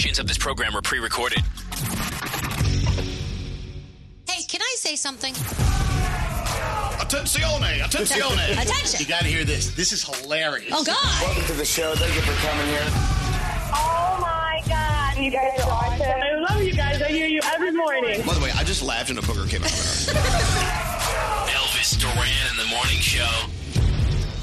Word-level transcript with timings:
Portions 0.00 0.18
of 0.18 0.26
this 0.26 0.38
program 0.38 0.74
are 0.74 0.80
pre-recorded. 0.80 1.40
Hey, 4.26 4.42
can 4.48 4.62
I 4.62 4.74
say 4.78 4.96
something? 4.96 5.34
Attenzione! 6.94 7.80
Attenzione! 7.80 8.52
Attention! 8.62 8.98
You 8.98 9.06
gotta 9.06 9.26
hear 9.26 9.44
this. 9.44 9.74
This 9.74 9.92
is 9.92 10.02
hilarious. 10.02 10.72
Oh, 10.74 10.82
God. 10.82 10.96
Welcome 11.20 11.44
to 11.48 11.52
the 11.52 11.66
show. 11.66 11.94
Thank 11.96 12.14
you 12.14 12.22
for 12.22 12.32
coming 12.48 12.66
here. 12.68 12.80
Oh 13.74 14.16
my 14.22 14.62
God, 14.66 15.18
you 15.22 15.30
guys 15.30 15.60
are 15.60 15.70
awesome. 15.70 16.00
I 16.00 16.46
love 16.48 16.62
you 16.62 16.72
guys. 16.72 17.02
I 17.02 17.08
hear 17.08 17.26
you 17.26 17.42
every 17.52 17.72
morning. 17.72 18.22
By 18.24 18.32
the 18.32 18.40
way, 18.40 18.52
I 18.56 18.64
just 18.64 18.82
laughed 18.82 19.10
and 19.10 19.18
a 19.18 19.22
booger 19.22 19.46
came 19.50 19.62
out 19.62 19.70
of 19.70 19.76
my 19.76 20.14
mouth. 20.14 21.50
Elvis 21.50 22.00
Duran 22.00 22.50
in 22.50 22.56
the 22.56 22.74
morning 22.74 23.00
show. 23.00 23.28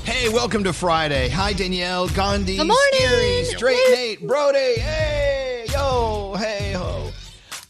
Hey, 0.08 0.30
welcome 0.30 0.64
to 0.64 0.72
Friday. 0.72 1.28
Hi, 1.30 1.52
Danielle, 1.52 2.08
Gandhi, 2.08 2.56
Good 2.56 2.68
morning. 2.68 3.02
Skeery, 3.02 3.44
Straight 3.44 3.90
Nate, 3.92 4.26
Brody. 4.26 4.80
Hey, 4.80 5.17
yo, 5.17 5.17
hey, 6.38 6.74
ho. 6.74 7.10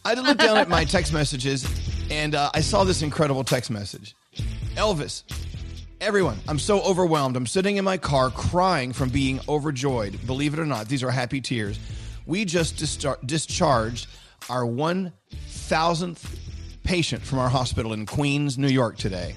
I 0.06 0.14
looked 0.14 0.40
down 0.40 0.58
at 0.58 0.70
my 0.70 0.86
text 0.86 1.12
messages 1.14 1.66
and 2.10 2.36
uh, 2.36 2.52
I 2.54 2.62
saw 2.62 2.84
this 2.84 3.02
incredible 3.02 3.44
text 3.44 3.72
message. 3.72 4.16
Elvis, 4.76 5.24
everyone, 6.00 6.38
I'm 6.48 6.60
so 6.60 6.82
overwhelmed. 6.82 7.36
I'm 7.36 7.48
sitting 7.48 7.78
in 7.78 7.84
my 7.84 7.98
car 7.98 8.30
crying 8.30 8.94
from 8.94 9.10
being 9.10 9.40
overjoyed. 9.50 10.26
Believe 10.26 10.54
it 10.54 10.60
or 10.60 10.66
not, 10.66 10.88
these 10.88 11.04
are 11.04 11.12
happy 11.12 11.42
tears. 11.42 11.80
We 12.26 12.46
just 12.46 12.78
discharged 13.26 14.08
our 14.50 14.64
1,000th 14.64 16.40
patient 16.84 17.24
from 17.24 17.40
our 17.40 17.50
hospital 17.50 17.94
in 17.94 18.06
Queens, 18.06 18.58
New 18.58 18.68
York 18.68 18.98
today. 18.98 19.36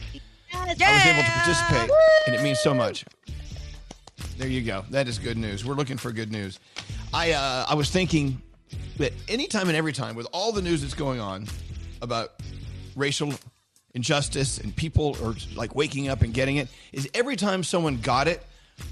I 0.54 0.66
was 0.68 1.06
able 1.06 1.22
to 1.22 1.30
participate, 1.30 1.90
and 2.26 2.36
it 2.36 2.42
means 2.42 2.60
so 2.60 2.74
much. 2.74 3.04
There 4.36 4.48
you 4.48 4.62
go. 4.62 4.84
That 4.90 5.08
is 5.08 5.18
good 5.18 5.36
news. 5.36 5.64
We're 5.64 5.74
looking 5.74 5.96
for 5.96 6.12
good 6.12 6.30
news. 6.30 6.58
I 7.12 7.32
uh, 7.32 7.66
I 7.68 7.74
was 7.74 7.90
thinking 7.90 8.40
that 8.98 9.12
anytime 9.28 9.68
and 9.68 9.76
every 9.76 9.92
time, 9.92 10.14
with 10.14 10.26
all 10.32 10.52
the 10.52 10.62
news 10.62 10.82
that's 10.82 10.94
going 10.94 11.20
on 11.20 11.46
about 12.02 12.32
racial 12.96 13.32
injustice 13.94 14.58
and 14.58 14.74
people 14.74 15.16
are 15.24 15.34
like 15.54 15.74
waking 15.74 16.08
up 16.08 16.22
and 16.22 16.32
getting 16.34 16.56
it, 16.56 16.68
is 16.92 17.08
every 17.14 17.36
time 17.36 17.62
someone 17.62 17.98
got 17.98 18.28
it, 18.28 18.42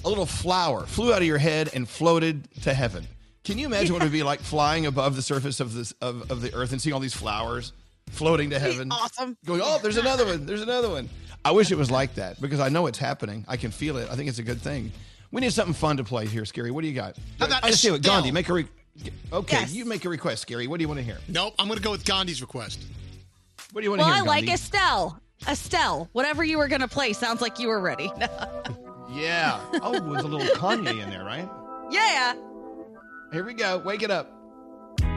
a 0.05 0.09
little 0.09 0.27
flower 0.27 0.87
flew 0.87 1.13
out 1.13 1.21
of 1.23 1.27
your 1.27 1.39
head 1.39 1.71
and 1.75 1.89
floated 1.89 2.49
to 2.63 2.75
heaven. 2.75 3.07
Can 3.45 3.59
you 3.59 3.67
imagine 3.67 3.95
what 3.95 4.03
it 4.03 4.07
would 4.07 4.13
be 4.13 4.23
like 4.23 4.41
flying 4.41 4.87
above 4.87 5.17
the 5.17 5.23
surface 5.23 5.61
of 5.61 5.73
this 5.73 5.93
of, 6.03 6.31
of 6.31 6.43
the 6.43 6.53
earth 6.55 6.73
and 6.73 6.83
seeing 6.83 6.93
all 6.93 7.01
these 7.01 7.15
flowers 7.15 7.73
floating 8.11 8.51
to 8.51 8.59
heaven? 8.59 8.93
awesome. 8.93 9.37
Going, 9.47 9.63
oh, 9.65 9.79
there's 9.83 9.97
another 9.97 10.27
one. 10.27 10.45
There's 10.45 10.63
another 10.63 10.91
one. 10.91 11.09
I 11.45 11.53
wish 11.53 11.71
it 11.71 11.79
was 11.79 11.91
like 11.91 12.17
that 12.17 12.41
because 12.41 12.61
I 12.61 12.69
know 12.69 12.87
it's 12.87 12.99
happening. 12.99 13.45
I 13.49 13.57
can 13.57 13.71
feel 13.71 13.97
it. 13.97 14.11
I 14.11 14.17
think 14.17 14.29
it's 14.29 14.39
a 14.39 14.43
good 14.43 14.61
thing. 14.61 14.93
We 15.31 15.41
need 15.41 15.53
something 15.53 15.75
fun 15.75 15.99
to 15.99 16.05
play 16.05 16.27
here, 16.27 16.43
Skeery. 16.43 16.71
What 16.71 16.83
do 16.83 16.89
you 16.89 16.95
got? 16.95 17.17
How 17.39 17.47
about 17.47 17.65
I 17.65 17.71
just 17.71 17.83
say 17.83 17.91
what 17.91 18.03
Gandhi. 18.03 18.31
Make 18.31 18.49
a 18.49 18.53
re- 18.55 18.69
okay. 19.33 19.61
Yes. 19.61 19.73
You 19.73 19.85
make 19.85 20.05
a 20.05 20.09
request, 20.09 20.47
Gary. 20.47 20.67
What 20.67 20.79
do 20.79 20.83
you 20.83 20.89
want 20.89 20.99
to 20.99 21.05
hear? 21.05 21.19
Nope, 21.29 21.55
I'm 21.59 21.67
going 21.69 21.79
to 21.79 21.85
go 21.85 21.91
with 21.91 22.05
Gandhi's 22.05 22.41
request. 22.41 22.81
What 23.73 23.81
do 23.81 23.85
you 23.85 23.91
want 23.91 24.01
Well, 24.01 24.09
to 24.11 24.15
hear? 24.15 24.25
Well, 24.25 24.33
I 24.33 24.39
hear? 24.41 24.47
like 24.47 24.55
Estelle. 24.55 25.21
Estelle, 25.49 26.09
whatever 26.13 26.43
you 26.43 26.59
were 26.59 26.69
going 26.69 26.81
to 26.81 26.89
play 26.89 27.13
sounds 27.13 27.41
like 27.41 27.59
you 27.59 27.69
were 27.69 27.81
ready. 27.81 28.11
Yeah. 29.11 29.59
Oh, 29.83 29.93
with 30.03 30.21
a 30.21 30.29
little 30.29 30.55
Kanye 30.55 31.03
in 31.03 31.09
there, 31.09 31.25
right? 31.25 31.49
yeah. 31.91 32.35
Here 33.33 33.43
we 33.43 33.55
go. 33.55 33.79
Wake 33.79 34.03
it 34.03 34.11
up. 34.11 34.31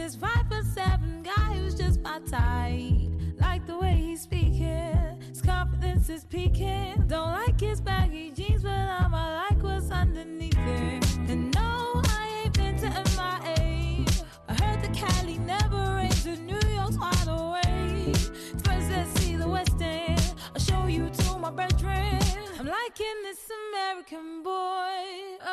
This 0.00 0.14
five 0.14 0.46
foot 0.48 0.64
seven 0.64 1.22
guy 1.22 1.52
who's 1.54 1.74
just 1.74 2.00
my 2.00 2.18
type. 2.20 3.10
Like 3.38 3.66
the 3.66 3.76
way 3.78 3.92
he's 3.92 4.22
speaking, 4.22 5.20
his 5.28 5.42
confidence 5.42 6.08
is 6.08 6.24
peaking. 6.24 7.04
Don't 7.06 7.32
like 7.32 7.60
his 7.60 7.82
baggy 7.82 8.30
jeans, 8.30 8.62
but 8.62 8.70
I'ma 9.00 9.42
like 9.42 9.62
what's 9.62 9.90
underneath 9.90 10.56
it. 10.56 11.04
And 11.28 11.54
no, 11.54 12.00
I 12.16 12.42
ain't 12.44 12.54
been 12.54 12.76
to 12.78 12.88
MIA. 12.88 14.06
I 14.48 14.54
heard 14.62 14.80
the 14.82 14.88
Cali 14.94 15.36
never 15.38 15.82
rains, 15.96 16.24
and 16.24 16.46
New 16.46 16.62
York's 16.74 16.96
wide 16.96 17.28
awake. 17.28 18.16
First, 18.64 18.90
let's 18.90 19.12
see 19.20 19.36
the 19.36 19.48
West 19.48 19.80
End. 19.82 20.34
I'll 20.54 20.62
show 20.62 20.86
you 20.86 21.10
to 21.10 21.38
my 21.38 21.50
bedroom. 21.50 22.18
I'm 22.58 22.66
liking 22.66 23.18
this 23.22 23.50
American 23.60 24.42
boy, 24.42 24.96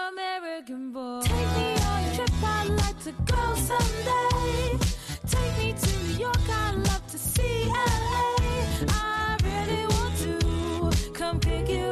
American 0.09 0.91
boy. 0.93 1.21
Take 1.23 1.51
me 1.57 1.75
on 1.83 2.03
a 2.03 2.15
trip, 2.15 2.26
I'd 2.43 2.69
like 2.69 2.99
to 3.03 3.11
go 3.25 3.55
someday. 3.55 4.77
Take 5.27 5.57
me 5.57 5.73
to 5.73 6.03
New 6.03 6.17
York, 6.19 6.49
I'd 6.49 6.75
love 6.75 7.05
to 7.07 7.17
see 7.17 7.65
LA. 7.65 8.35
I 8.89 9.37
really 9.43 9.85
want 9.87 10.17
to 10.19 11.11
come 11.11 11.37
with 11.39 11.69
you. 11.69 11.91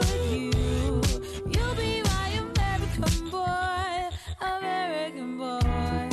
You'll 1.51 1.75
be 1.75 2.01
my 2.03 2.27
American 2.45 3.29
boy, 3.29 4.09
American 4.41 5.37
boy. 5.37 6.09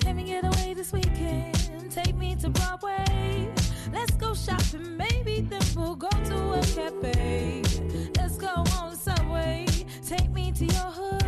Can 0.00 0.16
we 0.16 0.24
get 0.24 0.44
away 0.44 0.74
this 0.74 0.92
weekend? 0.92 1.90
Take 1.90 2.16
me 2.16 2.36
to 2.36 2.48
Broadway. 2.50 3.52
Let's 3.92 4.14
go 4.14 4.34
shopping, 4.34 4.96
maybe 4.96 5.42
then 5.42 5.62
we'll 5.76 5.96
go 5.96 6.08
to 6.08 6.52
a 6.52 6.62
cafe. 6.62 7.62
Let's 8.16 8.36
go 8.36 8.64
on 8.78 8.96
subway. 8.96 9.66
Take 10.06 10.30
me 10.30 10.52
to 10.52 10.64
your 10.64 10.90
hood. 10.98 11.23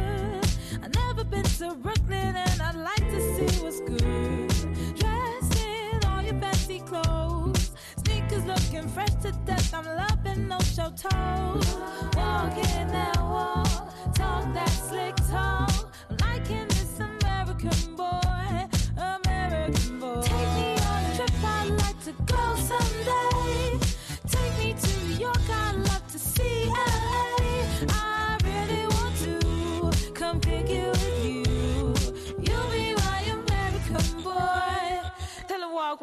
Been 1.37 1.45
to 1.45 1.75
Brooklyn 1.75 2.35
and 2.35 2.63
I'd 2.63 2.77
like 2.77 3.11
to 3.11 3.21
see 3.21 3.63
what's 3.63 3.81
good. 3.81 4.49
Dressed 4.97 5.67
in 5.67 6.03
all 6.07 6.23
your 6.23 6.41
fancy 6.41 6.79
clothes. 6.79 7.73
Sneakers 7.99 8.47
looking 8.47 8.89
fresh 8.89 9.15
to 9.21 9.33
death. 9.45 9.75
I'm 9.75 9.85
loving 9.85 10.49
no 10.49 10.59
show 10.61 10.89
toes. 10.97 11.77
Walking 12.17 12.89
that 12.89 13.19
walk, 13.19 14.15
talk 14.15 14.51
that 14.55 14.71
slick 14.89 15.15
talk. 15.31 15.93
Liking 16.23 16.69
this 16.69 17.01
American 17.01 17.97
boy, 17.97 18.69
American 18.97 20.01
boy. 20.01 20.23
Take 20.23 20.53
me 20.57 20.73
on 20.89 21.05
a 21.05 21.17
trip, 21.17 21.31
I'd 21.45 21.69
like 21.69 22.03
to 22.05 22.13
go 22.33 22.57
someday. 22.71 23.79
Take 24.27 24.57
me 24.57 24.73
to 24.73 25.01
New 25.05 25.17
York, 25.17 25.51
I'd 25.51 25.77
love 25.77 26.07
to 26.13 26.19
see 26.19 26.65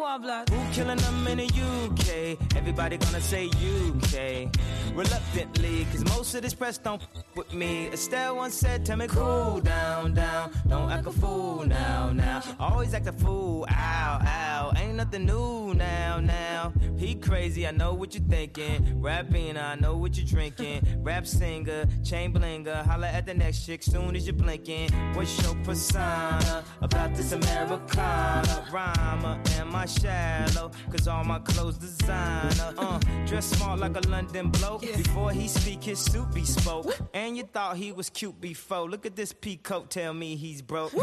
Tell 0.04 0.16
him 0.16 0.22
walk 0.22 0.48
one 0.48 0.48
block. 0.48 0.50
Who 0.50 0.74
killing 0.74 0.98
them 0.98 1.28
in 1.28 1.38
the 1.38 1.46
UK? 1.46 2.58
Everybody 2.58 2.98
gonna 2.98 3.22
say 3.22 3.48
UK. 3.48 4.50
Reluctantly, 4.96 5.86
cause 5.92 6.04
most 6.06 6.36
of 6.36 6.42
this 6.42 6.54
press 6.54 6.78
don't 6.78 7.02
f- 7.02 7.24
with 7.36 7.54
me. 7.54 7.88
Estelle 7.88 8.36
once 8.36 8.56
said, 8.56 8.86
Tell 8.86 8.98
me 8.98 9.08
cool 9.08 9.60
down, 9.62 10.14
down. 10.14 10.52
Don't 10.68 10.92
act 10.92 11.08
a 11.08 11.12
fool 11.12 11.66
now, 11.66 12.12
now. 12.12 12.44
Always 12.60 12.94
act 12.94 13.08
a 13.08 13.14
fool, 13.14 13.66
ow, 13.72 14.20
ow. 14.22 14.72
Ain't 14.78 14.96
nothing 14.96 15.26
new 15.26 15.74
now, 15.74 16.20
now. 16.20 16.74
He 16.98 17.16
crazy, 17.16 17.66
I 17.68 17.72
know 17.72 17.94
what 17.94 18.14
you're 18.14 18.24
thinking. 18.24 19.02
Rapping, 19.02 19.58
I 19.58 19.76
know 19.76 19.98
what 19.98 20.18
you're 20.18 20.28
drinking. 20.28 20.82
Rap 21.04 21.26
singer, 21.26 21.86
chain 22.04 22.34
blinger. 22.34 22.86
Holla 22.86 23.08
at 23.08 23.26
the 23.26 23.34
next 23.34 23.66
chick 23.66 23.84
soon 23.84 24.16
as 24.16 24.28
you're 24.28 24.36
blinking. 24.36 24.92
What's 25.16 25.42
your 25.44 25.56
persona 25.64 26.64
about 26.82 27.16
this 27.16 27.32
Americana? 27.32 28.66
Rhymer, 28.72 29.42
am 29.58 29.76
I 29.76 29.86
shallow? 30.02 30.72
Cause 30.92 31.08
all 31.08 31.24
my 31.24 31.40
clothes 31.40 31.78
designer. 31.78 32.74
Uh, 32.78 33.00
dress 33.26 33.46
smart 33.46 33.80
like 33.80 33.96
a 33.96 34.08
London 34.10 34.50
bloke. 34.50 34.82
Before 34.82 35.32
he 35.32 35.48
speak, 35.48 35.84
his 35.84 36.00
suit 36.00 36.34
be 36.34 36.44
spoke. 36.46 36.96
And 37.14 37.38
you 37.38 37.44
thought 37.44 37.78
he 37.78 37.92
was 37.92 38.10
cute 38.10 38.40
before. 38.40 38.90
Look 38.90 39.06
at 39.06 39.16
this 39.16 39.34
peacoat, 39.34 39.90
tell 39.90 40.14
me 40.14 40.36
he's 40.36 40.62
broke. 40.62 40.94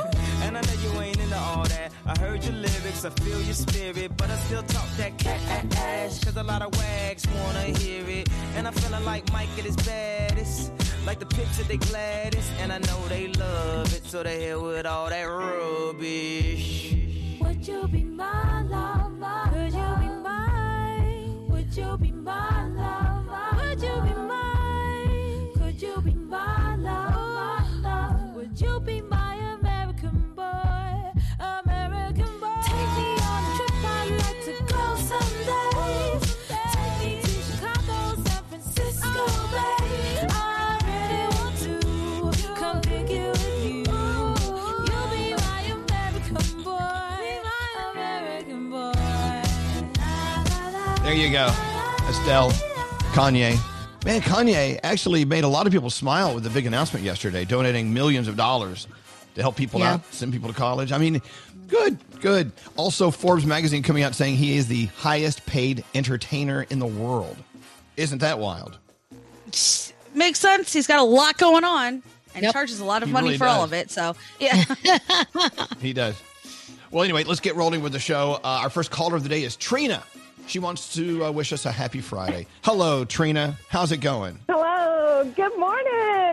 And 0.43 0.57
I 0.57 0.61
know 0.61 0.77
you 0.83 1.01
ain't 1.01 1.19
into 1.19 1.37
all 1.37 1.65
that. 1.65 1.93
I 2.07 2.19
heard 2.19 2.45
your 2.45 2.55
lyrics, 2.55 3.05
I 3.05 3.11
feel 3.11 3.41
your 3.43 3.55
spirit. 3.55 4.17
But 4.17 4.31
I 4.31 4.37
still 4.37 4.63
talk 4.63 4.89
that 4.97 5.19
cat 5.19 5.41
ass. 5.77 6.23
Cause 6.25 6.37
a 6.37 6.43
lot 6.43 6.63
of 6.63 6.77
wags 6.77 7.27
wanna 7.29 7.79
hear 7.79 8.05
it. 8.09 8.29
And 8.57 8.67
I'm 8.67 8.75
feeling 8.75 9.05
like 9.05 9.31
Mike 9.33 9.51
at 9.59 9.65
his 9.65 9.77
baddest. 9.77 10.73
Like 11.07 11.19
the 11.19 11.27
picture 11.27 11.63
they 11.65 11.77
gladdest. 11.79 12.53
And 12.61 12.73
I 12.73 12.79
know 12.79 13.09
they 13.09 13.29
love 13.29 13.95
it. 13.95 14.05
So 14.07 14.23
they 14.23 14.45
hell 14.45 14.63
with 14.63 14.87
all 14.87 15.09
that 15.09 15.25
rubbish. 15.25 17.00
Would 17.61 17.69
you 17.69 17.89
be 17.89 18.05
my 18.05 18.63
lover? 18.63 19.51
Would 19.55 19.75
you 19.75 19.97
be 20.01 20.09
mine? 20.23 21.47
Would 21.51 21.77
you 21.77 21.99
be 21.99 22.11
my 22.11 22.60
There 51.11 51.19
you 51.19 51.33
go. 51.33 51.47
Estelle, 52.09 52.53
Kanye. 53.15 53.59
Man, 54.05 54.21
Kanye 54.21 54.79
actually 54.85 55.25
made 55.25 55.43
a 55.43 55.49
lot 55.49 55.67
of 55.67 55.73
people 55.73 55.91
smile 55.91 56.33
with 56.37 56.45
the 56.45 56.51
big 56.51 56.67
announcement 56.67 57.05
yesterday, 57.05 57.45
donating 57.45 57.93
millions 57.93 58.29
of 58.29 58.37
dollars 58.37 58.87
to 59.35 59.43
help 59.43 59.57
people 59.57 59.81
Yeah. 59.81 59.95
out, 59.95 60.15
send 60.15 60.33
people 60.33 60.49
to 60.51 60.55
college. 60.55 60.93
I 60.93 60.99
mean, 60.99 61.21
good, 61.67 61.99
good. 62.21 62.53
Also, 62.77 63.11
Forbes 63.11 63.45
magazine 63.45 63.83
coming 63.83 64.05
out 64.05 64.15
saying 64.15 64.37
he 64.37 64.57
is 64.57 64.69
the 64.69 64.85
highest 64.99 65.45
paid 65.47 65.83
entertainer 65.97 66.65
in 66.71 66.79
the 66.79 66.87
world. 66.87 67.37
Isn't 67.97 68.19
that 68.19 68.39
wild? 68.39 68.79
Makes 70.15 70.39
sense. 70.39 70.73
He's 70.73 70.87
got 70.87 71.01
a 71.01 71.05
lot 71.05 71.37
going 71.39 71.65
on 71.65 72.05
and 72.37 72.45
Yep. 72.45 72.53
charges 72.53 72.79
a 72.79 72.85
lot 72.85 73.03
of 73.03 73.09
He 73.09 73.13
money 73.13 73.27
really 73.31 73.39
for 73.39 73.49
all 73.49 73.65
of 73.65 73.73
it. 73.73 73.91
So, 73.91 74.15
yeah. 74.39 74.63
He 75.81 75.93
does. 75.93 76.15
Well, 76.93 77.03
anyway, 77.03 77.25
let's 77.25 77.41
get 77.41 77.57
rolling 77.57 77.83
with 77.83 77.91
the 77.95 77.99
show. 77.99 78.35
Uh, 78.45 78.61
our 78.63 78.71
first 78.71 78.93
caller 78.93 79.17
of 79.17 79.25
the 79.25 79.29
day 79.29 79.43
is 79.43 79.57
Trina. 79.57 80.05
She 80.51 80.59
wants 80.59 80.93
to 80.95 81.27
uh, 81.27 81.31
wish 81.31 81.53
us 81.53 81.65
a 81.65 81.71
happy 81.71 82.01
Friday. 82.01 82.45
Hello, 82.65 83.05
Trina. 83.05 83.57
How's 83.69 83.93
it 83.93 83.99
going? 83.99 84.41
Hello. 84.49 85.23
Good 85.37 85.57
morning. 85.57 85.87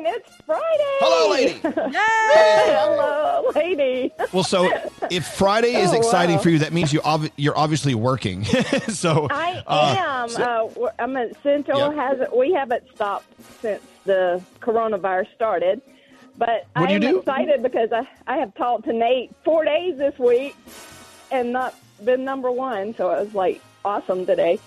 It's 0.07 0.35
Friday. 0.43 0.63
Hello, 0.99 1.29
lady. 1.31 1.59
Hello, 1.63 3.51
lady. 3.53 4.11
Well, 4.33 4.43
so 4.43 4.71
if 5.11 5.27
Friday 5.27 5.75
is 5.75 5.91
Oh, 5.91 5.97
exciting 5.97 6.37
wow. 6.37 6.41
for 6.41 6.49
you, 6.49 6.57
that 6.59 6.73
means 6.73 6.91
you 6.91 7.01
ob- 7.01 7.29
you're 7.35 7.55
obviously 7.55 7.93
working. 7.93 8.43
so 8.87 9.27
I 9.29 9.61
uh, 9.67 9.95
am. 10.23 10.29
so- 10.29 10.41
uh, 10.43 10.79
we're- 10.79 10.93
I'm 10.97 11.15
at 11.15 11.39
Central. 11.43 11.77
Yep. 11.77 11.93
Hasn't 11.95 12.35
we 12.35 12.53
haven't 12.53 12.85
stopped 12.95 13.27
since 13.61 13.83
the 14.05 14.41
coronavirus 14.61 15.27
started. 15.35 15.79
But 16.39 16.65
What 16.75 16.87
do 16.87 16.93
you 16.93 16.95
I'm 16.95 17.01
do? 17.01 17.19
excited 17.19 17.61
because 17.61 17.91
I 17.91 18.07
I 18.25 18.37
have 18.37 18.55
talked 18.55 18.85
to 18.85 18.93
Nate 18.93 19.31
four 19.43 19.63
days 19.63 19.95
this 19.99 20.17
week 20.17 20.55
and 21.29 21.53
not 21.53 21.75
been 22.03 22.23
number 22.23 22.49
one. 22.51 22.95
So 22.95 23.11
it 23.11 23.19
was 23.25 23.33
like 23.35 23.61
awesome 23.85 24.25
today. 24.25 24.59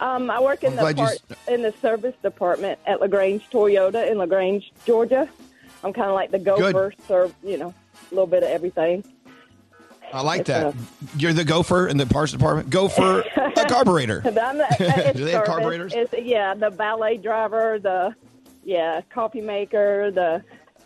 Um, 0.00 0.30
I 0.30 0.40
work 0.40 0.62
in 0.62 0.70
I'm 0.70 0.76
the 0.76 0.92
glad 0.92 0.98
you 0.98 1.04
part, 1.04 1.18
in 1.48 1.62
the 1.62 1.72
service 1.80 2.14
department 2.22 2.78
at 2.86 3.00
LaGrange 3.00 3.48
Toyota 3.50 4.10
in 4.10 4.18
LaGrange, 4.18 4.72
Georgia. 4.84 5.28
I'm 5.82 5.92
kind 5.92 6.08
of 6.08 6.14
like 6.14 6.30
the 6.30 6.38
gopher, 6.38 6.92
serve 7.08 7.34
you 7.42 7.56
know, 7.56 7.72
a 8.10 8.14
little 8.14 8.26
bit 8.26 8.42
of 8.42 8.50
everything. 8.50 9.04
I 10.12 10.20
like 10.22 10.40
it's, 10.42 10.48
that. 10.48 10.66
uh, 10.66 10.72
You're 11.16 11.32
the 11.32 11.44
gopher 11.44 11.88
in 11.88 11.96
the 11.96 12.06
parts 12.06 12.32
department. 12.32 12.70
Gopher, 12.70 13.22
a 13.36 13.64
carburetor. 13.68 14.22
I'm 14.24 14.58
the- 14.58 15.12
Do 15.16 15.24
they 15.24 15.32
have 15.32 15.44
carburetors? 15.46 15.92
It's, 15.94 16.14
yeah, 16.22 16.54
the 16.54 16.70
valet 16.70 17.16
driver, 17.16 17.78
the 17.78 18.14
yeah 18.64 19.00
coffee 19.10 19.40
maker, 19.40 20.10
the 20.10 20.42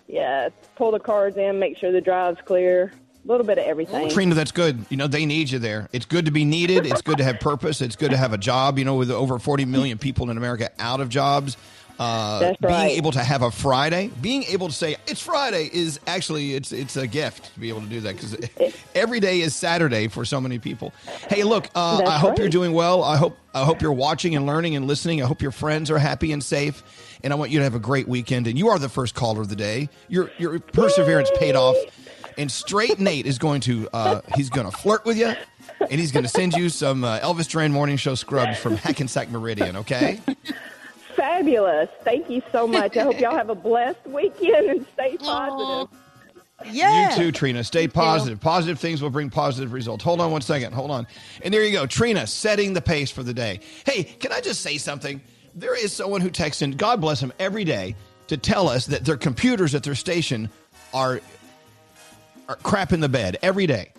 yeah 0.06 0.49
pull 0.76 0.91
the 0.93 0.99
cars 1.00 1.37
in, 1.37 1.59
make 1.59 1.76
sure 1.76 1.93
the 1.93 2.00
drive's 2.00 2.41
clear. 2.44 2.93
Little 3.31 3.47
bit 3.47 3.59
of 3.59 3.65
everything. 3.65 4.11
Trina, 4.11 4.35
that's 4.35 4.50
good. 4.50 4.85
You 4.88 4.97
know, 4.97 5.06
they 5.06 5.25
need 5.25 5.50
you 5.50 5.61
there. 5.61 5.88
It's 5.93 6.05
good 6.05 6.25
to 6.25 6.32
be 6.32 6.44
needed. 6.44 6.85
It's 6.85 7.00
good 7.00 7.19
to 7.19 7.25
have 7.25 7.38
purpose. 7.38 7.81
It's 7.81 7.94
good 7.94 8.11
to 8.11 8.17
have 8.17 8.32
a 8.32 8.38
job. 8.38 8.77
You 8.77 8.85
know, 8.85 8.97
with 8.97 9.09
over 9.09 9.38
40 9.38 9.67
million 9.67 9.99
people 9.99 10.31
in 10.31 10.37
America 10.37 10.69
out 10.81 11.00
of 11.00 11.11
jobs, 11.11 11.56
uh, 12.00 12.41
That's 12.41 12.61
being 12.61 12.73
right. 12.73 12.91
able 12.97 13.12
to 13.12 13.23
have 13.23 13.43
a 13.43 13.53
Friday, 13.53 14.11
being 14.21 14.43
able 14.44 14.67
to 14.67 14.73
say 14.75 14.97
it's 15.06 15.21
Friday 15.23 15.71
is 15.73 16.00
actually 16.09 16.55
it's 16.55 16.73
it's 16.73 16.97
a 16.97 17.06
gift 17.06 17.55
to 17.55 17.61
be 17.61 17.69
able 17.69 17.82
to 17.82 17.87
do 17.87 18.00
that 18.00 18.17
because 18.17 18.37
every 18.97 19.21
day 19.21 19.43
is 19.43 19.55
Saturday 19.55 20.09
for 20.09 20.25
so 20.25 20.41
many 20.41 20.59
people. 20.59 20.93
Hey, 21.29 21.44
look, 21.44 21.69
uh, 21.76 22.03
I 22.05 22.19
hope 22.19 22.37
you're 22.37 22.49
doing 22.49 22.73
well. 22.73 23.05
I 23.05 23.17
hope 23.17 23.38
I 23.55 23.65
hope 23.65 23.81
you're 23.81 23.93
watching 23.93 24.35
and 24.35 24.44
learning 24.44 24.75
and 24.75 24.88
listening. 24.88 25.23
I 25.23 25.26
hope 25.26 25.41
your 25.41 25.53
friends 25.53 25.88
are 25.88 25.99
happy 25.99 26.33
and 26.33 26.43
safe. 26.43 26.83
And 27.23 27.35
I 27.35 27.37
want 27.37 27.50
you 27.53 27.59
to 27.59 27.65
have 27.65 27.75
a 27.75 27.79
great 27.81 28.09
weekend. 28.09 28.47
And 28.47 28.59
you 28.59 28.71
are 28.71 28.79
the 28.79 28.88
first 28.88 29.15
caller 29.15 29.43
of 29.43 29.49
the 29.50 29.56
day. 29.56 29.88
Your 30.09 30.33
your 30.38 30.59
perseverance 30.59 31.31
paid 31.38 31.55
off. 31.55 31.76
And 32.38 32.50
straight 32.50 32.99
Nate 32.99 33.27
is 33.27 33.38
going 33.38 33.61
to 33.62 33.88
uh, 33.93 34.21
he's 34.35 34.50
going 34.50 34.71
to 34.71 34.77
flirt 34.77 35.05
with 35.05 35.19
you, 35.19 35.35
and 35.81 36.00
he's 36.00 36.12
going 36.12 36.25
to 36.25 36.29
send 36.29 36.55
you 36.55 36.69
some 36.69 37.05
uh, 37.05 37.21
Elvis 37.21 37.49
Duran 37.49 37.73
morning 37.73 37.97
show 37.97 38.15
scrubs 38.15 38.59
from 38.59 38.77
Hackensack 38.77 39.31
Meridian. 39.31 39.77
Okay. 39.77 40.21
Fabulous! 41.17 41.88
Thank 42.03 42.31
you 42.31 42.43
so 42.53 42.67
much. 42.67 42.97
I 42.97 43.03
hope 43.03 43.21
y'all 43.21 43.35
have 43.35 43.50
a 43.50 43.55
blessed 43.55 44.06
weekend 44.06 44.71
and 44.71 44.87
stay 44.94 45.17
positive. 45.19 45.99
yeah. 46.71 47.11
You 47.11 47.17
too, 47.17 47.32
Trina. 47.32 47.65
Stay 47.65 47.88
positive. 47.88 48.41
Positive 48.41 48.79
things 48.79 49.03
will 49.03 49.11
bring 49.11 49.29
positive 49.29 49.73
results. 49.73 50.05
Hold 50.05 50.21
on 50.21 50.31
one 50.31 50.41
second. 50.41 50.73
Hold 50.73 50.91
on. 50.91 51.06
And 51.43 51.53
there 51.53 51.65
you 51.65 51.73
go. 51.73 51.87
Trina 51.87 52.26
setting 52.26 52.73
the 52.73 52.81
pace 52.81 53.11
for 53.11 53.23
the 53.23 53.35
day. 53.35 53.61
Hey, 53.85 54.05
can 54.05 54.33
I 54.33 54.41
just 54.41 54.61
say 54.62 54.79
something? 54.79 55.21
There 55.55 55.76
is 55.76 55.93
someone 55.93 56.21
who 56.21 56.31
texts 56.31 56.62
in, 56.62 56.73
God 56.73 57.00
bless 57.00 57.21
him, 57.21 57.33
every 57.38 57.65
day 57.65 57.97
to 58.29 58.37
tell 58.37 58.69
us 58.69 58.87
that 58.87 59.05
their 59.05 59.17
computers 59.17 59.75
at 59.75 59.83
their 59.83 59.97
station 59.97 60.49
are, 60.94 61.15
are 61.15 61.21
crap 62.56 62.93
in 62.93 63.00
the 63.00 63.08
bed 63.08 63.38
every 63.43 63.67
day. 63.67 63.93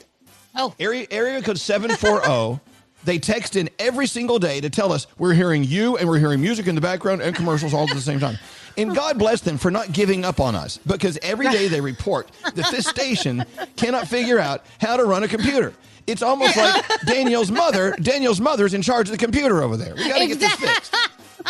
Oh. 0.55 0.75
Area, 0.79 1.07
area 1.11 1.41
code 1.41 1.59
740. 1.59 2.61
They 3.03 3.17
text 3.17 3.55
in 3.55 3.67
every 3.79 4.05
single 4.05 4.37
day 4.37 4.61
to 4.61 4.69
tell 4.69 4.93
us 4.93 5.07
we're 5.17 5.33
hearing 5.33 5.63
you 5.63 5.97
and 5.97 6.07
we're 6.07 6.19
hearing 6.19 6.39
music 6.39 6.67
in 6.67 6.75
the 6.75 6.81
background 6.81 7.21
and 7.21 7.35
commercials 7.35 7.73
all 7.73 7.89
at 7.89 7.95
the 7.95 7.99
same 7.99 8.19
time. 8.19 8.37
And 8.77 8.95
God 8.95 9.17
bless 9.17 9.41
them 9.41 9.57
for 9.57 9.71
not 9.71 9.91
giving 9.91 10.23
up 10.23 10.39
on 10.39 10.55
us 10.55 10.77
because 10.77 11.17
every 11.23 11.49
day 11.49 11.67
they 11.67 11.81
report 11.81 12.29
that 12.43 12.69
this 12.69 12.85
station 12.85 13.43
cannot 13.75 14.07
figure 14.07 14.39
out 14.39 14.63
how 14.79 14.97
to 14.97 15.05
run 15.05 15.23
a 15.23 15.27
computer. 15.27 15.73
It's 16.07 16.21
almost 16.21 16.55
like 16.55 16.83
Daniel's 17.05 17.51
mother. 17.51 17.95
Danielle's 18.01 18.41
mother's 18.41 18.73
in 18.73 18.81
charge 18.81 19.07
of 19.07 19.11
the 19.11 19.17
computer 19.17 19.61
over 19.63 19.77
there. 19.77 19.95
We 19.95 20.07
got 20.07 20.19
to 20.19 20.27
get 20.27 20.39
this 20.39 20.53
fixed. 20.53 20.93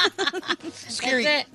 Skeery. 0.90 1.46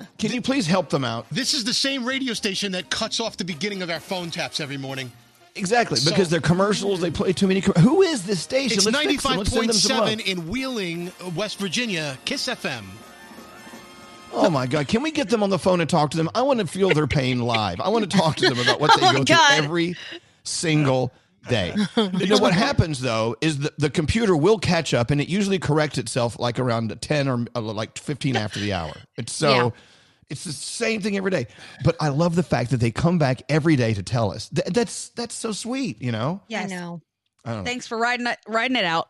That's 0.00 0.10
Yeah. 0.22 0.28
Can 0.28 0.32
you 0.34 0.42
please 0.42 0.66
help 0.66 0.90
them 0.90 1.04
out? 1.04 1.26
This 1.30 1.54
is 1.54 1.64
the 1.64 1.74
same 1.74 2.04
radio 2.04 2.34
station 2.34 2.72
that 2.72 2.90
cuts 2.90 3.20
off 3.20 3.36
the 3.36 3.44
beginning 3.44 3.82
of 3.82 3.90
our 3.90 4.00
phone 4.00 4.30
taps 4.30 4.60
every 4.60 4.76
morning. 4.76 5.12
Exactly, 5.56 5.98
So- 5.98 6.10
because 6.10 6.28
they're 6.30 6.40
commercials. 6.40 7.00
They 7.00 7.10
play 7.10 7.32
too 7.32 7.48
many. 7.48 7.60
Com- 7.60 7.74
Who 7.82 8.02
is 8.02 8.22
this 8.22 8.40
station? 8.40 8.78
It's 8.78 8.86
Let's 8.86 8.98
fix 8.98 9.22
them. 9.24 9.36
Let's 9.38 9.50
send 9.50 9.68
them 9.68 9.76
some 9.76 9.98
love. 9.98 10.08
95.7 10.08 10.20
in 10.20 10.48
Wheeling, 10.48 11.12
West 11.34 11.58
Virginia, 11.58 12.16
Kiss 12.24 12.46
FM. 12.46 12.84
Oh 14.32 14.48
my 14.48 14.66
God! 14.66 14.86
Can 14.86 15.02
we 15.02 15.10
get 15.10 15.28
them 15.28 15.42
on 15.42 15.50
the 15.50 15.58
phone 15.58 15.80
and 15.80 15.90
talk 15.90 16.12
to 16.12 16.16
them? 16.16 16.30
I 16.36 16.42
want 16.42 16.60
to 16.60 16.66
feel 16.66 16.90
their 16.90 17.08
pain 17.08 17.40
live. 17.40 17.80
I 17.80 17.88
want 17.88 18.08
to 18.08 18.16
talk 18.16 18.36
to 18.36 18.48
them 18.48 18.60
about 18.60 18.80
what 18.80 18.92
they 18.98 19.04
Oh 19.04 19.12
go 19.12 19.18
my 19.18 19.24
through 19.24 19.64
every 19.64 19.96
single 20.44 21.12
day. 21.48 21.74
You 21.96 22.26
know 22.26 22.38
what 22.38 22.52
happens 22.54 23.00
though 23.00 23.34
is 23.40 23.58
the, 23.58 23.72
the 23.78 23.90
computer 23.90 24.36
will 24.36 24.58
catch 24.60 24.94
up, 24.94 25.10
and 25.10 25.20
it 25.20 25.28
usually 25.28 25.58
corrects 25.58 25.98
itself 25.98 26.38
like 26.38 26.60
around 26.60 26.96
ten 27.02 27.26
or 27.26 27.44
uh, 27.56 27.60
like 27.60 27.98
fifteen 27.98 28.36
after 28.36 28.60
the 28.60 28.72
hour. 28.72 28.92
It's 29.16 29.32
so. 29.32 29.50
Yeah. 29.50 29.70
It's 30.30 30.44
the 30.44 30.52
same 30.52 31.00
thing 31.00 31.16
every 31.16 31.30
day, 31.32 31.48
but 31.84 31.96
I 32.00 32.08
love 32.08 32.36
the 32.36 32.42
fact 32.42 32.70
that 32.70 32.78
they 32.78 32.90
come 32.90 33.18
back 33.18 33.42
every 33.48 33.76
day 33.76 33.92
to 33.94 34.02
tell 34.02 34.32
us. 34.32 34.48
Th- 34.48 34.66
that's 34.68 35.08
that's 35.10 35.34
so 35.34 35.52
sweet, 35.52 36.00
you 36.00 36.12
know. 36.12 36.40
Yeah, 36.48 36.62
I 36.62 36.66
know. 36.66 37.02
I 37.44 37.50
don't 37.50 37.58
know. 37.58 37.64
Thanks 37.64 37.86
for 37.86 37.98
riding 37.98 38.26
it, 38.26 38.38
riding 38.46 38.76
it 38.76 38.84
out. 38.84 39.08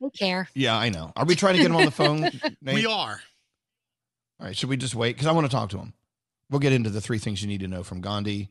Who 0.00 0.10
care. 0.10 0.48
Yeah, 0.54 0.76
I 0.76 0.88
know. 0.88 1.12
Are 1.16 1.24
we 1.24 1.34
trying 1.34 1.54
to 1.56 1.62
get 1.62 1.70
him 1.70 1.76
on 1.76 1.84
the 1.84 1.90
phone? 1.90 2.20
Nate? 2.62 2.74
We 2.74 2.86
are. 2.86 3.20
All 4.40 4.46
right, 4.46 4.56
should 4.56 4.68
we 4.68 4.76
just 4.76 4.94
wait? 4.94 5.14
Because 5.14 5.26
I 5.26 5.32
want 5.32 5.46
to 5.46 5.50
talk 5.50 5.70
to 5.70 5.78
him. 5.78 5.92
We'll 6.50 6.60
get 6.60 6.72
into 6.72 6.90
the 6.90 7.00
three 7.00 7.18
things 7.18 7.42
you 7.42 7.48
need 7.48 7.60
to 7.60 7.68
know 7.68 7.82
from 7.82 8.00
Gandhi. 8.00 8.50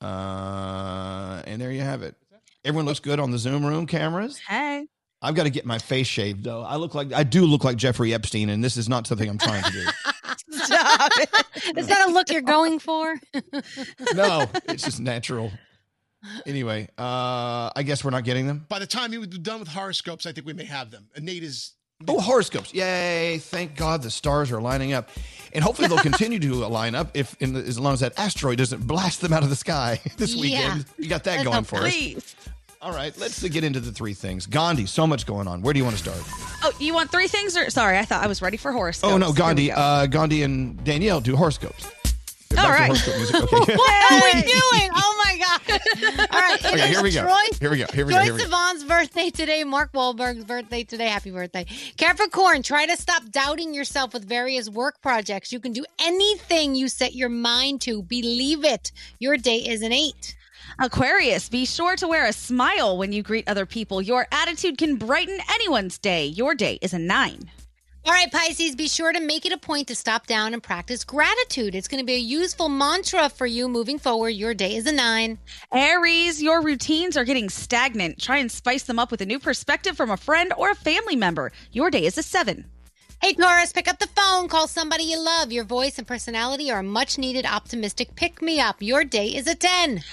Uh, 0.00 1.42
and 1.46 1.60
there 1.60 1.70
you 1.70 1.80
have 1.82 2.02
it. 2.02 2.16
Everyone 2.64 2.86
looks 2.86 3.00
good 3.00 3.20
on 3.20 3.30
the 3.30 3.38
Zoom 3.38 3.64
room 3.64 3.86
cameras. 3.86 4.38
Hey. 4.38 4.86
I've 5.22 5.34
got 5.34 5.44
to 5.44 5.50
get 5.50 5.64
my 5.64 5.78
face 5.78 6.06
shaved 6.06 6.44
though. 6.44 6.62
I 6.62 6.76
look 6.76 6.94
like 6.94 7.12
I 7.12 7.22
do 7.24 7.46
look 7.46 7.64
like 7.64 7.76
Jeffrey 7.76 8.12
Epstein, 8.12 8.50
and 8.50 8.62
this 8.62 8.76
is 8.76 8.88
not 8.88 9.06
something 9.06 9.28
I'm 9.28 9.38
trying 9.38 9.62
to 9.62 9.70
do. 9.72 9.84
Stop 10.58 11.10
it. 11.16 11.78
Is 11.78 11.86
that 11.86 12.08
a 12.08 12.12
look 12.12 12.30
you're 12.30 12.42
going 12.42 12.78
for? 12.78 13.18
no, 14.14 14.46
it's 14.68 14.84
just 14.84 15.00
natural. 15.00 15.50
Anyway, 16.46 16.88
uh, 16.98 17.70
I 17.76 17.82
guess 17.84 18.02
we're 18.04 18.10
not 18.10 18.24
getting 18.24 18.46
them. 18.46 18.64
By 18.68 18.78
the 18.78 18.86
time 18.86 19.12
you're 19.12 19.26
done 19.26 19.60
with 19.60 19.68
horoscopes, 19.68 20.26
I 20.26 20.32
think 20.32 20.46
we 20.46 20.52
may 20.54 20.64
have 20.64 20.90
them. 20.90 21.08
And 21.14 21.24
Nate 21.24 21.42
is. 21.42 21.72
Oh, 22.08 22.20
horoscopes! 22.20 22.74
Yay! 22.74 23.38
Thank 23.38 23.76
God 23.76 24.02
the 24.02 24.10
stars 24.10 24.50
are 24.50 24.60
lining 24.60 24.92
up, 24.92 25.10
and 25.52 25.62
hopefully 25.62 25.86
they'll 25.88 25.98
continue 25.98 26.38
to 26.40 26.54
line 26.66 26.94
up 26.94 27.10
if, 27.14 27.36
in 27.40 27.52
the, 27.54 27.60
as 27.60 27.78
long 27.78 27.92
as 27.94 28.00
that 28.00 28.18
asteroid 28.18 28.58
doesn't 28.58 28.86
blast 28.86 29.20
them 29.20 29.32
out 29.32 29.42
of 29.42 29.48
the 29.48 29.56
sky 29.56 30.00
this 30.16 30.34
Yeah. 30.34 30.40
weekend. 30.42 30.86
You 30.98 31.08
got 31.08 31.24
that 31.24 31.36
Let's 31.36 31.44
going 31.44 31.54
hope 31.56 31.66
for 31.66 31.76
us. 31.86 32.36
Please. 32.84 32.90
All 32.90 32.96
right, 32.96 33.16
let's 33.18 33.42
get 33.42 33.64
into 33.64 33.80
the 33.80 33.92
three 33.92 34.14
things. 34.14 34.46
Gandhi, 34.46 34.86
so 34.86 35.06
much 35.06 35.26
going 35.26 35.48
on. 35.48 35.62
Where 35.62 35.72
do 35.72 35.78
you 35.78 35.84
want 35.84 35.96
to 35.96 36.02
start? 36.02 36.18
Oh, 36.62 36.72
you 36.78 36.92
want 36.94 37.10
three 37.10 37.28
things? 37.28 37.56
Or 37.56 37.70
sorry, 37.70 37.98
I 37.98 38.04
thought 38.04 38.22
I 38.22 38.26
was 38.26 38.42
ready 38.42 38.56
for 38.56 38.72
horoscopes. 38.72 39.12
Oh 39.12 39.16
no, 39.18 39.32
Gandhi. 39.32 39.68
go. 39.68 39.74
Uh, 39.74 40.06
Gandhi 40.06 40.42
and 40.42 40.82
Danielle 40.84 41.20
do 41.20 41.34
horoscopes. 41.36 41.86
Back 42.50 42.58
All 42.58 42.66
to 42.66 42.72
right. 42.72 42.86
horoscope. 42.86 43.52
Okay. 43.62 43.74
What 43.76 44.12
are 44.12 44.20
we 44.24 44.42
doing? 44.42 44.90
Oh 44.94 45.24
my 45.24 45.38
god! 45.38 46.28
All 46.32 46.40
right, 46.40 46.64
okay, 46.64 46.88
here 46.88 47.02
we 47.02 47.10
go. 47.10 47.24
Troye, 47.26 47.58
Here 47.60 47.70
we 47.70 47.78
go. 47.78 47.86
Here 47.92 48.06
we 48.06 48.12
go. 48.12 48.18
Troye 48.20 48.24
Here 48.24 48.34
we 48.34 48.38
go. 48.40 48.44
Sivan's 48.46 48.84
birthday 48.84 49.30
today. 49.30 49.64
Mark 49.64 49.92
Wahlberg's 49.92 50.44
birthday 50.44 50.84
today. 50.84 51.08
Happy 51.08 51.30
birthday, 51.32 51.66
Capricorn! 51.96 52.62
Try 52.62 52.86
to 52.86 52.96
stop 52.96 53.28
doubting 53.30 53.74
yourself 53.74 54.12
with 54.14 54.24
various 54.28 54.68
work 54.70 55.00
projects. 55.02 55.52
You 55.52 55.58
can 55.58 55.72
do 55.72 55.84
anything 55.98 56.74
you 56.74 56.88
set 56.88 57.14
your 57.14 57.28
mind 57.30 57.80
to. 57.82 58.02
Believe 58.02 58.64
it. 58.64 58.92
Your 59.18 59.36
day 59.36 59.56
is 59.56 59.82
an 59.82 59.92
eight. 59.92 60.36
Aquarius, 60.78 61.48
be 61.48 61.64
sure 61.64 61.94
to 61.96 62.08
wear 62.08 62.26
a 62.26 62.32
smile 62.32 62.98
when 62.98 63.12
you 63.12 63.22
greet 63.22 63.48
other 63.48 63.64
people. 63.64 64.02
Your 64.02 64.26
attitude 64.32 64.76
can 64.76 64.96
brighten 64.96 65.38
anyone's 65.54 65.98
day. 65.98 66.26
Your 66.26 66.54
day 66.54 66.78
is 66.82 66.92
a 66.92 66.98
nine. 66.98 67.50
All 68.06 68.12
right, 68.12 68.30
Pisces, 68.30 68.76
be 68.76 68.88
sure 68.88 69.12
to 69.12 69.20
make 69.20 69.46
it 69.46 69.52
a 69.52 69.56
point 69.56 69.88
to 69.88 69.94
stop 69.94 70.26
down 70.26 70.52
and 70.52 70.62
practice 70.62 71.04
gratitude. 71.04 71.74
It's 71.74 71.88
going 71.88 72.02
to 72.02 72.06
be 72.06 72.14
a 72.14 72.18
useful 72.18 72.68
mantra 72.68 73.30
for 73.30 73.46
you 73.46 73.66
moving 73.66 73.98
forward. 73.98 74.30
Your 74.30 74.52
day 74.52 74.74
is 74.76 74.86
a 74.86 74.92
nine. 74.92 75.38
Aries, 75.72 76.42
your 76.42 76.60
routines 76.60 77.16
are 77.16 77.24
getting 77.24 77.48
stagnant. 77.48 78.20
Try 78.20 78.38
and 78.38 78.52
spice 78.52 78.82
them 78.82 78.98
up 78.98 79.10
with 79.10 79.22
a 79.22 79.26
new 79.26 79.38
perspective 79.38 79.96
from 79.96 80.10
a 80.10 80.18
friend 80.18 80.52
or 80.58 80.70
a 80.70 80.74
family 80.74 81.16
member. 81.16 81.50
Your 81.72 81.90
day 81.90 82.04
is 82.04 82.18
a 82.18 82.22
seven. 82.22 82.66
Hey, 83.24 83.32
Taurus, 83.32 83.72
pick 83.72 83.88
up 83.88 83.98
the 83.98 84.06
phone. 84.08 84.48
Call 84.48 84.68
somebody 84.68 85.04
you 85.04 85.18
love. 85.18 85.50
Your 85.50 85.64
voice 85.64 85.96
and 85.96 86.06
personality 86.06 86.70
are 86.70 86.80
a 86.80 86.82
much 86.82 87.16
needed 87.16 87.46
optimistic 87.46 88.14
pick 88.16 88.42
me 88.42 88.60
up. 88.60 88.82
Your 88.82 89.02
day 89.02 89.28
is 89.28 89.46
a 89.46 89.54
10. 89.54 90.04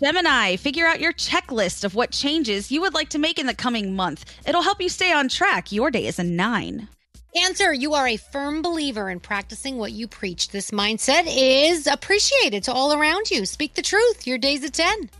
Gemini, 0.00 0.54
figure 0.54 0.86
out 0.86 1.00
your 1.00 1.12
checklist 1.12 1.82
of 1.82 1.96
what 1.96 2.12
changes 2.12 2.70
you 2.70 2.80
would 2.80 2.94
like 2.94 3.08
to 3.08 3.18
make 3.18 3.40
in 3.40 3.46
the 3.46 3.54
coming 3.54 3.96
month. 3.96 4.24
It'll 4.46 4.62
help 4.62 4.80
you 4.80 4.88
stay 4.88 5.12
on 5.12 5.28
track. 5.28 5.72
Your 5.72 5.90
day 5.90 6.06
is 6.06 6.20
a 6.20 6.22
nine. 6.22 6.86
Cancer, 7.34 7.72
you 7.72 7.94
are 7.94 8.06
a 8.06 8.16
firm 8.16 8.62
believer 8.62 9.10
in 9.10 9.18
practicing 9.18 9.76
what 9.76 9.90
you 9.90 10.06
preach. 10.06 10.50
This 10.50 10.70
mindset 10.70 11.24
is 11.26 11.88
appreciated 11.88 12.62
to 12.62 12.72
all 12.72 12.92
around 12.92 13.32
you. 13.32 13.46
Speak 13.46 13.74
the 13.74 13.82
truth. 13.82 14.28
Your 14.28 14.38
day's 14.38 14.62
a 14.62 14.70
10. 14.70 15.10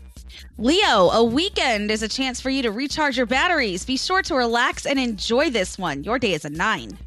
Leo, 0.57 1.09
a 1.09 1.21
weekend 1.21 1.91
is 1.91 2.01
a 2.01 2.07
chance 2.07 2.39
for 2.39 2.49
you 2.49 2.61
to 2.61 2.71
recharge 2.71 3.17
your 3.17 3.25
batteries. 3.25 3.83
Be 3.83 3.97
sure 3.97 4.21
to 4.21 4.35
relax 4.35 4.85
and 4.85 4.97
enjoy 4.97 5.49
this 5.49 5.77
one. 5.77 6.05
Your 6.05 6.17
day 6.17 6.31
is 6.31 6.45
a 6.45 6.49
nine. 6.49 6.97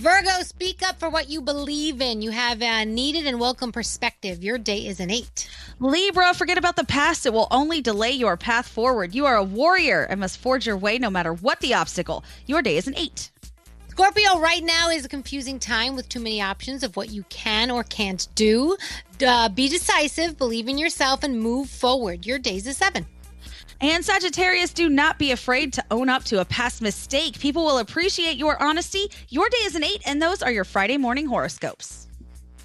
Virgo, 0.00 0.30
speak 0.40 0.82
up 0.82 0.98
for 0.98 1.10
what 1.10 1.28
you 1.28 1.42
believe 1.42 2.00
in. 2.00 2.22
You 2.22 2.30
have 2.30 2.62
a 2.62 2.86
needed 2.86 3.26
and 3.26 3.38
welcome 3.38 3.70
perspective. 3.70 4.42
Your 4.42 4.56
day 4.56 4.86
is 4.86 4.98
an 4.98 5.10
8. 5.10 5.46
Libra, 5.78 6.32
forget 6.32 6.56
about 6.56 6.76
the 6.76 6.86
past. 6.86 7.26
It 7.26 7.34
will 7.34 7.48
only 7.50 7.82
delay 7.82 8.12
your 8.12 8.38
path 8.38 8.66
forward. 8.66 9.14
You 9.14 9.26
are 9.26 9.36
a 9.36 9.44
warrior 9.44 10.04
and 10.04 10.18
must 10.18 10.38
forge 10.38 10.66
your 10.66 10.78
way 10.78 10.96
no 10.96 11.10
matter 11.10 11.34
what 11.34 11.60
the 11.60 11.74
obstacle. 11.74 12.24
Your 12.46 12.62
day 12.62 12.78
is 12.78 12.86
an 12.86 12.96
8. 12.96 13.30
Scorpio, 13.88 14.38
right 14.38 14.64
now 14.64 14.88
is 14.88 15.04
a 15.04 15.08
confusing 15.08 15.58
time 15.58 15.96
with 15.96 16.08
too 16.08 16.20
many 16.20 16.40
options 16.40 16.82
of 16.82 16.96
what 16.96 17.10
you 17.10 17.24
can 17.28 17.70
or 17.70 17.84
can't 17.84 18.26
do. 18.34 18.78
Uh, 19.22 19.50
be 19.50 19.68
decisive, 19.68 20.38
believe 20.38 20.66
in 20.66 20.78
yourself, 20.78 21.22
and 21.22 21.38
move 21.38 21.68
forward. 21.68 22.24
Your 22.24 22.38
day's 22.38 22.66
a 22.66 22.72
7. 22.72 23.04
And 23.80 24.04
Sagittarius, 24.04 24.72
do 24.72 24.88
not 24.88 25.18
be 25.18 25.32
afraid 25.32 25.72
to 25.74 25.84
own 25.90 26.08
up 26.08 26.24
to 26.24 26.40
a 26.40 26.44
past 26.44 26.82
mistake. 26.82 27.38
People 27.38 27.64
will 27.64 27.78
appreciate 27.78 28.36
your 28.36 28.62
honesty. 28.62 29.10
Your 29.28 29.48
day 29.48 29.58
is 29.64 29.74
an 29.74 29.84
8, 29.84 30.02
and 30.06 30.20
those 30.20 30.42
are 30.42 30.52
your 30.52 30.64
Friday 30.64 30.96
morning 30.98 31.26
horoscopes. 31.26 32.06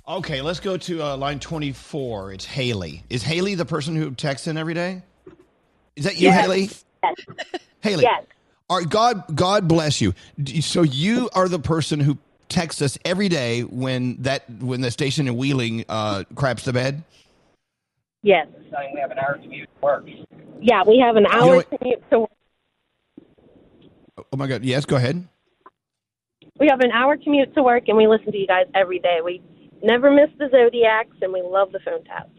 Okay, 0.07 0.41
let's 0.41 0.59
go 0.59 0.77
to 0.77 1.01
uh, 1.01 1.17
line 1.17 1.39
24. 1.39 2.33
It's 2.33 2.45
Haley. 2.45 3.03
Is 3.09 3.23
Haley 3.23 3.55
the 3.55 3.65
person 3.65 3.95
who 3.95 4.11
texts 4.11 4.47
in 4.47 4.57
every 4.57 4.73
day? 4.73 5.01
Is 5.95 6.03
that 6.03 6.17
you, 6.17 6.27
Yes. 6.27 6.41
Haley? 6.41 6.69
Yes. 7.03 7.15
Haley. 7.81 8.03
Yes. 8.03 8.23
All 8.69 8.77
right, 8.79 8.89
God, 8.89 9.35
God 9.35 9.67
bless 9.67 10.01
you. 10.01 10.13
So 10.61 10.81
you 10.81 11.29
are 11.33 11.47
the 11.47 11.59
person 11.59 11.99
who 11.99 12.17
texts 12.49 12.81
us 12.81 12.97
every 13.05 13.29
day 13.29 13.61
when 13.61 14.21
that 14.23 14.47
when 14.59 14.81
the 14.81 14.91
station 14.91 15.27
in 15.27 15.35
Wheeling 15.37 15.85
uh, 15.89 16.23
craps 16.35 16.63
the 16.65 16.73
bed. 16.73 17.03
Yes. 18.25 18.47
we 18.93 18.99
have 18.99 19.11
an 19.11 19.19
hour 19.19 19.37
commute 19.39 19.69
to 19.75 19.81
work. 19.85 20.05
Yeah, 20.59 20.81
we 20.85 20.97
have 20.97 21.15
an 21.15 21.23
know 21.23 21.29
hour 21.29 21.55
what- 21.57 21.69
commute 21.69 22.09
to 22.09 22.19
work. 22.21 22.29
Oh 24.33 24.37
my 24.37 24.47
God! 24.47 24.63
Yes, 24.63 24.85
go 24.85 24.95
ahead. 24.95 25.27
we 26.59 26.67
have 26.67 26.79
an 26.79 26.89
hour 26.91 27.17
commute 27.17 27.53
to 27.53 27.61
work, 27.61 27.83
and 27.87 27.97
we 27.97 28.07
listen 28.07 28.31
to 28.31 28.37
you 28.37 28.47
guys 28.47 28.65
every 28.73 28.97
day. 28.97 29.19
We 29.23 29.43
never 29.83 30.09
miss 30.09 30.29
the 30.39 30.49
zodiacs, 30.49 31.15
and 31.21 31.31
we 31.31 31.41
love 31.43 31.71
the 31.71 31.79
phone 31.81 32.03
tap. 32.05 32.29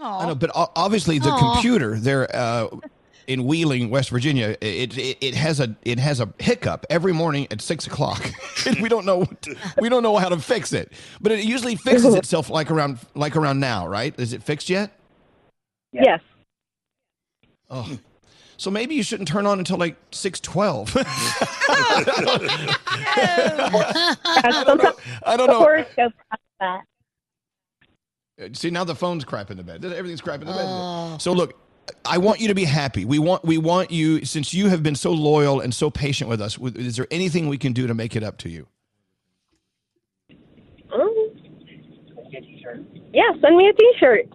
I 0.00 0.26
know, 0.26 0.34
but 0.34 0.50
obviously 0.54 1.18
the 1.20 1.28
Aw. 1.30 1.52
computer 1.54 1.96
there 1.96 2.34
uh, 2.34 2.68
in 3.28 3.44
Wheeling, 3.44 3.90
West 3.90 4.10
Virginia, 4.10 4.56
it, 4.60 4.98
it 4.98 5.18
it 5.20 5.34
has 5.34 5.60
a 5.60 5.76
it 5.84 5.98
has 6.00 6.18
a 6.20 6.32
hiccup 6.40 6.86
every 6.90 7.12
morning 7.12 7.46
at 7.52 7.60
six 7.60 7.86
o'clock. 7.86 8.24
we 8.80 8.88
don't 8.88 9.06
know 9.06 9.18
what 9.18 9.42
to- 9.42 9.56
we 9.80 9.88
don't 9.88 10.02
know 10.02 10.16
how 10.16 10.28
to 10.30 10.38
fix 10.40 10.72
it, 10.72 10.92
but 11.20 11.30
it 11.30 11.44
usually 11.44 11.76
fixes 11.76 12.14
itself 12.20 12.50
like 12.50 12.70
around 12.70 12.98
like 13.14 13.36
around 13.36 13.60
now, 13.60 13.86
right? 13.86 14.18
Is 14.18 14.32
it 14.32 14.42
fixed 14.42 14.68
yet? 14.68 14.90
Yes. 16.02 16.20
Oh. 17.70 17.98
So 18.56 18.70
maybe 18.70 18.94
you 18.94 19.02
shouldn't 19.02 19.28
turn 19.28 19.46
on 19.46 19.58
until 19.58 19.76
like 19.78 19.96
six 20.10 20.38
twelve. 20.40 20.92
I 20.96 22.02
don't 24.66 24.78
know. 24.82 24.92
I 25.24 25.36
don't 25.36 25.46
The 25.46 25.52
know. 25.98 26.12
that. 26.60 28.56
See 28.56 28.70
now 28.70 28.84
the 28.84 28.94
phone's 28.94 29.24
crap 29.24 29.50
in 29.50 29.56
the 29.56 29.62
bed. 29.62 29.84
Everything's 29.84 30.20
crap 30.20 30.40
in 30.40 30.46
the 30.46 30.52
bed. 30.52 31.20
So 31.20 31.32
look, 31.32 31.58
I 32.04 32.18
want 32.18 32.40
you 32.40 32.48
to 32.48 32.54
be 32.54 32.64
happy. 32.64 33.04
We 33.04 33.18
want 33.18 33.44
we 33.44 33.58
want 33.58 33.90
you 33.90 34.24
since 34.24 34.52
you 34.54 34.68
have 34.68 34.82
been 34.82 34.94
so 34.96 35.10
loyal 35.12 35.60
and 35.60 35.74
so 35.74 35.90
patient 35.90 36.28
with 36.30 36.40
us. 36.40 36.58
Is 36.58 36.96
there 36.96 37.06
anything 37.10 37.48
we 37.48 37.58
can 37.58 37.72
do 37.72 37.86
to 37.86 37.94
make 37.94 38.16
it 38.16 38.22
up 38.22 38.38
to 38.38 38.48
you? 38.48 38.66
Um, 40.92 41.12
yeah, 43.12 43.30
send 43.40 43.56
me 43.56 43.68
a 43.68 43.72
T-shirt. 43.72 44.28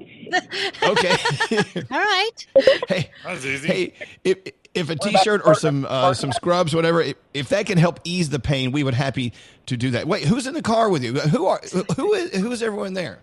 Okay. 0.84 1.16
All 1.92 2.00
right. 2.00 2.48
hey, 2.88 3.10
hey, 3.32 3.94
if 4.24 4.38
if 4.74 4.90
a 4.90 4.96
t-shirt 4.96 5.42
or 5.46 5.56
some 5.56 5.86
uh, 5.90 6.14
some 6.14 6.32
scrubs, 6.32 6.76
whatever, 6.76 7.02
if, 7.02 7.16
if 7.34 7.50
that 7.50 7.66
can 7.66 7.78
help 7.78 8.00
ease 8.04 8.30
the 8.30 8.40
pain, 8.40 8.72
we 8.72 8.84
would 8.84 8.94
happy 8.94 9.34
to 9.66 9.78
do 9.78 9.92
that. 9.92 10.08
Wait, 10.08 10.24
who's 10.24 10.48
in 10.48 10.54
the 10.54 10.62
car 10.62 10.90
with 10.90 11.04
you? 11.04 11.14
Who 11.14 11.46
are 11.48 11.62
who 11.96 12.14
is 12.14 12.34
who 12.36 12.52
is 12.52 12.64
everyone 12.64 12.94
there? 12.94 13.20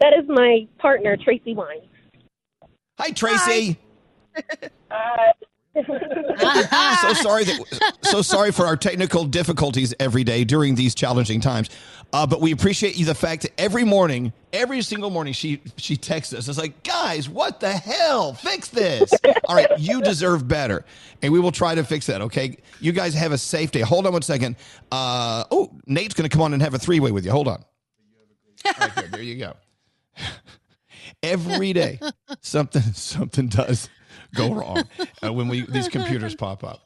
That 0.00 0.12
is 0.18 0.24
my 0.28 0.66
partner, 0.78 1.16
Tracy 1.16 1.54
Wine. 1.54 1.80
Hi, 2.98 3.10
Tracy. 3.10 3.78
Uh, 4.90 5.32
so 5.74 7.12
sorry 7.14 7.44
that 7.44 7.92
so 8.02 8.22
sorry 8.22 8.52
for 8.52 8.64
our 8.64 8.76
technical 8.76 9.24
difficulties 9.24 9.92
every 9.98 10.22
day 10.22 10.44
during 10.44 10.76
these 10.76 10.94
challenging 10.94 11.40
times. 11.40 11.68
Uh, 12.14 12.24
but 12.24 12.40
we 12.40 12.52
appreciate 12.52 12.96
you 12.96 13.04
the 13.04 13.12
fact 13.12 13.42
that 13.42 13.50
every 13.58 13.82
morning, 13.82 14.32
every 14.52 14.80
single 14.82 15.10
morning, 15.10 15.32
she 15.32 15.60
she 15.76 15.96
texts 15.96 16.32
us. 16.32 16.46
It's 16.46 16.56
like, 16.56 16.84
guys, 16.84 17.28
what 17.28 17.58
the 17.58 17.72
hell? 17.72 18.34
Fix 18.34 18.68
this. 18.68 19.12
All 19.48 19.56
right, 19.56 19.68
you 19.80 20.00
deserve 20.00 20.46
better, 20.46 20.84
and 21.22 21.32
we 21.32 21.40
will 21.40 21.50
try 21.50 21.74
to 21.74 21.82
fix 21.82 22.06
that. 22.06 22.20
Okay, 22.20 22.58
you 22.78 22.92
guys 22.92 23.14
have 23.14 23.32
a 23.32 23.38
safe 23.38 23.72
day. 23.72 23.80
Hold 23.80 24.06
on 24.06 24.12
one 24.12 24.22
second. 24.22 24.54
Uh, 24.92 25.42
oh, 25.50 25.72
Nate's 25.88 26.14
going 26.14 26.30
to 26.30 26.32
come 26.32 26.40
on 26.42 26.52
and 26.52 26.62
have 26.62 26.74
a 26.74 26.78
three 26.78 27.00
way 27.00 27.10
with 27.10 27.24
you. 27.24 27.32
Hold 27.32 27.48
on. 27.48 27.64
Right, 28.64 28.94
good. 28.94 29.10
There 29.10 29.20
you 29.20 29.34
go. 29.34 29.54
Every 31.24 31.72
day, 31.72 31.98
something 32.42 32.82
something 32.92 33.48
does 33.48 33.88
go 34.36 34.54
wrong 34.54 34.84
uh, 35.20 35.32
when 35.32 35.48
we 35.48 35.62
these 35.62 35.88
computers 35.88 36.36
pop 36.36 36.62
up. 36.62 36.83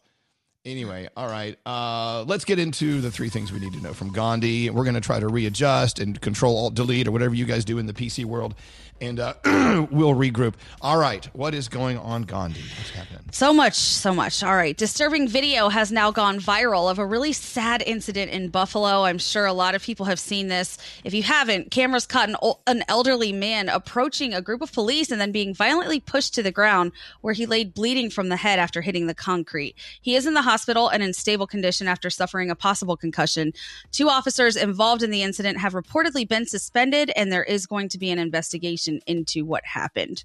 Anyway, 0.69 1.09
all 1.17 1.29
right. 1.29 1.59
Uh, 1.65 2.25
let's 2.27 2.45
get 2.45 2.59
into 2.59 3.01
the 3.01 3.11
three 3.11 3.31
things 3.31 3.51
we 3.51 3.59
need 3.59 3.73
to 3.73 3.81
know 3.81 3.95
from 3.95 4.13
Gandhi. 4.13 4.69
We're 4.69 4.85
going 4.85 4.97
to 4.97 5.01
try 5.01 5.19
to 5.19 5.27
readjust 5.27 5.99
and 5.99 6.21
control 6.21 6.59
alt 6.59 6.75
delete 6.75 7.09
or 7.09 7.11
whatever 7.11 7.35
you 7.35 7.47
guys 7.47 7.65
do 7.65 7.79
in 7.79 7.87
the 7.87 7.95
PC 7.95 8.27
world, 8.27 8.55
and 9.01 9.21
uh, 9.21 9.35
we'll 9.91 10.15
regroup. 10.15 10.55
All 10.81 10.99
right, 10.99 11.25
what 11.35 11.55
is 11.55 11.69
going 11.69 11.99
on, 11.99 12.23
Gandhi? 12.23 12.61
What's 12.61 12.91
happening? 12.91 13.19
So 13.31 13.53
much, 13.53 13.75
so 13.75 14.15
much. 14.15 14.43
All 14.43 14.57
right. 14.57 14.75
Disturbing 14.75 15.29
video 15.29 15.69
has 15.69 15.93
now 15.93 16.11
gone 16.11 16.41
viral 16.41 16.91
of 16.91 16.99
a 16.99 17.05
really 17.05 17.35
sad 17.35 17.83
incident 17.87 18.31
in 18.31 18.49
Buffalo. 18.49 19.05
I'm 19.05 19.19
sure 19.19 19.45
a 19.45 19.53
lot 19.53 19.75
of 19.75 19.83
people 19.83 20.07
have 20.07 20.19
seen 20.19 20.49
this. 20.49 20.79
If 21.05 21.13
you 21.13 21.23
haven't, 21.23 21.71
cameras 21.71 22.07
caught 22.07 22.31
an, 22.31 22.37
an 22.67 22.85
elderly 22.89 23.33
man 23.33 23.69
approaching 23.69 24.33
a 24.33 24.41
group 24.41 24.63
of 24.63 24.73
police 24.73 25.11
and 25.11 25.21
then 25.21 25.31
being 25.31 25.53
violently 25.53 26.01
pushed 26.01 26.35
to 26.35 26.43
the 26.43 26.51
ground 26.51 26.93
where 27.21 27.35
he 27.35 27.45
laid 27.45 27.75
bleeding 27.75 28.09
from 28.09 28.31
the 28.31 28.37
head 28.37 28.59
after 28.59 28.81
hitting 28.81 29.07
the 29.07 29.15
concrete. 29.15 29.75
He 30.01 30.17
is 30.17 30.25
in 30.25 30.33
the 30.33 30.43
hospital 30.43 30.89
and 30.89 31.03
in 31.03 31.13
stable 31.13 31.47
condition 31.47 31.87
after 31.87 32.09
suffering 32.09 32.51
a 32.51 32.57
possible 32.57 32.97
concussion. 32.97 33.53
Two 33.93 34.09
officers 34.09 34.57
involved 34.57 35.03
in 35.03 35.11
the 35.11 35.23
incident 35.23 35.59
have 35.59 35.75
reportedly 35.75 36.27
been 36.27 36.47
suspended, 36.47 37.13
and 37.15 37.31
there 37.31 37.45
is 37.45 37.67
going 37.67 37.91
to 37.91 37.99
be 37.99 38.11
an 38.11 38.19
investigation 38.19 38.88
into 39.07 39.45
what 39.45 39.65
happened. 39.65 40.25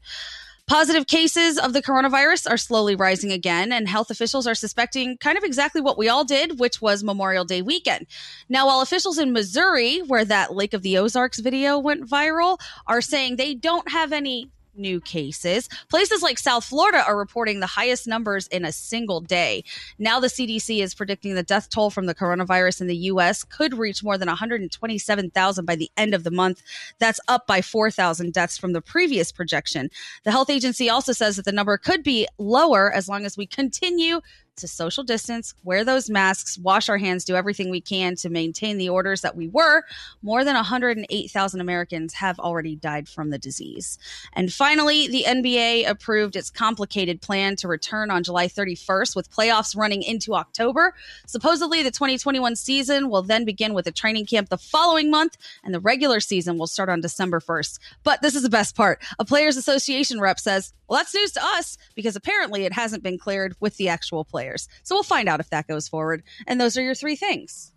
Positive 0.66 1.06
cases 1.08 1.60
of 1.60 1.74
the 1.74 1.82
coronavirus 1.82 2.50
are 2.50 2.58
slowly 2.58 2.96
rising 2.96 3.34
again, 3.34 3.74
and 3.74 3.88
health 3.88 4.10
officials 4.10 4.48
are 4.48 4.56
suspecting 4.56 5.18
kind 5.18 5.38
of 5.38 5.44
exactly 5.44 5.82
what 5.82 5.98
we 5.98 6.08
all 6.08 6.24
did, 6.24 6.58
which 6.58 6.82
was 6.82 7.04
Memorial 7.04 7.44
Day 7.44 7.62
weekend. 7.62 8.08
Now, 8.48 8.68
while 8.68 8.80
officials 8.80 9.18
in 9.18 9.34
Missouri, 9.34 10.00
where 10.00 10.24
that 10.24 10.54
Lake 10.54 10.74
of 10.74 10.82
the 10.82 10.98
Ozarks 10.98 11.40
video 11.40 11.78
went 11.78 12.10
viral, 12.10 12.60
are 12.88 13.02
saying 13.02 13.36
they 13.36 13.54
don't 13.54 13.92
have 13.92 14.14
any 14.14 14.50
new 14.76 15.00
cases, 15.00 15.70
places 15.90 16.22
like 16.22 16.38
South 16.38 16.64
Florida 16.64 17.04
are 17.06 17.18
reporting 17.18 17.60
the 17.60 17.68
highest 17.68 18.08
numbers 18.08 18.48
in 18.48 18.66
a 18.66 18.72
single 18.72 19.22
day. 19.22 19.64
Now, 20.00 20.20
the 20.20 20.28
CDC 20.28 20.82
is 20.82 20.96
predicting 20.96 21.36
the 21.36 21.44
death 21.44 21.70
toll 21.70 21.90
from 21.90 22.06
the 22.06 22.16
coronavirus 22.16 22.82
in 22.82 22.88
the 22.88 22.96
U.S. 22.96 23.44
could 23.44 23.78
reach 23.78 24.04
more 24.04 24.18
than 24.18 24.28
127,000 24.28 25.66
by 25.66 25.76
the 25.76 25.92
end 25.98 26.14
of 26.14 26.24
the 26.24 26.32
month. 26.32 26.62
That's 27.00 27.20
up 27.28 27.48
by 27.48 27.62
4,000 27.62 28.34
deaths 28.34 28.58
from 28.58 28.74
the 28.74 28.82
previous 28.82 29.32
projection. 29.32 29.90
The 30.24 30.32
health 30.32 30.50
agency 30.50 30.90
also 30.90 31.14
says 31.14 31.36
that 31.36 31.46
the 31.46 31.52
number 31.52 31.78
could 31.78 32.04
be 32.04 32.28
lower 32.38 32.92
as 32.92 33.08
long 33.08 33.26
as 33.26 33.38
we 33.38 33.46
continue 33.46 34.22
to 34.58 34.68
social 34.68 35.04
distance, 35.04 35.54
wear 35.64 35.84
those 35.84 36.10
masks, 36.10 36.58
wash 36.60 36.90
our 36.90 36.98
hands, 36.98 37.26
do 37.26 37.36
everything 37.36 37.70
we 37.70 37.82
can 37.82 38.16
to 38.16 38.30
maintain 38.30 38.78
the 38.78 38.90
orders 38.90 39.22
that 39.22 39.36
we 39.36 39.48
were, 39.48 39.84
more 40.22 40.44
than 40.44 40.56
108,000 40.56 41.62
Americans 41.62 42.14
have 42.14 42.40
already 42.40 42.76
died 42.76 43.10
from 43.10 43.32
the 43.32 43.40
disease. 43.40 43.98
And 44.34 44.54
finally, 44.54 45.08
the 45.08 45.26
NBA 45.28 45.90
approved 45.90 46.36
its 46.36 46.52
complicated 46.52 47.22
plan 47.22 47.56
to 47.58 47.68
return 47.68 48.12
on 48.12 48.24
July 48.24 48.48
31st 48.48 49.16
with 49.16 49.32
playoffs 49.32 49.76
running 49.76 50.04
into 50.04 50.36
October. 50.36 50.94
Supposedly, 51.26 51.82
the 51.82 51.92
2021 51.92 52.56
season 52.56 53.10
will 53.10 53.24
then 53.24 53.46
begin 53.46 53.74
with 53.74 53.88
a 53.88 53.92
training 53.92 54.26
camp 54.26 54.50
the 54.50 54.58
following 54.58 55.10
month, 55.10 55.38
and 55.64 55.74
the 55.74 55.80
regular 55.80 56.20
season 56.20 56.58
will 56.58 56.68
start 56.68 56.90
on 56.90 57.02
December 57.02 57.40
1st. 57.40 57.80
But 58.04 58.22
this 58.22 58.36
is 58.36 58.44
the 58.44 58.50
best 58.50 58.76
part. 58.76 59.02
A 59.18 59.26
Players 59.26 59.58
Association 59.58 60.20
rep 60.20 60.40
says, 60.40 60.74
well, 60.88 61.00
that's 61.00 61.16
news 61.16 61.32
to 61.32 61.44
us 61.44 61.78
because 61.96 62.16
apparently 62.16 62.66
it 62.66 62.74
hasn't 62.74 63.02
been 63.02 63.18
cleared 63.18 63.56
with 63.60 63.78
the 63.78 63.90
actual 63.90 64.24
players. 64.24 64.43
So 64.84 64.96
we'll 64.96 65.04
find 65.04 65.30
out 65.30 65.40
if 65.40 65.50
that 65.50 65.68
goes 65.68 65.88
forward. 65.88 66.24
And 66.48 66.60
those 66.60 66.78
are 66.78 66.82
your 66.82 66.96
three 66.96 67.16
things. 67.16 67.72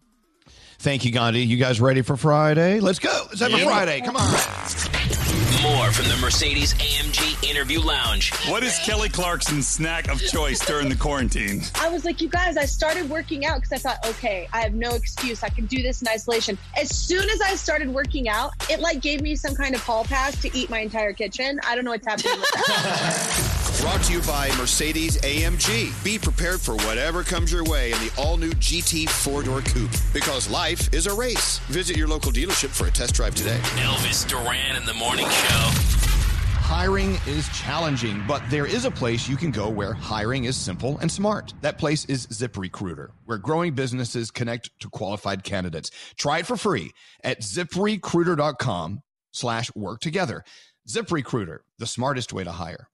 Thank 0.79 1.05
you, 1.05 1.11
Gandhi. 1.11 1.43
You 1.43 1.57
guys 1.57 1.81
ready 1.81 2.03
for 2.03 2.17
Friday? 2.17 2.81
Let's 2.81 2.99
go. 2.99 3.27
Let's 3.29 3.41
have 3.41 3.55
a 3.55 3.65
Friday. 3.65 4.01
Come 4.03 4.17
on. 4.17 5.26
More 5.75 5.91
from 5.91 6.07
the 6.07 6.17
Mercedes 6.19 6.75
AMG 6.75 7.51
Interview 7.51 7.81
Lounge. 7.81 8.33
What 8.49 8.63
is 8.63 8.79
Kelly 8.85 9.09
Clarkson's 9.09 9.67
snack 9.67 10.09
of 10.09 10.23
choice 10.23 10.65
during 10.65 10.89
the 10.89 10.95
quarantine? 10.95 11.61
I 11.75 11.89
was 11.89 12.05
like, 12.05 12.21
you 12.21 12.29
guys, 12.29 12.57
I 12.57 12.67
started 12.67 13.11
working 13.11 13.45
out 13.45 13.57
because 13.57 13.73
I 13.73 13.79
thought, 13.79 14.07
okay, 14.07 14.47
I 14.53 14.61
have 14.61 14.75
no 14.75 14.95
excuse. 14.95 15.43
I 15.43 15.49
can 15.49 15.67
do 15.67 15.83
this 15.83 16.03
in 16.03 16.09
isolation. 16.09 16.57
As 16.81 16.95
soon 16.97 17.29
as 17.29 17.41
I 17.41 17.57
started 17.57 17.93
working 17.93 18.29
out, 18.29 18.53
it 18.71 18.79
like 18.79 19.01
gave 19.01 19.23
me 19.23 19.35
some 19.35 19.57
kind 19.57 19.75
of 19.75 19.83
hall 19.83 20.05
pass 20.05 20.41
to 20.43 20.57
eat 20.57 20.71
my 20.71 20.79
entire 20.79 21.13
kitchen. 21.13 21.59
I 21.67 21.75
don't 21.75 21.85
know 21.85 21.91
what's 21.91 22.07
happening 22.07 22.39
with 22.39 22.51
that. 22.53 23.53
Brought 23.81 24.03
to 24.05 24.13
you 24.15 24.23
by 24.23 24.49
Mercedes 24.57 25.19
AMG. 25.19 26.03
Be 26.03 26.19
prepared 26.19 26.61
for 26.63 26.75
whatever 26.77 27.23
comes 27.23 27.53
your 27.53 27.63
way 27.65 27.93
in 27.93 27.99
the 27.99 28.11
all 28.17 28.39
new 28.39 28.51
GT 28.53 29.09
four 29.09 29.43
door 29.43 29.61
coupe 29.61 29.91
because 30.15 30.49
life 30.49 30.93
is 30.95 31.07
a 31.07 31.15
race. 31.15 31.59
Visit 31.69 31.97
your 31.97 32.09
local 32.09 32.33
dealership 32.33 32.71
for 32.71 32.87
a 32.87 32.91
test 32.91 33.15
drive 33.15 33.35
today. 33.35 33.59
Elvis 33.77 34.27
Duran 34.27 34.77
in 34.77 34.87
the 34.87 34.95
Morning 34.95 35.29
Show. 35.29 35.56
Hiring 35.57 37.19
is 37.27 37.49
challenging, 37.51 38.23
but 38.29 38.43
there 38.51 38.67
is 38.67 38.85
a 38.85 38.91
place 38.91 39.29
you 39.29 39.37
can 39.37 39.51
go 39.51 39.69
where 39.69 39.93
hiring 39.93 40.45
is 40.45 40.57
simple 40.57 40.99
and 40.99 41.11
smart. 41.11 41.55
That 41.63 41.79
place 41.79 42.05
is 42.05 42.27
ZipRecruiter, 42.27 43.09
where 43.25 43.39
growing 43.39 43.75
businesses 43.75 44.31
connect 44.31 44.71
to 44.81 44.91
qualified 44.91 45.43
candidates. 45.43 45.91
Try 46.17 46.41
it 46.41 46.47
for 46.47 46.57
free 46.57 46.91
at 47.25 47.41
ziprecruiter.com 47.41 49.03
slash 49.33 49.75
work 49.75 50.01
together. 50.01 50.45
ZipRecruiter, 50.89 51.59
the 51.79 51.87
smartest 51.87 52.33
way 52.33 52.45
to 52.45 52.53
hire. 52.53 52.89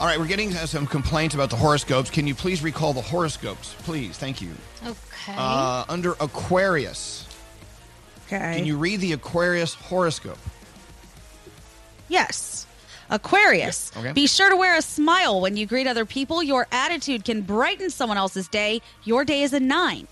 All 0.00 0.06
right, 0.06 0.18
we're 0.18 0.26
getting 0.26 0.50
uh, 0.56 0.64
some 0.64 0.86
complaints 0.86 1.34
about 1.34 1.50
the 1.50 1.56
horoscopes. 1.56 2.08
Can 2.08 2.26
you 2.26 2.34
please 2.34 2.62
recall 2.62 2.94
the 2.94 3.02
horoscopes? 3.02 3.74
Please, 3.80 4.16
thank 4.16 4.40
you. 4.40 4.50
Okay. 4.82 5.34
Uh, 5.36 5.84
under 5.90 6.12
Aquarius, 6.20 7.26
Okay. 8.26 8.56
can 8.56 8.64
you 8.64 8.78
read 8.78 9.00
the 9.00 9.12
Aquarius 9.12 9.74
horoscope? 9.74 10.38
Yes. 12.08 12.66
Aquarius. 13.10 13.92
Okay. 13.94 14.12
Be 14.12 14.26
sure 14.26 14.48
to 14.48 14.56
wear 14.56 14.78
a 14.78 14.82
smile 14.82 15.40
when 15.42 15.58
you 15.58 15.66
greet 15.66 15.86
other 15.86 16.06
people. 16.06 16.42
Your 16.42 16.66
attitude 16.72 17.24
can 17.26 17.42
brighten 17.42 17.90
someone 17.90 18.16
else's 18.16 18.48
day. 18.48 18.80
Your 19.04 19.24
day 19.26 19.42
is 19.42 19.52
a 19.52 19.60
nine. 19.60 20.06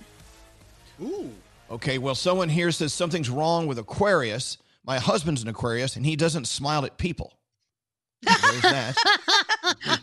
Ooh. 1.00 1.30
Okay, 1.70 1.96
well, 1.96 2.14
someone 2.14 2.50
here 2.50 2.72
says 2.72 2.92
something's 2.92 3.30
wrong 3.30 3.66
with 3.66 3.78
Aquarius. 3.78 4.58
My 4.84 4.98
husband's 4.98 5.42
an 5.42 5.48
Aquarius, 5.48 5.96
and 5.96 6.04
he 6.04 6.14
doesn't 6.14 6.46
smile 6.46 6.84
at 6.84 6.98
people. 6.98 7.32
There's 8.22 8.62
that. 8.62 8.96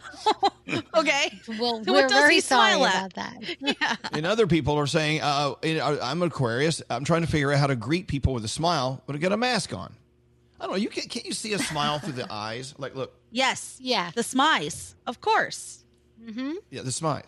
Okay. 0.95 1.39
well, 1.59 1.79
What 1.79 1.87
we're 1.87 2.01
does 2.07 2.11
very 2.11 2.35
he 2.35 2.41
sorry 2.41 2.73
smile 2.73 2.85
at? 2.87 3.13
about 3.13 3.13
that. 3.13 3.99
and 4.13 4.25
other 4.25 4.47
people 4.47 4.75
are 4.79 4.87
saying, 4.87 5.21
uh, 5.21 5.53
I'm 5.63 6.21
an 6.21 6.27
Aquarius. 6.27 6.81
I'm 6.89 7.03
trying 7.03 7.21
to 7.21 7.27
figure 7.27 7.51
out 7.51 7.59
how 7.59 7.67
to 7.67 7.75
greet 7.75 8.07
people 8.07 8.33
with 8.33 8.43
a 8.45 8.47
smile, 8.49 9.01
but 9.05 9.15
I 9.15 9.19
got 9.19 9.31
a 9.31 9.37
mask 9.37 9.73
on. 9.73 9.93
I 10.59 10.63
don't 10.63 10.71
know. 10.71 10.77
You 10.77 10.89
can't, 10.89 11.09
can't 11.09 11.25
you 11.25 11.33
see 11.33 11.53
a 11.53 11.59
smile 11.59 11.99
through 11.99 12.13
the 12.13 12.31
eyes? 12.31 12.73
Like, 12.77 12.95
look, 12.95 13.13
Yes. 13.31 13.77
Yeah. 13.79 14.11
The 14.15 14.21
smize. 14.21 14.95
Of 15.05 15.21
course. 15.21 15.83
Mm-hmm. 16.23 16.53
yeah, 16.71 16.81
the 16.81 16.91
smile. 16.91 17.23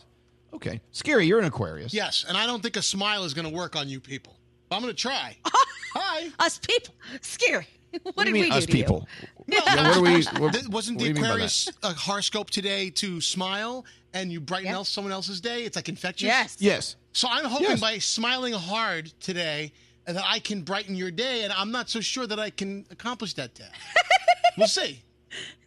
Okay, 0.54 0.82
Skeery. 0.94 1.28
You're 1.28 1.40
an 1.40 1.46
Aquarius. 1.46 1.94
Yes, 1.94 2.26
and 2.28 2.36
I 2.38 2.48
don't 2.48 2.64
think 2.64 2.78
a 2.78 2.82
smile 2.82 3.26
is 3.26 3.34
going 3.36 3.48
to 3.48 3.54
work 3.54 3.76
on 3.76 3.88
you 3.90 4.00
people. 4.00 4.36
I'm 4.72 4.82
going 4.82 4.94
to 4.94 5.00
try. 5.00 5.38
Hi. 5.46 6.30
Us 6.40 6.58
people. 6.58 6.96
Skeery. 7.22 7.66
What, 8.04 8.16
What 8.16 8.26
do 8.26 8.32
did 8.34 8.38
you 8.38 8.44
mean, 8.44 8.44
we 8.44 8.50
do 8.50 8.56
us 8.58 8.66
to 8.66 8.72
you? 8.78 8.84
people? 8.84 9.08
No, 9.48 9.58
Yeah, 9.66 9.88
what 9.88 9.94
do 9.96 10.02
we? 10.02 10.10
What, 10.42 10.68
wasn't 10.68 10.98
what 10.98 11.04
the 11.04 11.08
you 11.08 11.14
mean 11.14 11.16
by 11.16 11.22
that? 11.22 11.26
Aquarius 11.30 11.70
uh, 11.84 11.94
horoscope 11.94 12.50
today 12.50 12.90
to 12.92 13.22
smile 13.22 13.86
and 14.14 14.32
you 14.32 14.40
brighten 14.42 14.70
else 14.72 14.90
someone 14.90 15.14
else's 15.14 15.40
day? 15.42 15.64
It's 15.64 15.76
like 15.76 15.88
infectious. 15.90 16.28
Yes. 16.28 16.58
Yes. 16.60 16.96
So 17.14 17.28
I'm 17.32 17.46
hoping 17.46 17.68
Yes. 17.70 17.80
by 17.82 17.98
smiling 18.00 18.54
hard 18.54 19.08
today 19.22 19.72
that 20.06 20.22
I 20.26 20.40
can 20.40 20.62
brighten 20.62 20.96
your 20.96 21.12
day, 21.12 21.44
and 21.44 21.52
I'm 21.54 21.72
not 21.72 21.90
so 21.90 22.00
sure 22.02 22.26
that 22.28 22.40
I 22.40 22.50
can 22.50 22.86
accomplish 22.92 23.34
that 23.36 23.54
day. 23.56 23.68
we'll 24.58 24.68
see. 24.68 25.02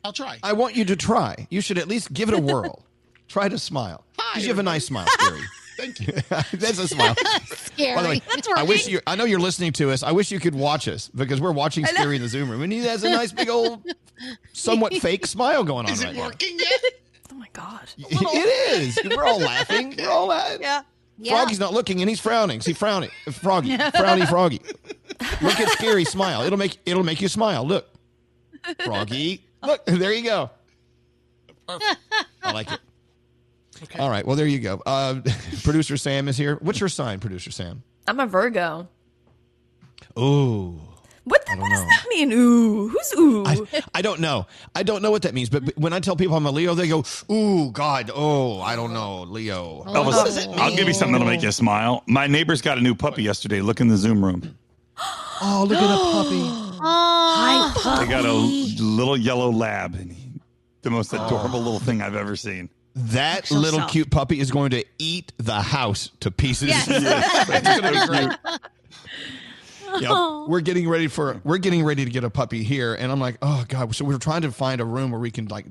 I'll 0.05 0.13
try. 0.15 0.39
I 0.43 0.53
want 0.55 0.77
you 0.77 0.85
to 0.87 0.97
try. 0.97 1.47
You 1.51 1.61
should 1.61 1.77
at 1.79 1.89
least 1.89 2.13
give 2.13 2.29
it 2.31 2.35
a 2.35 2.41
whirl. 2.41 2.85
try 3.29 3.49
to 3.51 3.59
smile. 3.59 4.05
Hi, 4.19 4.33
Because 4.35 4.45
you 4.45 4.51
have 4.51 4.59
a 4.59 4.63
nice 4.63 4.87
smile, 4.87 5.07
Skeery. 5.07 5.43
Thank 5.81 6.01
you. 6.01 6.13
That's 6.59 6.79
a 6.79 6.89
smile. 6.89 7.15
Skeery. 7.15 7.95
By 7.95 8.03
the 8.03 8.09
way, 8.09 8.23
That's 8.29 8.49
I 8.49 8.63
wish 8.63 8.87
you. 8.87 9.01
I 9.07 9.17
know 9.17 9.25
you're 9.25 9.41
listening 9.41 9.73
to 9.75 9.91
us. 9.91 10.03
I 10.03 10.13
wish 10.13 10.31
you 10.31 10.39
could 10.41 10.55
watch 10.55 10.89
us 10.89 11.09
because 11.09 11.41
we're 11.41 11.53
watching 11.53 11.85
I. 11.85 11.89
Skeery 11.89 12.17
in 12.17 12.23
the 12.23 12.29
Zoom 12.29 12.51
room, 12.51 12.63
and 12.63 12.73
he 12.73 12.81
has 12.81 13.05
a 13.05 13.11
nice 13.11 13.33
big 13.33 13.49
old, 13.49 13.85
somewhat 14.53 14.95
fake 15.01 15.27
smile 15.27 15.65
going 15.65 15.87
on 15.87 15.93
Is 15.93 16.05
right 16.05 16.15
it 16.15 16.21
working 16.21 16.59
yet? 16.59 16.81
Oh 17.33 17.35
my 17.35 17.49
god. 17.53 17.89
It 17.99 18.81
is. 18.81 18.99
We're 19.05 19.25
all 19.25 19.41
laughing. 19.41 19.95
We're 19.97 20.11
all 20.11 20.27
laughing. 20.27 20.63
Yeah. 20.63 20.83
Yeah. 21.19 21.33
Froggy's 21.33 21.61
not 21.61 21.75
looking, 21.75 22.01
and 22.01 22.09
he's 22.09 22.21
frowning. 22.21 22.63
See, 22.63 22.73
frowning, 22.73 23.11
Froggy, 23.31 23.77
frowny 23.77 24.27
Froggy. 24.27 24.61
Look 25.43 25.61
at 25.61 25.69
Skeery 25.79 26.07
smile. 26.07 26.43
It'll 26.43 26.59
make 26.59 26.79
it'll 26.87 27.05
make 27.05 27.21
you 27.21 27.29
smile. 27.29 27.67
Look, 27.67 27.89
Froggy. 28.85 29.45
Look, 29.63 29.85
there 29.85 30.15
you 30.15 30.25
go. 30.25 30.51
Perfect. 31.67 31.99
Oh. 32.11 32.25
I 32.43 32.53
like 32.53 32.73
it. 32.73 32.81
All 33.99 34.11
right. 34.11 34.27
Well, 34.27 34.37
there 34.37 34.47
you 34.47 34.59
go. 34.59 34.83
Uh, 34.85 35.21
producer 35.63 35.97
Sam 35.97 36.29
is 36.29 36.37
here. 36.37 36.57
What's 36.57 36.81
your 36.81 36.89
sign, 36.89 37.21
producer 37.21 37.51
Sam? 37.51 37.83
I'm 38.07 38.21
a 38.21 38.27
Virgo. 38.27 38.89
Ooh. 40.19 40.81
What, 41.25 41.45
the, 41.45 41.53
I 41.53 41.57
what 41.57 41.71
does 41.71 41.81
know. 41.81 41.87
that 41.87 42.07
mean? 42.09 42.33
Ooh. 42.33 42.89
Who's 42.89 43.15
ooh? 43.17 43.45
I, 43.47 43.83
I 43.95 44.03
don't 44.03 44.21
know. 44.21 44.47
I 44.75 44.83
don't 44.83 45.03
know 45.03 45.11
what 45.11 45.23
that 45.23 45.35
means. 45.35 45.49
But 45.51 45.65
but 45.67 45.77
when 45.79 45.93
I 45.93 46.01
tell 46.01 46.17
people 46.17 46.35
I'm 46.35 46.47
a 46.47 46.51
Leo, 46.51 46.75
they 46.75 46.89
go, 46.89 47.05
"Ooh, 47.31 47.71
God, 47.71 48.11
oh, 48.13 48.61
I 48.61 48.75
don't 48.75 48.93
know, 48.93 49.23
Leo." 49.23 49.85
Oh, 49.87 49.93
Elvis, 49.93 50.07
what 50.07 50.25
does 50.25 50.37
it 50.39 50.49
I'll 50.55 50.75
give 50.75 50.89
you 50.89 50.95
something 50.95 51.13
that'll 51.13 51.29
make 51.29 51.43
you 51.43 51.53
smile. 51.53 52.03
My 52.07 52.27
neighbor's 52.27 52.63
got 52.63 52.79
a 52.79 52.81
new 52.81 52.95
puppy 52.95 53.23
yesterday. 53.23 53.61
Look 53.61 53.81
in 53.81 53.89
the 53.89 53.97
Zoom 53.97 54.25
room. 54.25 54.57
Oh, 55.43 55.65
look 55.67 55.79
at 55.79 55.85
a 55.85 55.97
puppy. 55.97 56.43
Oh, 56.83 57.73
Hi, 57.75 58.05
They 58.05 58.11
got 58.11 58.27
a 58.27 58.33
little 58.33 59.17
yellow 59.17 59.51
lab, 59.51 59.95
and 59.95 60.13
he, 60.13 60.33
the 60.83 60.91
most 60.91 61.15
adorable 61.15 61.61
little 61.61 61.79
thing 61.79 62.03
I've 62.03 62.15
ever 62.15 62.37
seen. 62.37 62.69
That 62.95 63.47
She'll 63.47 63.59
little 63.59 63.81
sell. 63.81 63.89
cute 63.89 64.11
puppy 64.11 64.41
is 64.41 64.51
going 64.51 64.71
to 64.71 64.85
eat 64.99 65.33
the 65.39 65.61
house 65.61 66.11
to 66.21 66.31
pieces. 66.31 66.69
Yes. 66.71 66.87
it's 66.89 67.81
going 67.81 67.95
to 67.95 68.01
be 68.01 68.07
great. 68.07 70.03
Yeah, 70.03 70.45
we're 70.47 70.61
getting 70.61 70.89
ready 70.89 71.09
for 71.09 71.41
we're 71.45 71.59
getting 71.59 71.85
ready 71.85 72.05
to 72.05 72.11
get 72.11 72.23
a 72.25 72.31
puppy 72.31 72.63
here, 72.63 72.95
and 72.95 73.11
I'm 73.11 73.19
like, 73.21 73.39
oh 73.43 73.65
god. 73.69 73.95
So 73.95 74.05
we're 74.05 74.19
trying 74.19 74.43
to 74.43 74.53
find 74.53 74.81
a 74.81 74.85
room 74.85 75.11
where 75.11 75.21
we 75.21 75.31
can 75.33 75.47
like 75.49 75.67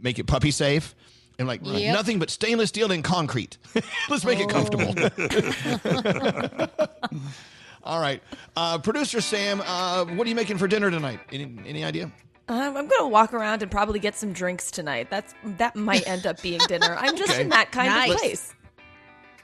make 0.00 0.18
it 0.20 0.26
puppy 0.28 0.50
safe, 0.52 0.94
and 1.38 1.48
like 1.48 1.60
Yep. 1.64 1.92
nothing 1.94 2.18
but 2.20 2.30
stainless 2.30 2.68
steel 2.68 2.92
and 2.92 3.02
concrete. 3.02 3.58
Let's 4.08 4.24
make 4.24 4.38
it 4.38 4.48
comfortable. 4.48 4.94
All 7.82 8.00
right, 8.00 8.20
uh, 8.56 8.78
producer 8.78 9.20
Sam, 9.20 9.62
uh, 9.64 10.04
what 10.04 10.26
are 10.26 10.28
you 10.28 10.34
making 10.36 10.58
for 10.58 10.66
dinner 10.68 10.90
tonight? 10.90 11.20
Any 11.32 11.52
any 11.66 11.84
idea? 11.84 12.10
Um, 12.48 12.76
I'm 12.76 12.86
gonna 12.86 13.08
walk 13.08 13.34
around 13.34 13.62
and 13.62 13.70
probably 13.70 13.98
get 13.98 14.14
some 14.14 14.32
drinks 14.32 14.70
tonight. 14.70 15.08
That's 15.10 15.34
that 15.58 15.74
might 15.74 16.06
end 16.08 16.26
up 16.26 16.40
being 16.42 16.60
dinner. 16.68 16.96
I'm 16.98 17.16
just 17.16 17.30
Okay. 17.32 17.40
in 17.42 17.48
that 17.48 17.72
kind 17.72 17.88
Nice. 17.88 18.10
of 18.12 18.18
place. 18.18 18.54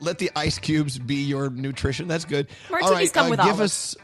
Let 0.01 0.19
the 0.19 0.31
ice 0.37 0.59
cubes 0.59 0.99
be 0.99 1.17
your 1.17 1.51
nutrition. 1.51 2.09
That's 2.09 2.25
good. 2.25 2.49
Martinis 2.71 2.91
All 2.91 2.97
right, 2.97 3.13
come 3.13 3.27
uh, 3.27 3.31
with 3.31 3.39
give 3.41 3.49
olives. 3.55 3.61
us. 3.61 3.97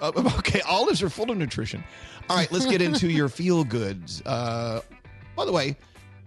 Uh, 0.00 0.32
okay, 0.38 0.60
olives 0.62 1.02
are 1.02 1.08
full 1.10 1.30
of 1.30 1.36
nutrition. 1.36 1.84
All 2.28 2.36
right, 2.36 2.50
let's 2.50 2.66
get 2.66 2.80
into 2.82 3.08
your 3.10 3.28
feel 3.28 3.64
goods. 3.64 4.22
Uh, 4.26 4.80
by 5.36 5.44
the 5.44 5.52
way, 5.52 5.76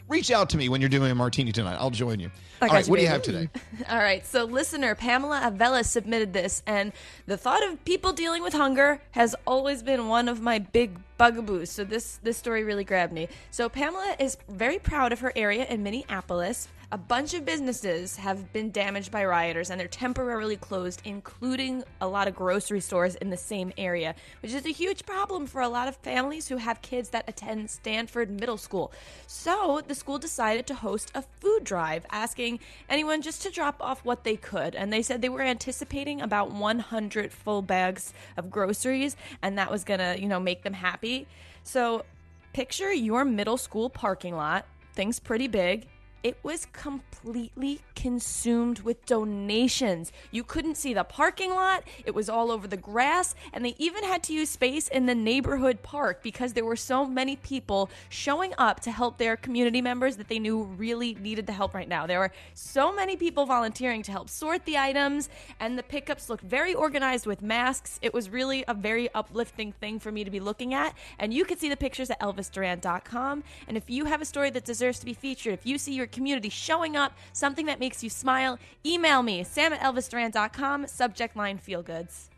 reach 0.07 0.31
out 0.31 0.49
to 0.51 0.57
me 0.57 0.69
when 0.69 0.81
you're 0.81 0.89
doing 0.89 1.11
a 1.11 1.15
martini 1.15 1.51
tonight. 1.51 1.75
I'll 1.75 1.89
join 1.89 2.19
you. 2.19 2.31
I 2.61 2.67
All 2.67 2.73
right, 2.73 2.85
you, 2.85 2.89
what 2.91 2.97
do 2.97 3.03
you 3.03 3.09
have 3.09 3.21
today? 3.21 3.49
All 3.89 3.97
right, 3.97 4.25
so 4.25 4.45
listener 4.45 4.95
Pamela 4.95 5.41
Avella 5.43 5.83
submitted 5.83 6.33
this, 6.33 6.63
and 6.65 6.91
the 7.25 7.37
thought 7.37 7.63
of 7.63 7.83
people 7.85 8.13
dealing 8.13 8.43
with 8.43 8.53
hunger 8.53 9.01
has 9.11 9.35
always 9.45 9.83
been 9.83 10.07
one 10.07 10.27
of 10.27 10.41
my 10.41 10.59
big 10.59 10.97
bugaboos. 11.17 11.69
So 11.69 11.83
this 11.83 12.19
this 12.23 12.37
story 12.37 12.63
really 12.63 12.83
grabbed 12.83 13.13
me. 13.13 13.27
So 13.51 13.69
Pamela 13.69 14.15
is 14.19 14.37
very 14.49 14.79
proud 14.79 15.11
of 15.11 15.19
her 15.19 15.33
area 15.35 15.65
in 15.65 15.83
Minneapolis. 15.83 16.67
A 16.89 16.97
bunch 16.97 17.33
of 17.33 17.43
businesses 17.43 18.15
have 18.15 18.53
been 18.53 18.71
damaged 18.71 19.11
by 19.11 19.25
rioters 19.25 19.69
and 19.69 19.77
they're 19.77 19.89
temporarily 19.89 20.55
closed, 20.55 21.01
including 21.03 21.83
a 21.99 22.07
lot 22.07 22.29
of 22.29 22.35
grocery 22.35 22.79
stores 22.79 23.15
in 23.15 23.29
the 23.29 23.35
same 23.35 23.73
area, 23.77 24.15
which 24.41 24.53
is 24.53 24.65
a 24.65 24.71
huge 24.71 25.05
problem 25.05 25.47
for 25.47 25.59
a 25.59 25.67
lot 25.67 25.89
of 25.89 25.97
families 25.97 26.47
who 26.47 26.55
have 26.55 26.81
kids 26.81 27.09
that 27.09 27.27
attend 27.27 27.69
Sanford 27.69 28.29
Middle 28.29 28.55
School. 28.55 28.93
So 29.27 29.81
the 29.85 29.95
school 29.95 30.17
decided 30.17 30.65
to 30.67 30.75
host 30.75 31.11
a 31.13 31.23
food 31.41 31.65
drive, 31.65 32.05
asking 32.09 32.61
anyone 32.89 33.21
just 33.21 33.41
to 33.41 33.51
drop 33.51 33.75
off 33.81 34.05
what 34.05 34.23
they 34.23 34.37
could. 34.37 34.73
And 34.73 34.91
they 34.93 35.01
said 35.01 35.21
they 35.21 35.27
were 35.27 35.41
anticipating 35.41 36.21
about 36.21 36.53
100 36.53 37.33
full 37.33 37.61
bags 37.61 38.13
of 38.37 38.49
groceries, 38.49 39.17
and 39.41 39.57
that 39.57 39.69
was 39.69 39.83
gonna, 39.83 40.15
you 40.17 40.29
know, 40.29 40.39
make 40.39 40.63
them 40.63 40.71
happy. 40.71 41.27
So 41.63 42.05
picture 42.53 42.93
your 42.93 43.25
middle 43.25 43.57
school 43.57 43.89
parking 43.89 44.37
lot, 44.37 44.65
things 44.93 45.19
pretty 45.19 45.49
big. 45.49 45.85
It 46.23 46.37
was 46.43 46.67
completely 46.73 47.81
consumed 47.95 48.79
with 48.79 49.05
donations. 49.05 50.11
You 50.31 50.43
couldn't 50.43 50.75
see 50.75 50.93
the 50.93 51.03
parking 51.03 51.53
lot, 51.53 51.83
it 52.05 52.13
was 52.13 52.29
all 52.29 52.51
over 52.51 52.67
the 52.67 52.77
grass, 52.77 53.35
and 53.53 53.63
they 53.63 53.75
even 53.77 54.03
had 54.03 54.23
to 54.23 54.33
use 54.33 54.49
space 54.49 54.87
in 54.87 55.05
the 55.05 55.15
neighborhood 55.15 55.83
park 55.83 56.23
because 56.23 56.53
there 56.53 56.65
were 56.65 56.75
so 56.75 57.05
many 57.05 57.35
people 57.35 57.89
showing 58.09 58.53
up 58.57 58.79
to 58.81 58.91
help 58.91 59.17
their 59.17 59.37
community 59.37 59.81
members 59.81 60.17
that 60.17 60.27
they 60.27 60.39
knew 60.39 60.63
really 60.63 61.15
needed 61.15 61.45
the 61.45 61.53
help 61.53 61.73
right 61.73 61.87
now. 61.87 62.07
There 62.07 62.19
were 62.19 62.31
so 62.53 62.93
many 62.93 63.15
people 63.15 63.45
volunteering 63.45 64.01
to 64.03 64.11
help 64.11 64.29
sort 64.29 64.65
the 64.65 64.77
items, 64.77 65.29
and 65.59 65.77
the 65.77 65.83
pickups 65.83 66.29
looked 66.29 66.43
very 66.43 66.73
organized 66.73 67.25
with 67.25 67.41
masks. 67.41 67.99
It 68.01 68.13
was 68.13 68.29
really 68.29 68.65
a 68.67 68.73
very 68.73 69.13
uplifting 69.13 69.71
thing 69.71 69.99
for 69.99 70.11
me 70.11 70.23
to 70.23 70.31
be 70.31 70.39
looking 70.39 70.73
at, 70.73 70.95
and 71.19 71.33
you 71.33 71.45
can 71.45 71.57
see 71.57 71.69
the 71.69 71.77
pictures 71.77 72.09
at 72.09 72.19
elvisduran.com. 72.19 73.43
And 73.67 73.77
if 73.77 73.89
you 73.89 74.05
have 74.05 74.21
a 74.21 74.25
story 74.25 74.49
that 74.49 74.65
deserves 74.65 74.99
to 74.99 75.05
be 75.05 75.13
featured, 75.13 75.53
if 75.53 75.65
you 75.65 75.77
see 75.77 75.93
your 75.93 76.06
community 76.07 76.49
showing 76.49 76.95
up, 76.95 77.13
something 77.33 77.65
that 77.67 77.79
makes 77.79 78.03
you 78.03 78.09
smile, 78.09 78.57
email 78.85 79.23
me, 79.23 79.43
sam 79.43 79.73
at 79.73 79.79
elvisduran.com, 79.81 80.87
subject 80.87 81.35
line 81.35 81.57
feel 81.57 81.81
goods. 81.83 82.29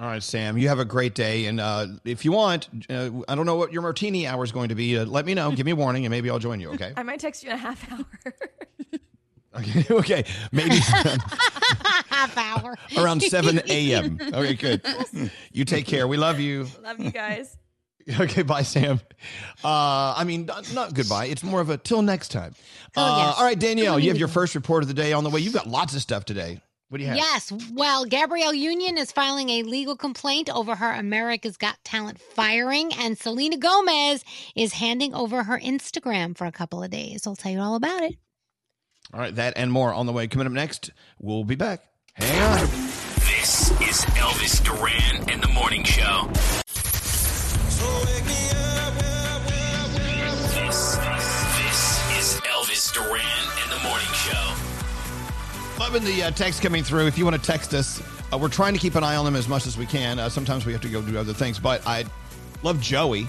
All 0.00 0.06
right, 0.06 0.22
Sam, 0.22 0.56
you 0.56 0.68
have 0.68 0.78
a 0.78 0.84
great 0.84 1.14
day. 1.14 1.46
And 1.46 1.60
uh, 1.60 1.86
if 2.04 2.24
you 2.24 2.32
want, 2.32 2.68
uh, 2.88 3.10
I 3.28 3.34
don't 3.34 3.44
know 3.44 3.56
what 3.56 3.72
your 3.72 3.82
martini 3.82 4.26
hour 4.26 4.42
is 4.44 4.52
going 4.52 4.70
to 4.70 4.74
be. 4.74 4.96
Uh, 4.96 5.04
let 5.04 5.26
me 5.26 5.34
know. 5.34 5.50
Give 5.52 5.66
me 5.66 5.72
a 5.72 5.76
warning, 5.76 6.06
and 6.06 6.10
maybe 6.10 6.30
I'll 6.30 6.38
join 6.38 6.60
you, 6.60 6.70
okay? 6.70 6.92
I 6.96 7.02
might 7.02 7.20
text 7.20 7.42
you 7.42 7.50
in 7.50 7.56
a 7.56 7.58
half 7.58 7.90
hour. 7.92 8.04
Okay, 9.52 9.84
okay. 9.90 10.24
Maybe 10.52 10.76
Half 12.08 12.38
hour. 12.38 12.78
around 12.96 13.20
7 13.20 13.60
a.m. 13.68 14.18
Okay, 14.32 14.54
good. 14.54 14.80
You 15.50 15.64
take 15.64 15.86
care. 15.86 16.06
We 16.06 16.16
love 16.16 16.38
you. 16.38 16.68
Love 16.84 17.00
you 17.00 17.10
guys. 17.10 17.56
Okay, 18.20 18.42
bye, 18.42 18.62
Sam. 18.62 19.00
Uh, 19.64 20.14
I 20.16 20.24
mean, 20.24 20.46
not, 20.46 20.72
not 20.74 20.94
goodbye. 20.94 21.26
It's 21.26 21.42
more 21.42 21.60
of 21.60 21.70
a 21.70 21.76
till 21.76 22.02
next 22.02 22.28
time. 22.32 22.54
Oh, 22.96 23.02
Uh, 23.02 23.26
yes. 23.26 23.34
All 23.38 23.44
right, 23.44 23.58
Danielle, 23.58 23.98
you 23.98 24.08
have 24.08 24.18
your 24.18 24.28
first 24.40 24.54
report 24.54 24.82
of 24.82 24.88
the 24.88 24.94
day 24.94 25.12
on 25.12 25.22
the 25.24 25.30
way. 25.30 25.40
You've 25.40 25.54
got 25.54 25.66
lots 25.68 25.94
of 25.94 26.02
stuff 26.02 26.24
today. 26.24 26.60
What 26.88 26.98
do 26.98 27.04
you 27.04 27.08
have? 27.08 27.16
Yes. 27.18 27.52
Well, 27.72 28.04
Gabrielle 28.04 28.52
Union 28.52 28.98
is 28.98 29.12
filing 29.12 29.48
a 29.48 29.62
legal 29.62 29.96
complaint 29.96 30.50
over 30.52 30.74
her 30.74 30.92
America's 30.92 31.56
Got 31.56 31.76
Talent 31.84 32.20
firing, 32.20 32.92
and 32.94 33.16
Selena 33.16 33.56
Gomez 33.58 34.24
is 34.56 34.72
handing 34.72 35.14
over 35.14 35.44
her 35.44 35.56
Instagram 35.60 36.36
for 36.36 36.46
a 36.46 36.52
couple 36.52 36.82
of 36.82 36.90
days. 36.90 37.28
I'll 37.28 37.36
tell 37.36 37.52
you 37.52 37.60
all 37.60 37.76
about 37.76 38.02
it. 38.02 38.16
All 39.14 39.20
right, 39.20 39.34
that 39.36 39.52
and 39.56 39.70
more 39.70 39.94
on 39.94 40.06
the 40.06 40.12
way. 40.12 40.26
Coming 40.26 40.48
up 40.48 40.52
next, 40.52 40.90
we'll 41.20 41.44
be 41.44 41.54
back. 41.54 41.80
Hang 42.14 42.42
on. 42.42 42.66
This 43.20 43.70
is 43.80 44.04
Elvis 44.16 44.62
Duran 44.64 45.30
and 45.30 45.40
the 45.40 45.48
Morning 45.48 45.84
Show. 45.84 46.28
This, 50.70 50.96
this 51.58 52.00
is 52.18 52.40
Elvis 52.42 52.92
Duran 52.92 53.20
and 53.62 53.70
the 53.72 53.78
Morning 53.88 54.06
Show. 54.12 54.54
Loving 55.78 56.04
the 56.04 56.22
uh, 56.24 56.30
text 56.30 56.62
coming 56.62 56.82
through. 56.84 57.06
If 57.06 57.18
you 57.18 57.24
want 57.24 57.36
to 57.36 57.42
text 57.42 57.74
us, 57.74 58.02
uh, 58.32 58.38
we're 58.38 58.48
trying 58.48 58.74
to 58.74 58.78
keep 58.80 58.94
an 58.94 59.04
eye 59.04 59.16
on 59.16 59.24
them 59.24 59.36
as 59.36 59.48
much 59.48 59.66
as 59.66 59.76
we 59.76 59.86
can. 59.86 60.18
Uh, 60.18 60.28
sometimes 60.28 60.64
we 60.66 60.72
have 60.72 60.80
to 60.82 60.88
go 60.88 61.02
do 61.02 61.18
other 61.18 61.32
things, 61.32 61.58
but 61.58 61.86
I 61.86 62.04
love 62.62 62.80
Joey. 62.80 63.26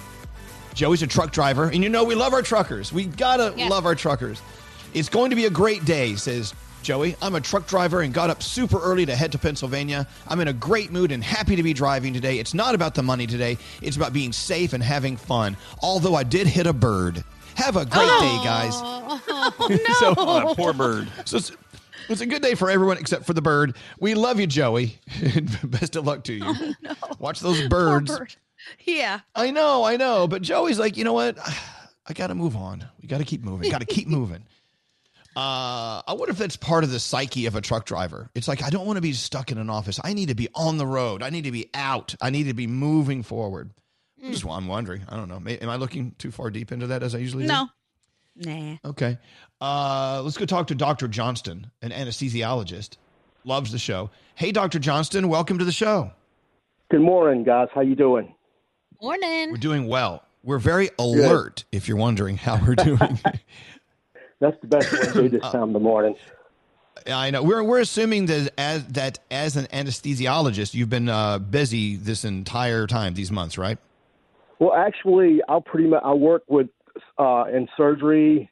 Joey's 0.74 1.02
a 1.02 1.06
truck 1.06 1.32
driver, 1.32 1.64
and 1.68 1.82
you 1.82 1.88
know 1.88 2.04
we 2.04 2.14
love 2.14 2.32
our 2.32 2.42
truckers. 2.42 2.92
We 2.92 3.04
gotta 3.06 3.52
Yes. 3.56 3.70
love 3.70 3.84
our 3.86 3.94
truckers. 3.94 4.40
It's 4.94 5.08
going 5.08 5.30
to 5.30 5.36
be 5.36 5.46
a 5.46 5.50
great 5.50 5.84
day, 5.84 6.14
says 6.16 6.54
Joey. 6.82 7.16
I'm 7.22 7.34
a 7.34 7.40
truck 7.40 7.66
driver 7.66 8.00
and 8.02 8.12
got 8.12 8.30
up 8.30 8.42
super 8.42 8.78
early 8.80 9.06
to 9.06 9.14
head 9.14 9.32
to 9.32 9.38
Pennsylvania. 9.38 10.06
I'm 10.28 10.40
in 10.40 10.48
a 10.48 10.52
great 10.52 10.90
mood 10.90 11.12
and 11.12 11.22
happy 11.22 11.56
to 11.56 11.62
be 11.62 11.72
driving 11.72 12.12
today. 12.12 12.38
It's 12.38 12.54
not 12.54 12.74
about 12.74 12.94
the 12.94 13.02
money 13.02 13.26
today, 13.26 13.58
it's 13.80 13.96
about 13.96 14.12
being 14.12 14.32
safe 14.32 14.72
and 14.72 14.82
having 14.82 15.16
fun. 15.16 15.56
Although 15.80 16.14
I 16.14 16.24
did 16.24 16.46
hit 16.46 16.66
a 16.66 16.72
bird. 16.72 17.22
Have 17.54 17.76
a 17.76 17.84
great 17.84 18.06
day, 18.06 18.40
guys. 18.42 18.72
Oh, 18.76 19.78
so, 19.98 20.14
Oh, 20.16 20.54
poor 20.56 20.72
bird. 20.72 21.08
So 21.26 21.36
it's, 21.36 21.52
it's 22.08 22.20
a 22.22 22.26
good 22.26 22.40
day 22.42 22.54
for 22.54 22.70
everyone 22.70 22.96
except 22.96 23.26
for 23.26 23.34
the 23.34 23.42
bird. 23.42 23.76
We 24.00 24.14
love 24.14 24.40
you, 24.40 24.46
Joey. 24.46 24.98
Best 25.64 25.96
of 25.96 26.06
luck 26.06 26.24
to 26.24 26.32
you. 26.32 26.42
Oh, 26.46 26.72
no. 26.80 26.94
Watch 27.18 27.40
those 27.40 27.68
birds. 27.68 28.10
Yeah. 28.80 29.20
I 29.34 29.50
know, 29.50 29.84
I 29.84 29.96
know. 29.96 30.26
But 30.26 30.40
Joey's 30.42 30.78
like, 30.78 30.96
you 30.96 31.04
know 31.04 31.12
what? 31.12 31.36
I 32.06 32.12
got 32.14 32.28
to 32.28 32.34
move 32.34 32.56
on. 32.56 32.84
We 33.00 33.08
got 33.08 33.18
to 33.18 33.24
keep 33.24 33.44
moving. 33.44 33.70
Got 33.70 33.80
to 33.80 33.86
keep 33.86 34.08
moving. 34.08 34.44
Uh, 35.34 36.02
I 36.06 36.12
wonder 36.14 36.30
if 36.32 36.38
that's 36.38 36.56
part 36.56 36.84
of 36.84 36.90
the 36.90 37.00
psyche 37.00 37.46
of 37.46 37.56
a 37.56 37.60
truck 37.60 37.86
driver. 37.86 38.28
It's 38.34 38.48
like 38.48 38.62
I 38.62 38.70
don't 38.70 38.86
want 38.86 38.96
to 38.98 39.00
be 39.02 39.12
stuck 39.14 39.50
in 39.50 39.58
an 39.58 39.70
office. 39.70 39.98
I 40.04 40.12
need 40.12 40.28
to 40.28 40.34
be 40.34 40.48
on 40.54 40.76
the 40.78 40.86
road. 40.86 41.22
I 41.22 41.30
need 41.30 41.44
to 41.44 41.52
be 41.52 41.70
out. 41.74 42.14
I 42.20 42.30
need 42.30 42.44
to 42.44 42.54
be 42.54 42.66
moving 42.66 43.22
forward. 43.22 43.70
Mm. 44.22 44.30
Just 44.32 44.44
I'm 44.46 44.66
wondering. 44.66 45.02
I 45.08 45.16
don't 45.16 45.28
know. 45.28 45.40
May- 45.40 45.58
Am 45.58 45.68
I 45.70 45.76
looking 45.76 46.14
too 46.18 46.30
far 46.30 46.50
deep 46.50 46.70
into 46.72 46.88
that 46.88 47.02
as 47.02 47.14
I 47.14 47.18
usually 47.18 47.44
do? 47.44 47.48
No. 47.48 47.68
Nah. 48.36 48.76
Okay. 48.84 49.18
Uh, 49.60 50.20
let's 50.22 50.36
go 50.38 50.44
talk 50.46 50.68
to 50.68 50.74
Dr. 50.74 51.08
Johnston, 51.08 51.70
an 51.82 51.90
anesthesiologist. 51.90 52.96
Loves 53.44 53.72
the 53.72 53.78
show. 53.78 54.10
Hey, 54.34 54.52
Dr. 54.52 54.78
Johnston, 54.78 55.28
welcome 55.28 55.58
to 55.58 55.64
the 55.64 55.72
show. 55.72 56.12
Good 56.90 57.00
morning, 57.00 57.42
guys. 57.42 57.68
How 57.74 57.80
you 57.80 57.94
doing? 57.96 58.34
Morning. 59.00 59.50
We're 59.50 59.56
doing 59.56 59.88
well. 59.88 60.22
We're 60.44 60.58
very 60.58 60.90
alert, 60.98 61.64
if 61.72 61.88
you're 61.88 61.96
wondering 61.96 62.36
how 62.36 62.60
we're 62.64 62.74
doing. 62.74 63.18
That's 64.42 64.60
the 64.60 64.66
best 64.66 64.92
way 64.92 64.98
to 64.98 65.12
do 65.12 65.28
this 65.28 65.40
time 65.52 65.62
of 65.62 65.72
the 65.72 65.78
morning. 65.78 66.16
I 67.06 67.30
know. 67.30 67.44
We're, 67.44 67.62
we're 67.62 67.78
assuming 67.78 68.26
that 68.26 68.52
as, 68.58 68.84
that 68.88 69.20
as 69.30 69.56
an 69.56 69.66
anesthesiologist, 69.66 70.74
you've 70.74 70.90
been 70.90 71.08
uh, 71.08 71.38
busy 71.38 71.94
this 71.94 72.24
entire 72.24 72.88
time, 72.88 73.14
these 73.14 73.30
months, 73.30 73.56
right? 73.56 73.78
Well, 74.58 74.74
actually, 74.74 75.40
I'll 75.48 75.60
pretty 75.60 75.88
much 75.88 76.02
I 76.04 76.12
work 76.12 76.42
with 76.48 76.68
uh, 77.18 77.44
in 77.54 77.68
surgery. 77.76 78.50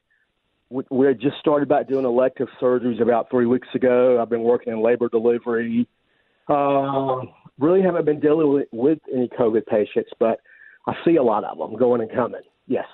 We, 0.69 0.85
we 0.91 1.07
had 1.09 1.21
just 1.21 1.39
started 1.41 1.69
back 1.69 1.89
doing 1.89 2.05
elective 2.05 2.49
surgeries 2.63 3.03
about 3.03 3.29
three 3.29 3.47
weeks 3.47 3.69
ago. 3.75 4.23
I've 4.23 4.31
been 4.31 4.45
working 4.45 4.73
in 4.73 4.81
labor 4.81 5.09
delivery. 5.09 5.89
Uh, 6.49 7.23
really 7.59 7.83
haven't 7.83 8.05
been 8.05 8.21
dealing 8.21 8.53
with, 8.53 8.69
with 8.71 9.01
any 9.13 9.29
COVID 9.29 9.67
patients, 9.67 10.11
but 10.21 10.41
I 10.87 10.95
see 11.05 11.17
a 11.17 11.23
lot 11.23 11.43
of 11.43 11.59
them 11.59 11.77
going 11.77 12.01
and 12.01 12.13
coming. 12.13 12.43
Yes. 12.69 12.87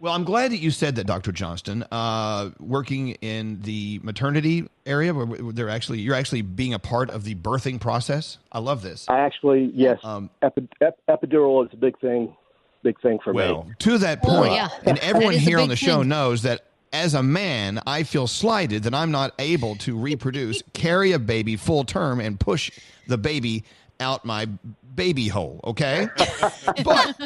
Well, 0.00 0.14
I'm 0.14 0.24
glad 0.24 0.50
that 0.52 0.56
you 0.60 0.70
said 0.70 0.96
that, 0.96 1.06
Dr. 1.06 1.30
Johnston. 1.30 1.84
Uh, 1.92 2.50
working 2.58 3.10
in 3.20 3.60
the 3.60 4.00
maternity 4.02 4.66
area, 4.86 5.12
where 5.12 5.52
they're 5.52 5.68
actually 5.68 6.00
you're 6.00 6.14
actually 6.14 6.40
being 6.40 6.72
a 6.72 6.78
part 6.78 7.10
of 7.10 7.24
the 7.24 7.34
birthing 7.34 7.78
process. 7.80 8.38
I 8.50 8.60
love 8.60 8.80
this. 8.80 9.04
I 9.10 9.18
actually 9.20 9.70
yes. 9.74 9.98
Epi- 10.40 10.68
ep- 10.80 10.98
epidural 11.06 11.66
is 11.66 11.72
a 11.74 11.76
big 11.76 11.98
thing. 12.00 12.34
Big 12.82 12.98
thing 13.02 13.18
for 13.22 13.34
Well, 13.34 13.64
me. 13.64 13.72
to 13.80 13.98
that 13.98 14.20
Oh, 14.24 14.28
point, 14.38 14.52
yeah. 14.54 14.68
and 14.86 14.98
everyone 15.00 15.34
here 15.34 15.58
on 15.58 15.68
the 15.68 15.76
show 15.76 15.98
thing. 15.98 16.08
knows 16.08 16.40
that 16.44 16.62
as 16.94 17.12
a 17.12 17.22
man, 17.22 17.78
I 17.86 18.04
feel 18.04 18.26
slighted 18.26 18.84
that 18.84 18.94
I'm 18.94 19.10
not 19.10 19.34
able 19.38 19.76
to 19.76 19.98
reproduce, 19.98 20.62
carry 20.72 21.12
a 21.12 21.18
baby 21.18 21.56
full 21.56 21.84
term, 21.84 22.20
and 22.20 22.40
push 22.40 22.70
the 23.06 23.18
baby 23.18 23.64
out 24.00 24.24
my 24.24 24.46
baby 24.94 25.28
hole. 25.28 25.60
Okay, 25.62 26.08
but 26.84 27.20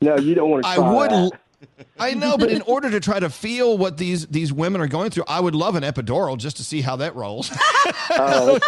No, 0.00 0.16
you 0.18 0.36
don't 0.36 0.50
want 0.50 0.62
to. 0.62 0.68
I 0.68 0.78
would. 0.78 1.10
that. 1.10 1.40
L- 1.60 1.84
I 2.00 2.14
know, 2.14 2.36
but 2.38 2.50
in 2.50 2.62
order 2.62 2.90
to 2.90 3.00
try 3.00 3.20
to 3.20 3.28
feel 3.30 3.76
what 3.78 3.96
these 3.98 4.26
these 4.28 4.52
women 4.52 4.80
are 4.80 4.86
going 4.88 5.10
through, 5.10 5.24
I 5.28 5.40
would 5.40 5.54
love 5.54 5.74
an 5.76 5.82
epidural 5.82 6.36
just 6.38 6.56
to 6.58 6.64
see 6.64 6.80
how 6.80 6.96
that 6.96 7.14
rolls. 7.16 7.50
Uh, 8.12 8.58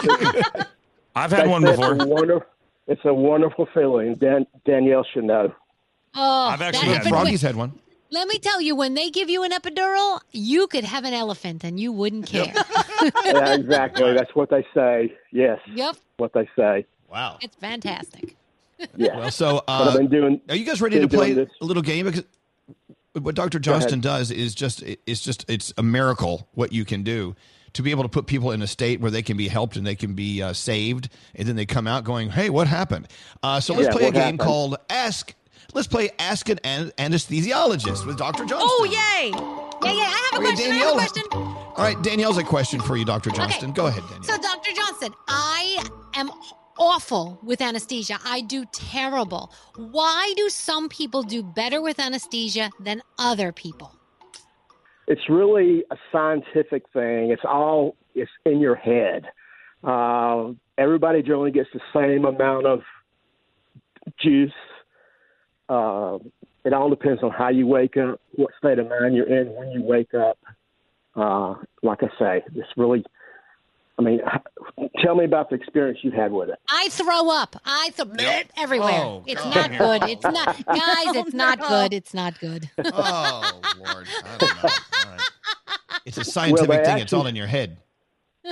I've 1.14 1.31
That's- 1.31 1.48
that's 1.62 1.78
a 1.78 2.07
wonder- 2.07 2.46
it's 2.88 3.05
a 3.05 3.12
wonderful 3.14 3.66
feeling. 3.74 4.14
Dan, 4.14 4.46
Danielle 4.64 5.05
should 5.12 5.24
know. 5.24 5.52
Oh, 6.14 6.48
I've 6.48 6.62
actually 6.62 6.88
that 6.88 6.98
had 6.98 7.07
epidural- 7.07 7.09
Froggy's 7.11 7.42
had 7.42 7.57
one. 7.57 7.72
Let 8.11 8.28
me 8.28 8.38
tell 8.38 8.61
you, 8.61 8.76
when 8.76 8.94
they 8.94 9.11
give 9.11 9.31
you 9.31 9.42
an 9.42 9.50
epidural, 9.52 10.20
you 10.33 10.66
could 10.66 10.85
have 10.85 11.05
an 11.05 11.14
elephant 11.14 11.64
and 11.64 11.78
you 11.81 11.92
wouldn't 11.92 12.26
care. 12.26 12.52
yeah, 13.24 13.55
exactly. 13.55 14.12
That's 14.14 14.35
what 14.35 14.50
they 14.50 14.66
say. 14.74 15.14
Yes. 15.31 15.59
Yep. 15.74 15.96
What 16.18 16.33
they 16.35 16.48
say. 16.57 16.85
Wow. 17.11 17.38
It's 17.40 17.57
fantastic. 17.57 18.37
Yeah. 18.96 19.16
Well, 19.16 19.31
so 19.31 19.59
uh, 19.68 19.88
I've 19.92 19.96
been 19.98 20.09
doing. 20.09 20.40
Are 20.48 20.57
you 20.57 20.64
guys 20.66 20.81
ready 20.83 21.00
to 21.00 21.09
play 21.09 21.33
this- 21.33 21.48
a 21.61 21.64
little 21.64 21.83
game? 21.83 22.05
Because 22.07 22.24
what 23.20 23.35
Dr. 23.35 23.59
Go. 23.59 23.72
Johnston 23.72 24.01
does 24.01 24.31
is 24.31 24.55
just 24.55 24.83
it's 24.83 25.20
just 25.20 25.44
it's 25.48 25.72
a 25.77 25.83
miracle 25.83 26.48
what 26.55 26.72
you 26.72 26.85
can 26.85 27.03
do 27.03 27.35
to 27.75 27.83
be 27.83 27.90
able 27.90 28.03
to 28.03 28.09
put 28.09 28.27
people 28.27 28.51
in 28.53 28.61
a 28.62 28.66
state 28.66 29.01
where 29.01 29.11
they 29.11 29.22
can 29.22 29.37
be 29.37 29.48
helped 29.48 29.77
and 29.77 29.87
they 29.87 29.94
can 29.94 30.14
be 30.14 30.42
uh, 30.42 30.53
saved, 30.53 31.09
and 31.35 31.48
then 31.48 31.57
they 31.57 31.66
come 31.66 31.87
out 31.87 32.05
going, 32.05 32.31
"Hey, 32.31 32.51
what 32.51 32.66
happened?" 32.66 33.09
Uh, 33.42 33.61
so 33.61 33.75
let's 33.75 33.87
Yeah, 33.87 33.92
play 33.92 34.05
a 34.09 34.11
game 34.12 34.20
happened? 34.22 34.40
called 34.40 34.77
Ask. 34.90 35.35
Let's 35.75 35.88
play 35.88 36.11
Ask 36.18 36.48
an 36.51 36.59
An- 36.64 36.92
Anesthesiologist 36.98 38.05
with 38.07 38.18
Dr. 38.18 38.44
Johnston. 38.44 38.59
Oh, 38.61 38.85
yay. 38.85 39.31
Yeah, 39.31 39.92
yeah, 39.92 40.05
I 40.05 40.31
have 40.33 40.42
a 40.42 40.46
Okay, 40.48 40.55
question. 40.55 40.72
I 40.72 40.77
have 40.77 40.88
a 40.90 40.92
question. 40.92 41.22
All 41.33 41.75
right, 41.79 42.03
Danielle's 42.03 42.37
a 42.37 42.44
question 42.44 42.81
for 42.81 42.96
you, 42.96 43.05
Dr. 43.07 43.31
Johnston. 43.31 43.72
Go 43.72 43.87
ahead, 43.87 44.03
Danielle. 44.11 44.22
So, 44.25 44.37
Dr. 44.38 44.70
Johnson, 44.72 45.14
I 45.29 45.83
am 46.14 46.31
awful 46.78 47.38
with 47.42 47.61
anesthesia. 47.61 48.18
I 48.24 48.40
do 48.40 48.64
terrible. 48.72 49.52
Why 49.76 50.32
do 50.37 50.48
some 50.48 50.88
people 50.88 51.22
do 51.22 51.42
better 51.42 51.80
with 51.80 51.98
anesthesia 51.98 52.70
than 52.80 53.02
other 53.18 53.52
people? 53.52 53.96
It's 55.08 55.28
really 55.28 55.85
a 55.90 55.96
scientific 56.11 56.85
thing. 56.92 57.30
It's 57.30 57.44
all 57.44 57.96
it's 58.14 58.30
in 58.44 58.61
your 58.61 58.76
head. 58.76 59.24
Uh, 59.82 60.52
everybody 60.78 61.22
generally 61.22 61.50
gets 61.50 61.68
the 61.72 61.80
same 61.92 62.24
amount 62.24 62.66
of 62.66 62.80
juice. 64.20 64.52
Uh, 65.68 66.18
it 66.64 66.72
all 66.72 66.88
depends 66.88 67.22
on 67.22 67.30
how 67.30 67.48
you 67.48 67.66
wake 67.66 67.96
up, 67.96 68.20
what 68.32 68.50
state 68.58 68.78
of 68.78 68.88
mind 68.88 69.16
you're 69.16 69.26
in 69.26 69.48
when 69.54 69.70
you 69.70 69.82
wake 69.82 70.14
up. 70.14 70.38
Uh, 71.14 71.54
like 71.82 72.02
I 72.02 72.08
say, 72.18 72.44
it's 72.54 72.68
really. 72.76 73.04
I 74.06 74.10
mean, 74.10 74.90
tell 75.02 75.14
me 75.14 75.24
about 75.24 75.50
the 75.50 75.56
experience 75.56 76.00
you've 76.02 76.14
had 76.14 76.32
with 76.32 76.48
it. 76.48 76.58
I 76.68 76.88
throw 76.90 77.30
up. 77.30 77.56
I 77.64 77.90
throw 77.94 78.06
bleh 78.06 78.44
everywhere. 78.56 78.90
Oh, 78.92 79.22
it's 79.26 79.42
God. 79.42 79.54
not 79.54 79.78
good. 79.78 80.10
It's 80.10 80.24
not, 80.24 80.46
guys. 80.66 81.16
It's 81.16 81.34
oh, 81.34 81.36
not 81.36 81.60
good. 81.60 81.94
It's 81.94 82.14
not 82.14 82.40
good. 82.40 82.70
Oh 82.94 83.60
Lord, 83.78 84.06
I 84.24 84.36
don't 84.38 84.62
know. 84.62 84.68
All 84.68 85.10
right. 85.12 85.20
It's 86.04 86.18
a 86.18 86.24
scientific 86.24 86.68
Well, 86.68 86.78
they 86.78 86.84
thing. 86.84 86.98
it's 86.98 87.12
all 87.12 87.26
in 87.26 87.36
your 87.36 87.46
head. 87.46 87.78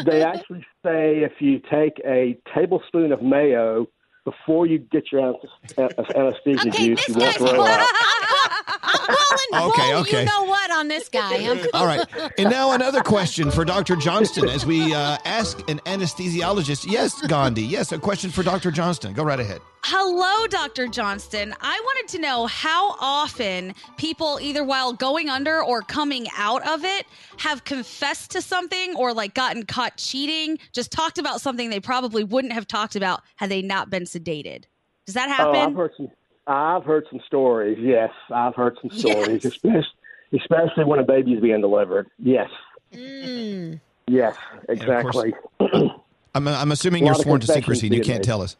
they 0.04 0.22
actually 0.22 0.64
say 0.84 1.18
if 1.18 1.32
you 1.40 1.58
take 1.70 2.00
a 2.06 2.38
tablespoon 2.54 3.12
of 3.12 3.22
mayo 3.22 3.88
before 4.24 4.66
you 4.66 4.78
get 4.78 5.10
your 5.10 5.20
anes- 5.28 5.74
anesthesia 6.14 6.70
juice, 6.70 7.08
you 7.08 7.14
won't 7.14 7.36
throw 7.36 7.62
up. 7.62 7.88
I'm 8.66 9.16
calling 9.16 9.70
okay, 9.73 9.90
Bull, 9.92 10.01
okay. 10.03 10.20
You 10.20 10.27
know 10.27 10.44
what 10.44 10.70
on 10.70 10.88
this 10.88 11.09
guy? 11.09 11.35
I'm- 11.44 11.61
All 11.75 11.87
right. 11.87 12.05
And 12.38 12.51
now 12.51 12.73
another 12.73 13.03
question 13.03 13.51
for 13.51 13.64
Dr. 13.64 13.96
Johnston 13.96 14.49
as 14.49 14.64
we 14.66 14.94
uh, 14.94 15.18
ask 15.25 15.68
an 15.68 15.79
anesthesiologist. 15.81 16.87
Yes, 16.90 17.20
Gandhi. 17.27 17.62
Yes, 17.62 17.92
a 17.92 17.99
question 17.99 18.31
for 18.31 18.42
Dr. 18.42 18.70
Johnston. 18.70 19.12
Go 19.14 19.23
right 19.25 19.40
ahead. 19.40 19.61
Hello, 19.83 20.46
Dr. 20.46 20.88
Johnston. 20.88 21.55
I 21.61 21.81
wanted 21.83 22.09
to 22.16 22.20
know 22.20 22.46
how 22.46 22.96
often 23.01 23.75
people, 23.96 24.38
either 24.42 24.62
while 24.62 24.92
going 24.92 25.31
under 25.31 25.62
or 25.64 25.81
coming 25.81 26.27
out 26.37 26.66
of 26.68 26.85
it, 26.85 27.07
have 27.38 27.64
confessed 27.64 28.31
to 28.33 28.42
something 28.42 28.94
or 28.96 29.14
like 29.14 29.33
gotten 29.35 29.64
caught 29.64 29.96
cheating, 29.96 30.59
just 30.73 30.92
talked 30.92 31.16
about 31.18 31.40
something 31.40 31.70
they 31.70 31.81
probably 31.81 32.25
wouldn't 32.25 32.53
have 32.53 32.66
talked 32.66 32.94
about 32.94 33.23
had 33.37 33.51
they 33.51 33.62
not 33.62 33.88
been 33.88 34.03
sedated. 34.05 34.64
Does 35.07 35.14
that 35.14 35.29
Oh, 35.40 35.49
I've 35.51 35.57
happen? 35.57 35.75
heard 35.75 35.92
some. 35.96 36.09
I've 36.50 36.84
heard 36.84 37.06
some 37.10 37.20
stories. 37.26 37.78
Yes, 37.80 38.10
I've 38.30 38.54
heard 38.54 38.76
some 38.80 38.90
stories, 38.90 39.44
especially 39.44 39.84
especially 40.32 40.84
when 40.84 40.98
a 40.98 41.04
baby's 41.04 41.40
being 41.40 41.60
delivered. 41.60 42.08
Yes, 42.18 42.50
Mm. 42.92 43.80
yes, 44.08 44.36
And 44.68 44.80
course- 44.80 45.24
exactly. 45.24 45.34
I'm, 46.34 46.46
I'm 46.48 46.70
assuming 46.72 47.04
you're 47.06 47.14
sworn 47.16 47.40
to 47.40 47.46
secrecy 47.46 47.86
and 47.88 47.96
you 47.96 48.02
can't 48.02 48.18
made. 48.18 48.24
tell 48.24 48.40
us. 48.42 48.56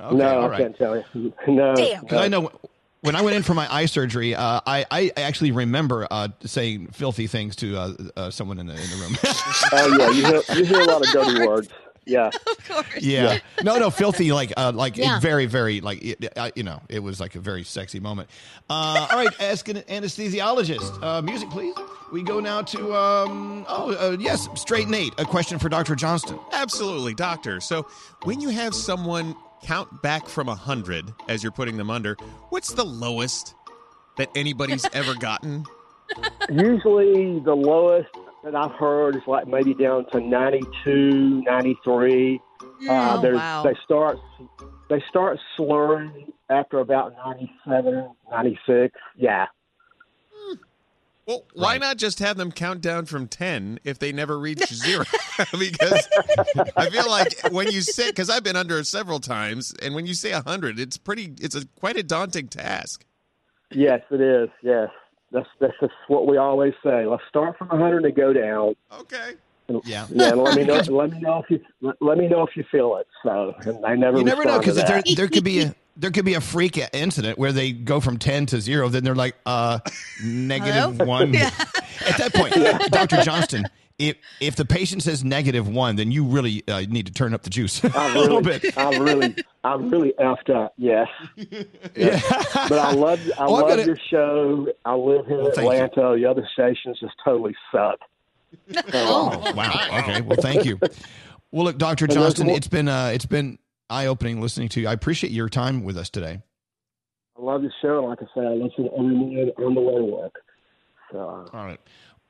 Okay, 0.00 0.16
no, 0.16 0.40
all 0.40 0.50
I 0.52 0.56
can't 0.58 0.76
tell 0.76 0.96
you. 0.96 1.32
No, 1.48 1.74
Because 1.74 2.18
I 2.20 2.28
know 2.28 2.50
when 3.02 3.14
I 3.16 3.22
went 3.22 3.36
in 3.36 3.42
for 3.44 3.54
my 3.54 3.72
eye 3.72 3.86
surgery, 3.86 4.34
uh, 4.34 4.60
I, 4.66 4.84
I 4.90 5.12
actually 5.16 5.52
remember 5.52 6.06
uh, 6.10 6.28
saying 6.44 6.88
filthy 6.88 7.26
things 7.28 7.54
to 7.56 7.76
uh, 7.78 7.92
uh, 8.16 8.30
someone 8.30 8.58
in 8.58 8.66
the, 8.66 8.74
in 8.74 8.90
the 8.90 8.96
room. 8.96 9.16
Oh 9.72 9.96
yeah, 9.98 10.10
you 10.10 10.26
hear, 10.26 10.42
you 10.58 10.64
hear 10.64 10.80
a 10.80 10.84
lot 10.86 11.00
of 11.06 11.12
dirty 11.12 11.46
words. 11.46 11.68
Yeah, 12.06 12.28
Of 12.46 12.68
course. 12.68 12.86
yeah. 13.02 13.38
No, 13.64 13.78
no, 13.78 13.90
filthy, 13.90 14.30
like, 14.32 14.52
uh, 14.56 14.70
like 14.74 14.96
Yeah. 14.96 15.18
very, 15.18 15.46
very, 15.46 15.80
like, 15.80 16.02
it, 16.04 16.38
uh, 16.38 16.50
you 16.54 16.62
know, 16.62 16.80
it 16.88 17.00
was 17.00 17.18
like 17.18 17.34
a 17.34 17.40
very 17.40 17.64
sexy 17.64 17.98
moment. 17.98 18.30
Uh, 18.70 19.08
all 19.10 19.16
right, 19.18 19.34
ask 19.40 19.68
an 19.68 19.78
anesthesiologist. 19.78 21.02
Uh, 21.02 21.20
music, 21.22 21.50
please. 21.50 21.74
We 22.12 22.22
go 22.22 22.38
now 22.38 22.62
to, 22.62 22.94
um, 22.94 23.66
oh, 23.68 23.92
uh, 23.94 24.16
yes, 24.20 24.48
straight 24.54 24.88
Nate. 24.88 25.12
A 25.18 25.24
question 25.24 25.58
for 25.58 25.68
Dr. 25.68 25.96
Johnston. 25.96 26.38
Absolutely, 26.52 27.14
doctor. 27.14 27.60
So 27.60 27.88
when 28.22 28.40
you 28.40 28.50
have 28.50 28.72
someone 28.74 29.34
count 29.64 30.00
back 30.02 30.28
from 30.28 30.46
a 30.46 30.52
100 30.52 31.12
as 31.28 31.42
you're 31.42 31.50
putting 31.50 31.76
them 31.76 31.90
under, 31.90 32.16
what's 32.50 32.72
the 32.74 32.84
lowest 32.84 33.54
that 34.16 34.30
anybody's 34.36 34.86
ever 34.92 35.14
gotten? 35.14 35.64
usually 36.48 37.40
the 37.40 37.54
lowest 37.54 38.08
that 38.46 38.54
I've 38.54 38.72
heard 38.78 39.16
is 39.16 39.22
like 39.26 39.48
maybe 39.48 39.74
down 39.74 40.06
to 40.12 40.20
92, 40.20 41.42
93. 41.42 42.40
uh, 42.88 43.16
Oh, 43.18 43.20
there's- 43.20 43.36
wow. 43.36 43.62
They 43.64 43.74
start 43.84 44.18
they 44.88 45.02
start 45.08 45.40
slurring 45.56 46.32
after 46.48 46.78
about 46.78 47.12
97, 47.26 48.08
96. 48.30 48.94
Yeah. 49.16 49.46
Well, 51.26 51.42
why 51.54 51.76
not 51.78 51.96
just 51.96 52.20
have 52.20 52.36
them 52.36 52.52
count 52.52 52.80
down 52.82 53.06
from 53.06 53.26
10 53.26 53.80
if 53.82 53.98
they 53.98 54.12
never 54.12 54.38
reach 54.38 54.64
zero? 54.72 55.04
because 55.58 56.08
I 56.76 56.88
feel 56.88 57.10
like 57.10 57.32
when 57.50 57.68
you 57.72 57.80
say, 57.80 58.10
because 58.10 58.30
I've 58.30 58.44
been 58.44 58.54
under 58.54 58.84
several 58.84 59.18
times, 59.18 59.74
and 59.82 59.92
when 59.96 60.06
you 60.06 60.14
say 60.14 60.32
100, 60.32 60.78
it's 60.78 60.96
pretty, 60.96 61.34
it's 61.40 61.56
a 61.56 61.66
quite 61.80 61.96
a 61.96 62.04
daunting 62.04 62.46
task. 62.46 63.04
Yes, 63.72 64.02
it 64.12 64.20
is. 64.20 64.48
Yes. 64.62 64.90
That's 65.32 65.48
that's 65.60 65.74
just 65.80 65.92
what 66.08 66.26
we 66.26 66.36
always 66.36 66.74
say. 66.82 67.06
Let's 67.06 67.22
start 67.28 67.58
from 67.58 67.68
100 67.68 68.04
and 68.04 68.14
go 68.14 68.32
down. 68.32 68.74
Okay. 69.00 69.34
Yeah. 69.84 70.06
Yeah, 70.10 70.30
and 70.30 70.42
let 70.42 70.56
me 70.56 70.64
know. 70.64 70.76
let 70.76 71.10
me 71.10 71.20
know 71.20 71.42
if 71.42 71.50
you 71.50 71.60
let, 71.80 71.96
let 72.00 72.18
me 72.18 72.28
know 72.28 72.46
if 72.46 72.56
you 72.56 72.64
feel 72.70 72.96
it. 72.96 73.06
So, 73.24 73.54
and 73.62 73.84
I 73.84 73.96
never. 73.96 74.18
You 74.18 74.24
never 74.24 74.44
know 74.44 74.58
because 74.58 74.76
there, 74.76 75.02
there 75.16 75.28
could 75.28 75.42
be 75.42 75.60
a 75.60 75.74
there 75.96 76.10
could 76.10 76.24
be 76.24 76.34
a 76.34 76.40
freak 76.40 76.78
incident 76.92 77.38
where 77.38 77.52
they 77.52 77.72
go 77.72 78.00
from 78.00 78.18
10 78.18 78.46
to 78.46 78.60
0 78.60 78.88
then 78.90 79.02
they're 79.02 79.14
like 79.14 79.34
uh 79.46 79.78
negative 80.24 80.98
1 80.98 81.34
at 81.36 81.52
that 82.18 82.34
point 82.34 82.54
dr 82.92 83.22
johnston 83.22 83.64
if 83.98 84.16
if 84.40 84.56
the 84.56 84.64
patient 84.64 85.02
says 85.02 85.24
negative 85.24 85.66
1 85.68 85.96
then 85.96 86.10
you 86.12 86.24
really 86.24 86.62
uh, 86.68 86.80
need 86.88 87.06
to 87.06 87.12
turn 87.12 87.32
up 87.32 87.42
the 87.42 87.50
juice 87.50 87.82
a 87.84 87.90
I'm 87.98 88.16
little 88.16 88.42
bit 88.42 88.76
I'm 88.76 89.02
really, 89.02 89.34
I'm 89.64 89.88
really 89.90 90.12
effed 90.18 90.50
up. 90.54 90.74
Yes. 90.76 91.08
Yeah. 91.96 92.20
but 92.68 92.78
I 92.78 92.92
love, 92.92 93.18
I 93.38 93.44
Oh, 93.46 93.52
love 93.54 93.68
gonna- 93.68 93.84
your 93.84 93.96
show. 94.10 94.66
I 94.84 94.94
live 94.94 95.26
here 95.26 95.38
Well, 95.38 95.46
in 95.48 95.52
thank 95.54 95.66
you. 95.72 95.72
Atlanta. 95.72 96.16
The 96.18 96.26
other 96.26 96.46
stations 96.52 96.98
just 97.00 97.14
totally 97.24 97.54
suck. 97.72 97.98
oh 98.94 99.52
wow 99.54 99.72
okay 99.98 100.20
well 100.22 100.36
thank 100.40 100.64
you 100.64 100.78
well 101.50 101.64
look 101.64 101.76
dr 101.78 102.04
And 102.04 102.12
johnston 102.14 102.48
it's 102.48 102.68
been 102.68 102.88
uh 102.88 103.10
it's 103.12 103.26
been 103.26 103.58
eye-opening 103.90 104.40
listening 104.40 104.68
to 104.70 104.80
you 104.80 104.88
i 104.88 104.92
appreciate 104.92 105.32
your 105.32 105.48
time 105.48 105.82
with 105.84 105.96
us 105.98 106.08
today 106.08 106.40
I 107.38 107.42
love 107.42 107.60
the 107.62 107.70
show. 107.82 108.02
Like 108.04 108.20
I 108.22 108.24
say, 108.34 108.46
I 108.46 108.50
listen 108.54 108.88
every 108.96 109.14
morning 109.14 109.50
on 109.58 109.74
the 109.74 109.80
way 109.82 109.94
to 109.96 110.04
work. 110.04 110.34
So, 111.12 111.18
all 111.52 111.64
right 111.66 111.78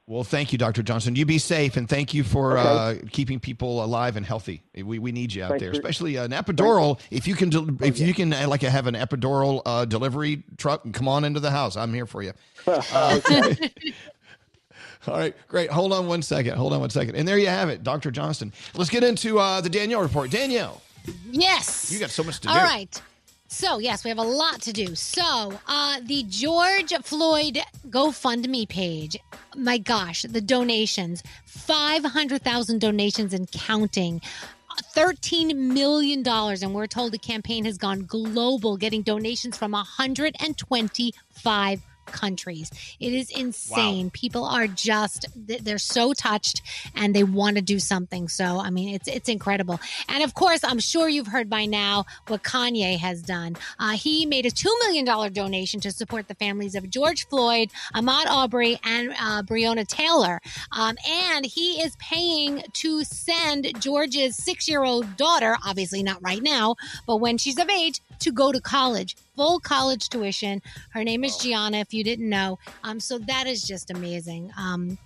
well 0.07 0.23
thank 0.25 0.53
you 0.53 0.59
dr 0.59 0.83
johnson. 0.83 1.17
You 1.17 1.27
be 1.27 1.39
safe 1.39 1.77
and 1.77 1.89
thank 1.89 2.15
you 2.15 2.23
for 2.25 2.57
uh, 2.57 2.97
keeping 3.11 3.41
people 3.41 3.85
alive 3.85 4.17
and 4.17 4.25
healthy. 4.25 4.63
We, 4.75 4.99
we 4.99 5.13
need 5.13 5.33
you 5.35 5.43
out 5.45 5.51
Thanks 5.51 5.61
there 5.63 5.71
for- 5.73 5.77
especially 5.81 6.17
an 6.17 6.31
epidural. 6.31 7.01
if 7.11 7.27
you 7.27 7.35
can 7.35 7.51
del- 7.51 7.83
if 7.83 7.99
you 7.99 8.15
can 8.15 8.33
uh, 8.33 8.47
like 8.49 8.63
have 8.63 8.87
an 8.87 8.95
epidural 8.95 9.63
uh, 9.67 9.85
delivery 9.85 10.43
truck 10.57 10.85
and 10.85 10.95
come 10.95 11.09
on 11.09 11.25
into 11.25 11.41
the 11.41 11.51
house. 11.51 11.77
I'm 11.77 11.93
here 11.95 12.07
for 12.07 12.23
you. 12.23 12.33
Uh, 12.67 13.21
all 15.09 15.17
right 15.19 15.35
great. 15.49 15.71
Hold 15.71 15.93
on 15.93 16.07
one 16.09 16.23
second. 16.23 16.57
Hold 16.57 16.73
on 16.73 16.81
one 16.81 16.91
second. 16.91 17.15
And 17.17 17.27
there 17.29 17.39
you 17.39 17.47
have 17.49 17.69
it 17.69 17.83
dr 17.85 18.11
johnston. 18.11 18.53
Let's 18.75 18.91
get 18.91 19.05
into 19.05 19.39
uh, 19.39 19.61
the 19.61 19.71
danielle 19.71 20.03
report. 20.03 20.31
Danielle. 20.31 20.83
Yes. 21.31 21.93
you 21.93 22.01
got 22.01 22.11
so 22.11 22.25
much 22.25 22.41
to 22.41 22.49
All 22.49 22.55
do. 22.57 22.61
right. 22.61 23.03
So, 23.49 23.79
yes, 23.79 24.05
we 24.05 24.09
have 24.09 24.19
a 24.19 24.23
lot 24.23 24.61
to 24.63 24.73
do. 24.73 24.95
So, 24.95 25.59
uh, 25.69 26.01
the 26.03 26.25
George 26.25 26.93
Floyd 27.03 27.59
GoFundMe 27.89 28.69
page, 28.69 29.17
my 29.55 29.79
gosh, 29.79 30.23
the 30.23 30.41
donations 30.41 31.23
500,000 31.47 32.81
donations 32.81 33.33
and 33.33 33.51
counting. 33.51 34.21
$13 34.95 35.57
million. 35.57 36.27
And 36.27 36.75
we're 36.75 36.87
told 36.87 37.13
the 37.13 37.19
campaign 37.19 37.65
has 37.65 37.79
gone 37.79 38.05
global, 38.05 38.77
getting 38.77 39.03
donations 39.03 39.57
from 39.57 39.73
125 39.73 41.81
countries. 42.07 42.71
It 43.01 43.13
is 43.13 43.31
insane. 43.31 44.11
People 44.11 44.45
are 44.45 44.67
just 44.67 45.27
they're 45.35 45.79
so 45.79 46.13
touched 46.13 46.63
and 46.95 47.15
they 47.15 47.25
want 47.25 47.57
to 47.57 47.63
do 47.63 47.79
something. 47.79 48.29
So 48.29 48.59
I 48.59 48.71
mean, 48.71 48.95
it's 48.95 49.09
it's 49.09 49.29
incredible. 49.29 49.81
And 50.09 50.23
of 50.23 50.35
course, 50.35 50.65
I'm 50.65 50.79
sure 50.79 51.09
you've 51.09 51.27
heard 51.27 51.51
by 51.51 51.67
now 51.67 52.05
what 52.29 52.43
Kanye 52.43 52.99
has 52.99 53.23
done. 53.23 53.57
Uh, 53.79 53.93
he 53.93 54.27
made 54.27 54.47
a 54.47 54.51
two 54.51 54.75
million 54.81 55.05
dollar 55.05 55.31
donation 55.31 55.81
to 55.81 55.91
support 55.91 56.29
the 56.29 56.35
families 56.35 56.75
of 56.75 56.89
George 56.89 57.27
Floyd, 57.29 57.71
Ahmaud 57.95 58.27
Arbery, 58.27 58.79
and 58.85 59.11
uh, 59.21 59.43
Breonna 59.43 59.87
Taylor. 59.87 60.41
Um, 60.73 60.97
and 61.09 61.45
he 61.45 61.83
is 61.83 61.97
paying 61.97 62.63
to 62.75 63.05
send 63.05 63.81
George's 63.81 64.37
six 64.37 64.69
year 64.69 64.83
old 64.83 65.17
daughter, 65.17 65.57
obviously 65.67 66.03
not 66.03 66.23
right 66.23 66.43
now, 66.43 66.77
but 67.07 67.17
when 67.17 67.39
she's 67.39 67.59
of 67.59 67.69
age, 67.69 68.01
to 68.21 68.33
go 68.33 68.53
to 68.53 68.61
college, 68.61 69.17
full 69.37 69.61
college 69.61 70.09
tuition. 70.09 70.63
Her 70.91 71.05
name 71.05 71.23
is 71.25 71.37
Gianna, 71.37 71.79
if 71.79 71.95
you 71.95 72.03
didn't 72.03 72.29
know. 72.29 72.59
Um, 72.83 72.99
so 72.99 73.19
that 73.19 73.47
is 73.47 73.63
just 73.63 73.91
amazing. 73.91 74.51
Um, 74.59 74.99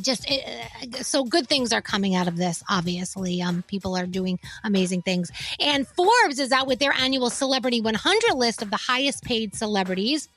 just 0.00 0.30
it, 0.30 0.44
uh, 0.82 1.02
so 1.02 1.24
good 1.24 1.46
things 1.46 1.72
are 1.72 1.82
coming 1.82 2.14
out 2.14 2.26
of 2.26 2.38
this 2.38 2.62
obviously 2.70 3.42
um 3.42 3.62
people 3.66 3.94
are 3.94 4.06
doing 4.06 4.38
amazing 4.64 5.02
things 5.02 5.30
and 5.58 5.86
forbes 5.86 6.38
is 6.38 6.52
out 6.52 6.66
with 6.66 6.78
their 6.78 6.92
annual 6.92 7.28
celebrity 7.28 7.82
100 7.82 8.34
list 8.34 8.62
of 8.62 8.70
the 8.70 8.78
highest 8.78 9.22
paid 9.24 9.54
celebrities 9.54 10.30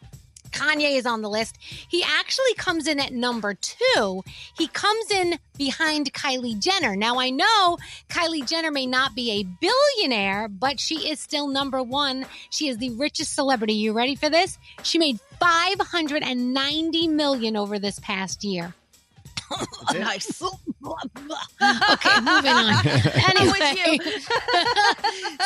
Kanye 0.53 0.97
is 0.97 1.05
on 1.05 1.21
the 1.21 1.29
list. 1.29 1.57
He 1.59 2.03
actually 2.03 2.53
comes 2.55 2.87
in 2.87 2.99
at 2.99 3.11
number 3.11 3.53
two. 3.53 4.23
He 4.57 4.67
comes 4.67 5.11
in 5.11 5.37
behind 5.57 6.13
Kylie 6.13 6.59
Jenner. 6.59 6.95
Now, 6.95 7.19
I 7.19 7.29
know 7.29 7.77
Kylie 8.09 8.47
Jenner 8.47 8.71
may 8.71 8.85
not 8.85 9.15
be 9.15 9.31
a 9.31 9.43
billionaire, 9.43 10.47
but 10.47 10.79
she 10.79 11.09
is 11.09 11.19
still 11.19 11.47
number 11.47 11.81
one. 11.83 12.25
She 12.49 12.67
is 12.69 12.77
the 12.77 12.91
richest 12.91 13.33
celebrity. 13.33 13.73
You 13.73 13.93
ready 13.93 14.15
for 14.15 14.29
this? 14.29 14.57
She 14.83 14.97
made 14.97 15.19
590 15.39 17.07
million 17.09 17.57
over 17.57 17.79
this 17.79 17.99
past 17.99 18.43
year. 18.43 18.73
nice. 19.93 20.41
okay, 21.93 22.19
moving 22.21 22.51
on. 22.51 22.73
Anyway, 23.35 23.59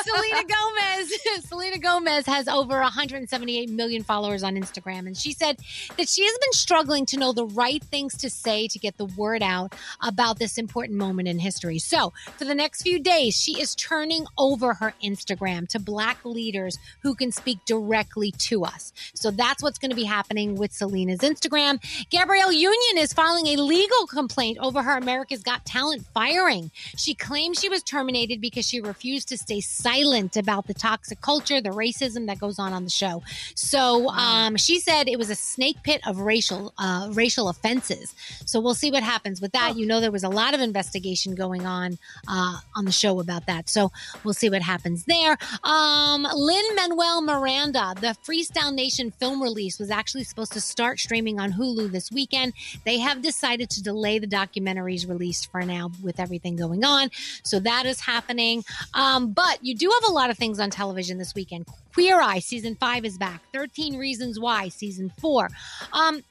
Selena 0.04 0.44
Gomez. 0.44 1.14
Selena 1.46 1.78
Gomez 1.78 2.26
has 2.26 2.48
over 2.48 2.80
178 2.80 3.70
million 3.70 4.04
followers 4.04 4.44
on 4.44 4.56
Instagram, 4.56 5.06
and 5.08 5.16
she 5.16 5.32
said 5.32 5.58
that 5.98 6.10
she 6.10 6.26
has 6.26 6.38
been 6.40 6.54
struggling 6.54 7.06
to 7.06 7.18
know 7.18 7.34
the 7.34 7.46
right 7.46 7.84
things 7.84 8.18
to 8.18 8.30
say 8.30 8.68
to 8.68 8.80
get 8.80 8.98
the 8.98 9.06
word 9.06 9.44
out 9.44 9.76
about 10.02 10.40
this 10.40 10.58
important 10.58 10.98
moment 10.98 11.28
in 11.28 11.40
history. 11.40 11.80
So, 11.80 12.14
for 12.38 12.46
the 12.46 12.56
next 12.56 12.82
few 12.82 13.00
days, 13.00 13.36
she 13.36 13.62
is 13.62 13.76
turning 13.76 14.26
over 14.38 14.74
her 14.76 14.94
Instagram 15.04 15.68
to 15.70 15.80
black 15.80 16.24
leaders 16.26 16.78
who 17.02 17.16
can 17.16 17.32
speak 17.32 17.60
directly 17.66 18.32
to 18.32 18.64
us. 18.64 18.94
So 19.14 19.32
that's 19.32 19.64
what's 19.64 19.78
going 19.78 19.92
to 19.92 19.96
be 19.96 20.04
happening 20.04 20.56
with 20.56 20.74
Selena's 20.74 21.20
Instagram. 21.20 21.80
Gabrielle 22.10 22.52
Union 22.52 22.98
is 22.98 23.14
filing 23.14 23.48
a 23.48 23.58
legal 23.58 24.08
complaint 24.08 24.58
over 24.62 24.82
her 24.82 24.98
America's 25.28 25.44
Got 25.44 25.66
Talent 25.66 26.06
firing. 26.14 26.72
She 26.96 27.14
claims 27.14 27.60
she 27.60 27.68
was 27.68 27.84
terminated 27.84 28.40
because 28.40 28.66
she 28.66 28.80
refused 28.80 29.28
to 29.30 29.38
stay 29.38 29.60
silent 29.60 30.38
about 30.38 30.68
the 30.68 30.74
toxic 30.74 31.20
culture, 31.20 31.60
the 31.60 31.70
racism 31.70 32.28
that 32.28 32.40
goes 32.40 32.60
on 32.60 32.72
on 32.72 32.86
the 32.86 32.90
show. 32.90 33.24
So 33.54 34.08
um, 34.10 34.56
she 34.56 34.80
said 34.80 35.10
it 35.10 35.18
was 35.18 35.30
a 35.30 35.36
snake 35.36 35.78
pit 35.84 36.02
of 36.08 36.22
racial 36.22 36.74
uh, 36.78 37.10
racial 37.12 37.50
offenses. 37.50 38.16
So 38.46 38.62
we'll 38.62 38.74
see 38.74 38.90
what 38.90 39.04
happens 39.04 39.42
with 39.42 39.52
that. 39.52 39.76
You 39.76 39.86
know, 39.86 40.00
there 40.00 40.12
was 40.12 40.24
a 40.24 40.30
lot 40.30 40.54
of 40.54 40.62
investigation 40.62 41.36
going 41.36 41.66
on 41.66 41.98
uh, 42.30 42.60
on 42.76 42.86
the 42.86 42.92
show 42.94 43.20
about 43.20 43.48
that. 43.48 43.70
So 43.70 43.92
we'll 44.24 44.34
see 44.34 44.50
what 44.50 44.62
happens 44.62 45.04
there. 45.06 45.38
Um, 45.64 46.26
Lin-Manuel 46.34 47.22
Miranda, 47.22 47.96
the 48.00 48.16
Freestyle 48.26 48.74
Nation 48.74 49.12
film 49.12 49.44
release 49.44 49.78
was 49.78 49.92
actually 49.92 50.24
supposed 50.24 50.54
to 50.54 50.62
start 50.62 51.00
streaming 51.00 51.38
on 51.40 51.52
Hulu 51.52 51.92
this 51.92 52.12
weekend. 52.12 52.54
They 52.86 53.00
have 53.00 53.22
decided 53.22 53.70
to 53.72 53.84
delay 53.84 54.20
the 54.20 54.28
documentary's 54.28 55.06
release 55.06 55.17
for 55.52 55.62
now 55.64 55.92
with 56.04 56.20
everything 56.20 56.56
going 56.56 56.84
on. 56.84 57.10
So 57.44 57.60
that 57.60 57.86
is 57.86 58.00
happening. 58.02 58.64
Um, 58.94 59.32
but 59.32 59.60
you 59.64 59.76
do 59.76 59.90
have 60.02 60.10
a 60.10 60.14
lot 60.14 60.30
of 60.30 60.38
things 60.38 60.60
on 60.60 60.70
television 60.70 61.18
this 61.18 61.34
weekend. 61.36 61.68
Queer 61.94 62.22
Eye 62.22 62.40
season 62.40 62.76
five 62.76 63.06
is 63.06 63.18
back. 63.18 63.42
13 63.54 63.98
Reasons 63.98 64.40
Why 64.40 64.70
season 64.70 65.12
four. 65.20 65.50
Um, 65.94 66.24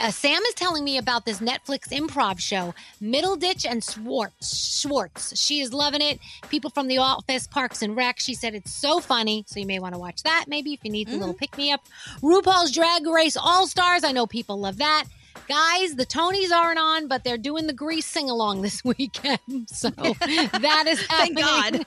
uh, 0.00 0.10
Sam 0.10 0.42
is 0.42 0.54
telling 0.54 0.84
me 0.84 0.98
about 0.98 1.24
this 1.24 1.38
Netflix 1.38 1.88
improv 1.88 2.40
show, 2.40 2.74
Middleditch 3.00 3.64
and 3.68 3.82
Schwartz. 3.82 4.80
Schwartz. 4.80 5.38
She 5.40 5.60
is 5.60 5.72
loving 5.72 6.02
it. 6.02 6.18
People 6.48 6.70
from 6.70 6.88
The 6.88 6.98
Office, 6.98 7.46
Parks 7.46 7.82
and 7.82 7.96
Rec. 7.96 8.18
She 8.18 8.34
said 8.34 8.54
it's 8.54 8.72
so 8.72 9.00
funny, 9.00 9.44
so 9.46 9.60
you 9.60 9.66
may 9.66 9.78
want 9.78 9.94
to 9.94 10.00
watch 10.00 10.22
that. 10.24 10.46
Maybe 10.48 10.72
if 10.72 10.80
you 10.82 10.90
need 10.90 11.08
a 11.08 11.16
little 11.16 11.34
pick 11.34 11.56
me 11.56 11.70
up. 11.70 11.80
RuPaul's 12.22 12.72
Drag 12.72 13.06
Race 13.06 13.36
All 13.36 13.66
Stars. 13.66 14.04
I 14.04 14.12
know 14.12 14.26
people 14.26 14.58
love 14.58 14.78
that. 14.78 15.04
Guys, 15.48 15.94
the 15.96 16.06
Tonys 16.06 16.50
aren't 16.50 16.78
on, 16.78 17.08
but 17.08 17.24
they're 17.24 17.38
doing 17.38 17.66
the 17.66 17.72
Grease 17.72 18.06
sing 18.06 18.30
along 18.30 18.62
this 18.62 18.84
weekend. 18.84 19.68
So 19.68 19.90
that 19.90 20.84
is 20.86 21.02
Thank 21.06 21.38
God. 21.38 21.74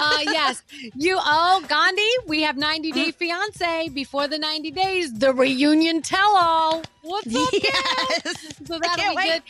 uh, 0.00 0.18
yes. 0.22 0.62
You, 0.94 1.18
oh, 1.20 1.64
Gandhi, 1.68 2.08
we 2.26 2.42
have 2.42 2.56
90 2.56 2.92
Day 2.92 3.10
Fiance. 3.18 3.88
Before 3.90 4.28
the 4.28 4.38
90 4.38 4.70
days, 4.70 5.12
the 5.12 5.32
reunion 5.32 6.02
tell 6.02 6.36
all. 6.36 6.82
What's 7.02 7.34
up? 7.34 7.48
Yes. 7.52 8.54
So 8.66 8.78
that'll 8.78 8.96
can't 8.96 9.10
be 9.10 9.16
wait. 9.16 9.32
good. 9.32 9.42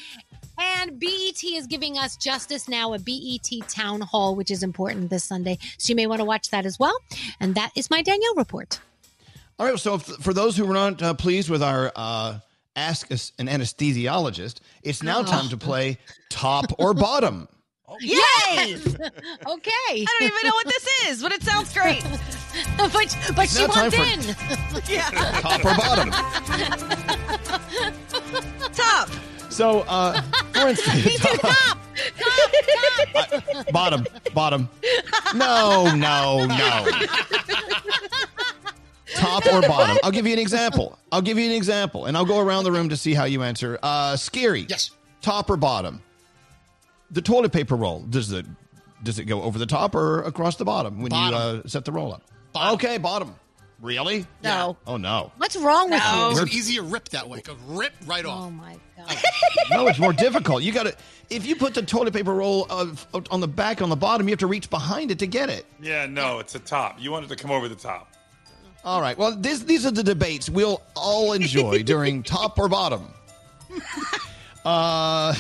And 0.59 1.01
BET 1.01 1.43
is 1.43 1.66
giving 1.66 1.97
us 1.97 2.16
Justice 2.16 2.69
Now, 2.69 2.93
a 2.93 2.99
BET 2.99 3.49
town 3.69 4.03
hall, 4.03 4.37
which 4.37 4.51
is 4.51 4.62
important 4.62 5.09
this 5.09 5.25
Sunday. 5.25 5.59
So 5.79 5.90
you 5.90 5.97
may 5.97 6.07
want 6.07 6.21
to 6.21 6.25
watch 6.27 6.51
that 6.51 6.66
as 6.66 6.79
well. 6.79 6.97
And 7.40 7.55
that 7.55 7.71
is 7.75 7.88
my 7.90 8.03
Danielle 8.03 8.35
report. 8.35 8.79
All 9.59 9.66
right. 9.66 9.79
So, 9.79 9.95
if, 9.95 10.03
for 10.03 10.35
those 10.35 10.57
who 10.57 10.66
were 10.66 10.75
not 10.75 11.03
uh, 11.03 11.14
pleased 11.14 11.49
with 11.49 11.62
our 11.62 11.93
uh, 11.97 12.38
Ask 12.81 13.12
Us 13.12 13.33
an 13.38 13.47
Anesthesiologist, 13.47 14.61
it's 14.83 15.03
now 15.03 15.19
Oh. 15.21 15.25
time 15.25 15.51
to 15.51 15.57
play 15.59 15.99
Top 16.31 16.64
or 16.79 16.95
Bottom. 16.95 17.47
Yay! 18.01 18.16
okay. 18.57 18.81
I 19.47 20.07
don't 20.07 20.23
even 20.23 20.43
know 20.45 20.55
what 20.55 20.66
this 20.66 20.88
is, 21.09 21.23
but 21.23 21.31
it 21.33 21.43
sounds 21.43 21.75
great. 21.75 22.03
but 22.79 22.93
but 23.37 23.45
It's 23.45 23.55
she 23.59 23.66
now 23.66 23.73
time 23.73 23.90
wants 23.93 23.97
for- 23.97 24.05
in. 24.05 24.83
yeah. 24.88 25.11
Top 25.40 25.62
or 25.64 25.75
bottom? 25.77 26.11
Top. 28.73 29.09
So, 29.51 29.81
uh, 29.81 30.23
for 30.55 30.69
instance, 30.69 31.19
Top. 31.40 31.79
bottom, 33.73 34.07
bottom. 34.33 34.69
No, 35.35 35.95
no, 35.95 36.47
no. 36.47 36.87
Top 39.16 39.44
or 39.46 39.61
bottom? 39.62 39.99
I'll 40.05 40.11
give 40.11 40.27
you 40.27 40.33
an 40.33 40.38
example. 40.38 40.99
I'll 41.12 41.23
give 41.23 41.38
you 41.38 41.46
an 41.46 41.53
example, 41.57 42.07
and 42.07 42.16
I'll 42.16 42.25
go 42.25 42.38
around 42.38 42.64
the 42.64 42.73
room 42.73 42.88
to 42.90 42.96
see 42.96 43.14
how 43.14 43.25
you 43.25 43.42
answer. 43.42 43.79
Uh, 43.83 44.14
Skeery. 44.14 44.68
Yes. 44.68 44.90
Top 45.20 45.51
or 45.51 45.57
bottom? 45.57 46.03
The 47.11 47.23
toilet 47.23 47.53
paper 47.53 47.77
roll. 47.77 48.01
Does 48.01 48.33
it 48.33 48.46
does 49.03 49.18
it 49.18 49.25
go 49.25 49.42
over 49.42 49.59
the 49.59 49.66
top 49.66 49.94
or 49.94 50.23
across 50.23 50.57
the 50.57 50.64
bottom 50.64 51.01
when 51.01 51.11
Bottom. 51.11 51.35
you 51.57 51.61
uh, 51.64 51.68
set 51.68 51.85
the 51.85 51.92
roll 51.92 52.12
up? 52.12 52.23
Okay, 52.75 52.99
bottom. 52.99 53.35
Really? 53.81 54.27
No. 54.44 54.77
Oh 54.87 54.96
no. 54.99 55.33
What's 55.38 55.57
wrong 55.57 55.90
with 55.90 56.03
It's 56.05 56.37
you? 56.37 56.42
an 56.42 56.49
easier 56.51 56.83
rip 56.83 57.09
that 57.11 57.27
way. 57.29 57.40
Go 57.40 57.57
rip 57.66 57.92
right 58.07 58.25
off. 58.27 58.46
Oh 58.46 58.51
my 58.51 58.77
god. 58.96 59.16
No, 59.70 59.87
it's 59.87 59.99
more 59.99 60.12
difficult. 60.12 60.62
You 60.62 60.73
got 60.73 60.83
to 60.85 60.94
if 61.31 61.46
you 61.46 61.57
put 61.57 61.75
the 61.75 61.83
toilet 61.83 62.12
paper 62.12 62.35
roll 62.35 62.66
of, 62.68 63.07
of- 63.14 63.27
on 63.31 63.40
the 63.40 63.49
back 63.49 63.81
on 63.81 63.88
the 63.88 63.96
bottom, 63.96 64.27
you 64.29 64.33
have 64.33 64.40
to 64.40 64.46
reach 64.49 64.68
behind 64.68 65.11
it 65.11 65.18
to 65.20 65.27
get 65.27 65.49
it. 65.49 65.64
Yeah, 65.81 66.07
no, 66.07 66.40
it's 66.40 66.55
a 66.55 66.59
top. 66.59 66.96
You 67.01 67.11
want 67.12 67.25
it 67.25 67.29
to 67.29 67.37
come 67.37 67.51
over 67.53 67.68
the 67.68 67.75
top. 67.77 68.10
All 68.85 69.01
right. 69.01 69.16
Well, 69.19 69.33
this, 69.37 69.61
these 69.61 69.85
are 69.85 69.90
the 69.90 70.03
debates 70.03 70.49
we'll 70.49 70.81
all 70.97 71.33
enjoy 71.33 71.83
during 71.85 72.23
top 72.23 72.59
or 72.59 72.69
bottom. 72.69 73.09
Uh, 74.64 75.35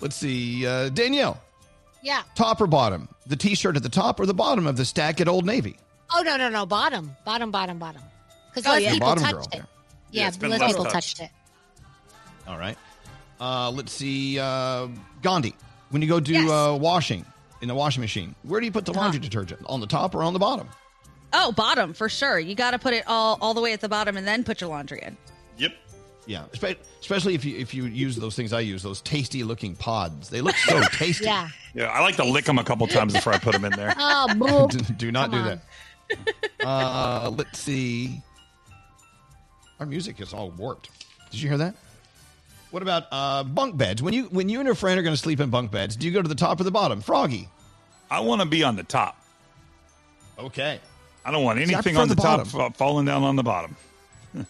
let's 0.00 0.16
see, 0.16 0.66
uh, 0.66 0.88
Danielle. 0.90 1.40
Yeah. 2.02 2.22
Top 2.34 2.60
or 2.60 2.66
bottom? 2.66 3.08
The 3.26 3.36
T-shirt 3.36 3.76
at 3.76 3.82
the 3.82 3.88
top 3.88 4.18
or 4.18 4.26
the 4.26 4.34
bottom 4.34 4.66
of 4.66 4.76
the 4.76 4.84
stack 4.84 5.20
at 5.20 5.28
Old 5.28 5.46
Navy? 5.46 5.76
Oh 6.14 6.22
no 6.22 6.36
no 6.36 6.48
no 6.50 6.66
bottom 6.66 7.16
bottom 7.24 7.50
bottom 7.50 7.78
bottom. 7.78 8.02
Because 8.52 8.66
Oh, 8.66 8.72
less 8.72 8.82
yeah. 8.82 8.92
people 8.92 9.06
Bottom 9.08 9.24
touched 9.24 9.34
girl 9.52 9.60
it. 9.62 9.66
Yeah, 10.10 10.22
Yeah, 10.22 10.28
it's 10.28 10.36
been 10.36 10.50
less 10.50 10.60
less 10.60 10.70
people 10.72 10.84
touched. 10.84 11.16
touched 11.16 11.20
it. 11.20 11.30
All 12.46 12.58
right. 12.58 12.76
Uh, 13.40 13.70
let's 13.70 13.92
see, 13.92 14.38
uh, 14.38 14.88
Gandhi. 15.22 15.54
When 15.90 16.02
you 16.02 16.08
go 16.08 16.20
do 16.20 16.32
Yes. 16.34 16.50
uh, 16.50 16.76
washing 16.78 17.24
in 17.62 17.68
the 17.68 17.74
washing 17.74 18.00
machine, 18.02 18.34
where 18.42 18.60
do 18.60 18.66
you 18.66 18.72
put 18.72 18.84
the 18.84 18.92
laundry 18.92 19.20
detergent? 19.20 19.62
On 19.66 19.80
the 19.80 19.86
top 19.86 20.14
or 20.14 20.22
on 20.22 20.32
the 20.32 20.38
bottom? 20.38 20.68
Oh, 21.32 21.52
bottom 21.52 21.94
for 21.94 22.08
sure. 22.08 22.38
You 22.38 22.54
got 22.54 22.72
to 22.72 22.78
put 22.78 22.94
it 22.94 23.04
all 23.06 23.38
all 23.40 23.54
the 23.54 23.60
way 23.60 23.72
at 23.72 23.80
the 23.80 23.88
bottom 23.88 24.16
and 24.16 24.26
then 24.26 24.44
put 24.44 24.60
your 24.60 24.70
laundry 24.70 25.00
in. 25.02 25.16
Yep. 25.58 25.72
Yeah, 26.26 26.44
especially 27.00 27.34
if 27.34 27.44
you 27.44 27.58
if 27.58 27.74
you 27.74 27.84
use 27.86 28.16
those 28.16 28.36
things 28.36 28.52
I 28.52 28.60
use, 28.60 28.82
those 28.82 29.00
tasty 29.00 29.42
looking 29.44 29.74
pods. 29.74 30.28
They 30.28 30.40
look 30.40 30.54
so 30.56 30.80
tasty. 30.92 31.24
Yeah. 31.24 31.48
Yeah, 31.74 31.86
I 31.86 32.00
like 32.00 32.16
to 32.16 32.24
lick 32.24 32.44
them 32.44 32.58
a 32.58 32.64
couple 32.64 32.86
times 32.86 33.14
before 33.14 33.32
I 33.32 33.38
put 33.38 33.52
them 33.52 33.64
in 33.64 33.72
there. 33.72 33.94
Oh, 33.98 34.26
boop. 34.30 34.70
do, 34.70 34.94
do 34.98 35.10
not 35.12 35.30
Come 35.30 35.42
do 35.44 35.50
on. 35.50 35.60
that. 36.60 36.66
Uh, 36.66 37.30
let's 37.36 37.58
see. 37.58 38.20
Our 39.80 39.86
music 39.86 40.20
is 40.20 40.32
all 40.34 40.50
warped. 40.50 40.90
Did 41.30 41.40
you 41.40 41.48
hear 41.48 41.58
that? 41.58 41.74
What 42.70 42.82
about 42.82 43.04
uh, 43.10 43.42
bunk 43.44 43.76
beds? 43.76 44.02
When 44.02 44.14
you 44.14 44.24
when 44.24 44.48
you 44.48 44.60
and 44.60 44.66
your 44.66 44.74
friend 44.74 44.98
are 44.98 45.02
going 45.02 45.14
to 45.14 45.20
sleep 45.20 45.40
in 45.40 45.50
bunk 45.50 45.70
beds, 45.70 45.96
do 45.96 46.06
you 46.06 46.12
go 46.12 46.22
to 46.22 46.28
the 46.28 46.34
top 46.34 46.60
or 46.60 46.64
the 46.64 46.70
bottom? 46.70 47.00
Froggy. 47.00 47.48
I 48.10 48.20
want 48.20 48.42
to 48.42 48.46
be 48.46 48.62
on 48.62 48.76
the 48.76 48.82
top. 48.82 49.16
Okay. 50.38 50.78
I 51.24 51.30
don't 51.30 51.44
want 51.44 51.58
anything 51.58 51.80
prefer 51.82 52.00
on 52.00 52.08
the, 52.08 52.14
the 52.14 52.22
top 52.22 52.50
bottom. 52.52 52.72
falling 52.72 53.06
down 53.06 53.22
on 53.22 53.36
the 53.36 53.42
bottom. 53.42 53.76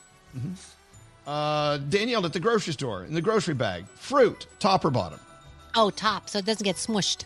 Uh, 1.26 1.76
Danielle 1.88 2.26
at 2.26 2.32
the 2.32 2.40
grocery 2.40 2.72
store 2.72 3.04
in 3.04 3.14
the 3.14 3.22
grocery 3.22 3.54
bag. 3.54 3.86
Fruit, 3.94 4.46
top 4.58 4.84
or 4.84 4.90
bottom? 4.90 5.20
Oh, 5.76 5.88
top, 5.90 6.28
so 6.28 6.38
it 6.40 6.44
doesn't 6.44 6.64
get 6.64 6.74
smushed. 6.76 7.24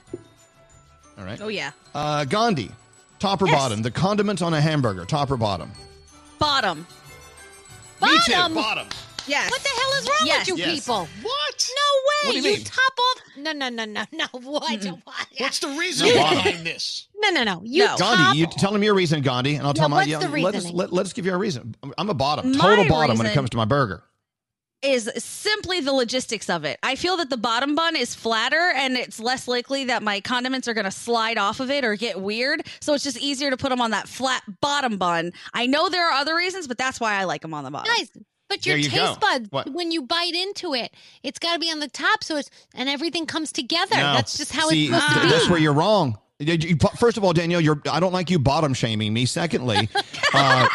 All 1.18 1.24
right. 1.24 1.40
Oh 1.40 1.48
yeah. 1.48 1.70
Uh, 1.94 2.26
Gandhi, 2.26 2.70
top 3.18 3.40
or 3.40 3.46
Yes. 3.46 3.54
bottom? 3.56 3.80
The 3.80 3.90
condiment 3.90 4.42
on 4.42 4.52
a 4.52 4.60
hamburger, 4.60 5.06
top 5.06 5.30
or 5.30 5.38
bottom? 5.38 5.72
Bottom. 6.38 6.86
Me 8.02 8.18
too, 8.26 8.32
Bottom. 8.32 8.54
bottom. 8.54 8.88
Yes. 9.26 9.50
What 9.50 9.62
the 9.62 9.68
hell 9.70 9.92
is 9.98 10.06
wrong 10.08 10.26
Yes. 10.26 10.38
with 10.50 10.58
you 10.58 10.64
Yes. 10.66 10.80
people? 10.80 11.08
What? 11.22 11.70
No 11.70 12.02
way. 12.04 12.26
What 12.26 12.30
do 12.32 12.36
you 12.36 12.54
mean? 12.56 12.64
top 12.64 12.92
off. 12.98 13.22
No, 13.38 13.52
no, 13.52 13.68
no, 13.70 13.84
no, 13.86 14.04
no. 14.12 14.26
What? 14.40 14.86
What? 15.38 15.46
What's 15.46 15.58
the 15.60 15.68
reason 15.68 16.08
No, 16.08 16.14
behind 16.14 16.66
this? 16.66 17.08
No, 17.16 17.30
no, 17.30 17.44
no. 17.44 17.62
You 17.64 17.84
No. 17.84 17.96
top. 17.96 17.98
Gandhi, 17.98 18.38
you 18.38 18.46
tell 18.46 18.74
him 18.74 18.82
your 18.82 18.94
reason, 18.94 19.22
Gandhi, 19.22 19.56
and 19.56 19.66
I'll 19.66 19.74
tell 19.74 19.84
Yeah, 19.84 19.88
my. 19.88 19.96
what's 19.96 20.08
Yeah, 20.08 20.18
the 20.18 20.28
let 20.42 20.54
us 20.54 20.70
let, 20.70 20.92
let 20.92 21.06
us 21.06 21.12
give 21.12 21.26
you 21.26 21.32
a 21.34 21.36
reason. 21.38 21.74
I'm 21.98 22.08
a 22.10 22.14
bottom, 22.14 22.52
My 22.52 22.58
total 22.58 22.84
bottom 22.88 23.18
when 23.18 23.26
it 23.26 23.34
comes 23.34 23.50
to 23.50 23.56
my 23.56 23.64
burger. 23.64 24.02
is 24.82 25.10
simply 25.16 25.80
the 25.80 25.92
logistics 25.92 26.48
of 26.48 26.64
it. 26.64 26.78
I 26.82 26.94
feel 26.94 27.16
that 27.16 27.30
the 27.30 27.36
bottom 27.36 27.74
bun 27.74 27.96
is 27.96 28.14
flatter 28.14 28.72
and 28.76 28.96
it's 28.96 29.18
less 29.18 29.48
likely 29.48 29.84
that 29.86 30.02
my 30.02 30.20
condiments 30.20 30.68
are 30.68 30.74
going 30.74 30.84
to 30.84 30.90
slide 30.92 31.38
off 31.38 31.58
of 31.60 31.70
it 31.70 31.84
or 31.84 31.96
get 31.96 32.20
weird. 32.20 32.62
So 32.80 32.94
it's 32.94 33.02
just 33.02 33.18
easier 33.18 33.50
to 33.50 33.56
put 33.56 33.70
them 33.70 33.80
on 33.80 33.90
that 33.92 34.06
flat 34.06 34.42
bottom 34.60 34.96
bun. 34.98 35.32
I 35.54 35.66
know 35.66 35.88
there 35.88 36.06
are 36.08 36.12
other 36.12 36.36
reasons, 36.36 36.68
but 36.68 36.78
that's 36.78 37.00
why 37.00 37.14
I 37.14 37.24
like 37.24 37.42
them 37.42 37.52
on 37.54 37.64
the 37.64 37.70
bottom. 37.70 37.92
Guys, 37.96 38.10
but 38.48 38.64
your 38.66 38.76
you 38.76 38.88
taste 38.88 39.20
go. 39.20 39.26
buds, 39.26 39.50
What? 39.50 39.70
when 39.72 39.90
you 39.92 40.02
bite 40.02 40.34
into 40.34 40.74
it, 40.74 40.92
it's 41.22 41.38
got 41.38 41.54
to 41.54 41.58
be 41.58 41.70
on 41.70 41.80
the 41.80 41.88
top, 41.88 42.22
so 42.24 42.36
it's 42.36 42.50
and 42.74 42.88
everything 42.88 43.26
comes 43.26 43.52
together. 43.52 43.96
No. 43.96 44.14
That's 44.14 44.36
just 44.38 44.52
how 44.52 44.68
See, 44.68 44.86
it's 44.86 44.94
supposed 44.94 45.14
to 45.14 45.20
be. 45.22 45.28
That's 45.28 45.48
where 45.48 45.58
you're 45.58 45.72
wrong. 45.72 46.18
You- 46.38 46.52
you- 46.54 46.76
First 46.98 47.16
of 47.16 47.24
all, 47.24 47.32
Danielle, 47.32 47.60
you're. 47.62 47.80
I 47.90 47.98
don't 47.98 48.12
like 48.12 48.28
you 48.30 48.38
bottom 48.38 48.74
shaming 48.74 49.12
me. 49.14 49.24
Secondly, 49.24 49.88
uh, 50.34 50.68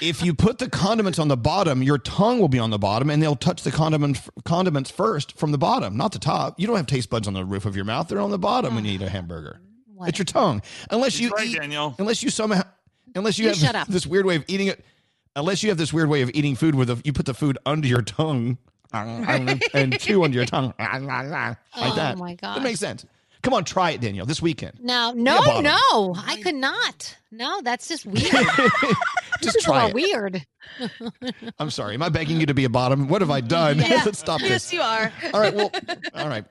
if 0.00 0.22
you 0.22 0.32
put 0.34 0.58
the 0.58 0.68
condiments 0.70 1.18
on 1.18 1.28
the 1.28 1.36
bottom, 1.36 1.82
your 1.82 1.98
tongue 1.98 2.38
will 2.38 2.48
be 2.48 2.58
on 2.58 2.70
the 2.70 2.78
bottom, 2.78 3.10
and 3.10 3.22
they'll 3.22 3.36
touch 3.36 3.62
the 3.62 3.70
condiments 3.70 4.22
condiments 4.44 4.90
first 4.90 5.36
from 5.38 5.52
the 5.52 5.58
bottom, 5.58 5.96
not 5.96 6.12
the 6.12 6.18
top. 6.18 6.58
You 6.58 6.66
don't 6.66 6.76
have 6.76 6.86
taste 6.86 7.10
buds 7.10 7.28
on 7.28 7.34
the 7.34 7.44
roof 7.44 7.66
of 7.66 7.76
your 7.76 7.84
mouth; 7.84 8.08
they're 8.08 8.20
on 8.20 8.30
the 8.30 8.38
bottom 8.38 8.74
when 8.74 8.84
you 8.84 8.92
eat 8.92 9.02
a 9.02 9.08
hamburger. 9.10 9.60
It's 10.02 10.18
your 10.18 10.24
tongue, 10.26 10.62
unless 10.90 11.18
you 11.20 11.30
right, 11.30 11.46
eat, 11.48 11.58
Danielle. 11.58 11.94
unless 11.98 12.22
you 12.22 12.30
somehow, 12.30 12.62
unless 13.14 13.38
you, 13.38 13.44
You 13.44 13.48
have 13.50 13.58
shut 13.58 13.74
up. 13.74 13.88
this 13.88 14.06
weird 14.06 14.26
way 14.26 14.36
of 14.36 14.44
eating 14.48 14.66
it. 14.68 14.84
Unless 15.36 15.62
you 15.62 15.68
have 15.68 15.78
this 15.78 15.92
weird 15.92 16.08
way 16.08 16.22
of 16.22 16.30
eating 16.34 16.56
food 16.56 16.74
where 16.74 16.86
the, 16.86 17.00
you 17.04 17.12
put 17.12 17.26
the 17.26 17.34
food 17.34 17.58
under 17.66 17.86
your 17.86 18.02
tongue 18.02 18.56
and 18.92 20.00
chew 20.00 20.24
under 20.24 20.36
your 20.36 20.46
tongue 20.46 20.72
like 20.78 21.02
Oh, 21.76 21.94
that. 21.94 22.16
my 22.18 22.34
gosh. 22.34 22.56
That 22.56 22.62
makes 22.62 22.80
sense. 22.80 23.04
Come 23.42 23.52
on, 23.52 23.64
try 23.64 23.90
it, 23.90 24.00
Danielle, 24.00 24.24
this 24.26 24.40
weekend. 24.42 24.80
No, 24.80 25.12
no, 25.12 25.60
no, 25.60 26.14
I 26.16 26.40
could 26.42 26.54
not. 26.54 27.16
No, 27.30 27.60
that's 27.62 27.86
just 27.86 28.04
weird. 28.06 28.24
Just 29.42 29.60
try 29.60 29.88
it. 29.88 29.94
weird. 29.94 30.44
I'm 31.58 31.68
sorry. 31.70 31.92
Am 31.94 32.02
I 32.02 32.08
begging 32.08 32.40
you 32.40 32.46
to 32.46 32.54
be 32.54 32.64
a 32.64 32.70
bottom? 32.70 33.06
What 33.06 33.20
have 33.20 33.30
I 33.30 33.42
done? 33.42 33.78
Yeah. 33.78 34.02
Let's 34.04 34.18
stop 34.18 34.40
yes, 34.40 34.48
this. 34.50 34.72
you 34.72 34.80
are. 34.80 35.12
All 35.34 35.40
right. 35.40 35.54
Well, 35.54 35.70
all 36.14 36.26
right. 36.26 36.46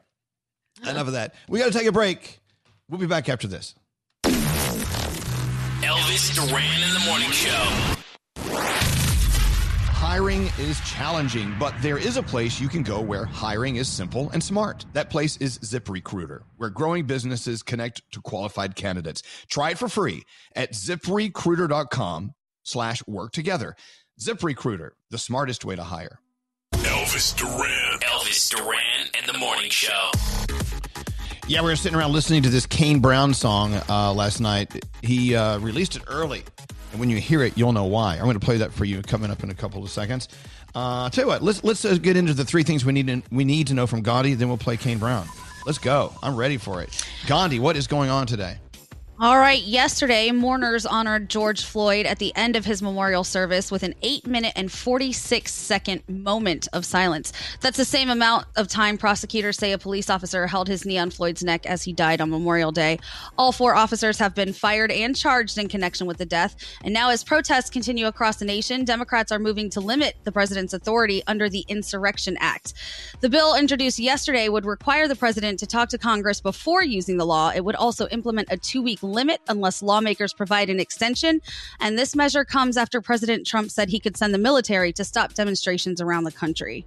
Enough 0.84 1.08
of 1.08 1.14
that. 1.14 1.34
We 1.50 1.58
got 1.58 1.72
to 1.72 1.78
take 1.78 1.88
a 1.88 1.92
break. 1.92 2.40
We'll 2.88 3.00
be 3.00 3.08
back 3.08 3.28
after 3.28 3.48
this. 3.48 3.74
Elvis 5.82 6.36
Duran 6.36 6.82
in 6.84 6.94
the 6.94 7.04
morning 7.08 7.32
show. 7.32 7.95
Hiring 10.08 10.52
is 10.60 10.80
challenging, 10.82 11.56
but 11.60 11.74
there 11.82 11.98
is 11.98 12.16
a 12.16 12.22
place 12.22 12.62
you 12.62 12.70
can 12.70 12.84
go 12.84 13.02
where 13.02 13.26
hiring 13.26 13.78
is 13.78 13.88
simple 13.90 14.30
and 14.34 14.44
smart. 14.44 14.86
That 14.94 15.10
place 15.10 15.36
is 15.38 15.58
ZipRecruiter, 15.58 16.42
where 16.58 16.70
growing 16.70 17.08
businesses 17.08 17.64
connect 17.64 18.04
to 18.12 18.22
qualified 18.22 18.76
candidates. 18.76 19.24
Try 19.50 19.72
it 19.72 19.80
for 19.80 19.90
free 19.90 20.22
at 20.56 20.74
ziprecruiter.com 20.74 22.36
slash 22.62 23.02
work 23.08 23.32
together. 23.32 23.76
ZipRecruiter, 24.22 24.92
the 25.10 25.18
smartest 25.18 25.66
way 25.66 25.76
to 25.76 25.84
hire. 25.84 26.20
Elvis 26.76 27.36
Duran. 27.36 28.00
Elvis 28.02 28.56
Duran 28.56 29.10
and 29.18 29.26
the 29.28 29.40
morning 29.40 29.72
show. 29.72 30.12
Yeah, 31.48 31.62
we 31.62 31.70
were 31.72 31.76
sitting 31.76 31.98
around 31.98 32.14
listening 32.14 32.44
to 32.44 32.50
this 32.50 32.68
Kane 32.68 33.00
Brown 33.00 33.34
song 33.34 33.74
uh, 33.90 34.14
last 34.14 34.40
night. 34.40 34.86
He 35.02 35.36
uh, 35.36 35.58
released 35.58 35.96
it 35.96 36.04
early, 36.06 36.44
and 36.96 37.00
when 37.02 37.10
you 37.10 37.18
hear 37.18 37.44
it, 37.44 37.58
you'll 37.58 37.74
know 37.74 37.84
why. 37.84 38.16
I'm 38.16 38.24
going 38.24 38.40
to 38.40 38.46
play 38.46 38.56
that 38.58 38.72
for 38.72 38.86
you 38.86 39.02
coming 39.02 39.30
up 39.30 39.44
in 39.44 39.50
a 39.50 39.54
couple 39.54 39.84
of 39.84 39.90
seconds. 39.90 40.30
Uh, 40.74 41.10
tell 41.10 41.26
you 41.26 41.28
what, 41.28 41.42
let's 41.42 41.62
let's 41.64 41.84
uh, 41.84 41.96
get 41.96 42.16
into 42.16 42.34
the 42.34 42.46
three 42.46 42.64
things 42.64 42.86
we 42.86 42.94
need 42.94 43.08
to, 43.08 43.22
we 43.32 43.44
need 43.44 43.68
to 43.68 43.74
know 43.74 43.86
from 43.86 44.02
Gandhi. 44.02 44.34
Then 44.34 44.48
we'll 44.48 44.58
play 44.58 44.78
Kane 44.78 44.98
Brown. 44.98 45.28
Let's 45.66 45.78
go. 45.78 46.14
I'm 46.24 46.38
ready 46.38 46.56
for 46.58 46.82
it. 46.82 47.06
Gandhi, 47.28 47.60
what 47.60 47.76
is 47.76 47.88
going 47.88 48.10
on 48.10 48.28
today? 48.28 48.58
All 49.18 49.40
right, 49.40 49.64
yesterday, 49.64 50.30
mourners 50.32 50.86
honored 50.86 51.30
George 51.30 51.64
Floyd 51.64 52.06
at 52.06 52.20
the 52.20 52.36
end 52.36 52.58
of 52.58 52.66
his 52.66 52.82
memorial 52.82 53.24
service 53.24 53.72
with 53.72 53.82
an 53.84 53.96
8 54.02 54.28
minute 54.28 54.52
and 54.58 54.70
46 54.70 55.54
second 55.54 56.04
moment 56.10 56.68
of 56.74 56.84
silence. 56.84 57.32
That's 57.62 57.78
the 57.78 57.86
same 57.86 58.10
amount 58.10 58.48
of 58.58 58.68
time 58.68 58.98
prosecutors 58.98 59.58
say 59.58 59.72
a 59.72 59.78
police 59.78 60.10
officer 60.10 60.48
held 60.48 60.68
his 60.68 60.86
knee 60.86 60.98
on 60.98 61.12
Floyd's 61.12 61.46
neck 61.46 61.66
as 61.66 61.82
he 61.82 61.94
died 61.94 62.20
on 62.20 62.30
Memorial 62.30 62.74
Day. 62.74 63.00
All 63.38 63.54
four 63.54 63.74
officers 63.74 64.18
have 64.18 64.36
been 64.36 64.52
fired 64.52 64.92
and 64.92 65.16
charged 65.16 65.58
in 65.58 65.70
connection 65.70 66.08
with 66.08 66.18
the 66.18 66.26
death. 66.26 66.58
And 66.84 66.94
now, 66.94 67.10
as 67.10 67.24
protests 67.24 67.70
continue 67.70 68.08
across 68.08 68.36
the 68.36 68.46
nation, 68.46 68.84
Democrats 68.84 69.32
are 69.32 69.40
moving 69.40 69.70
to 69.70 69.80
limit 69.80 70.16
the 70.26 70.32
president's 70.34 70.74
authority 70.74 71.24
under 71.26 71.48
the 71.48 71.64
Insurrection 71.70 72.36
Act. 72.42 72.74
The 73.22 73.30
bill 73.30 73.56
introduced 73.56 73.98
yesterday 73.98 74.50
would 74.50 74.66
require 74.66 75.08
the 75.08 75.16
president 75.16 75.58
to 75.60 75.66
talk 75.66 75.88
to 75.90 75.98
Congress 75.98 76.42
before 76.42 76.84
using 76.84 77.16
the 77.16 77.26
law. 77.26 77.54
It 77.56 77.64
would 77.64 77.76
also 77.76 78.10
implement 78.10 78.50
a 78.52 78.58
two 78.58 78.82
week 78.82 79.05
limit 79.06 79.42
unless 79.48 79.82
lawmakers 79.82 80.34
provide 80.34 80.70
an 80.70 80.80
extension. 80.80 81.42
And 81.80 81.98
this 81.98 82.16
measure 82.16 82.44
comes 82.44 82.78
after 82.78 83.02
President 83.02 83.46
Trump 83.48 83.72
said 83.72 83.90
he 83.90 84.00
could 84.00 84.18
send 84.18 84.34
the 84.34 84.40
military 84.40 84.92
to 84.94 85.04
stop 85.04 85.34
demonstrations 85.34 86.02
around 86.02 86.24
the 86.24 86.32
country. 86.32 86.86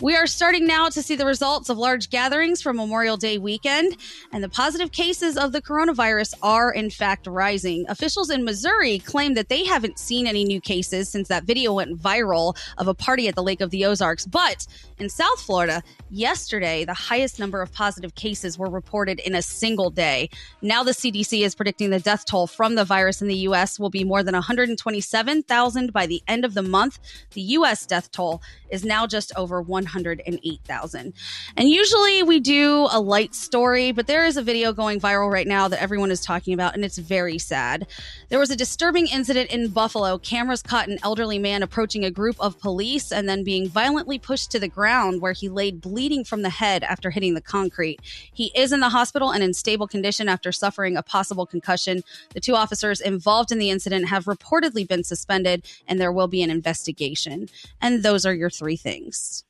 We 0.00 0.14
are 0.14 0.28
starting 0.28 0.64
now 0.64 0.88
to 0.90 1.02
see 1.02 1.16
the 1.16 1.26
results 1.26 1.68
of 1.68 1.76
large 1.76 2.08
gatherings 2.08 2.62
from 2.62 2.76
Memorial 2.76 3.16
Day 3.16 3.36
weekend, 3.36 3.96
and 4.30 4.44
the 4.44 4.48
positive 4.48 4.92
cases 4.92 5.36
of 5.36 5.50
the 5.50 5.60
coronavirus 5.60 6.34
are 6.40 6.70
in 6.70 6.88
fact 6.88 7.26
rising. 7.26 7.84
Officials 7.88 8.30
in 8.30 8.44
Missouri 8.44 9.00
claim 9.00 9.34
that 9.34 9.48
they 9.48 9.64
haven't 9.64 9.98
seen 9.98 10.28
any 10.28 10.44
new 10.44 10.60
cases 10.60 11.08
since 11.08 11.26
that 11.26 11.42
video 11.42 11.72
went 11.72 12.00
viral 12.00 12.56
of 12.78 12.86
a 12.86 12.94
party 12.94 13.26
at 13.26 13.34
the 13.34 13.42
Lake 13.42 13.60
of 13.60 13.70
the 13.70 13.84
Ozarks. 13.84 14.24
But 14.24 14.68
in 14.98 15.08
South 15.08 15.40
Florida, 15.40 15.82
yesterday, 16.10 16.84
the 16.84 16.94
highest 16.94 17.38
number 17.38 17.62
of 17.62 17.72
positive 17.72 18.14
cases 18.14 18.58
were 18.58 18.68
reported 18.68 19.20
in 19.20 19.34
a 19.34 19.42
single 19.42 19.90
day. 19.90 20.28
Now, 20.60 20.82
the 20.82 20.90
CDC 20.90 21.44
is 21.44 21.54
predicting 21.54 21.90
the 21.90 22.00
death 22.00 22.24
toll 22.24 22.46
from 22.46 22.74
the 22.74 22.84
virus 22.84 23.22
in 23.22 23.28
the 23.28 23.36
U.S. 23.36 23.78
will 23.78 23.90
be 23.90 24.04
more 24.04 24.22
than 24.22 24.34
127,000 24.34 25.92
by 25.92 26.06
the 26.06 26.22
end 26.26 26.44
of 26.44 26.54
the 26.54 26.62
month. 26.62 26.98
The 27.32 27.42
U.S. 27.42 27.86
death 27.86 28.10
toll 28.10 28.42
is 28.70 28.84
now 28.84 29.06
just 29.06 29.32
over 29.36 29.62
108,000. 29.62 31.12
And 31.56 31.68
usually 31.68 32.22
we 32.22 32.40
do 32.40 32.88
a 32.90 33.00
light 33.00 33.34
story, 33.34 33.92
but 33.92 34.06
there 34.06 34.24
is 34.24 34.36
a 34.36 34.42
video 34.42 34.72
going 34.72 35.00
viral 35.00 35.30
right 35.30 35.46
now 35.46 35.68
that 35.68 35.80
everyone 35.80 36.10
is 36.10 36.20
talking 36.20 36.54
about, 36.54 36.74
and 36.74 36.84
it's 36.84 36.98
very 36.98 37.38
sad. 37.38 37.86
There 38.28 38.38
was 38.38 38.50
a 38.50 38.56
disturbing 38.56 39.06
incident 39.06 39.50
in 39.50 39.68
Buffalo. 39.68 40.18
Cameras 40.18 40.62
caught 40.62 40.88
an 40.88 40.98
elderly 41.02 41.38
man 41.38 41.62
approaching 41.62 42.04
a 42.04 42.10
group 42.10 42.36
of 42.40 42.58
police 42.58 43.12
and 43.12 43.28
then 43.28 43.44
being 43.44 43.68
violently 43.68 44.18
pushed 44.18 44.50
to 44.50 44.58
the 44.58 44.68
ground 44.68 44.87
where 44.88 45.32
he 45.32 45.48
laid 45.48 45.80
bleeding 45.80 46.24
from 46.24 46.42
the 46.42 46.50
head 46.50 46.82
after 46.82 47.10
hitting 47.10 47.34
the 47.34 47.40
concrete. 47.40 48.00
He 48.32 48.52
is 48.54 48.72
in 48.72 48.80
the 48.80 48.88
hospital 48.88 49.30
and 49.30 49.42
in 49.42 49.54
stable 49.54 49.86
condition 49.86 50.28
after 50.28 50.52
suffering 50.52 50.96
a 50.96 51.02
possible 51.02 51.46
concussion. 51.46 52.02
The 52.34 52.40
two 52.40 52.54
officers 52.54 53.00
involved 53.00 53.52
in 53.52 53.58
the 53.58 53.70
incident 53.70 54.08
have 54.08 54.24
reportedly 54.24 54.86
been 54.86 55.04
suspended, 55.04 55.66
and 55.86 56.00
there 56.00 56.12
will 56.12 56.28
be 56.28 56.42
an 56.42 56.50
investigation. 56.50 57.48
And 57.80 58.02
those 58.02 58.24
are 58.24 58.34
your 58.34 58.50
three 58.50 58.76
things. 58.76 59.44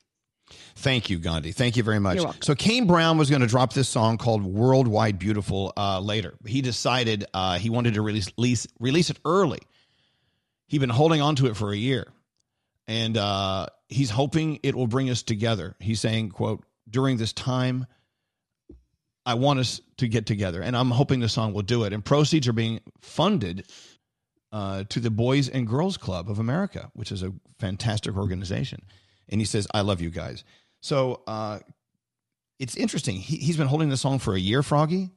Thank 0.75 1.09
you, 1.09 1.19
Gandhi. 1.19 1.51
Thank 1.51 1.77
you 1.77 1.83
very 1.83 1.99
much. 1.99 2.19
So 2.43 2.55
Kane 2.55 2.87
Brown 2.87 3.17
was 3.17 3.29
going 3.29 3.41
to 3.41 3.47
drop 3.47 3.73
this 3.73 3.89
song 3.89 4.17
called 4.17 4.43
"Worldwide 4.43 5.19
Beautiful" 5.19 5.73
uh, 5.77 5.99
later. 5.99 6.35
He 6.45 6.61
decided 6.61 7.25
uh, 7.33 7.59
he 7.59 7.69
wanted 7.69 7.95
to 7.95 8.01
release, 8.01 8.31
release 8.37 8.65
release 8.79 9.09
it 9.09 9.19
early. 9.25 9.59
He'd 10.67 10.79
been 10.79 10.89
holding 10.89 11.21
on 11.21 11.35
to 11.37 11.47
it 11.47 11.57
for 11.57 11.71
a 11.71 11.75
year, 11.75 12.07
and 12.87 13.17
uh, 13.17 13.67
he's 13.89 14.09
hoping 14.09 14.59
it 14.63 14.75
will 14.75 14.87
bring 14.87 15.09
us 15.09 15.23
together. 15.23 15.75
He's 15.79 15.99
saying, 15.99 16.29
"quote 16.29 16.63
During 16.89 17.17
this 17.17 17.33
time, 17.33 17.85
I 19.25 19.33
want 19.33 19.59
us 19.59 19.81
to 19.97 20.07
get 20.07 20.25
together, 20.25 20.61
and 20.61 20.75
I'm 20.77 20.91
hoping 20.91 21.19
the 21.19 21.29
song 21.29 21.53
will 21.53 21.63
do 21.63 21.83
it." 21.83 21.93
And 21.93 22.03
proceeds 22.05 22.47
are 22.47 22.53
being 22.53 22.79
funded 23.01 23.65
uh, 24.51 24.85
to 24.89 24.99
the 24.99 25.11
Boys 25.11 25.49
and 25.49 25.67
Girls 25.67 25.97
Club 25.97 26.29
of 26.29 26.39
America, 26.39 26.89
which 26.93 27.11
is 27.11 27.23
a 27.23 27.33
fantastic 27.59 28.15
organization. 28.15 28.81
And 29.27 29.41
he 29.41 29.45
says, 29.45 29.67
"I 29.73 29.81
love 29.81 30.01
you 30.01 30.09
guys." 30.09 30.43
So 30.81 31.23
uh, 31.27 31.59
it's 32.59 32.77
interesting. 32.77 33.17
He, 33.17 33.37
he's 33.37 33.57
been 33.57 33.67
holding 33.67 33.89
the 33.89 33.97
song 33.97 34.19
for 34.19 34.33
a 34.35 34.39
year, 34.39 34.63
Froggy. 34.63 35.11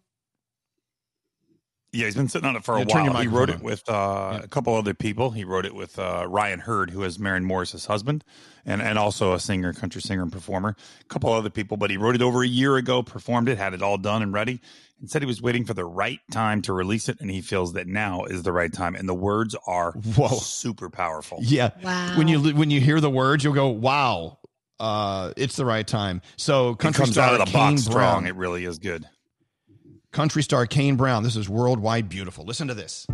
Yeah, 1.94 2.06
he's 2.06 2.14
been 2.14 2.28
sitting 2.28 2.48
on 2.48 2.56
it 2.56 2.64
for 2.64 2.76
a 2.76 2.78
Yeah, 2.78 2.84
turn 2.86 3.04
your 3.04 3.12
while. 3.12 3.22
He 3.22 3.28
wrote 3.28 3.50
it 3.50 3.62
microphone 3.62 3.70
with 3.70 3.88
uh, 3.90 4.40
a 4.42 4.48
couple 4.48 4.74
other 4.74 4.94
people. 4.94 5.30
He 5.32 5.44
wrote 5.44 5.66
it 5.66 5.74
with 5.74 5.98
uh, 5.98 6.24
Ryan 6.26 6.60
Hurd, 6.60 6.88
who 6.90 7.02
is 7.02 7.18
Maren 7.18 7.44
Morris's 7.44 7.84
husband, 7.84 8.24
and 8.64 8.80
and 8.80 8.98
also 8.98 9.34
a 9.34 9.38
singer, 9.40 9.74
country 9.74 10.00
singer 10.00 10.22
and 10.22 10.32
performer. 10.32 10.74
A 11.02 11.04
couple 11.04 11.30
other 11.32 11.50
people, 11.50 11.76
but 11.76 11.90
he 11.90 11.98
wrote 11.98 12.14
it 12.14 12.22
over 12.22 12.42
a 12.42 12.46
year 12.48 12.76
ago, 12.76 13.02
performed 13.02 13.48
it, 13.50 13.58
had 13.58 13.74
it 13.74 13.82
all 13.82 13.98
done 13.98 14.22
and 14.22 14.32
ready, 14.32 14.60
and 15.00 15.10
said 15.10 15.20
he 15.20 15.26
was 15.26 15.42
waiting 15.42 15.66
for 15.66 15.74
the 15.74 15.84
right 15.84 16.20
time 16.30 16.62
to 16.62 16.72
release 16.72 17.10
it, 17.10 17.20
and 17.20 17.30
he 17.30 17.42
feels 17.42 17.74
that 17.74 17.86
now 17.86 18.24
is 18.24 18.42
the 18.42 18.52
right 18.52 18.72
time. 18.72 18.94
And 18.94 19.06
the 19.06 19.14
words 19.14 19.54
are 19.66 19.92
Whoa. 19.92 20.28
super 20.28 20.88
powerful. 20.88 21.40
Yeah. 21.42 21.72
Wow. 21.82 22.16
When 22.16 22.26
you 22.26 22.54
when 22.54 22.70
you 22.70 22.80
hear 22.80 23.00
the 23.00 23.10
words, 23.10 23.44
you'll 23.44 23.52
go, 23.52 23.68
"Wow, 23.68 24.38
uh, 24.80 25.34
it's 25.36 25.56
the 25.56 25.66
right 25.66 25.86
time." 25.86 26.22
So 26.38 26.70
It 26.70 26.78
comes 26.78 26.96
star 27.10 27.34
out 27.34 27.34
of 27.34 27.38
the 27.40 27.52
Kane 27.52 27.74
box 27.74 27.86
Brown. 27.86 27.92
strong. 28.22 28.26
It 28.28 28.36
really 28.36 28.64
is 28.64 28.78
good. 28.78 29.04
Country 30.12 30.42
star 30.42 30.66
Kane 30.66 30.96
Brown. 30.96 31.22
This 31.22 31.36
is 31.36 31.48
worldwide 31.48 32.08
beautiful. 32.08 32.44
Listen 32.44 32.68
to 32.68 32.74
this. 32.74 33.06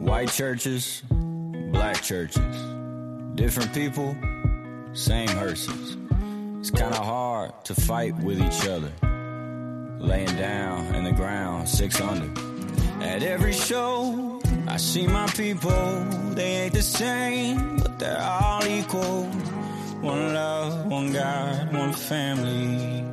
White 0.00 0.30
churches, 0.30 1.02
black 1.10 2.02
churches, 2.02 2.56
different 3.34 3.72
people, 3.72 4.16
same 4.92 5.28
hearses. 5.28 5.96
It's 6.60 6.70
kind 6.70 6.94
of 6.94 7.04
hard 7.04 7.52
to 7.64 7.74
fight 7.74 8.16
with 8.22 8.40
each 8.40 8.66
other. 8.68 8.92
Laying 9.98 10.36
down 10.36 10.94
in 10.94 11.04
the 11.04 11.12
ground, 11.12 11.68
six 11.68 12.00
under. 12.00 12.53
At 13.04 13.22
every 13.22 13.52
show, 13.52 14.40
I 14.66 14.78
see 14.78 15.06
my 15.06 15.26
people. 15.26 16.04
They 16.34 16.64
ain't 16.64 16.72
the 16.72 16.82
same, 16.82 17.76
but 17.76 17.98
they're 17.98 18.18
all 18.18 18.64
equal. 18.66 19.24
One 20.00 20.32
love, 20.32 20.86
one 20.86 21.12
God, 21.12 21.72
one 21.72 21.92
family. 21.92 23.04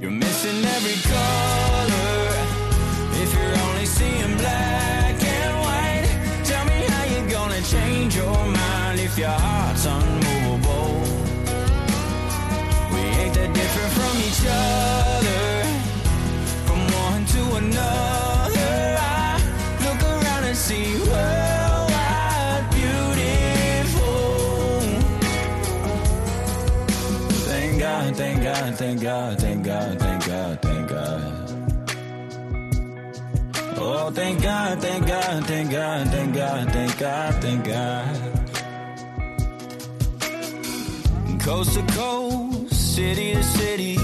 You're 0.00 0.18
missing 0.24 0.64
every 0.76 0.98
color. 1.12 2.28
If 3.22 3.34
you're 3.34 3.58
only 3.66 3.86
seeing 3.86 4.36
black 4.36 4.97
God, 28.58 28.74
thank 28.74 29.00
God, 29.00 29.38
thank 29.38 29.64
God, 29.64 29.98
thank 30.00 30.26
God, 30.26 30.62
thank 30.62 30.88
God. 30.88 31.22
Oh, 33.76 34.10
thank 34.12 34.42
God, 34.42 34.80
thank 34.80 35.06
God, 35.06 35.46
thank 35.46 35.70
God, 35.70 36.08
thank 36.08 36.34
God, 36.34 36.72
thank 36.72 36.98
God, 36.98 37.34
thank 37.40 37.64
God. 37.64 38.16
Coast 41.40 41.74
to 41.74 41.86
coast, 41.94 42.96
city 42.96 43.34
to 43.34 43.44
city, 43.44 43.96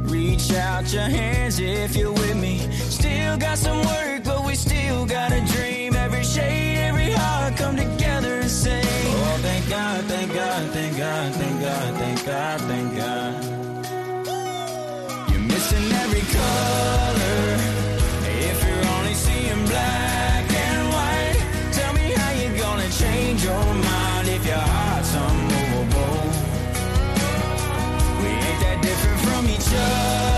reach 0.00 0.52
out 0.52 0.92
your 0.92 1.02
hands 1.02 1.60
if 1.60 1.94
you're 1.94 2.12
with 2.12 2.36
me. 2.36 2.58
Still 2.90 3.36
got 3.36 3.56
some 3.56 3.78
work, 3.86 4.24
but 4.24 4.44
we 4.44 4.56
still 4.56 5.06
got 5.06 5.30
a 5.30 5.40
dream. 5.52 5.94
Every 5.94 6.24
shade, 6.24 6.78
every 6.78 7.12
heart 7.12 7.56
come 7.56 7.76
together 7.76 8.40
and 8.40 8.50
sing. 8.50 8.82
Oh, 8.84 9.38
thank 9.42 9.68
God, 9.68 10.04
thank 10.06 10.34
God, 10.34 10.70
thank 10.72 10.96
God, 10.98 11.34
thank 11.34 11.60
God, 11.60 11.94
thank 11.94 12.26
God, 12.26 12.60
thank 12.62 12.96
God. 12.96 13.65
Different 28.86 29.20
from 29.20 29.48
each 29.48 29.74
other, 29.74 30.35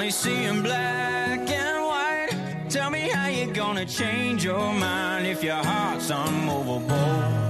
only 0.00 0.10
seeing 0.10 0.62
black 0.62 1.40
and 1.50 1.84
white, 1.84 2.70
tell 2.70 2.88
me 2.88 3.10
how 3.10 3.26
you're 3.26 3.52
gonna 3.52 3.84
change 3.84 4.42
your 4.42 4.72
mind 4.72 5.26
if 5.26 5.44
your 5.44 5.62
heart's 5.62 6.08
unmovable. 6.08 7.49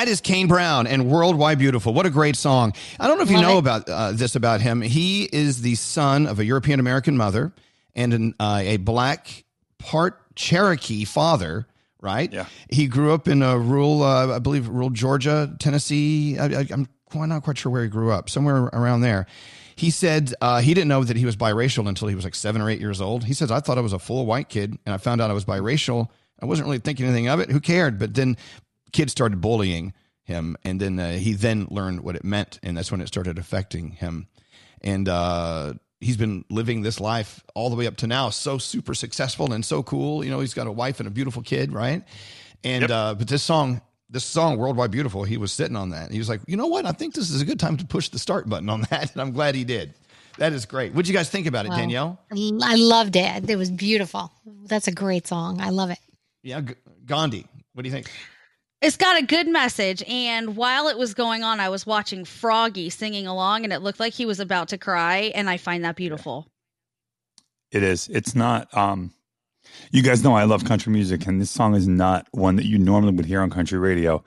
That 0.00 0.08
is 0.08 0.22
Kane 0.22 0.46
Brown 0.46 0.86
and 0.86 1.10
Worldwide 1.10 1.58
Beautiful. 1.58 1.92
What 1.92 2.06
a 2.06 2.10
great 2.10 2.34
song. 2.34 2.72
I 2.98 3.06
don't 3.06 3.18
know 3.18 3.22
if 3.22 3.28
you 3.28 3.36
Love 3.36 3.44
know 3.44 3.56
it. 3.56 3.58
about 3.58 3.88
uh, 3.90 4.12
this 4.12 4.34
about 4.34 4.62
him. 4.62 4.80
He 4.80 5.24
is 5.24 5.60
the 5.60 5.74
son 5.74 6.26
of 6.26 6.38
a 6.38 6.44
European 6.46 6.80
American 6.80 7.18
mother 7.18 7.52
and 7.94 8.14
an, 8.14 8.34
uh, 8.40 8.62
a 8.64 8.78
black 8.78 9.44
part 9.78 10.34
Cherokee 10.36 11.04
father, 11.04 11.66
right? 12.00 12.32
Yeah. 12.32 12.46
He 12.70 12.86
grew 12.86 13.12
up 13.12 13.28
in 13.28 13.42
a 13.42 13.58
rural, 13.58 14.02
uh, 14.02 14.36
I 14.36 14.38
believe, 14.38 14.68
rural 14.68 14.88
Georgia, 14.88 15.54
Tennessee. 15.58 16.38
I, 16.38 16.46
I, 16.46 16.66
I'm 16.70 16.88
not 17.14 17.42
quite 17.42 17.58
sure 17.58 17.70
where 17.70 17.82
he 17.82 17.90
grew 17.90 18.10
up, 18.10 18.30
somewhere 18.30 18.70
around 18.72 19.02
there. 19.02 19.26
He 19.76 19.90
said 19.90 20.32
uh, 20.40 20.62
he 20.62 20.72
didn't 20.72 20.88
know 20.88 21.04
that 21.04 21.18
he 21.18 21.26
was 21.26 21.36
biracial 21.36 21.86
until 21.86 22.08
he 22.08 22.14
was 22.14 22.24
like 22.24 22.34
seven 22.34 22.62
or 22.62 22.70
eight 22.70 22.80
years 22.80 23.02
old. 23.02 23.24
He 23.24 23.34
says, 23.34 23.50
I 23.50 23.60
thought 23.60 23.76
I 23.76 23.82
was 23.82 23.92
a 23.92 23.98
full 23.98 24.24
white 24.24 24.48
kid, 24.48 24.78
and 24.86 24.94
I 24.94 24.96
found 24.96 25.20
out 25.20 25.28
I 25.28 25.34
was 25.34 25.44
biracial. 25.44 26.08
I 26.40 26.46
wasn't 26.46 26.68
really 26.68 26.78
thinking 26.78 27.04
anything 27.04 27.28
of 27.28 27.38
it. 27.40 27.50
Who 27.50 27.60
cared? 27.60 27.98
But 27.98 28.14
then 28.14 28.38
kids 28.92 29.12
started 29.12 29.40
bullying 29.40 29.92
him, 30.24 30.56
and 30.64 30.80
then 30.80 30.98
uh, 30.98 31.12
he 31.12 31.32
then 31.32 31.66
learned 31.70 32.00
what 32.02 32.16
it 32.16 32.24
meant, 32.24 32.58
and 32.62 32.76
that's 32.76 32.90
when 32.92 33.00
it 33.00 33.08
started 33.08 33.38
affecting 33.38 33.90
him. 33.92 34.28
And 34.82 35.08
uh, 35.08 35.74
he's 36.00 36.16
been 36.16 36.44
living 36.50 36.82
this 36.82 37.00
life 37.00 37.42
all 37.54 37.68
the 37.70 37.76
way 37.76 37.86
up 37.86 37.96
to 37.98 38.06
now, 38.06 38.30
so 38.30 38.56
super 38.58 38.94
successful 38.94 39.52
and 39.52 39.64
so 39.64 39.82
cool. 39.82 40.24
You 40.24 40.30
know, 40.30 40.40
he's 40.40 40.54
got 40.54 40.66
a 40.66 40.72
wife 40.72 41.00
and 41.00 41.06
a 41.06 41.10
beautiful 41.10 41.42
kid, 41.42 41.72
right? 41.72 42.02
And 42.64 42.90
uh, 42.90 43.14
but 43.14 43.28
this 43.28 43.42
song, 43.42 43.80
this 44.08 44.24
song, 44.24 44.56
"Worldwide 44.58 44.90
Beautiful," 44.90 45.24
he 45.24 45.36
was 45.36 45.52
sitting 45.52 45.76
on 45.76 45.90
that. 45.90 46.10
He 46.12 46.18
was 46.18 46.28
like, 46.28 46.40
you 46.46 46.56
know 46.56 46.66
what? 46.66 46.86
I 46.86 46.92
think 46.92 47.14
this 47.14 47.30
is 47.30 47.40
a 47.40 47.44
good 47.44 47.58
time 47.60 47.76
to 47.78 47.84
push 47.86 48.08
the 48.10 48.18
start 48.18 48.48
button 48.48 48.68
on 48.68 48.82
that, 48.90 49.10
and 49.12 49.20
I'm 49.22 49.32
glad 49.32 49.54
he 49.54 49.64
did. 49.64 49.94
That 50.38 50.52
is 50.52 50.64
great. 50.64 50.92
What'd 50.94 51.08
you 51.08 51.14
guys 51.14 51.28
think 51.28 51.46
about 51.46 51.66
it, 51.66 51.70
Wow. 51.70 51.76
Danielle? 51.76 52.20
I 52.32 52.76
loved 52.76 53.16
it. 53.16 53.50
It 53.50 53.56
was 53.56 53.70
beautiful. 53.70 54.32
That's 54.64 54.88
a 54.88 54.92
great 54.92 55.26
song. 55.26 55.60
I 55.60 55.68
love 55.70 55.90
it. 55.90 55.98
Yeah, 56.42 56.60
G- 56.60 56.74
Gandhi. 57.04 57.46
What 57.74 57.82
do 57.82 57.88
you 57.88 57.94
think? 57.94 58.10
It's 58.80 58.96
got 58.96 59.18
a 59.18 59.24
good 59.24 59.46
message. 59.46 60.02
And 60.08 60.56
while 60.56 60.88
it 60.88 60.96
was 60.96 61.12
going 61.14 61.42
on, 61.42 61.60
I 61.60 61.68
was 61.68 61.84
watching 61.84 62.24
Froggy 62.24 62.88
singing 62.88 63.26
along, 63.26 63.64
and 63.64 63.72
it 63.72 63.80
looked 63.80 64.00
like 64.00 64.14
he 64.14 64.26
was 64.26 64.40
about 64.40 64.68
to 64.68 64.78
cry. 64.78 65.32
And 65.34 65.50
I 65.50 65.58
find 65.58 65.84
that 65.84 65.96
beautiful. 65.96 66.46
It 67.70 67.82
is. 67.82 68.08
It's 68.08 68.34
not. 68.34 68.74
Um, 68.76 69.12
you 69.90 70.02
guys 70.02 70.24
know 70.24 70.34
I 70.34 70.44
love 70.44 70.64
country 70.64 70.92
music, 70.92 71.26
and 71.26 71.40
this 71.40 71.50
song 71.50 71.74
is 71.74 71.86
not 71.86 72.26
one 72.32 72.56
that 72.56 72.64
you 72.64 72.78
normally 72.78 73.12
would 73.12 73.26
hear 73.26 73.42
on 73.42 73.50
country 73.50 73.78
radio. 73.78 74.24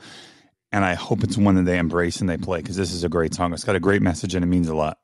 And 0.72 0.84
I 0.84 0.96
hope 0.96 1.24
it's 1.24 1.38
one 1.38 1.56
that 1.56 1.64
they 1.64 1.78
embrace 1.78 2.20
and 2.20 2.30
they 2.30 2.38
play 2.38 2.60
because 2.60 2.76
this 2.76 2.94
is 2.94 3.04
a 3.04 3.10
great 3.10 3.34
song. 3.34 3.54
It's 3.54 3.64
got 3.64 3.76
a 3.76 3.80
great 3.80 4.02
message 4.02 4.34
and 4.34 4.44
it 4.44 4.48
means 4.48 4.70
a 4.70 4.76
lot. 4.76 4.98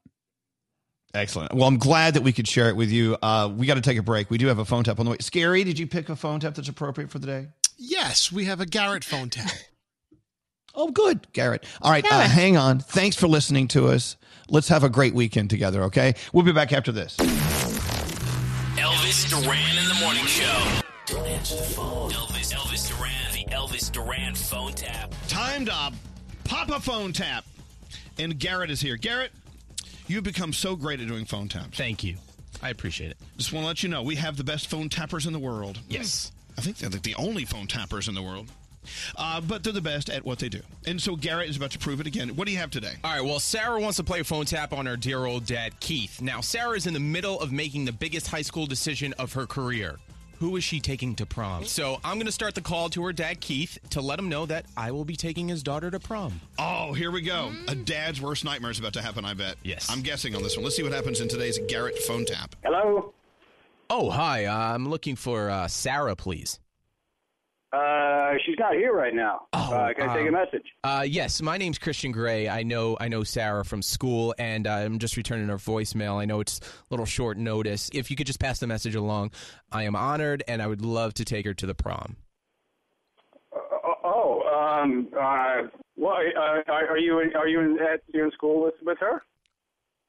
Excellent. 1.14 1.54
Well, 1.54 1.68
I'm 1.68 1.78
glad 1.78 2.16
that 2.16 2.24
we 2.24 2.34
could 2.34 2.48
share 2.48 2.70
it 2.70 2.76
with 2.76 2.90
you. 2.90 3.18
Uh, 3.22 3.52
we 3.56 3.68
got 3.68 3.76
to 3.76 3.82
take 3.82 3.98
a 3.98 4.04
break. 4.04 4.32
We 4.32 4.40
do 4.40 4.48
have 4.48 4.58
a 4.58 4.66
phone 4.66 4.84
tap 4.84 5.00
on 5.00 5.06
the 5.06 5.12
way. 5.12 5.18
Skeery, 5.18 5.64
did 5.64 5.78
you 5.78 5.86
pick 5.86 6.10
a 6.10 6.16
phone 6.16 6.40
tap 6.40 6.56
that's 6.56 6.70
appropriate 6.70 7.12
for 7.12 7.20
the 7.20 7.28
day? 7.28 7.48
Yes, 7.80 8.32
we 8.32 8.46
have 8.46 8.60
a 8.62 8.66
Garrett 8.66 9.04
phone 9.04 9.30
tap. 9.30 9.52
Oh, 10.76 10.92
good, 10.92 11.28
Garrett. 11.34 11.66
All 11.82 11.92
right, 11.92 12.06
uh, 12.10 12.22
hang 12.22 12.56
on. 12.56 12.80
Thanks 12.80 13.16
for 13.16 13.28
listening 13.28 13.68
to 13.70 13.88
us. 13.88 14.18
Let's 14.50 14.68
have 14.70 14.84
a 14.84 14.90
great 14.90 15.16
weekend 15.16 15.50
together, 15.50 15.82
okay? 15.86 16.14
We'll 16.32 16.46
be 16.46 16.52
back 16.52 16.72
after 16.72 16.92
this. 16.92 17.18
Elvis 18.78 19.28
Duran 19.30 19.78
in 19.78 19.90
the 19.90 19.98
morning 20.00 20.24
show. 20.26 20.80
Don't 21.08 21.26
answer 21.26 21.56
the 21.56 21.64
phone. 21.64 22.12
Elvis, 22.12 22.54
Elvis 22.54 22.88
Duran, 22.88 23.34
the 23.34 23.46
Elvis 23.52 23.92
Duran 23.92 24.36
phone 24.36 24.72
tap. 24.74 25.14
Time 25.28 25.66
to 25.66 25.92
pop 26.44 26.70
a 26.70 26.80
phone 26.80 27.14
tap. 27.14 27.46
And 28.20 28.38
Garrett 28.40 28.70
is 28.70 28.80
here. 28.80 28.96
Garrett, 28.96 29.32
you've 30.08 30.24
become 30.24 30.54
so 30.54 30.76
great 30.76 31.00
at 31.02 31.08
doing 31.08 31.26
phone 31.26 31.50
taps. 31.50 31.78
Thank 31.78 32.04
you. 32.04 32.16
I 32.62 32.70
appreciate 32.70 33.10
it. 33.12 33.18
Just 33.38 33.52
want 33.54 33.64
to 33.64 33.68
let 33.68 33.82
you 33.84 33.90
know 33.90 34.04
we 34.04 34.16
have 34.16 34.38
the 34.38 34.44
best 34.44 34.68
phone 34.68 34.88
tappers 34.88 35.26
in 35.26 35.34
the 35.34 35.40
world. 35.40 35.80
Yes. 35.90 36.32
I 36.60 36.62
think 36.62 36.76
they're 36.76 36.90
like 36.90 37.04
the 37.04 37.16
only 37.16 37.46
phone 37.46 37.68
tappers 37.68 38.10
in 38.10 38.16
the 38.16 38.22
world. 38.22 38.52
Uh, 39.16 39.40
but 39.40 39.64
they're 39.64 39.72
the 39.72 39.80
best 39.80 40.10
at 40.10 40.26
what 40.26 40.40
they 40.40 40.50
do. 40.50 40.60
And 40.86 41.02
so 41.02 41.16
Garrett 41.16 41.50
is 41.50 41.56
about 41.56 41.72
to 41.72 41.80
prove 41.80 42.02
it 42.02 42.08
again. 42.08 42.36
What 42.36 42.48
do 42.48 42.52
you 42.52 42.58
have 42.58 42.70
today? 42.70 42.96
All 43.02 43.14
right, 43.14 43.24
well, 43.24 43.40
Sarah 43.40 43.80
wants 43.80 43.96
to 43.96 44.04
play 44.04 44.20
a 44.20 44.24
phone 44.26 44.44
tap 44.44 44.74
on 44.74 44.86
her 44.86 44.98
dear 44.98 45.26
old 45.26 45.46
dad, 45.46 45.80
Keith. 45.80 46.22
Now, 46.22 46.42
Sarah 46.42 46.76
is 46.76 46.86
in 46.86 46.94
the 46.94 47.00
middle 47.00 47.40
of 47.40 47.54
making 47.54 47.86
the 47.86 47.94
biggest 47.94 48.28
high 48.28 48.42
school 48.42 48.66
decision 48.66 49.14
of 49.14 49.32
her 49.34 49.46
career. 49.46 50.00
Who 50.40 50.58
is 50.58 50.66
she 50.66 50.82
taking 50.82 51.16
to 51.16 51.26
prom? 51.26 51.64
So 51.64 52.02
I'm 52.04 52.16
going 52.16 52.26
to 52.26 52.32
start 52.34 52.56
the 52.56 52.62
call 52.62 52.90
to 52.90 53.06
her 53.06 53.14
dad, 53.14 53.40
Keith, 53.40 53.78
to 53.92 54.02
let 54.02 54.20
him 54.20 54.28
know 54.28 54.46
that 54.48 54.66
I 54.76 54.92
will 54.92 55.06
be 55.06 55.16
taking 55.16 55.48
his 55.48 55.64
daughter 55.64 55.90
to 55.90 56.00
prom. 56.00 56.42
Oh, 56.58 56.92
here 56.92 57.12
we 57.12 57.22
go. 57.22 57.54
A 57.70 57.76
dad's 57.76 58.22
worst 58.22 58.44
nightmare 58.44 58.72
is 58.72 58.80
about 58.80 58.94
to 58.94 59.02
happen, 59.02 59.24
I 59.24 59.34
bet. 59.34 59.56
Yes. 59.64 59.90
I'm 59.90 60.02
guessing 60.02 60.36
on 60.36 60.44
this 60.44 60.58
one. 60.58 60.66
Let's 60.66 60.76
see 60.76 60.84
what 60.84 60.92
happens 60.92 61.22
in 61.22 61.30
today's 61.30 61.58
Garrett 61.70 61.98
phone 62.00 62.26
tap. 62.26 62.58
Hello. 62.66 63.14
Oh, 63.90 64.10
hi. 64.10 64.46
Uh, 64.46 64.76
I'm 64.76 64.88
looking 64.88 65.16
for 65.16 65.50
uh, 65.50 65.68
Sarah, 65.68 66.16
please. 66.16 66.60
Uh, 67.72 68.34
she's 68.46 68.56
not 68.58 68.74
here 68.74 68.94
right 68.94 69.14
now. 69.14 69.42
uh, 69.54 69.90
can 69.96 70.10
I 70.10 70.16
take 70.16 70.26
a 70.26 70.28
um, 70.28 70.34
message? 70.34 70.66
Uh, 70.84 71.06
yes, 71.08 71.42
my 71.42 71.58
name's 71.58 71.78
Christian 71.78 72.12
Gray. 72.12 72.50
I 72.50 72.64
know 72.64 72.98
I 73.00 73.08
know 73.10 73.24
Sarah 73.24 73.64
from 73.64 73.84
school, 73.84 74.34
and 74.40 74.66
uh, 74.66 74.72
I'm 74.72 74.98
just 74.98 75.16
returning 75.18 75.48
her 75.50 75.58
voicemail. 75.58 76.16
I 76.16 76.26
know 76.26 76.40
it's 76.40 76.60
a 76.60 76.64
little 76.90 77.06
short 77.06 77.38
notice. 77.38 77.90
If 77.94 78.10
you 78.10 78.18
could 78.18 78.26
just 78.26 78.40
pass 78.40 78.60
the 78.60 78.66
message 78.66 78.96
along, 78.96 79.32
I 79.72 79.84
am 79.84 79.96
honored, 79.96 80.44
and 80.48 80.64
I 80.64 80.68
would 80.68 80.82
love 80.82 81.14
to 81.16 81.26
take 81.26 81.46
her 81.46 81.54
to 81.54 81.66
the 81.68 81.76
prom. 81.76 82.16
Oh, 83.54 83.94
oh, 84.04 84.82
um, 84.82 85.08
uh, 85.20 85.68
well, 85.96 86.16
uh, 86.16 86.72
are 86.72 86.98
you 86.98 87.20
in, 87.20 87.36
are 87.36 87.48
you 87.48 87.60
in, 87.60 87.78
at 87.80 88.02
you 88.08 88.24
in 88.24 88.32
school 88.32 88.64
with 88.64 88.76
with 88.82 88.98
her? 89.00 89.22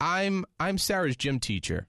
I'm 0.01 0.47
I'm 0.59 0.79
Sarah's 0.79 1.17
gym 1.17 1.41
teacher. 1.41 1.87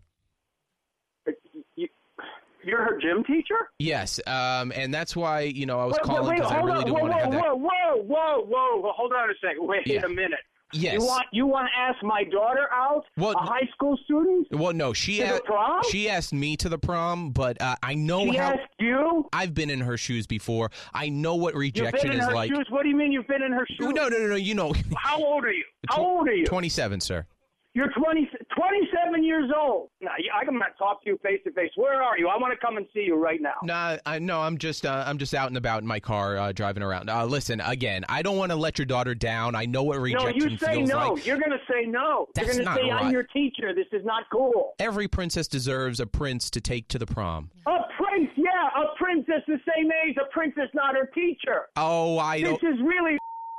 You're 2.64 2.84
her 2.84 3.00
gym 3.02 3.24
teacher? 3.24 3.70
Yes, 3.80 4.20
um, 4.28 4.72
and 4.76 4.94
that's 4.94 5.16
why 5.16 5.42
you 5.42 5.66
know 5.66 5.80
I 5.80 5.86
was 5.86 5.94
Wait, 5.96 6.04
calling 6.04 6.36
because 6.36 6.52
I 6.52 6.58
really 6.62 6.72
on. 6.80 6.86
do 6.86 6.94
whoa, 6.94 7.00
want 7.02 7.12
to 7.14 7.18
whoa, 7.18 7.24
have 7.24 7.32
that. 7.32 7.42
whoa, 7.42 7.56
whoa, 7.56 8.04
whoa, 8.04 8.46
whoa, 8.46 8.82
whoa! 8.82 8.92
Hold 8.96 9.14
on 9.14 9.30
a 9.30 9.34
second. 9.42 9.68
Wait 9.68 9.86
Yeah. 9.88 10.06
a 10.06 10.10
minute. 10.10 10.40
Yes. 10.74 10.94
You 10.94 11.00
want 11.06 11.26
you 11.34 11.48
want 11.48 11.68
to 11.68 11.78
ask 11.82 12.02
my 12.02 12.24
daughter 12.24 12.70
out? 12.72 13.04
Well, 13.18 13.34
a 13.34 13.40
high 13.40 13.68
school 13.74 13.98
student? 14.06 14.48
Well, 14.52 14.72
no, 14.72 14.94
she 14.94 15.22
asked, 15.22 15.42
she 15.90 16.08
asked 16.08 16.32
me 16.34 16.56
to 16.56 16.70
the 16.70 16.78
prom, 16.78 17.32
but 17.32 17.62
uh, 17.62 17.76
I 17.84 17.94
know 17.96 18.22
She 18.32 18.38
how. 18.38 18.52
asked 18.52 18.72
you? 18.80 19.28
I've 19.34 19.54
been 19.54 19.70
in 19.70 19.82
her 19.82 19.98
shoes 19.98 20.28
before. 20.28 20.72
I 20.94 21.10
know 21.10 21.36
what 21.36 21.56
You've 21.56 21.60
rejection 21.62 22.12
been 22.12 22.12
in 22.14 22.20
is 22.22 22.26
her 22.28 22.34
like. 22.34 22.56
shoes. 22.56 22.68
What 22.70 22.84
do 22.84 22.90
you 22.90 22.96
mean 22.96 23.12
you've 23.12 23.28
been 23.28 23.42
in 23.44 23.52
her 23.52 23.66
shoes? 23.68 23.80
No, 23.82 24.08
no, 24.08 24.18
no, 24.18 24.28
no. 24.28 24.36
You 24.36 24.56
know, 24.56 24.74
How 24.96 25.22
old 25.22 25.44
are 25.44 25.52
you? 25.52 25.66
How 25.90 26.02
old 26.06 26.30
are 26.30 26.34
you? 26.34 26.46
twenty-seven, 26.46 27.02
sir. 27.02 27.26
You're 27.74 27.90
20, 27.98 28.30
27 28.58 29.24
years 29.24 29.50
old. 29.58 29.92
Now, 30.02 30.12
I 30.36 30.44
can 30.44 30.60
talk 30.78 31.02
to 31.04 31.10
you 31.10 31.18
face 31.24 31.40
to 31.46 31.54
face. 31.54 31.72
Where 31.76 32.04
are 32.04 32.18
you? 32.18 32.28
I 32.28 32.36
want 32.36 32.54
to 32.54 32.60
come 32.60 32.76
and 32.76 32.86
see 32.94 33.02
you 33.02 33.16
right 33.16 33.42
now. 33.42 33.54
Nah, 33.64 33.98
I 34.06 34.20
no, 34.20 34.42
I'm 34.42 34.58
just 34.58 34.86
uh, 34.86 35.06
I'm 35.08 35.18
just 35.18 35.34
out 35.34 35.48
and 35.48 35.58
about 35.58 35.82
in 35.82 35.88
my 35.88 36.02
car 36.02 36.38
uh, 36.38 36.52
driving 36.52 36.84
around. 36.84 37.10
Uh, 37.10 37.26
listen, 37.26 37.62
again, 37.62 38.04
I 38.10 38.24
don't 38.24 38.38
want 38.38 38.52
to 38.52 38.58
let 38.58 38.78
your 38.78 38.86
daughter 38.86 39.16
down. 39.16 39.56
I 39.56 39.66
know 39.66 39.84
what 39.84 40.00
rejection 40.00 40.58
feels 40.58 40.62
like. 40.62 40.70
No, 40.70 40.80
you 40.80 40.86
say 40.88 40.94
no. 40.94 41.14
like. 41.14 41.26
You're 41.26 41.40
going 41.40 41.52
to 41.52 41.60
say 41.72 41.86
no. 41.86 42.28
That's 42.36 42.48
You're 42.48 42.66
going 42.66 42.76
to 42.76 42.84
say 42.84 42.92
right. 42.92 43.04
I'm 43.06 43.12
your 43.12 43.24
teacher. 43.24 43.74
This 43.74 43.88
is 43.94 44.04
not 44.04 44.24
cool. 44.30 44.74
Every 44.78 45.08
princess 45.08 45.48
deserves 45.48 46.02
a 46.02 46.06
prince 46.06 46.50
to 46.50 46.60
take 46.60 46.90
to 46.90 47.00
the 47.00 47.06
prom. 47.06 47.52
A 47.68 47.78
prince, 47.98 48.32
yeah, 48.36 48.82
a 48.84 48.96
princess 48.98 49.44
the 49.48 49.60
same 49.74 49.90
age. 50.06 50.18
A 50.18 50.30
princess, 50.34 50.68
not 50.74 50.96
her 50.96 51.10
teacher. 51.14 51.70
Oh, 51.78 52.18
I 52.18 52.42
This 52.42 52.58
is 52.64 52.82
really 52.84 53.18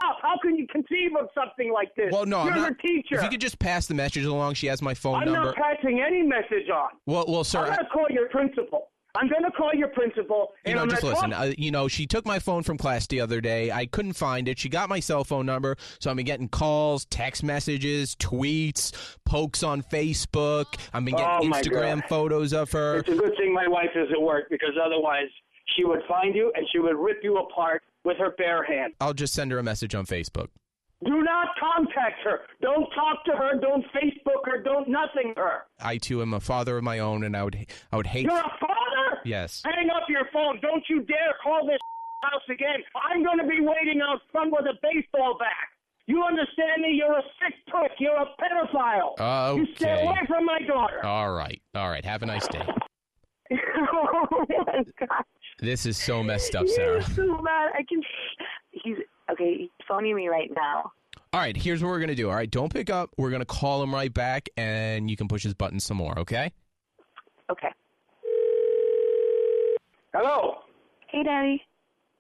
up. 0.09 0.19
How 0.23 0.35
can 0.43 0.57
you 0.57 0.67
conceive 0.69 1.11
of 1.21 1.29
something 1.35 1.73
like 1.73 1.95
this? 1.97 2.11
Well, 2.13 2.27
no, 2.27 2.45
you're 2.45 2.53
I'm 2.55 2.61
her 2.63 2.71
not. 2.71 2.79
teacher. 2.81 3.17
If 3.17 3.23
you 3.23 3.29
could 3.31 3.41
just 3.41 3.59
pass 3.59 3.87
the 3.87 3.95
message 3.95 4.25
along, 4.25 4.55
she 4.55 4.67
has 4.67 4.83
my 4.83 4.95
phone 4.95 5.25
number. 5.25 5.39
I'm 5.39 5.45
not 5.47 5.57
passing 5.57 6.01
any 6.07 6.23
message 6.23 6.69
on. 6.73 6.89
well, 7.07 7.25
well, 7.29 7.45
sir. 7.45 7.61
I'm 7.61 7.67
going 7.67 7.79
to 7.79 7.85
call 7.87 8.07
your 8.11 8.29
principal. 8.29 8.89
I'm 9.15 9.29
going 9.29 9.43
to 9.43 9.51
call 9.51 9.73
your 9.75 9.89
principal. 9.89 10.53
You 10.65 10.75
know, 10.75 10.81
I'm 10.83 10.89
just 10.89 11.03
listen. 11.03 11.35
Uh, 11.35 11.53
you 11.59 11.71
know, 11.71 11.87
she 11.87 12.07
took 12.07 12.25
my 12.25 12.39
phone 12.39 12.63
from 12.63 12.79
class 12.79 13.07
the 13.09 13.21
other 13.21 13.43
day. 13.43 13.71
I 13.71 13.85
couldn't 13.85 14.15
find 14.15 14.49
it. 14.49 14.59
She 14.59 14.71
got 14.71 14.89
my 14.89 15.01
cell 15.01 15.23
phone 15.23 15.45
number, 15.45 15.77
so 16.01 16.09
I've 16.11 16.17
been 16.17 16.25
getting 16.25 16.49
calls, 16.49 17.05
text 17.05 17.43
messages, 17.43 18.17
tweets, 18.17 19.17
pokes 19.27 19.63
on 19.63 19.83
Facebook. 19.83 20.65
I've 20.95 21.05
been 21.05 21.15
getting 21.17 21.53
Oh, 21.53 21.55
Instagram 21.55 22.09
photos 22.09 22.55
of 22.55 22.73
her. 22.73 23.01
It's 23.01 23.09
a 23.11 23.15
good 23.15 23.37
thing 23.37 23.53
my 23.53 23.69
wife 23.69 23.91
is 23.95 24.09
at 24.13 24.21
work 24.23 24.45
because 24.51 24.73
otherwise 24.83 25.29
she 25.77 25.85
would 25.85 26.01
find 26.09 26.35
you 26.35 26.51
and 26.57 26.67
she 26.73 26.79
would 26.79 26.97
rip 26.97 27.19
you 27.23 27.37
apart 27.37 27.83
with 28.05 28.17
her 28.19 28.31
bare 28.37 28.65
hand. 28.65 28.95
I'll 29.01 29.15
just 29.15 29.35
send 29.35 29.53
her 29.53 29.59
a 29.59 29.63
message 29.63 29.95
on 29.95 30.07
Facebook. 30.07 30.49
Do 31.05 31.23
not 31.23 31.49
contact 31.59 32.21
her. 32.25 32.41
Don't 32.61 32.89
talk 32.95 33.25
to 33.25 33.33
her. 33.33 33.59
Don't 33.61 33.85
Facebook 33.87 34.47
her. 34.47 34.63
Don't 34.63 34.89
nothing 34.89 35.35
her. 35.37 35.65
I 35.81 35.99
too 35.99 36.23
am 36.23 36.33
a 36.33 36.41
father 36.41 36.77
of 36.79 36.85
my 36.85 37.01
own, 37.01 37.25
and 37.25 37.37
I 37.37 37.43
would, 37.43 37.67
I 37.91 37.97
would 37.97 38.07
hate. 38.07 38.25
You're 38.27 38.39
a 38.39 38.57
father? 38.61 39.21
Yes. 39.25 39.63
Hang 39.65 39.91
up 39.91 40.05
your 40.09 40.29
phone. 40.33 40.61
Don't 40.61 40.85
you 40.89 41.03
dare 41.03 41.35
call 41.43 41.67
this 41.67 41.79
house 42.23 42.43
again. 42.49 42.77
I'm 43.11 43.25
going 43.25 43.39
to 43.39 43.47
be 43.47 43.61
waiting 43.61 44.01
out 44.01 44.21
front 44.31 44.53
with 44.53 44.67
a 44.67 44.75
baseball 44.81 45.37
bat. 45.39 45.49
You 46.07 46.23
understand 46.23 46.83
me? 46.83 46.91
You're 46.93 47.19
a 47.19 47.23
sick 47.41 47.55
prick. 47.69 47.93
You're 47.99 48.17
a 48.17 48.27
pedophile. 48.41 49.15
Oh. 49.19 49.57
You 49.57 49.67
stay 49.77 50.03
away 50.05 50.19
from 50.29 50.45
my 50.45 50.61
daughter. 50.67 51.05
All 51.05 51.33
right, 51.33 51.61
all 51.75 51.89
right. 51.89 52.05
Have 52.05 52.23
a 52.23 52.27
nice 52.27 52.47
day. 52.49 52.67
oh 53.53 54.45
my 54.49 54.83
god. 54.99 55.25
This 55.63 55.87
is 55.87 55.97
so 55.97 56.25
messed 56.25 56.57
up, 56.57 56.69
Sarah. 56.69 57.03
He's 57.05 57.15
so 57.15 57.25
mad. 57.41 57.71
I 57.75 57.85
can. 57.89 58.03
He's 58.73 58.97
okay. 59.31 59.57
He's 59.59 59.71
phoning 59.87 60.17
me 60.17 60.27
right 60.27 60.51
now. 60.55 60.91
All 61.33 61.41
right, 61.41 61.57
here's 61.57 61.83
what 61.83 61.89
we're 61.91 62.01
gonna 62.01 62.17
do. 62.17 62.29
All 62.29 62.35
right, 62.35 62.51
don't 62.51 62.73
pick 62.73 62.91
up. 62.91 63.11
We're 63.17 63.31
gonna 63.31 63.45
call 63.45 63.81
him 63.83 63.95
right 63.95 64.13
back, 64.13 64.49
and 64.57 65.09
you 65.09 65.17
can 65.17 65.29
push 65.29 65.45
his 65.45 65.55
button 65.55 65.79
some 65.79 65.97
more. 65.97 66.19
Okay? 66.19 66.51
Okay. 67.49 67.69
Hello. 70.13 70.57
Hey, 71.09 71.23
Daddy. 71.23 71.63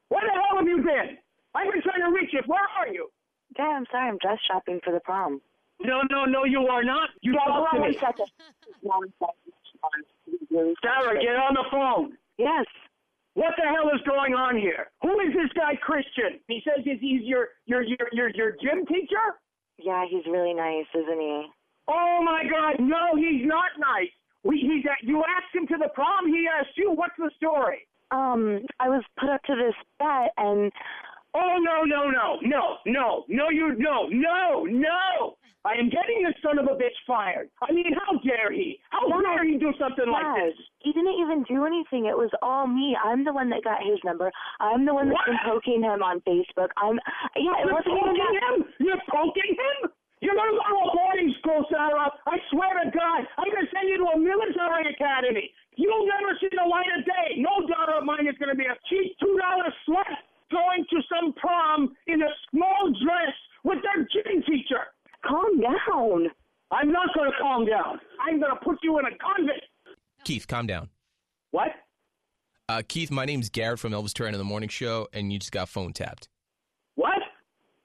Where 0.09 0.22
the 0.22 0.32
hell 0.32 0.59
have 0.59 0.66
you 0.68 0.76
been? 0.78 1.18
I've 1.55 1.70
been 1.72 1.82
trying 1.82 2.01
to 2.01 2.16
reach 2.16 2.30
you. 2.32 2.40
Where 2.47 2.61
are 2.78 2.88
you? 2.88 3.11
Dad, 3.57 3.64
I'm 3.64 3.84
sorry. 3.90 4.09
I'm 4.09 4.18
dress 4.18 4.38
shopping 4.51 4.80
for 4.84 4.93
the 4.93 5.01
prom. 5.01 5.40
No, 5.80 6.01
no, 6.11 6.24
no, 6.24 6.45
you 6.45 6.61
are 6.68 6.84
not. 6.84 7.11
You 7.22 7.32
Dad, 7.32 7.38
talk 7.45 7.70
to 7.72 7.76
on 7.76 7.82
me. 7.82 7.88
one 7.88 7.95
second. 7.99 8.26
One 8.82 9.12
second. 9.18 10.76
Sarah, 10.82 11.20
get 11.20 11.36
on 11.36 11.55
the 11.55 11.64
phone. 11.70 12.16
Yes. 12.38 12.64
What 13.34 13.54
the 13.56 13.64
hell 13.64 13.88
is 13.94 14.00
going 14.06 14.34
on 14.34 14.56
here? 14.56 14.90
Who 15.02 15.20
is 15.20 15.32
this 15.32 15.50
guy 15.54 15.76
Christian? 15.80 16.40
He 16.48 16.60
says 16.64 16.84
he's, 16.84 17.00
he's 17.00 17.22
your, 17.22 17.48
your 17.66 17.82
your 17.82 18.08
your 18.12 18.28
your 18.30 18.50
gym 18.62 18.84
teacher. 18.86 19.40
Yeah, 19.78 20.04
he's 20.08 20.26
really 20.26 20.54
nice, 20.54 20.86
isn't 20.94 21.20
he? 21.20 21.46
Oh 21.88 22.20
my 22.24 22.44
God! 22.44 22.76
No, 22.78 23.16
he's 23.16 23.46
not 23.46 23.72
nice. 23.78 24.12
We 24.44 24.60
he's 24.60 24.84
at, 24.84 25.06
you 25.06 25.24
asked 25.24 25.54
him 25.54 25.66
to 25.68 25.76
the 25.78 25.88
prom. 25.94 26.28
He 26.28 26.46
asked 26.46 26.76
you. 26.76 26.92
What's 26.92 27.16
the 27.18 27.30
story? 27.36 27.88
Um, 28.10 28.60
I 28.78 28.88
was 28.90 29.02
put 29.18 29.30
up 29.30 29.42
to 29.44 29.54
this 29.56 29.74
bet, 29.98 30.32
and 30.36 30.70
Oh 31.34 31.56
no 31.58 31.84
no 31.84 32.10
no 32.10 32.38
no 32.42 32.76
no 32.84 33.24
no 33.26 33.48
you 33.48 33.74
no 33.78 34.06
no 34.08 34.64
no! 34.64 35.36
I 35.64 35.78
am 35.78 35.86
getting 35.90 36.26
this 36.26 36.34
son 36.42 36.58
of 36.58 36.66
a 36.66 36.74
bitch 36.74 36.98
fired. 37.06 37.46
I 37.62 37.70
mean, 37.70 37.94
how 37.94 38.18
dare 38.26 38.50
he? 38.50 38.78
How 38.90 39.06
dare 39.06 39.46
he 39.46 39.58
do 39.58 39.70
something 39.78 40.10
like 40.10 40.26
this? 40.42 40.58
He 40.82 40.90
didn't 40.90 41.14
even 41.22 41.46
do 41.46 41.62
anything. 41.64 42.06
It 42.10 42.18
was 42.18 42.30
all 42.42 42.66
me. 42.66 42.96
I'm 42.98 43.22
the 43.22 43.32
one 43.32 43.46
that 43.54 43.62
got 43.62 43.78
his 43.78 44.02
number. 44.02 44.26
I'm 44.58 44.82
the 44.84 44.94
one 44.94 45.06
that's 45.08 45.22
been 45.22 45.38
poking 45.46 45.82
him 45.86 46.02
on 46.02 46.18
Facebook. 46.26 46.74
I'm 46.82 46.98
yeah. 47.38 47.62
It 47.62 47.70
You're 47.70 47.78
wasn't 47.78 47.94
poking 47.94 48.18
that- 48.18 48.42
him? 48.42 48.56
You're 48.82 49.04
poking 49.06 49.54
him? 49.54 49.90
You're 50.22 50.38
going 50.38 50.54
to 50.54 50.58
go 50.58 50.70
to 50.70 50.82
a 50.86 50.90
boarding 50.94 51.34
school, 51.42 51.66
Sarah. 51.66 52.06
I 52.30 52.38
swear 52.54 52.70
to 52.78 52.86
God, 52.94 53.26
I'm 53.42 53.50
going 53.50 53.66
to 53.66 53.72
send 53.74 53.90
you 53.90 53.98
to 54.06 54.14
a 54.14 54.18
military 54.18 54.86
academy. 54.94 55.50
You'll 55.74 56.06
never 56.06 56.38
see 56.38 56.46
the 56.54 56.62
light 56.62 56.86
of 56.94 57.02
day. 57.02 57.42
No 57.42 57.66
daughter 57.66 57.98
of 57.98 58.06
mine 58.06 58.30
is 58.30 58.38
going 58.38 58.54
to 58.54 58.58
be 58.58 58.70
a 58.70 58.78
cheap 58.86 59.18
$2 59.18 59.34
slut 59.82 60.14
going 60.54 60.86
to 60.94 60.98
some 61.10 61.34
prom 61.34 61.90
in 62.06 62.22
a 62.22 62.30
small 62.54 62.94
dress 63.02 63.34
with 63.66 63.82
their 63.82 64.06
gym 64.14 64.46
teacher. 64.46 64.94
Calm 65.26 65.60
down. 65.60 66.28
I'm 66.70 66.90
not 66.90 67.08
going 67.14 67.30
to 67.30 67.36
calm 67.40 67.66
down. 67.66 68.00
I'm 68.20 68.40
going 68.40 68.52
to 68.52 68.64
put 68.64 68.78
you 68.82 68.98
in 68.98 69.04
a 69.06 69.10
convent. 69.10 69.62
Keith, 70.24 70.46
calm 70.48 70.66
down. 70.66 70.88
What? 71.50 71.68
Uh, 72.68 72.82
Keith, 72.86 73.10
my 73.10 73.24
name's 73.24 73.50
Garrett 73.50 73.78
from 73.78 73.92
Elvis 73.92 74.14
Duran 74.14 74.34
in 74.34 74.38
the 74.38 74.44
Morning 74.44 74.68
Show, 74.68 75.08
and 75.12 75.32
you 75.32 75.38
just 75.38 75.52
got 75.52 75.68
phone 75.68 75.92
tapped. 75.92 76.28
What? 76.94 77.18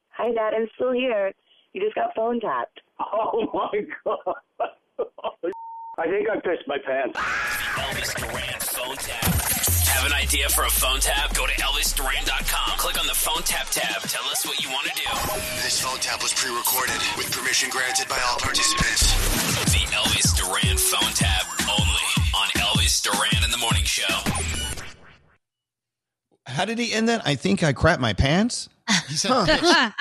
Hi, 0.09 0.31
Dad. 0.31 0.53
I'm 0.53 0.67
still 0.75 0.93
here. 0.93 1.33
You 1.73 1.81
just 1.81 1.95
got 1.95 2.15
phone 2.15 2.39
tapped. 2.39 2.79
Oh, 2.99 3.49
my 3.53 3.81
God. 4.03 4.19
I 5.99 6.05
think 6.05 6.29
I 6.29 6.35
pissed 6.35 6.67
my 6.67 6.77
pants. 6.85 7.17
Elvis 7.17 8.15
Duran 8.15 8.59
phone 8.59 8.95
tap. 8.97 9.76
Have 9.97 10.05
an 10.05 10.13
idea 10.13 10.47
for 10.47 10.63
a 10.63 10.69
phone 10.69 10.99
tap? 10.99 11.33
Go 11.33 11.47
to 11.47 11.53
ElvisDuran.com. 11.53 12.77
Click 12.77 12.99
on 12.99 13.07
the 13.07 13.15
phone 13.15 13.41
tap 13.41 13.65
tab. 13.71 14.03
Tell 14.03 14.23
us 14.25 14.45
what 14.45 14.63
you 14.63 14.69
want 14.69 14.85
to 14.85 14.93
do. 14.93 15.09
This 15.63 15.81
phone 15.81 15.97
tap 15.97 16.21
was 16.21 16.31
pre-recorded 16.33 17.01
with 17.17 17.31
permission 17.31 17.71
granted 17.71 18.07
by 18.07 18.19
all 18.29 18.37
participants. 18.37 19.09
The 19.73 19.89
Elvis 19.89 20.37
Duran 20.37 20.77
phone 20.77 21.13
tap 21.13 21.47
only 21.67 22.07
on 22.35 22.47
Elvis 22.61 23.01
Duran 23.01 23.43
in 23.43 23.49
the 23.49 23.57
Morning 23.57 23.83
Show. 23.85 24.03
How 26.45 26.65
did 26.65 26.77
he 26.77 26.93
end 26.93 27.09
that? 27.09 27.25
I 27.25 27.33
think 27.33 27.63
I 27.63 27.73
crapped 27.73 27.99
my 27.99 28.13
pants. 28.13 28.69
He 29.09 29.15
said 29.15 29.31
Huh. 29.33 29.91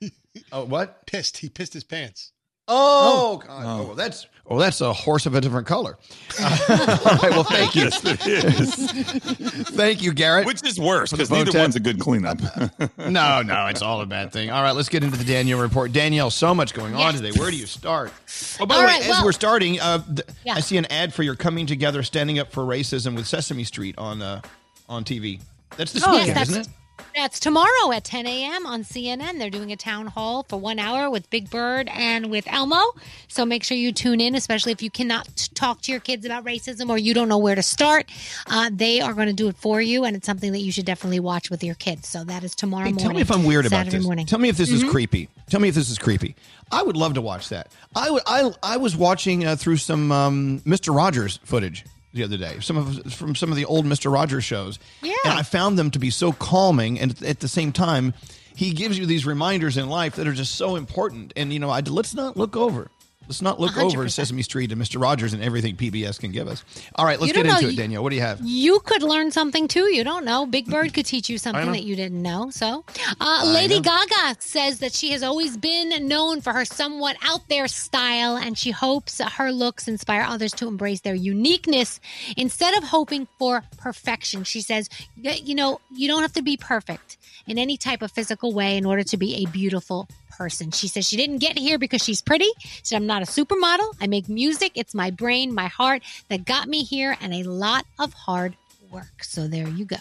Uh. 0.00 0.08
oh, 0.52 0.64
what? 0.64 1.06
Pissed. 1.06 1.38
He 1.38 1.48
pissed 1.48 1.72
his 1.74 1.82
pants. 1.82 2.30
Oh, 2.68 3.42
God. 3.46 3.64
Oh, 3.66 3.94
that's 3.94 4.26
oh, 4.46 4.58
that's 4.58 4.80
a 4.80 4.92
horse 4.92 5.24
of 5.26 5.34
a 5.34 5.40
different 5.40 5.66
color. 5.66 5.96
all 6.40 6.46
right. 6.48 7.30
Well, 7.30 7.44
thank 7.44 7.74
you. 7.74 7.84
Yes, 7.84 8.04
it 8.04 8.26
is. 8.26 9.68
thank 9.70 10.02
you, 10.02 10.12
Garrett. 10.12 10.46
Which 10.46 10.62
is 10.66 10.78
worse 10.78 11.10
because 11.10 11.30
neither 11.30 11.46
phone 11.46 11.52
tap. 11.52 11.62
one's 11.62 11.76
a 11.76 11.80
good 11.80 11.98
cleanup. 11.98 12.38
no, 12.98 13.42
no, 13.42 13.66
it's 13.66 13.82
all 13.82 14.00
a 14.02 14.06
bad 14.06 14.32
thing. 14.32 14.50
All 14.50 14.62
right, 14.62 14.72
let's 14.74 14.88
get 14.88 15.02
into 15.02 15.16
the 15.16 15.24
Danielle 15.24 15.60
report. 15.60 15.92
Danielle, 15.92 16.30
so 16.30 16.54
much 16.54 16.74
going 16.74 16.94
on 16.94 17.14
today. 17.14 17.32
Where 17.38 17.50
do 17.50 17.56
you 17.56 17.66
start? 17.66 18.12
Oh, 18.60 18.66
by 18.66 18.74
All 18.74 18.80
the 18.82 18.86
way, 18.86 18.92
right, 18.92 19.02
as 19.02 19.08
well- 19.08 19.24
we're 19.24 19.32
starting, 19.32 19.80
uh, 19.80 19.98
th- 20.04 20.20
Yeah. 20.44 20.54
I 20.54 20.60
see 20.60 20.76
an 20.76 20.86
ad 20.86 21.14
for 21.14 21.22
your 21.22 21.34
coming 21.36 21.66
together, 21.66 22.02
standing 22.02 22.38
up 22.38 22.52
for 22.52 22.62
racism 22.64 23.16
with 23.16 23.26
Sesame 23.26 23.64
Street 23.64 23.96
on 23.98 24.20
uh, 24.22 24.40
on 24.88 25.04
TV. 25.04 25.40
That's 25.76 25.92
this 25.92 26.04
Oh, 26.06 26.12
yes, 26.12 26.20
weekend, 26.20 26.36
that's- 26.36 26.48
isn't 26.50 26.62
it? 26.62 26.68
That's 27.14 27.40
tomorrow 27.40 27.90
at 27.92 28.04
10 28.04 28.26
a.m. 28.26 28.64
on 28.66 28.84
CNN. 28.84 29.38
They're 29.38 29.50
doing 29.50 29.72
a 29.72 29.76
town 29.76 30.06
hall 30.06 30.44
for 30.48 30.56
one 30.58 30.78
hour 30.78 31.10
with 31.10 31.28
Big 31.30 31.50
Bird 31.50 31.88
and 31.92 32.30
with 32.30 32.46
Elmo. 32.46 32.80
So 33.26 33.44
make 33.44 33.64
sure 33.64 33.76
you 33.76 33.92
tune 33.92 34.20
in, 34.20 34.34
especially 34.36 34.72
if 34.72 34.82
you 34.82 34.90
cannot 34.90 35.26
talk 35.54 35.80
to 35.82 35.90
your 35.92 36.00
kids 36.00 36.24
about 36.24 36.44
racism 36.44 36.88
or 36.90 36.96
you 36.98 37.14
don't 37.14 37.28
know 37.28 37.38
where 37.38 37.54
to 37.56 37.62
start. 37.62 38.06
Uh, 38.46 38.70
they 38.72 39.00
are 39.00 39.14
going 39.14 39.26
to 39.26 39.32
do 39.32 39.48
it 39.48 39.56
for 39.56 39.80
you, 39.80 40.04
and 40.04 40.14
it's 40.16 40.26
something 40.26 40.52
that 40.52 40.60
you 40.60 40.70
should 40.70 40.84
definitely 40.86 41.18
watch 41.20 41.50
with 41.50 41.64
your 41.64 41.74
kids. 41.74 42.06
So 42.08 42.22
that 42.24 42.44
is 42.44 42.54
tomorrow 42.54 42.84
Hey, 42.84 42.90
morning. 42.92 43.04
tell 43.04 43.14
me 43.14 43.20
if 43.22 43.30
I'm 43.32 43.44
weird 43.44 43.66
about 43.66 43.78
Saturday 43.78 43.96
this. 43.98 44.04
Morning. 44.06 44.26
Tell 44.26 44.38
me 44.38 44.48
if 44.48 44.56
this 44.56 44.70
is 44.70 44.84
Mhm. 44.84 44.90
creepy. 44.90 45.28
Tell 45.50 45.60
me 45.60 45.68
if 45.68 45.74
this 45.74 45.90
is 45.90 45.98
creepy. 45.98 46.36
I 46.70 46.82
would 46.82 46.96
love 46.96 47.14
to 47.14 47.20
watch 47.20 47.48
that. 47.48 47.68
I 47.96 48.10
would. 48.10 48.22
I 48.26 48.52
I 48.62 48.76
was 48.76 48.94
watching 48.96 49.44
uh, 49.44 49.56
through 49.56 49.78
some 49.78 50.12
um, 50.12 50.60
Mr. 50.66 50.94
Rogers 50.94 51.40
footage 51.44 51.84
the 52.12 52.24
other 52.24 52.36
day. 52.36 52.58
Some 52.60 52.76
of 52.76 53.12
from 53.12 53.34
some 53.34 53.50
of 53.50 53.56
the 53.56 53.64
old 53.64 53.86
Mr. 53.86 54.12
Rogers 54.12 54.44
shows. 54.44 54.78
Yeah. 55.02 55.14
And 55.24 55.34
I 55.34 55.42
found 55.42 55.78
them 55.78 55.90
to 55.92 55.98
be 55.98 56.10
so 56.10 56.32
calming, 56.32 56.98
and 56.98 57.20
at 57.22 57.40
the 57.40 57.48
same 57.48 57.72
time, 57.72 58.14
he 58.54 58.72
gives 58.72 58.98
you 58.98 59.06
these 59.06 59.26
reminders 59.26 59.76
in 59.76 59.88
life 59.88 60.16
that 60.16 60.26
are 60.26 60.32
just 60.32 60.54
so 60.56 60.76
important. 60.76 61.32
And 61.36 61.52
you 61.52 61.58
know, 61.58 61.70
I 61.70 61.80
let's 61.80 62.14
not 62.14 62.36
look 62.36 62.56
over. 62.56 62.90
Let's 63.28 63.42
not 63.42 63.60
look 63.60 63.76
over 63.76 64.04
100%. 64.06 64.10
Sesame 64.10 64.42
Street 64.42 64.72
and 64.72 64.80
Mr. 64.80 65.00
Rogers 65.00 65.34
and 65.34 65.42
everything 65.42 65.76
PBS 65.76 66.18
can 66.18 66.32
give 66.32 66.48
us. 66.48 66.64
All 66.94 67.04
right, 67.04 67.20
let's 67.20 67.30
get 67.30 67.44
into 67.44 67.62
know, 67.62 67.68
it, 67.68 67.76
Danielle. 67.76 68.02
What 68.02 68.08
do 68.08 68.16
you 68.16 68.22
have? 68.22 68.40
You 68.42 68.80
could 68.80 69.02
learn 69.02 69.30
something 69.30 69.68
too. 69.68 69.94
You 69.94 70.02
don't 70.02 70.24
know. 70.24 70.46
Big 70.46 70.66
Bird 70.66 70.94
could 70.94 71.04
teach 71.04 71.28
you 71.28 71.36
something 71.36 71.70
that 71.72 71.82
you 71.82 71.94
didn't 71.94 72.22
know. 72.22 72.48
So, 72.48 72.84
uh, 73.20 73.42
Lady 73.44 73.76
know. 73.76 73.82
Gaga 73.82 74.40
says 74.40 74.78
that 74.78 74.94
she 74.94 75.10
has 75.10 75.22
always 75.22 75.58
been 75.58 76.08
known 76.08 76.40
for 76.40 76.54
her 76.54 76.64
somewhat 76.64 77.16
out 77.22 77.46
there 77.50 77.68
style, 77.68 78.38
and 78.38 78.56
she 78.56 78.70
hopes 78.70 79.20
her 79.20 79.52
looks 79.52 79.88
inspire 79.88 80.22
others 80.22 80.52
to 80.52 80.66
embrace 80.66 81.02
their 81.02 81.14
uniqueness 81.14 82.00
instead 82.38 82.74
of 82.78 82.84
hoping 82.84 83.28
for 83.38 83.62
perfection. 83.76 84.44
She 84.44 84.62
says, 84.62 84.88
you 85.20 85.54
know, 85.54 85.82
you 85.94 86.08
don't 86.08 86.22
have 86.22 86.32
to 86.32 86.42
be 86.42 86.56
perfect 86.56 87.17
in 87.48 87.58
any 87.58 87.76
type 87.76 88.02
of 88.02 88.12
physical 88.12 88.52
way 88.52 88.76
in 88.76 88.84
order 88.84 89.02
to 89.04 89.16
be 89.16 89.42
a 89.42 89.50
beautiful 89.50 90.08
person. 90.36 90.70
She 90.70 90.86
says 90.86 91.08
she 91.08 91.16
didn't 91.16 91.38
get 91.38 91.58
here 91.58 91.78
because 91.78 92.02
she's 92.02 92.22
pretty. 92.22 92.48
She 92.58 92.84
said, 92.84 92.96
I'm 92.96 93.06
not 93.06 93.22
a 93.22 93.26
supermodel. 93.26 93.94
I 94.00 94.06
make 94.06 94.28
music. 94.28 94.72
It's 94.76 94.94
my 94.94 95.10
brain, 95.10 95.52
my 95.52 95.66
heart 95.66 96.02
that 96.28 96.44
got 96.44 96.68
me 96.68 96.84
here, 96.84 97.16
and 97.20 97.34
a 97.34 97.42
lot 97.42 97.86
of 97.98 98.12
hard 98.12 98.56
work. 98.90 99.22
So 99.22 99.46
there 99.46 99.68
you 99.68 99.84
go. 99.84 99.96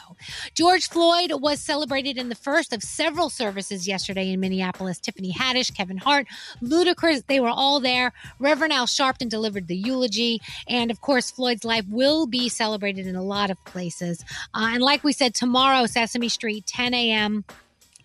George 0.53 0.89
Floyd 0.89 1.31
was 1.33 1.59
celebrated 1.59 2.17
in 2.17 2.29
the 2.29 2.35
first 2.35 2.73
of 2.73 2.81
several 2.83 3.29
services 3.29 3.87
yesterday 3.87 4.31
in 4.31 4.39
Minneapolis. 4.39 4.99
Tiffany 4.99 5.33
Haddish, 5.33 5.73
Kevin 5.75 5.97
Hart, 5.97 6.27
Ludacris, 6.61 7.25
they 7.27 7.39
were 7.39 7.49
all 7.49 7.79
there. 7.79 8.13
Reverend 8.39 8.73
Al 8.73 8.87
Sharpton 8.87 9.29
delivered 9.29 9.67
the 9.67 9.75
eulogy. 9.75 10.41
And 10.67 10.91
of 10.91 11.01
course, 11.01 11.31
Floyd's 11.31 11.65
life 11.65 11.85
will 11.89 12.27
be 12.27 12.49
celebrated 12.49 13.07
in 13.07 13.15
a 13.15 13.23
lot 13.23 13.49
of 13.49 13.63
places. 13.65 14.23
Uh, 14.53 14.69
and 14.73 14.81
like 14.81 15.03
we 15.03 15.11
said, 15.11 15.33
tomorrow, 15.33 15.85
Sesame 15.85 16.29
Street, 16.29 16.65
10 16.65 16.93
a.m. 16.93 17.45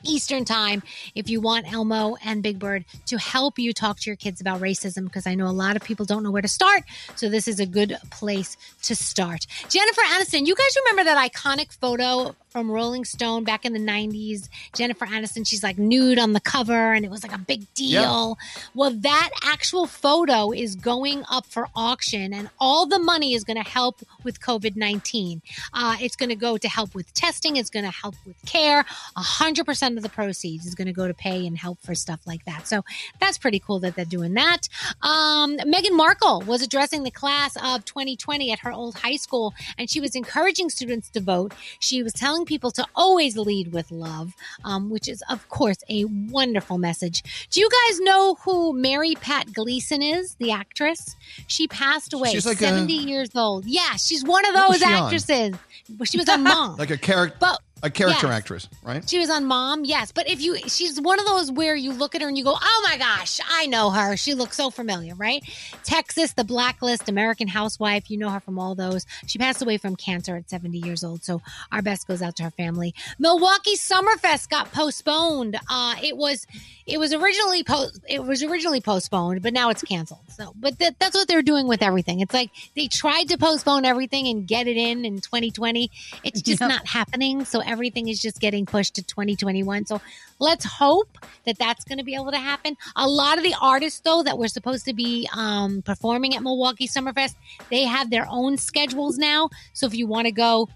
Eastern 0.04 0.44
time 0.44 0.82
if 1.14 1.28
you 1.28 1.40
want 1.40 1.72
Elmo 1.72 2.16
and 2.24 2.42
Big 2.42 2.58
Bird 2.58 2.84
to 3.06 3.18
help 3.18 3.58
you 3.58 3.72
talk 3.72 4.00
to 4.00 4.10
your 4.10 4.16
kids 4.16 4.40
about 4.40 4.60
racism 4.60 5.04
because 5.04 5.26
I 5.26 5.34
know 5.34 5.46
a 5.46 5.48
lot 5.48 5.76
of 5.76 5.82
people 5.82 6.06
don't 6.06 6.22
know 6.22 6.30
where 6.30 6.42
to 6.42 6.48
start. 6.48 6.84
So 7.16 7.28
this 7.28 7.48
is 7.48 7.60
a 7.60 7.66
good 7.66 7.96
place 8.10 8.56
to 8.82 8.96
start. 8.96 9.46
Jennifer 9.68 10.02
Aniston, 10.02 10.46
you 10.46 10.54
guys 10.54 10.76
remember 10.84 11.04
that 11.04 11.32
iconic 11.32 11.72
photo 11.72 12.34
from 12.52 12.70
Rolling 12.70 13.04
Stone 13.04 13.44
back 13.44 13.64
in 13.64 13.72
the 13.72 13.80
90s? 13.80 14.48
Jennifer 14.76 15.06
Aniston, 15.06 15.46
she's 15.46 15.62
like 15.62 15.78
nude 15.78 16.18
on 16.18 16.34
the 16.34 16.40
cover 16.40 16.92
and 16.92 17.04
it 17.04 17.10
was 17.10 17.22
like 17.22 17.34
a 17.34 17.38
big 17.38 17.72
deal. 17.74 18.36
Well, 18.74 18.90
that 18.90 19.30
actual 19.42 19.86
photo 19.86 20.52
is 20.52 20.76
going 20.76 21.24
up 21.30 21.46
for 21.46 21.68
auction 21.74 22.34
and 22.34 22.50
all 22.60 22.86
the 22.86 22.98
money 22.98 23.34
is 23.34 23.42
going 23.42 23.62
to 23.62 23.68
help 23.68 24.00
with 24.22 24.40
COVID 24.40 24.76
19. 24.76 25.42
Uh, 25.72 25.96
it's 26.00 26.16
going 26.16 26.28
to 26.28 26.36
go 26.36 26.58
to 26.58 26.68
help 26.68 26.94
with 26.94 27.12
testing, 27.14 27.56
it's 27.56 27.70
going 27.70 27.84
to 27.84 27.90
help 27.90 28.14
with 28.26 28.36
care. 28.44 28.84
100% 29.16 29.96
of 29.96 30.02
the 30.02 30.08
proceeds 30.08 30.66
is 30.66 30.74
going 30.74 30.86
to 30.86 30.92
go 30.92 31.08
to 31.08 31.14
pay 31.14 31.46
and 31.46 31.56
help 31.56 31.80
for 31.80 31.94
stuff 31.94 32.20
like 32.26 32.44
that. 32.44 32.66
So 32.66 32.84
that's 33.20 33.38
pretty 33.38 33.58
cool 33.58 33.78
that 33.80 33.96
they're 33.96 34.04
doing 34.04 34.34
that. 34.34 34.68
Um, 35.00 35.56
Meghan 35.58 35.96
Markle 35.96 36.42
was 36.42 36.62
addressing 36.62 37.02
the 37.02 37.10
class 37.10 37.56
of 37.56 37.84
2020 37.84 38.52
at 38.52 38.58
her 38.60 38.72
old 38.72 38.96
high 38.96 39.16
school 39.16 39.54
and 39.78 39.88
she 39.88 40.00
was 40.00 40.14
encouraging 40.14 40.68
students 40.68 41.08
to 41.10 41.20
vote. 41.20 41.54
She 41.78 42.02
was 42.02 42.12
telling 42.12 42.41
people 42.44 42.70
to 42.72 42.86
always 42.94 43.36
lead 43.36 43.72
with 43.72 43.90
love, 43.90 44.34
um, 44.64 44.90
which 44.90 45.08
is, 45.08 45.22
of 45.30 45.48
course, 45.48 45.78
a 45.88 46.04
wonderful 46.06 46.78
message. 46.78 47.22
Do 47.50 47.60
you 47.60 47.68
guys 47.68 48.00
know 48.00 48.36
who 48.44 48.72
Mary 48.72 49.14
Pat 49.14 49.52
Gleason 49.52 50.02
is, 50.02 50.34
the 50.36 50.50
actress? 50.52 51.16
She 51.46 51.68
passed 51.68 52.12
away, 52.12 52.30
She's 52.30 52.46
like 52.46 52.58
a- 52.60 52.66
70 52.68 52.92
years 52.92 53.30
old. 53.34 53.64
Yeah, 53.66 53.96
she's 53.96 54.24
one 54.24 54.44
of 54.46 54.54
those 54.54 54.82
on? 54.82 54.92
actresses. 54.92 55.54
Well, 55.98 56.04
She 56.06 56.18
was 56.18 56.28
on 56.28 56.42
Mom. 56.44 56.76
Like 56.76 56.90
a 56.90 56.98
character, 56.98 57.36
But- 57.40 57.60
a 57.82 57.90
character 57.90 58.28
yes. 58.28 58.36
actress, 58.36 58.68
right? 58.82 59.08
She 59.08 59.18
was 59.18 59.28
on 59.30 59.44
Mom, 59.44 59.84
yes. 59.84 60.12
But 60.12 60.28
if 60.28 60.40
you, 60.40 60.56
she's 60.68 61.00
one 61.00 61.18
of 61.18 61.26
those 61.26 61.50
where 61.50 61.74
you 61.74 61.92
look 61.92 62.14
at 62.14 62.22
her 62.22 62.28
and 62.28 62.38
you 62.38 62.44
go, 62.44 62.54
oh 62.60 62.86
my 62.88 62.96
gosh, 62.96 63.40
I 63.48 63.66
know 63.66 63.90
her. 63.90 64.16
She 64.16 64.34
looks 64.34 64.56
so 64.56 64.70
familiar, 64.70 65.14
right? 65.14 65.42
Texas, 65.82 66.32
The 66.32 66.44
Blacklist, 66.44 67.08
American 67.08 67.48
Housewife. 67.48 68.10
You 68.10 68.18
know 68.18 68.30
her 68.30 68.40
from 68.40 68.58
all 68.58 68.74
those. 68.74 69.04
She 69.26 69.38
passed 69.38 69.62
away 69.62 69.78
from 69.78 69.96
cancer 69.96 70.36
at 70.36 70.48
70 70.48 70.78
years 70.78 71.02
old. 71.02 71.24
So 71.24 71.42
our 71.72 71.82
best 71.82 72.06
goes 72.06 72.22
out 72.22 72.36
to 72.36 72.44
her 72.44 72.50
family. 72.50 72.94
Milwaukee 73.18 73.76
Summerfest 73.76 74.48
got 74.48 74.70
postponed. 74.72 75.56
Uh, 75.68 75.96
it 76.02 76.16
was, 76.16 76.46
it 76.86 76.98
was 76.98 77.12
originally 77.12 77.64
post, 77.64 78.00
it 78.08 78.22
was 78.24 78.42
originally 78.42 78.80
postponed, 78.80 79.42
but 79.42 79.52
now 79.52 79.70
it's 79.70 79.82
canceled. 79.82 80.20
So, 80.28 80.52
but 80.56 80.78
that 80.78 80.98
that's 80.98 81.16
what 81.16 81.28
they're 81.28 81.42
doing 81.42 81.66
with 81.66 81.82
everything. 81.82 82.20
It's 82.20 82.34
like 82.34 82.50
they 82.76 82.86
tried 82.88 83.28
to 83.30 83.38
postpone 83.38 83.84
everything 83.84 84.28
and 84.28 84.46
get 84.46 84.66
it 84.66 84.76
in 84.76 85.04
in 85.04 85.16
2020. 85.20 85.90
It's 86.24 86.40
just 86.42 86.60
Yep. 86.60 86.68
not 86.68 86.86
happening. 86.86 87.44
So 87.44 87.60
everything 87.72 88.08
is 88.08 88.20
just 88.20 88.38
getting 88.40 88.66
pushed 88.66 88.94
to 88.96 89.02
2021. 89.02 89.86
So 89.86 90.00
let's 90.38 90.64
hope 90.64 91.18
that 91.44 91.58
that's 91.58 91.84
going 91.84 91.98
to 91.98 92.04
be 92.04 92.14
able 92.14 92.30
to 92.30 92.38
happen. 92.38 92.76
A 92.96 93.08
lot 93.08 93.38
of 93.38 93.44
the 93.44 93.54
artists, 93.60 94.00
though, 94.00 94.22
that 94.22 94.38
were 94.38 94.48
supposed 94.48 94.84
to 94.84 94.92
be 94.92 95.28
um, 95.34 95.82
performing 95.82 96.36
at 96.36 96.42
Milwaukee 96.42 96.86
Summerfest, 96.86 97.34
they 97.70 97.84
have 97.84 98.10
their 98.10 98.26
own 98.28 98.56
schedules 98.56 99.18
now. 99.18 99.48
So 99.72 99.86
if 99.86 99.94
you 99.94 100.06
want 100.06 100.26
to 100.26 100.32
go, 100.32 100.68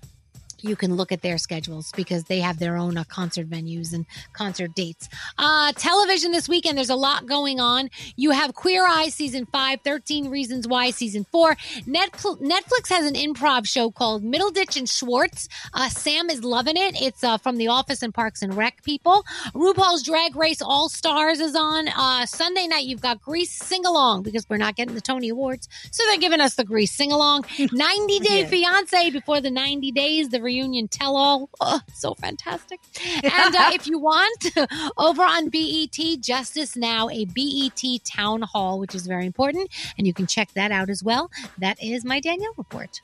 you 0.60 0.76
can 0.76 0.96
look 0.96 1.12
at 1.12 1.22
their 1.22 1.38
schedules 1.38 1.92
because 1.96 2.24
they 2.24 2.40
have 2.40 2.58
their 2.58 2.76
own 2.76 2.96
uh, 2.96 3.04
concert 3.04 3.48
venues 3.48 3.92
and 3.92 4.06
concert 4.32 4.74
dates. 4.74 5.08
Uh, 5.38 5.72
television 5.72 6.32
this 6.32 6.48
weekend, 6.48 6.76
there's 6.78 6.90
a 6.90 6.96
lot 6.96 7.26
going 7.26 7.60
on. 7.60 7.90
You 8.16 8.30
have 8.30 8.54
Queer 8.54 8.86
Eye 8.86 9.08
season 9.08 9.46
five, 9.46 9.80
13 9.82 10.28
Reasons 10.30 10.66
Why 10.68 10.90
season 10.90 11.24
four. 11.30 11.54
Netflix, 11.86 12.40
Netflix 12.40 12.88
has 12.88 13.06
an 13.06 13.14
improv 13.14 13.66
show 13.66 13.90
called 13.90 14.22
Middleditch 14.24 14.76
and 14.76 14.88
Schwartz. 14.88 15.48
Uh, 15.74 15.88
Sam 15.88 16.30
is 16.30 16.42
loving 16.44 16.76
it. 16.76 17.00
It's 17.00 17.22
uh, 17.24 17.38
from 17.38 17.56
The 17.56 17.68
Office 17.68 18.02
and 18.02 18.12
Parks 18.14 18.42
and 18.42 18.54
Rec 18.54 18.82
people. 18.82 19.24
RuPaul's 19.54 20.02
Drag 20.02 20.36
Race 20.36 20.62
All 20.62 20.88
Stars 20.88 21.40
is 21.40 21.54
on. 21.54 21.88
Uh, 21.88 22.26
Sunday 22.26 22.66
night, 22.66 22.84
you've 22.84 23.00
got 23.00 23.20
Grease 23.22 23.52
Sing 23.52 23.84
Along 23.86 24.22
because 24.22 24.48
we're 24.48 24.56
not 24.56 24.76
getting 24.76 24.94
the 24.94 25.00
Tony 25.00 25.28
Awards. 25.28 25.68
So 25.90 26.02
they're 26.06 26.18
giving 26.18 26.40
us 26.40 26.54
the 26.54 26.64
Grease 26.64 26.92
Sing 26.92 27.12
Along. 27.12 27.44
90 27.72 28.18
Day 28.20 28.40
Yeah. 28.40 28.46
Fiance 28.46 29.10
before 29.10 29.40
the 29.40 29.50
90 29.50 29.92
days, 29.92 30.28
the 30.30 30.40
reunion 30.46 30.88
tell 30.88 31.16
all. 31.16 31.50
Oh, 31.60 31.80
so 31.92 32.14
fantastic. 32.14 32.80
And 33.22 33.54
uh, 33.54 33.70
if 33.72 33.86
you 33.86 33.98
want, 33.98 34.50
over 34.96 35.22
on 35.22 35.48
BET, 35.48 35.98
Justice 36.20 36.76
Now, 36.76 37.08
a 37.10 37.24
BET 37.26 37.82
town 38.04 38.42
hall, 38.42 38.78
which 38.78 38.94
is 38.94 39.06
very 39.06 39.26
important. 39.26 39.70
And 39.98 40.06
you 40.06 40.14
can 40.14 40.26
check 40.26 40.52
that 40.54 40.70
out 40.70 40.88
as 40.88 41.02
well. 41.02 41.30
That 41.58 41.82
is 41.82 42.04
my 42.04 42.20
Danielle 42.20 42.54
report. 42.56 43.00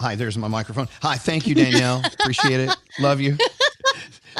Hi, 0.00 0.14
there's 0.14 0.36
my 0.36 0.48
microphone. 0.48 0.88
Hi, 1.00 1.16
thank 1.16 1.46
you, 1.46 1.54
Danielle. 1.54 2.02
Appreciate 2.20 2.60
it. 2.60 2.76
Love 2.98 3.20
you. 3.20 3.38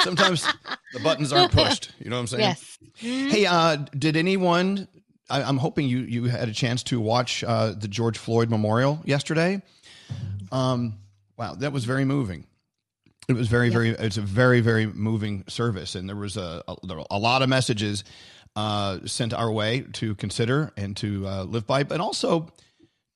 Sometimes 0.03 0.47
the 0.93 1.01
buttons 1.01 1.33
aren't 1.33 1.53
pushed. 1.53 1.93
You 1.99 2.11
know 2.11 2.17
what 2.17 2.21
I'm 2.21 2.27
saying? 2.27 2.43
Yes. 2.43 2.79
Hey, 2.97 3.47
uh, 3.47 3.77
did 3.99 4.17
anyone? 4.17 4.87
I, 5.31 5.43
I'm 5.43 5.57
hoping 5.57 5.89
you 5.89 6.01
you 6.01 6.25
had 6.25 6.49
a 6.49 6.53
chance 6.53 6.83
to 6.85 7.01
watch 7.01 7.43
uh, 7.45 7.73
the 7.73 7.89
George 7.89 8.19
Floyd 8.19 8.51
Memorial 8.51 9.01
yesterday. 9.05 9.63
Um, 10.53 10.99
wow, 11.37 11.55
that 11.55 11.73
was 11.73 11.85
very 11.85 12.05
moving. 12.05 12.47
It 13.29 13.35
was 13.35 13.49
very, 13.49 13.71
very. 13.71 13.91
It's 13.91 14.19
a 14.19 14.23
very, 14.23 14.61
very 14.61 14.87
moving 14.87 15.45
service, 15.49 15.95
and 15.97 16.09
there 16.09 16.17
was 16.17 16.37
a 16.37 16.63
a, 16.69 16.77
there 16.87 16.99
a 17.11 17.19
lot 17.19 17.43
of 17.43 17.49
messages 17.49 18.05
uh, 18.55 19.01
sent 19.05 19.35
our 19.35 19.51
way 19.51 19.85
to 19.95 20.15
consider 20.15 20.73
and 20.77 20.97
to 20.99 21.27
uh, 21.27 21.43
live 21.43 21.67
by, 21.67 21.83
but 21.83 22.01
also, 22.01 22.53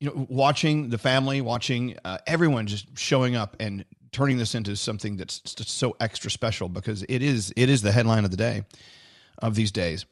you 0.01 0.09
know, 0.09 0.27
watching 0.29 0.91
the 0.91 0.99
family, 0.99 1.41
watching 1.41 1.97
uh, 2.05 2.19
everyone 2.27 2.67
just 2.67 2.99
showing 2.99 3.37
up 3.37 3.57
and 3.61 3.85
turning 4.13 4.37
this 4.37 4.55
into 4.57 4.75
something 4.77 5.17
that's 5.17 5.39
just 5.41 5.71
so 5.71 5.95
extra 6.01 6.31
special 6.31 6.69
because 6.69 7.05
it 7.09 7.23
is 7.23 7.53
it 7.57 7.69
is 7.71 7.81
the 7.83 7.93
headline 7.93 8.25
of 8.25 8.31
the 8.33 8.37
day 8.37 8.65
of 9.39 9.55
these 9.55 9.71
days. 9.71 10.05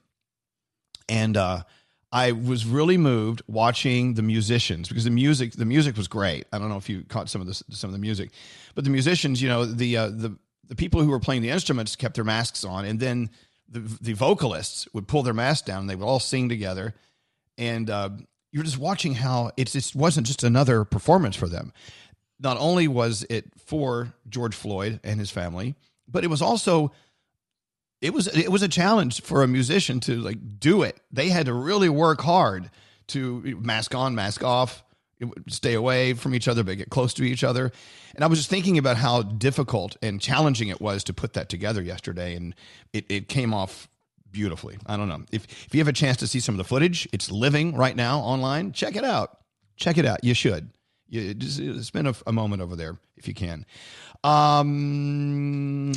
and 1.08 1.36
uh, 1.36 1.62
I 2.10 2.32
was 2.32 2.64
really 2.64 2.96
moved 2.96 3.42
watching 3.46 4.14
the 4.14 4.22
musicians 4.22 4.88
because 4.88 5.04
the 5.04 5.10
music 5.10 5.52
the 5.52 5.66
music 5.66 5.96
was 5.96 6.08
great. 6.08 6.46
I 6.52 6.58
don't 6.58 6.70
know 6.70 6.76
if 6.76 6.88
you 6.88 7.04
caught 7.04 7.28
some 7.28 7.40
of 7.40 7.46
the 7.46 7.54
some 7.54 7.88
of 7.88 7.92
the 7.92 7.98
music, 7.98 8.30
but 8.74 8.84
the 8.84 8.90
musicians, 8.90 9.42
you 9.42 9.48
know, 9.48 9.64
the 9.66 9.96
uh, 9.96 10.08
the 10.08 10.36
the 10.66 10.74
people 10.74 11.02
who 11.02 11.10
were 11.10 11.20
playing 11.20 11.42
the 11.42 11.50
instruments 11.50 11.96
kept 11.96 12.14
their 12.14 12.24
masks 12.24 12.64
on, 12.64 12.84
and 12.86 12.98
then 12.98 13.30
the 13.68 13.80
the 14.00 14.14
vocalists 14.14 14.88
would 14.94 15.06
pull 15.06 15.22
their 15.22 15.34
masks 15.34 15.66
down. 15.66 15.80
And 15.80 15.90
they 15.90 15.96
would 15.96 16.06
all 16.06 16.20
sing 16.20 16.48
together, 16.48 16.94
and 17.58 17.90
uh, 17.90 18.10
you're 18.52 18.64
just 18.64 18.78
watching 18.78 19.14
how 19.14 19.50
it 19.58 19.68
just 19.68 19.94
wasn't 19.94 20.26
just 20.26 20.42
another 20.42 20.84
performance 20.84 21.36
for 21.36 21.48
them. 21.48 21.72
Not 22.40 22.56
only 22.58 22.88
was 22.88 23.26
it 23.28 23.46
for 23.66 24.14
George 24.28 24.54
Floyd 24.54 25.00
and 25.04 25.20
his 25.20 25.30
family, 25.30 25.74
but 26.06 26.24
it 26.24 26.28
was 26.28 26.40
also 26.40 26.92
it 28.00 28.12
was 28.12 28.26
it 28.28 28.50
was 28.50 28.62
a 28.62 28.68
challenge 28.68 29.22
for 29.22 29.42
a 29.42 29.48
musician 29.48 30.00
to 30.00 30.16
like 30.16 30.60
do 30.60 30.82
it. 30.82 31.00
They 31.10 31.28
had 31.28 31.46
to 31.46 31.52
really 31.52 31.88
work 31.88 32.20
hard 32.20 32.70
to 33.08 33.58
mask 33.60 33.94
on, 33.94 34.14
mask 34.14 34.44
off, 34.44 34.84
stay 35.48 35.74
away 35.74 36.12
from 36.14 36.34
each 36.34 36.46
other, 36.46 36.62
but 36.62 36.76
get 36.76 36.90
close 36.90 37.14
to 37.14 37.24
each 37.24 37.42
other. 37.42 37.72
And 38.14 38.24
I 38.24 38.26
was 38.26 38.38
just 38.38 38.50
thinking 38.50 38.78
about 38.78 38.96
how 38.96 39.22
difficult 39.22 39.96
and 40.02 40.20
challenging 40.20 40.68
it 40.68 40.80
was 40.80 41.04
to 41.04 41.12
put 41.12 41.32
that 41.34 41.48
together 41.48 41.82
yesterday, 41.82 42.34
and 42.34 42.54
it, 42.92 43.06
it 43.08 43.28
came 43.28 43.54
off 43.54 43.88
beautifully. 44.30 44.78
I 44.86 44.96
don't 44.96 45.08
know 45.08 45.24
if 45.32 45.44
if 45.66 45.74
you 45.74 45.80
have 45.80 45.88
a 45.88 45.92
chance 45.92 46.18
to 46.18 46.26
see 46.26 46.40
some 46.40 46.54
of 46.54 46.58
the 46.58 46.64
footage, 46.64 47.08
it's 47.12 47.30
living 47.30 47.74
right 47.74 47.96
now 47.96 48.20
online. 48.20 48.72
Check 48.72 48.96
it 48.96 49.04
out. 49.04 49.38
Check 49.76 49.98
it 49.98 50.04
out. 50.04 50.22
You 50.22 50.34
should. 50.34 50.70
You 51.08 51.34
just 51.34 51.84
spend 51.84 52.06
a, 52.06 52.14
a 52.26 52.32
moment 52.32 52.60
over 52.60 52.76
there 52.76 52.96
if 53.16 53.26
you 53.26 53.34
can. 53.34 53.64
Um, 54.22 55.92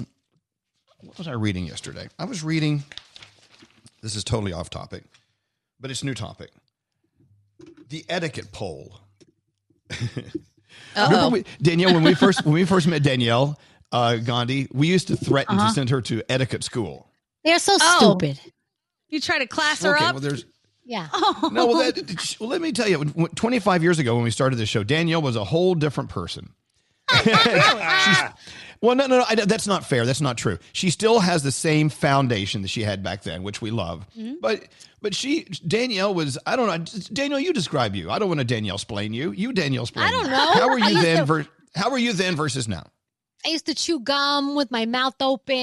what 1.04 1.18
was 1.18 1.28
I 1.28 1.34
reading 1.34 1.66
yesterday? 1.66 2.08
I 2.20 2.26
was 2.26 2.44
reading. 2.44 2.84
This 4.02 4.16
is 4.16 4.24
totally 4.24 4.54
off 4.54 4.70
topic, 4.70 5.04
but 5.80 5.92
it's 5.92 6.04
new 6.04 6.14
topic. 6.14 6.50
The 7.90 8.06
etiquette 8.10 8.52
poll. 8.52 9.00
Remember 10.96 11.30
we, 11.30 11.46
Danielle 11.62 11.94
when 11.94 12.04
we 12.04 12.14
first 12.16 12.44
when 12.46 12.54
we 12.54 12.66
first 12.66 12.88
met 12.88 13.04
Danielle 13.04 13.60
uh, 13.92 14.16
Gandhi, 14.18 14.68
we 14.74 14.88
used 14.88 15.08
to 15.10 15.18
threaten 15.18 15.58
Uh-huh. 15.58 15.68
to 15.70 15.74
send 15.74 15.90
her 15.90 16.02
to 16.02 16.24
etiquette 16.30 16.64
school. 16.64 17.08
They're 17.44 17.60
so 17.60 17.78
Oh. 17.80 17.98
stupid. 18.18 18.40
You 19.10 19.20
try 19.20 19.40
to 19.40 19.48
class 19.48 19.84
her 19.84 19.96
Okay, 19.96 20.06
up. 20.06 20.14
well, 20.14 20.22
there's 20.22 20.46
Yeah. 20.86 21.08
no. 21.52 21.66
Well, 21.68 21.78
that, 21.92 22.36
well, 22.40 22.50
let 22.50 22.62
me 22.62 22.72
tell 22.72 22.88
you. 22.88 23.04
25 23.36 23.84
years 23.84 24.00
ago, 24.00 24.16
when 24.16 24.24
we 24.24 24.32
started 24.32 24.56
this 24.58 24.70
show, 24.70 24.84
Danielle 24.84 25.22
was 25.22 25.36
a 25.36 25.44
whole 25.44 25.76
different 25.76 26.10
person. 26.10 26.54
She's, 27.14 28.18
well, 28.82 28.96
no, 28.96 29.08
no, 29.08 29.20
no. 29.20 29.26
I, 29.30 29.36
that's 29.36 29.68
not 29.68 29.86
fair. 29.86 30.06
That's 30.06 30.22
not 30.22 30.38
true. 30.38 30.58
She 30.74 30.90
still 30.90 31.20
has 31.20 31.44
the 31.44 31.52
same 31.52 31.90
foundation 31.90 32.62
that 32.64 32.68
she 32.70 32.82
had 32.84 33.04
back 33.04 33.24
then, 33.24 33.44
which 33.44 33.62
we 33.62 33.72
love. 33.72 34.06
Mm-hmm. 34.18 34.36
But, 34.42 34.64
but 35.02 35.14
she, 35.16 35.44
Danielle 35.68 36.14
was. 36.14 36.38
I 36.46 36.56
don't 36.56 36.68
know. 36.68 37.00
Danielle, 37.14 37.40
you 37.40 37.54
describe 37.54 37.96
you. 37.96 38.10
I 38.12 38.20
don't 38.20 38.28
want 38.28 38.40
to 38.40 38.46
Danielle 38.46 38.76
explain 38.76 39.14
you. 39.14 39.32
You 39.32 39.54
Danielle 39.54 39.84
explain. 39.84 40.08
I 40.08 40.12
don't 40.12 40.30
know. 40.30 40.52
How 40.54 40.70
were 40.70 40.80
you 40.90 41.02
then? 41.02 41.18
to- 41.20 41.26
Ver, 41.26 41.46
how 41.76 41.90
were 41.92 41.98
you 41.98 42.14
then 42.14 42.36
versus 42.36 42.68
now? 42.68 42.84
I 43.46 43.50
used 43.50 43.66
to 43.66 43.74
chew 43.76 44.00
gum 44.00 44.56
with 44.56 44.70
my 44.72 44.86
mouth 44.86 45.16
open 45.20 45.56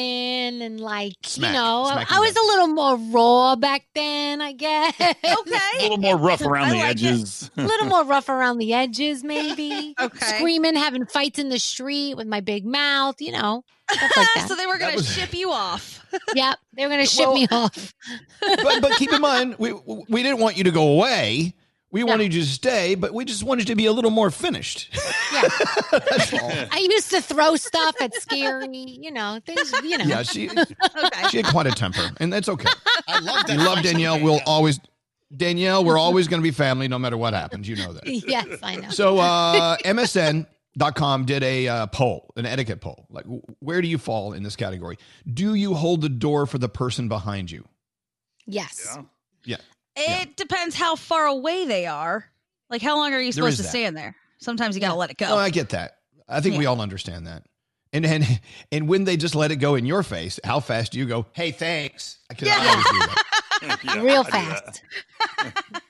and 0.63 0.81
like 0.81 1.15
Smack. 1.23 1.53
you 1.53 1.59
know 1.59 1.89
Smack 1.93 2.11
I 2.11 2.17
your 2.17 2.25
was 2.25 2.37
a 2.37 2.41
little 2.47 2.67
more 2.69 2.97
raw 2.97 3.57
back 3.57 3.85
then, 3.95 4.41
I 4.41 4.53
guess. 4.53 4.95
Okay. 5.01 5.57
A 5.79 5.83
little 5.83 5.99
more 5.99 6.17
rough 6.17 6.41
around 6.41 6.65
I 6.67 6.71
the 6.71 6.77
like 6.79 6.85
it. 6.87 6.91
edges. 7.05 7.51
a 7.57 7.63
little 7.63 7.87
more 7.87 8.05
rough 8.05 8.29
around 8.29 8.59
the 8.59 8.75
edges, 8.75 9.23
maybe. 9.23 9.95
Okay. 10.01 10.27
Screaming, 10.39 10.75
having 10.77 11.07
fights 11.07 11.39
in 11.39 11.49
the 11.51 11.59
street 11.59 12.17
with 12.17 12.27
my 12.27 12.41
big 12.41 12.65
mouth, 12.65 13.21
you 13.21 13.33
know. 13.33 13.65
Stuff 13.91 14.03
like 14.17 14.29
that. 14.35 14.47
so 14.49 14.55
they 14.57 14.67
were 14.67 14.79
going 14.79 14.91
to 14.93 14.97
was- 14.97 15.09
ship 15.13 15.33
you 15.35 15.51
off. 15.51 16.05
yep. 16.35 16.59
They 16.75 16.85
were 16.85 16.91
gonna 16.91 17.07
ship 17.07 17.27
Well- 17.27 17.35
me 17.35 17.47
off. 17.51 17.95
but 18.41 18.81
but 18.83 18.93
keep 18.97 19.13
in 19.13 19.21
mind, 19.21 19.57
we 19.59 19.73
we 20.09 20.23
didn't 20.23 20.39
want 20.41 20.57
you 20.57 20.65
to 20.65 20.71
go 20.71 20.89
away. 20.89 21.55
We 21.91 22.05
wanted 22.05 22.35
you 22.35 22.43
to 22.43 22.47
stay, 22.47 22.95
but 22.97 23.15
we 23.15 23.25
just 23.25 23.43
wanted 23.43 23.63
you 23.69 23.75
to 23.75 23.77
be 23.77 23.87
a 23.87 23.93
little 23.93 24.11
more 24.11 24.31
finished. 24.31 24.93
That's 25.91 26.35
all. 26.35 26.53
I 26.71 26.87
used 26.91 27.11
to 27.11 27.23
throw 27.23 27.57
stuff 27.57 27.95
at 28.01 28.13
Skeery, 28.15 29.03
you 29.03 29.11
know, 29.11 29.41
things, 29.47 29.73
you 29.83 29.97
know. 29.97 30.05
Yeah, 30.05 30.23
she 30.23 30.51
she 31.31 31.39
had 31.39 31.47
quite 31.47 31.67
a 31.67 31.71
temper, 31.71 32.11
and 32.21 32.31
that's 32.33 32.49
okay. 32.49 32.69
I 33.07 33.21
love 33.21 33.47
that. 33.47 33.57
You 33.59 33.65
love 33.65 33.83
Danielle. 33.83 34.21
We'll 34.21 34.41
always 34.45 34.79
Danielle. 35.35 35.83
We're 35.83 35.99
always 35.99 36.29
going 36.29 36.41
to 36.41 36.43
be 36.43 36.51
family, 36.51 36.89
no 36.89 36.99
matter 36.99 37.17
what 37.17 37.33
happens. 37.33 37.67
You 37.69 37.77
know 37.77 37.95
that. 37.95 38.07
yes, 38.07 38.59
I 38.63 38.77
know. 38.77 38.91
So 38.91 39.19
uh, 39.19 39.77
MSN.com 39.85 41.25
did 41.25 41.43
a 41.43 41.69
uh, 41.69 41.87
poll, 41.87 42.31
an 42.37 42.45
etiquette 42.47 42.81
poll. 42.83 43.07
Like, 43.11 43.25
w- 43.25 43.43
where 43.61 43.81
do 43.81 43.89
you 43.89 43.97
fall 43.99 44.35
in 44.35 44.43
this 44.43 44.57
category? 44.57 44.99
Do 45.33 45.55
you 45.55 45.75
hold 45.75 46.03
the 46.03 46.09
door 46.11 46.47
for 46.47 46.59
the 46.59 46.69
person 46.69 47.09
behind 47.09 47.51
you? 47.51 47.65
yes. 48.47 48.99
Yeah. 49.45 49.57
It 49.99 50.37
depends 50.37 50.75
how 50.75 50.97
far 50.97 51.27
away 51.27 51.65
they 51.67 51.87
are. 51.87 52.25
Like, 52.71 52.83
how 52.83 52.97
long 52.97 53.13
are 53.15 53.21
you 53.21 53.33
supposed 53.33 53.57
to 53.57 53.63
that. 53.63 53.69
stand 53.69 53.97
there? 53.97 54.15
Sometimes 54.39 54.75
you 54.77 54.81
got 54.81 54.89
to 54.91 54.95
let 54.95 55.11
it 55.11 55.17
go. 55.17 55.29
No, 55.29 55.37
I 55.37 55.51
get 55.51 55.71
that. 55.71 55.97
I 56.29 56.41
think 56.41 56.57
we 56.59 56.67
all 56.67 56.81
understand 56.81 57.27
that. 57.27 57.45
And 57.93 58.05
and 58.05 58.41
and 58.73 58.89
when 58.89 59.05
they 59.05 59.17
just 59.17 59.35
let 59.35 59.51
it 59.51 59.57
go 59.57 59.75
in 59.75 59.87
your 59.87 60.03
face, 60.03 60.39
how 60.45 60.61
fast 60.61 60.93
do 60.93 60.99
you 60.99 61.07
go? 61.07 61.27
Hey, 61.33 61.51
thanks. 61.51 62.19
I 62.31 62.35
can 62.35 62.49
always 62.49 62.85
do 62.85 62.99
that. 62.99 64.03
Real 64.03 64.25
fast. 64.25 64.83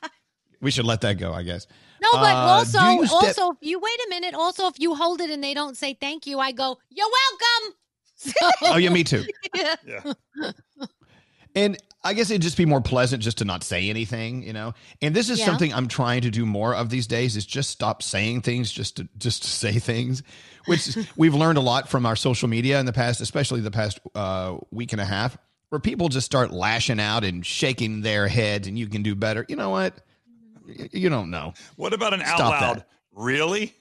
We 0.61 0.73
should 0.73 0.87
let 0.87 1.03
that 1.03 1.19
go, 1.19 1.33
I 1.33 1.45
guess. 1.45 1.69
No, 2.03 2.09
but 2.15 2.35
Uh, 2.35 2.39
also, 2.39 2.81
do 2.81 2.85
you 2.87 3.07
step- 3.07 3.23
also, 3.39 3.51
if 3.53 3.59
you 3.61 3.79
wait 3.79 3.99
a 4.07 4.11
minute, 4.11 4.35
also, 4.35 4.67
if 4.67 4.81
you 4.81 4.95
hold 4.97 5.21
it 5.21 5.31
and 5.31 5.43
they 5.43 5.55
don't 5.55 5.77
say 5.77 5.95
thank 5.95 6.27
you, 6.27 6.41
I 6.41 6.51
go, 6.51 6.79
you're 6.91 7.07
welcome. 7.07 7.77
So, 8.17 8.33
Oh 8.63 8.77
yeah, 8.77 8.89
me 8.89 9.05
too. 9.05 9.25
yeah. 9.55 9.77
And 11.55 11.77
I 12.05 12.15
guess 12.15 12.31
it'd 12.31 12.43
just 12.43 12.57
be 12.57 12.65
more 12.65 12.81
pleasant 12.81 13.23
just 13.23 13.39
to 13.39 13.45
not 13.45 13.65
say 13.65 13.91
anything, 13.91 14.43
you 14.43 14.53
know. 14.53 14.73
And 15.03 15.15
this 15.15 15.29
is 15.31 15.39
Yeah. 15.41 15.47
something 15.47 15.75
I'm 15.75 15.89
trying 15.89 16.21
to 16.23 16.31
do 16.31 16.47
more 16.47 16.75
of 16.75 16.91
these 16.91 17.07
days 17.07 17.37
is 17.37 17.45
just 17.45 17.71
stop 17.71 18.03
saying 18.03 18.43
things 18.43 18.71
just 18.71 18.97
to 18.99 19.09
just 19.19 19.43
to 19.43 19.49
say 19.49 19.79
things, 19.79 20.23
which 20.67 20.97
we've 21.17 21.35
learned 21.35 21.59
a 21.59 21.63
lot 21.63 21.89
from 21.89 22.07
our 22.07 22.15
social 22.17 22.49
media 22.49 22.79
in 22.79 22.87
the 22.87 22.93
past, 22.93 23.21
especially 23.21 23.61
the 23.61 23.71
past 23.71 23.99
uh, 24.15 24.57
week 24.71 24.93
and 24.93 25.01
a 25.01 25.05
half, 25.05 25.37
where 25.71 25.81
people 25.81 26.09
just 26.09 26.25
start 26.27 26.53
lashing 26.53 27.01
out 27.01 27.25
and 27.25 27.45
shaking 27.45 28.01
their 28.03 28.29
heads, 28.29 28.69
and 28.69 28.79
you 28.79 28.87
can 28.87 29.03
do 29.03 29.15
better. 29.15 29.45
You 29.49 29.57
know 29.57 29.71
what? 29.71 29.95
You 30.93 31.09
don't 31.09 31.31
know. 31.31 31.55
What 31.77 31.93
about 31.95 32.15
an 32.15 32.23
out 32.23 32.39
loud? 32.39 32.77
that. 32.79 32.89
Really? 33.13 33.75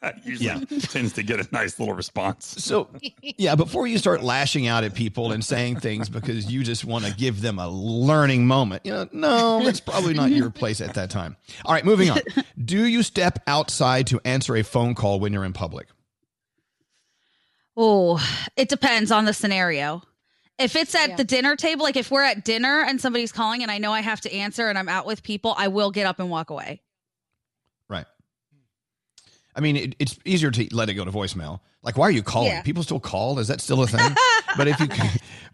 That 0.00 0.16
Usually 0.24 0.66
tends 0.80 1.12
to 1.14 1.22
get 1.22 1.40
a 1.40 1.48
nice 1.52 1.78
little 1.78 1.94
response. 1.94 2.54
So, 2.58 2.88
yeah, 3.22 3.54
before 3.54 3.86
you 3.86 3.98
start 3.98 4.22
lashing 4.22 4.66
out 4.66 4.84
at 4.84 4.94
people 4.94 5.32
and 5.32 5.44
saying 5.44 5.80
things 5.80 6.08
because 6.08 6.50
you 6.50 6.62
just 6.64 6.84
want 6.84 7.04
to 7.04 7.14
give 7.14 7.42
them 7.42 7.58
a 7.58 7.68
learning 7.68 8.46
moment, 8.46 8.84
you 8.84 8.92
know, 8.92 9.08
no, 9.12 9.64
that's 9.64 9.80
probably 9.80 10.14
not 10.14 10.30
your 10.30 10.50
place 10.50 10.80
at 10.80 10.94
that 10.94 11.10
time. 11.10 11.36
All 11.64 11.74
right, 11.74 11.84
moving 11.84 12.10
on. 12.10 12.20
Do 12.62 12.84
you 12.86 13.02
step 13.02 13.42
outside 13.46 14.06
to 14.08 14.20
answer 14.24 14.56
a 14.56 14.62
phone 14.62 14.94
call 14.94 15.20
when 15.20 15.32
you're 15.32 15.44
in 15.44 15.52
public? 15.52 15.88
Oh, 17.76 18.24
it 18.56 18.68
depends 18.68 19.10
on 19.10 19.24
the 19.24 19.32
scenario. 19.32 20.02
If 20.58 20.76
it's 20.76 20.94
at 20.94 21.16
the 21.16 21.24
dinner 21.24 21.56
table, 21.56 21.84
like 21.84 21.96
if 21.96 22.10
we're 22.10 22.22
at 22.22 22.44
dinner 22.44 22.84
and 22.86 23.00
somebody's 23.00 23.32
calling 23.32 23.62
and 23.62 23.70
I 23.70 23.78
know 23.78 23.92
I 23.92 24.00
have 24.02 24.20
to 24.22 24.32
answer 24.32 24.68
and 24.68 24.78
I'm 24.78 24.90
out 24.90 25.06
with 25.06 25.22
people, 25.22 25.54
I 25.56 25.68
will 25.68 25.90
get 25.90 26.06
up 26.06 26.20
and 26.20 26.28
walk 26.28 26.50
away. 26.50 26.82
Right. 29.54 29.58
I 29.58 29.60
mean, 29.60 29.76
it, 29.76 29.96
it's 29.98 30.18
easier 30.24 30.50
to 30.50 30.68
let 30.74 30.88
it 30.88 30.94
go 30.94 31.04
to 31.04 31.10
voicemail. 31.10 31.60
Like, 31.82 31.96
why 31.96 32.06
are 32.08 32.10
you 32.10 32.22
calling? 32.22 32.48
Yeah. 32.48 32.62
People 32.62 32.82
still 32.82 33.00
call. 33.00 33.38
Is 33.38 33.48
that 33.48 33.60
still 33.60 33.82
a 33.82 33.86
thing? 33.86 34.14
but 34.56 34.68
if 34.68 34.78
you, 34.80 34.86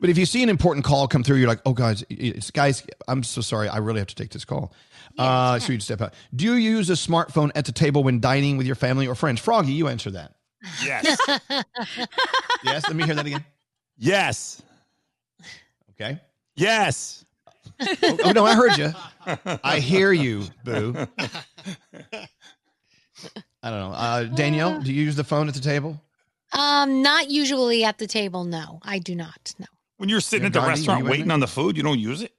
but 0.00 0.10
if 0.10 0.18
you 0.18 0.26
see 0.26 0.42
an 0.42 0.48
important 0.48 0.84
call 0.84 1.06
come 1.06 1.22
through, 1.22 1.36
you're 1.36 1.48
like, 1.48 1.60
oh, 1.64 1.72
guys, 1.72 2.04
it's 2.10 2.50
guys. 2.50 2.84
I'm 3.06 3.22
so 3.22 3.40
sorry. 3.40 3.68
I 3.68 3.78
really 3.78 3.98
have 4.00 4.08
to 4.08 4.14
take 4.14 4.30
this 4.30 4.44
call. 4.44 4.72
uh, 5.18 5.58
so 5.58 5.72
you'd 5.72 5.82
step 5.82 6.00
out. 6.00 6.14
Do 6.34 6.44
you 6.44 6.54
use 6.54 6.90
a 6.90 6.94
smartphone 6.94 7.50
at 7.54 7.64
the 7.64 7.72
table 7.72 8.02
when 8.02 8.20
dining 8.20 8.56
with 8.56 8.66
your 8.66 8.74
family 8.76 9.06
or 9.06 9.14
friends? 9.14 9.40
Froggy, 9.40 9.72
you 9.72 9.88
answer 9.88 10.10
that. 10.12 10.34
Yes. 10.84 11.16
Yes. 12.64 12.84
Let 12.86 12.96
me 12.96 13.04
hear 13.04 13.14
that 13.14 13.26
again. 13.26 13.44
Yes. 13.96 14.60
Okay. 15.90 16.18
Yes. 16.56 17.24
Oh, 17.80 18.18
oh, 18.24 18.32
no, 18.32 18.44
I 18.44 18.54
heard 18.54 18.76
you. 18.76 18.92
I 19.62 19.78
hear 19.78 20.12
you, 20.12 20.44
boo. 20.64 21.06
I 23.62 23.70
don't 23.70 23.80
know. 23.80 23.92
Uh, 23.96 24.24
Danielle, 24.24 24.80
do 24.80 24.92
you 24.92 25.02
use 25.04 25.16
the 25.16 25.24
phone 25.24 25.48
at 25.48 25.54
the 25.54 25.60
table? 25.60 26.00
Um, 26.52 27.02
not 27.02 27.30
usually 27.30 27.84
at 27.84 27.98
the 27.98 28.06
table. 28.06 28.44
No, 28.44 28.78
I 28.82 28.98
do 28.98 29.14
not. 29.14 29.54
No. 29.58 29.66
When 29.96 30.08
you're 30.08 30.20
sitting 30.20 30.42
Yeah, 30.44 30.46
at 30.48 30.52
the 30.52 30.58
Gandhi, 30.60 30.70
restaurant 30.80 31.04
waiting 31.06 31.30
on 31.30 31.40
the 31.40 31.46
food, 31.46 31.76
you 31.76 31.82
don't 31.82 31.98
use 31.98 32.22
it. 32.22 32.32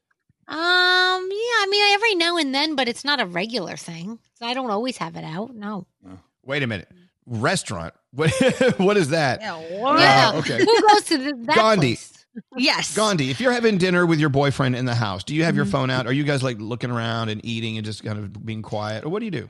Um, 0.48 0.58
yeah, 0.58 0.60
I 0.62 1.68
mean, 1.70 1.94
every 1.94 2.16
now 2.16 2.38
and 2.38 2.54
then, 2.56 2.76
but 2.76 2.88
it's 2.88 3.04
not 3.04 3.20
a 3.20 3.26
regular 3.26 3.76
thing. 3.76 4.20
So 4.36 4.46
I 4.46 4.54
don't 4.54 4.70
always 4.72 4.98
have 4.98 5.16
it 5.18 5.24
out. 5.26 5.54
No. 5.56 5.86
Wait 6.46 6.64
a 6.64 6.68
minute. 6.68 6.90
Restaurant. 7.26 7.94
What? 8.12 8.32
what 8.78 8.96
is 8.96 9.10
that? 9.10 9.42
Yeah. 9.42 9.56
Uh, 9.56 10.40
okay. 10.40 10.60
Who 10.60 10.82
goes 10.90 11.04
to 11.06 11.18
the, 11.18 11.34
that 11.48 11.56
Gandhi. 11.56 11.88
place? 11.96 12.26
Yes. 12.56 12.96
Gandhi, 12.96 13.30
if 13.32 13.42
you're 13.42 13.52
having 13.52 13.78
dinner 13.78 14.06
with 14.06 14.20
your 14.20 14.30
boyfriend 14.30 14.76
in 14.76 14.86
the 14.86 14.96
house, 14.96 15.24
do 15.24 15.36
you 15.36 15.44
have 15.44 15.56
your 15.56 15.66
Mm-hmm. 15.66 15.72
phone 15.72 15.90
out? 15.90 16.08
Are 16.08 16.14
you 16.14 16.24
guys 16.24 16.44
like 16.44 16.60
looking 16.60 16.92
around 16.92 17.30
and 17.30 17.44
eating 17.44 17.78
and 17.78 17.86
just 17.86 18.04
kind 18.06 18.18
of 18.20 18.46
being 18.46 18.62
quiet? 18.62 19.04
Or 19.04 19.10
what 19.10 19.20
do 19.20 19.26
you 19.26 19.32
do? 19.32 19.50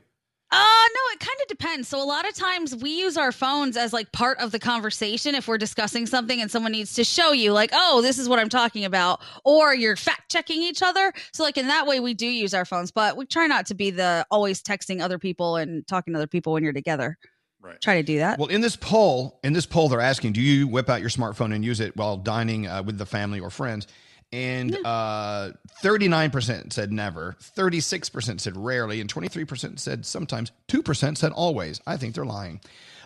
No, 0.94 1.14
it 1.14 1.20
kind 1.20 1.38
of 1.42 1.48
of 1.50 1.58
depends. 1.58 1.88
So 1.88 2.02
a 2.02 2.06
lot 2.06 2.28
of 2.28 2.34
times 2.34 2.76
we 2.76 2.92
use 2.92 3.18
our 3.18 3.32
phones 3.32 3.78
as 3.78 3.94
like 3.94 4.12
part 4.12 4.40
of 4.40 4.52
the 4.52 4.60
conversation 4.60 5.36
if 5.36 5.48
we're 5.48 5.58
discussing 5.58 6.06
something 6.06 6.42
and 6.42 6.50
someone 6.50 6.72
needs 6.72 6.94
to 6.94 7.04
show 7.04 7.32
you 7.32 7.54
like, 7.54 7.72
"Oh, 7.74 8.02
this 8.02 8.20
is 8.20 8.30
what 8.30 8.40
I'm 8.40 8.50
talking 8.50 8.86
about," 8.86 9.22
or 9.44 9.74
you're 9.74 9.96
fact 9.96 10.32
checking 10.32 10.62
each 10.62 10.82
other. 10.82 11.14
So 11.34 11.44
like 11.44 11.58
in 11.58 11.68
that 11.68 11.88
way 11.88 12.00
we 12.00 12.14
do 12.14 12.28
use 12.28 12.54
our 12.54 12.66
phones, 12.66 12.92
but 12.92 13.18
we 13.18 13.26
try 13.26 13.48
not 13.48 13.66
to 13.68 13.76
be 13.76 13.92
the 13.92 14.26
always 14.32 14.62
texting 14.62 15.02
other 15.02 15.20
people 15.20 15.56
and 15.56 15.88
talking 15.88 16.14
to 16.14 16.20
other 16.20 16.28
people 16.28 16.54
when 16.54 16.64
you're 16.64 16.74
together. 16.74 17.18
Right. 17.60 17.80
Try 17.82 17.96
to 17.96 18.04
do 18.04 18.20
that. 18.20 18.38
Well, 18.38 18.50
in 18.50 18.62
this 18.62 18.76
poll, 18.76 19.40
in 19.44 19.52
this 19.54 19.66
poll, 19.66 19.90
they're 19.90 20.00
asking, 20.00 20.34
do 20.34 20.42
you 20.42 20.68
whip 20.68 20.90
out 20.90 21.02
your 21.02 21.10
smartphone 21.10 21.54
and 21.54 21.66
use 21.66 21.80
it 21.80 21.98
while 21.98 22.16
dining 22.16 22.68
uh, 22.68 22.84
with 22.84 22.98
the 22.98 23.06
family 23.06 23.40
or 23.40 23.50
friends? 23.50 23.88
And 24.34 24.78
uh, 24.86 25.52
39% 25.82 26.74
said 26.74 26.92
never, 26.92 27.38
36% 27.56 28.42
said 28.42 28.58
rarely, 28.58 29.00
and 29.00 29.12
23% 29.14 29.80
said 29.80 30.06
sometimes, 30.06 30.52
2% 30.68 31.18
said 31.18 31.32
always. 31.32 31.80
I 31.88 31.96
think 31.98 32.14
they're 32.14 32.26
lying. 32.26 32.60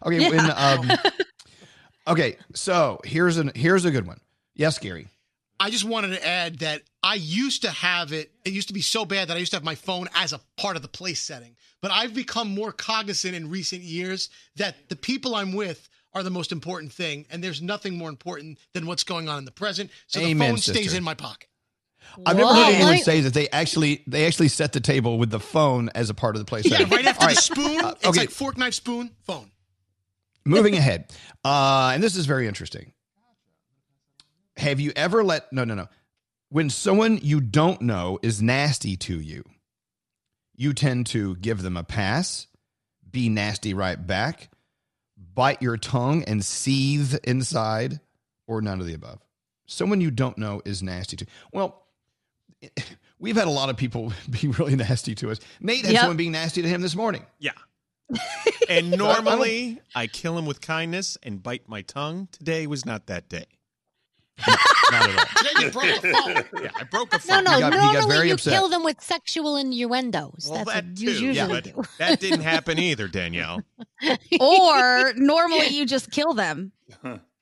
Okay, 0.03 0.19
Yeah. 0.19 0.29
when, 0.29 0.89
um, 0.89 0.97
okay, 2.07 2.37
so 2.55 2.99
here's 3.03 3.37
an 3.37 3.51
here's 3.53 3.85
a 3.85 3.91
good 3.91 4.07
one. 4.07 4.19
Yes, 4.55 4.79
Gary. 4.79 5.07
I 5.59 5.69
just 5.69 5.83
wanted 5.85 6.15
to 6.15 6.27
add 6.27 6.59
that 6.59 6.81
I 7.03 7.15
used 7.15 7.61
to 7.61 7.69
have 7.69 8.13
it. 8.13 8.31
It 8.43 8.51
used 8.53 8.69
to 8.69 8.73
be 8.73 8.81
so 8.81 9.05
bad 9.05 9.27
that 9.27 9.37
I 9.37 9.39
used 9.39 9.51
to 9.51 9.57
have 9.57 9.63
my 9.63 9.75
phone 9.75 10.07
as 10.15 10.33
a 10.33 10.41
part 10.57 10.75
of 10.75 10.81
the 10.81 10.87
place 10.87 11.21
setting. 11.21 11.55
But 11.81 11.91
I've 11.91 12.15
become 12.15 12.49
more 12.55 12.71
cognizant 12.71 13.35
in 13.35 13.49
recent 13.51 13.83
years 13.83 14.29
that 14.55 14.89
the 14.89 14.95
people 14.95 15.35
I'm 15.35 15.53
with 15.53 15.87
are 16.13 16.23
the 16.23 16.29
most 16.29 16.51
important 16.51 16.91
thing, 16.91 17.25
and 17.29 17.43
there's 17.43 17.61
nothing 17.61 17.97
more 17.97 18.09
important 18.09 18.59
than 18.73 18.85
what's 18.85 19.03
going 19.03 19.29
on 19.29 19.37
in 19.39 19.45
the 19.45 19.51
present. 19.51 19.91
So 20.07 20.19
the 20.19 20.27
Amen, 20.27 20.51
phone 20.51 20.57
stays 20.57 20.93
in 20.93 21.03
my 21.03 21.13
pocket. 21.13 21.47
I've 22.25 22.35
never 22.35 22.53
heard 22.53 22.73
anyone 22.73 22.97
say 22.97 23.21
that 23.21 23.33
they 23.33 23.47
actually 23.49 24.03
they 24.07 24.25
actually 24.25 24.49
set 24.49 24.73
the 24.73 24.79
table 24.79 25.17
with 25.17 25.29
the 25.29 25.39
phone 25.39 25.89
as 25.95 26.09
a 26.09 26.13
part 26.13 26.35
of 26.35 26.41
the 26.41 26.45
place. 26.45 26.65
Yeah, 26.65 26.77
setting. 26.77 26.89
right 26.89 27.05
after 27.05 27.23
All 27.23 27.29
the 27.29 27.35
spoon, 27.35 27.85
uh, 27.85 27.91
it's 27.91 28.07
okay. 28.07 28.19
like 28.21 28.31
fork, 28.31 28.57
knife, 28.57 28.73
spoon, 28.73 29.11
phone. 29.21 29.51
Moving 30.43 30.75
ahead, 30.75 31.13
uh, 31.45 31.91
and 31.93 32.01
this 32.01 32.15
is 32.15 32.25
very 32.25 32.47
interesting. 32.47 32.93
Have 34.57 34.79
you 34.79 34.91
ever 34.95 35.23
let 35.23 35.51
no 35.53 35.63
no 35.63 35.75
no 35.75 35.87
when 36.51 36.69
someone 36.69 37.17
you 37.21 37.39
don't 37.39 37.81
know 37.81 38.19
is 38.21 38.41
nasty 38.41 38.97
to 38.97 39.19
you, 39.19 39.43
you 40.53 40.73
tend 40.73 41.07
to 41.07 41.37
give 41.37 41.61
them 41.61 41.77
a 41.77 41.83
pass, 41.83 42.47
be 43.09 43.29
nasty 43.29 43.73
right 43.73 44.05
back, 44.05 44.49
bite 45.33 45.61
your 45.61 45.77
tongue 45.77 46.23
and 46.23 46.43
seethe 46.43 47.15
inside, 47.23 47.99
or 48.47 48.61
none 48.61 48.79
of 48.79 48.85
the 48.87 48.93
above. 48.93 49.19
Someone 49.65 50.01
you 50.01 50.11
don't 50.11 50.37
know 50.37 50.61
is 50.65 50.83
nasty 50.83 51.15
to. 51.17 51.25
Well, 51.53 51.83
we've 53.19 53.35
had 53.37 53.47
a 53.47 53.51
lot 53.51 53.69
of 53.69 53.77
people 53.77 54.11
be 54.29 54.47
really 54.49 54.75
nasty 54.75 55.15
to 55.15 55.31
us. 55.31 55.39
Nate 55.59 55.85
had 55.85 55.93
Yep. 55.93 55.99
someone 56.01 56.17
being 56.17 56.31
nasty 56.33 56.61
to 56.61 56.67
him 56.67 56.81
this 56.81 56.95
morning. 56.95 57.25
Yeah. 57.39 57.51
And 58.69 58.91
normally 58.91 59.81
I 59.95 60.07
kill 60.07 60.37
him 60.37 60.45
with 60.45 60.61
kindness 60.61 61.17
and 61.23 61.43
bite 61.43 61.67
my 61.67 61.81
tongue. 61.81 62.29
Today 62.31 62.67
was 62.67 62.85
not 62.85 63.07
that 63.07 63.27
day. 63.27 63.45
Not 64.91 65.09
at 65.09 65.17
all. 65.17 65.25
Today 65.37 65.65
you 65.65 65.71
broke 65.71 65.85
a 65.85 66.01
phone. 66.01 66.63
Yeah, 66.63 66.69
I 66.75 66.83
broke 66.83 67.13
a 67.13 67.17
No, 67.17 67.19
phone. 67.19 67.43
no. 67.45 67.51
He 67.51 67.59
got- 67.61 67.73
he 67.73 67.79
got 67.79 67.93
normally 67.93 68.15
very 68.15 68.27
you 68.29 68.33
upset. 68.35 68.53
kill 68.53 68.69
them 68.69 68.83
with 68.83 69.01
sexual 69.01 69.57
innuendos. 69.57 70.47
Well, 70.49 70.65
That's 70.65 70.73
that 70.73 70.85
what 70.85 70.95
too. 70.97 71.03
you 71.05 71.31
Yeah, 71.31 71.47
usually 71.47 71.61
but 71.61 71.63
do. 71.63 71.83
that 71.99 72.19
didn't 72.19 72.41
happen 72.41 72.79
either, 72.79 73.07
Danielle. 73.07 73.63
or 74.39 75.13
normally 75.15 75.67
you 75.67 75.85
just 75.85 76.11
kill 76.11 76.33
them. 76.33 76.71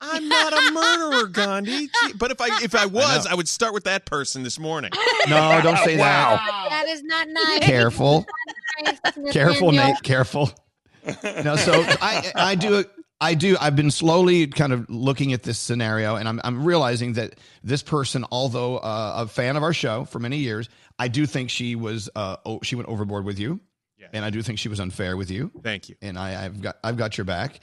I'm 0.01 0.29
not 0.29 0.53
a 0.53 0.71
murderer, 0.71 1.27
Gandhi. 1.27 1.89
But 2.15 2.31
if 2.31 2.39
I 2.39 2.47
if 2.63 2.73
I 2.75 2.85
was, 2.85 3.27
I, 3.27 3.33
would 3.33 3.49
start 3.49 3.73
with 3.73 3.83
that 3.83 4.05
person 4.05 4.43
this 4.43 4.57
morning. 4.59 4.91
Oh, 5.27 5.29
no, 5.29 5.61
don't 5.61 5.77
say 5.79 5.97
that. 5.97 6.67
That 6.69 6.87
is 6.87 7.03
not 7.03 7.27
nice. 7.27 7.59
Careful. 7.59 8.25
Careful, 9.31 9.71
Nate. 9.73 10.01
Careful. 10.01 10.49
No, 11.43 11.55
so 11.55 11.73
I 12.01 12.31
I 12.35 12.55
do 12.55 12.83
I 13.21 13.33
do 13.33 13.57
I've 13.59 13.75
been 13.75 13.91
slowly 13.91 14.47
kind 14.47 14.71
of 14.71 14.89
looking 14.89 15.33
at 15.33 15.43
this 15.43 15.59
scenario, 15.59 16.15
and 16.15 16.27
I'm 16.27 16.39
I'm 16.43 16.63
realizing 16.63 17.13
that 17.13 17.35
this 17.63 17.83
person, 17.83 18.25
although 18.31 18.77
uh, 18.77 19.13
a 19.17 19.27
fan 19.27 19.57
of 19.57 19.63
our 19.63 19.73
show 19.73 20.05
for 20.05 20.19
many 20.19 20.37
years, 20.37 20.69
I 20.97 21.09
do 21.09 21.25
think 21.25 21.49
she 21.49 21.75
was 21.75 22.09
uh 22.15 22.37
oh, 22.45 22.59
she 22.63 22.75
went 22.75 22.87
overboard 22.89 23.25
with 23.25 23.39
you. 23.39 23.59
And 24.13 24.25
I 24.25 24.29
do 24.29 24.41
think 24.41 24.59
she 24.59 24.69
was 24.69 24.79
unfair 24.79 25.17
with 25.17 25.29
you. 25.29 25.51
Thank 25.61 25.89
you. 25.89 25.95
And 26.01 26.17
I, 26.17 26.45
I've 26.45 26.61
got 26.61 26.77
I've 26.83 26.97
got 26.97 27.17
your 27.17 27.25
back. 27.25 27.59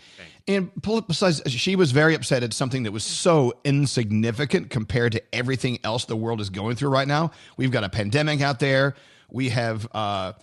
And 0.46 0.70
besides, 1.08 1.42
she 1.46 1.76
was 1.76 1.92
very 1.92 2.14
upset 2.14 2.42
at 2.42 2.52
something 2.52 2.84
that 2.84 2.92
was 2.92 3.04
so 3.04 3.54
insignificant 3.64 4.70
compared 4.70 5.12
to 5.12 5.22
everything 5.34 5.78
else 5.82 6.04
the 6.04 6.16
world 6.16 6.40
is 6.40 6.50
going 6.50 6.76
through 6.76 6.90
right 6.90 7.08
now. 7.08 7.32
We've 7.56 7.72
got 7.72 7.84
a 7.84 7.88
pandemic 7.88 8.42
out 8.42 8.60
there. 8.60 8.94
We 9.30 9.48
have 9.48 9.88
uh, 9.92 10.34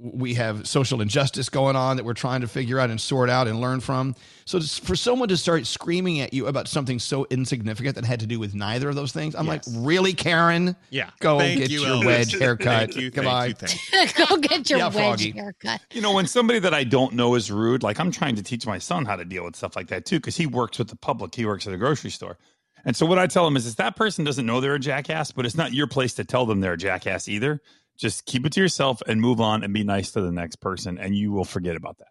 we 0.00 0.34
have 0.34 0.66
social 0.68 1.00
injustice 1.00 1.48
going 1.48 1.74
on 1.74 1.96
that 1.96 2.04
we're 2.04 2.14
trying 2.14 2.40
to 2.40 2.46
figure 2.46 2.78
out 2.78 2.88
and 2.88 3.00
sort 3.00 3.28
out 3.28 3.48
and 3.48 3.60
learn 3.60 3.80
from. 3.80 4.14
So 4.44 4.60
for 4.60 4.94
someone 4.94 5.28
to 5.28 5.36
start 5.36 5.66
screaming 5.66 6.20
at 6.20 6.32
you 6.32 6.46
about 6.46 6.68
something 6.68 7.00
so 7.00 7.26
insignificant 7.30 7.96
that 7.96 8.04
had 8.04 8.20
to 8.20 8.26
do 8.26 8.38
with 8.38 8.54
neither 8.54 8.88
of 8.88 8.94
those 8.94 9.10
things, 9.10 9.34
I'm 9.34 9.46
like, 9.46 9.62
really, 9.72 10.12
Karen? 10.12 10.76
Yeah. 10.90 11.10
Go 11.18 11.40
Thank 11.40 11.58
get 11.62 11.70
you, 11.70 11.80
your 11.80 11.96
Elvis. 11.96 12.06
wedge 12.06 12.32
haircut. 12.38 12.92
Thank 12.92 12.96
you, 12.96 13.10
Goodbye. 13.10 13.52
thank 13.54 13.72
you, 13.72 13.78
thank 14.14 14.16
Go 14.28 14.36
get 14.36 14.70
your 14.70 14.78
Yeah, 14.78 14.86
wedge 14.86 14.94
Froggy. 14.94 15.30
haircut. 15.32 15.80
You 15.92 16.00
know, 16.00 16.12
when 16.12 16.26
somebody 16.28 16.60
that 16.60 16.72
I 16.74 16.84
don't 16.84 17.14
know 17.14 17.34
is 17.34 17.50
rude, 17.50 17.82
like 17.82 17.98
I'm 17.98 18.12
trying 18.12 18.36
to 18.36 18.42
teach 18.42 18.66
my 18.66 18.78
son 18.78 19.04
how 19.04 19.16
to 19.16 19.24
deal 19.24 19.44
with 19.44 19.56
stuff 19.56 19.74
like 19.74 19.88
that 19.88 20.06
too, 20.06 20.18
because 20.20 20.36
he 20.36 20.46
works 20.46 20.78
with 20.78 20.88
the 20.88 20.96
public. 20.96 21.34
He 21.34 21.44
works 21.44 21.66
at 21.66 21.72
a 21.72 21.76
grocery 21.76 22.10
store. 22.10 22.38
And 22.84 22.94
so 22.96 23.04
what 23.04 23.18
I 23.18 23.26
tell 23.26 23.44
him 23.48 23.56
is, 23.56 23.66
is 23.66 23.74
that 23.74 23.96
person 23.96 24.24
doesn't 24.24 24.46
know 24.46 24.60
they're 24.60 24.76
a 24.76 24.78
jackass, 24.78 25.32
but 25.32 25.44
it's 25.44 25.56
not 25.56 25.72
your 25.74 25.88
place 25.88 26.14
to 26.14 26.24
tell 26.24 26.46
them 26.46 26.60
they're 26.60 26.74
a 26.74 26.78
jackass 26.78 27.28
either. 27.28 27.60
Just 27.98 28.26
keep 28.26 28.46
it 28.46 28.52
to 28.52 28.60
yourself 28.60 29.02
and 29.06 29.20
move 29.20 29.40
on 29.40 29.64
and 29.64 29.74
be 29.74 29.84
nice 29.84 30.12
to 30.12 30.20
the 30.20 30.32
next 30.32 30.56
person, 30.56 30.98
and 30.98 31.16
you 31.16 31.32
will 31.32 31.44
forget 31.44 31.76
about 31.76 31.98
that. 31.98 32.08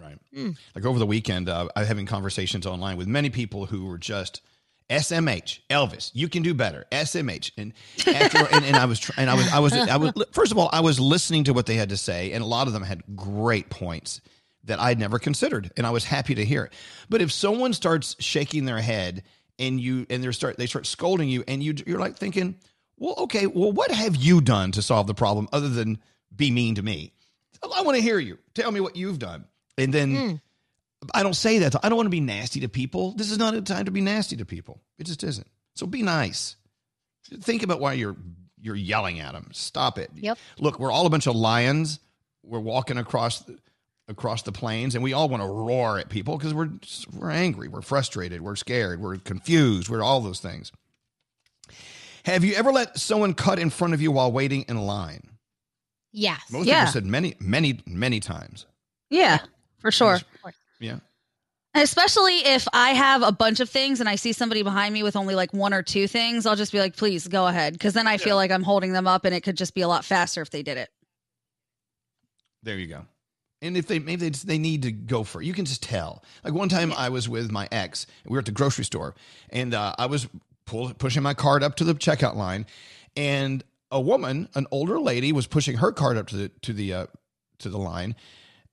Right. 0.00 0.18
Hmm. 0.32 0.50
Like 0.74 0.86
over 0.86 0.98
the 0.98 1.06
weekend, 1.06 1.48
uh, 1.48 1.68
I'm 1.76 1.84
having 1.84 2.06
conversations 2.06 2.66
online 2.66 2.96
with 2.96 3.08
many 3.08 3.28
people 3.28 3.66
who 3.66 3.86
were 3.86 3.98
just 3.98 4.40
SMH, 4.88 5.60
Elvis. 5.68 6.10
You 6.14 6.28
can 6.28 6.42
do 6.42 6.54
better, 6.54 6.86
SMH. 6.92 7.52
And 7.56 7.72
after, 8.06 8.38
and, 8.52 8.64
and 8.64 8.76
I 8.76 8.84
was, 8.84 9.00
tr- 9.00 9.12
and 9.16 9.28
I 9.28 9.34
was, 9.34 9.52
I 9.52 9.58
was, 9.58 9.72
I 9.74 9.96
was. 9.96 10.12
First 10.32 10.52
of 10.52 10.58
all, 10.58 10.70
I 10.72 10.80
was 10.80 10.98
listening 11.00 11.44
to 11.44 11.52
what 11.52 11.66
they 11.66 11.74
had 11.74 11.90
to 11.90 11.96
say, 11.96 12.32
and 12.32 12.42
a 12.42 12.46
lot 12.46 12.66
of 12.66 12.72
them 12.72 12.82
had 12.82 13.02
great 13.14 13.68
points 13.70 14.20
that 14.64 14.78
I'd 14.80 14.98
never 14.98 15.18
considered, 15.18 15.72
and 15.76 15.86
I 15.86 15.90
was 15.90 16.04
happy 16.04 16.34
to 16.36 16.44
hear 16.44 16.64
it. 16.64 16.72
But 17.08 17.20
if 17.20 17.32
someone 17.32 17.72
starts 17.72 18.16
shaking 18.20 18.64
their 18.64 18.80
head 18.80 19.24
and 19.58 19.80
you, 19.80 20.06
and 20.08 20.22
they 20.22 20.30
start, 20.32 20.56
they 20.56 20.66
start 20.66 20.86
scolding 20.86 21.28
you, 21.28 21.42
and 21.48 21.62
you, 21.62 21.74
you're 21.86 21.98
like 21.98 22.16
thinking, 22.16 22.56
well, 22.98 23.14
okay, 23.18 23.46
well, 23.46 23.72
what 23.72 23.90
have 23.90 24.16
you 24.16 24.40
done 24.40 24.72
to 24.72 24.82
solve 24.82 25.06
the 25.06 25.14
problem 25.14 25.48
other 25.52 25.68
than 25.68 25.98
be 26.34 26.50
mean 26.50 26.74
to 26.76 26.82
me? 26.82 27.12
I 27.62 27.82
want 27.82 27.96
to 27.96 28.02
hear 28.02 28.18
you. 28.18 28.38
Tell 28.54 28.70
me 28.70 28.80
what 28.80 28.96
you've 28.96 29.18
done. 29.18 29.44
And 29.78 29.92
then 29.94 30.14
Hmm. 30.16 30.34
I 31.14 31.22
don't 31.22 31.34
say 31.34 31.58
that. 31.60 31.74
I 31.84 31.88
don't 31.88 31.96
want 31.96 32.06
to 32.06 32.10
be 32.10 32.20
nasty 32.20 32.60
to 32.60 32.68
people. 32.68 33.12
This 33.12 33.30
is 33.30 33.38
not 33.38 33.54
a 33.54 33.62
time 33.62 33.86
to 33.86 33.90
be 33.90 34.00
nasty 34.00 34.36
to 34.36 34.44
people. 34.44 34.80
It 34.98 35.04
just 35.04 35.24
isn't. 35.24 35.46
So 35.74 35.86
be 35.86 36.02
nice. 36.02 36.56
Think 37.40 37.62
about 37.62 37.80
why 37.80 37.94
you're 37.94 38.16
you're 38.60 38.76
yelling 38.76 39.18
at 39.18 39.32
them. 39.32 39.48
Stop 39.52 39.98
it. 39.98 40.10
Yep. 40.14 40.38
Look, 40.58 40.78
we're 40.78 40.92
all 40.92 41.06
a 41.06 41.10
bunch 41.10 41.26
of 41.26 41.34
lions. 41.34 41.98
We're 42.44 42.60
walking 42.60 42.98
across 42.98 43.40
the, 43.40 43.58
across 44.08 44.42
the 44.42 44.52
plains, 44.52 44.94
and 44.94 45.02
we 45.02 45.12
all 45.12 45.28
want 45.28 45.42
to 45.42 45.48
roar 45.48 45.98
at 45.98 46.08
people 46.08 46.36
because 46.36 46.54
we're 46.54 46.70
we're 47.12 47.30
angry, 47.30 47.68
we're 47.68 47.82
frustrated, 47.82 48.40
we're 48.40 48.56
scared, 48.56 49.00
we're 49.00 49.16
confused, 49.16 49.88
we're 49.88 50.02
all 50.02 50.20
those 50.20 50.40
things. 50.40 50.70
Have 52.24 52.44
you 52.44 52.54
ever 52.54 52.72
let 52.72 52.98
someone 52.98 53.34
cut 53.34 53.58
in 53.58 53.70
front 53.70 53.94
of 53.94 54.00
you 54.00 54.12
while 54.12 54.30
waiting 54.30 54.62
in 54.68 54.78
line? 54.78 55.22
Yes. 56.12 56.40
Most 56.50 56.66
Yeah. 56.66 56.80
people 56.82 56.92
said 56.92 57.06
many, 57.06 57.34
many, 57.40 57.80
many 57.86 58.20
times. 58.20 58.66
Yeah, 59.10 59.38
for 59.78 59.90
sure. 59.90 60.20
Yeah. 60.78 60.98
Especially 61.74 62.36
if 62.44 62.68
I 62.72 62.90
have 62.90 63.22
a 63.22 63.32
bunch 63.32 63.60
of 63.60 63.68
things 63.70 64.00
and 64.00 64.08
I 64.08 64.16
see 64.16 64.32
somebody 64.32 64.62
behind 64.62 64.92
me 64.92 65.02
with 65.02 65.16
only 65.16 65.34
like 65.34 65.54
one 65.54 65.72
or 65.72 65.82
two 65.82 66.06
things, 66.06 66.44
I'll 66.44 66.56
just 66.56 66.70
be 66.72 66.78
like, 66.78 66.96
please 66.96 67.26
go 67.26 67.46
ahead. 67.46 67.78
Cause 67.80 67.94
then 67.94 68.06
I 68.06 68.18
feel 68.18 68.36
like 68.36 68.50
I'm 68.50 68.62
holding 68.62 68.92
them 68.92 69.06
up 69.08 69.24
and 69.24 69.34
it 69.34 69.40
could 69.40 69.56
just 69.56 69.74
be 69.74 69.80
a 69.80 69.88
lot 69.88 70.04
faster 70.04 70.42
if 70.42 70.50
they 70.50 70.62
did 70.62 70.76
it. 70.76 70.90
There 72.62 72.76
you 72.76 72.86
go. 72.88 73.06
And 73.62 73.76
if 73.76 73.86
they 73.86 73.98
maybe 74.00 74.16
they, 74.22 74.30
just, 74.30 74.46
they 74.46 74.58
need 74.58 74.82
to 74.82 74.92
go 74.92 75.24
for 75.24 75.40
it, 75.40 75.46
you 75.46 75.54
can 75.54 75.64
just 75.64 75.82
tell. 75.82 76.22
Like 76.44 76.52
one 76.52 76.68
time 76.68 76.92
I 76.92 77.08
was 77.08 77.28
with 77.28 77.50
my 77.50 77.68
ex, 77.72 78.06
we 78.26 78.32
were 78.32 78.40
at 78.40 78.46
the 78.46 78.52
grocery 78.52 78.84
store, 78.84 79.14
and 79.50 79.72
uh, 79.72 79.94
I 79.98 80.06
was 80.06 80.26
pull, 80.64 80.92
pushing 80.94 81.22
my 81.22 81.34
cart 81.34 81.62
up 81.62 81.76
to 81.76 81.84
the 81.84 81.94
checkout 81.94 82.36
line, 82.36 82.66
and 83.16 83.62
a 83.90 84.00
woman, 84.00 84.48
an 84.54 84.66
older 84.70 84.98
lady, 84.98 85.32
was 85.32 85.46
pushing 85.46 85.76
her 85.76 85.92
cart 85.92 86.16
up 86.16 86.28
to 86.28 86.36
the 86.36 86.48
to 86.62 86.72
the 86.72 86.94
uh, 86.94 87.06
to 87.58 87.68
the 87.68 87.78
line, 87.78 88.14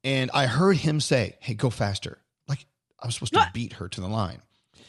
and 0.03 0.31
I 0.33 0.45
heard 0.45 0.77
him 0.77 0.99
say, 0.99 1.35
"Hey, 1.39 1.53
go 1.53 1.69
faster!" 1.69 2.19
Like 2.47 2.65
I 3.01 3.07
was 3.07 3.15
supposed 3.15 3.33
to 3.33 3.49
beat 3.53 3.73
her 3.73 3.87
to 3.89 4.01
the 4.01 4.07
line. 4.07 4.41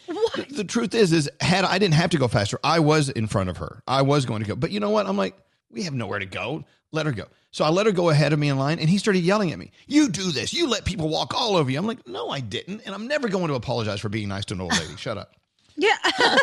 The, 0.06 0.46
the 0.50 0.64
truth 0.64 0.94
is, 0.94 1.12
is 1.12 1.30
had 1.40 1.64
I 1.64 1.78
didn't 1.78 1.94
have 1.94 2.10
to 2.10 2.18
go 2.18 2.28
faster, 2.28 2.58
I 2.62 2.80
was 2.80 3.08
in 3.08 3.26
front 3.26 3.50
of 3.50 3.58
her. 3.58 3.82
I 3.86 4.02
was 4.02 4.26
going 4.26 4.42
to 4.42 4.48
go, 4.48 4.56
but 4.56 4.70
you 4.70 4.80
know 4.80 4.90
what? 4.90 5.06
I'm 5.06 5.16
like, 5.16 5.36
we 5.70 5.84
have 5.84 5.94
nowhere 5.94 6.18
to 6.18 6.26
go. 6.26 6.64
Let 6.92 7.06
her 7.06 7.12
go. 7.12 7.26
So 7.52 7.64
I 7.64 7.68
let 7.70 7.86
her 7.86 7.92
go 7.92 8.10
ahead 8.10 8.32
of 8.32 8.38
me 8.38 8.48
in 8.48 8.58
line, 8.58 8.78
and 8.78 8.88
he 8.88 8.98
started 8.98 9.20
yelling 9.20 9.52
at 9.52 9.58
me. 9.58 9.72
You 9.86 10.08
do 10.08 10.30
this. 10.30 10.52
You 10.52 10.68
let 10.68 10.84
people 10.84 11.08
walk 11.08 11.34
all 11.34 11.56
over 11.56 11.70
you. 11.70 11.78
I'm 11.78 11.86
like, 11.86 12.06
no, 12.06 12.28
I 12.28 12.40
didn't, 12.40 12.82
and 12.84 12.94
I'm 12.94 13.08
never 13.08 13.28
going 13.28 13.48
to 13.48 13.54
apologize 13.54 14.00
for 14.00 14.08
being 14.08 14.28
nice 14.28 14.44
to 14.46 14.54
an 14.54 14.60
old 14.60 14.72
lady. 14.72 14.94
Shut 14.96 15.18
up. 15.18 15.34
Yeah. 15.76 15.96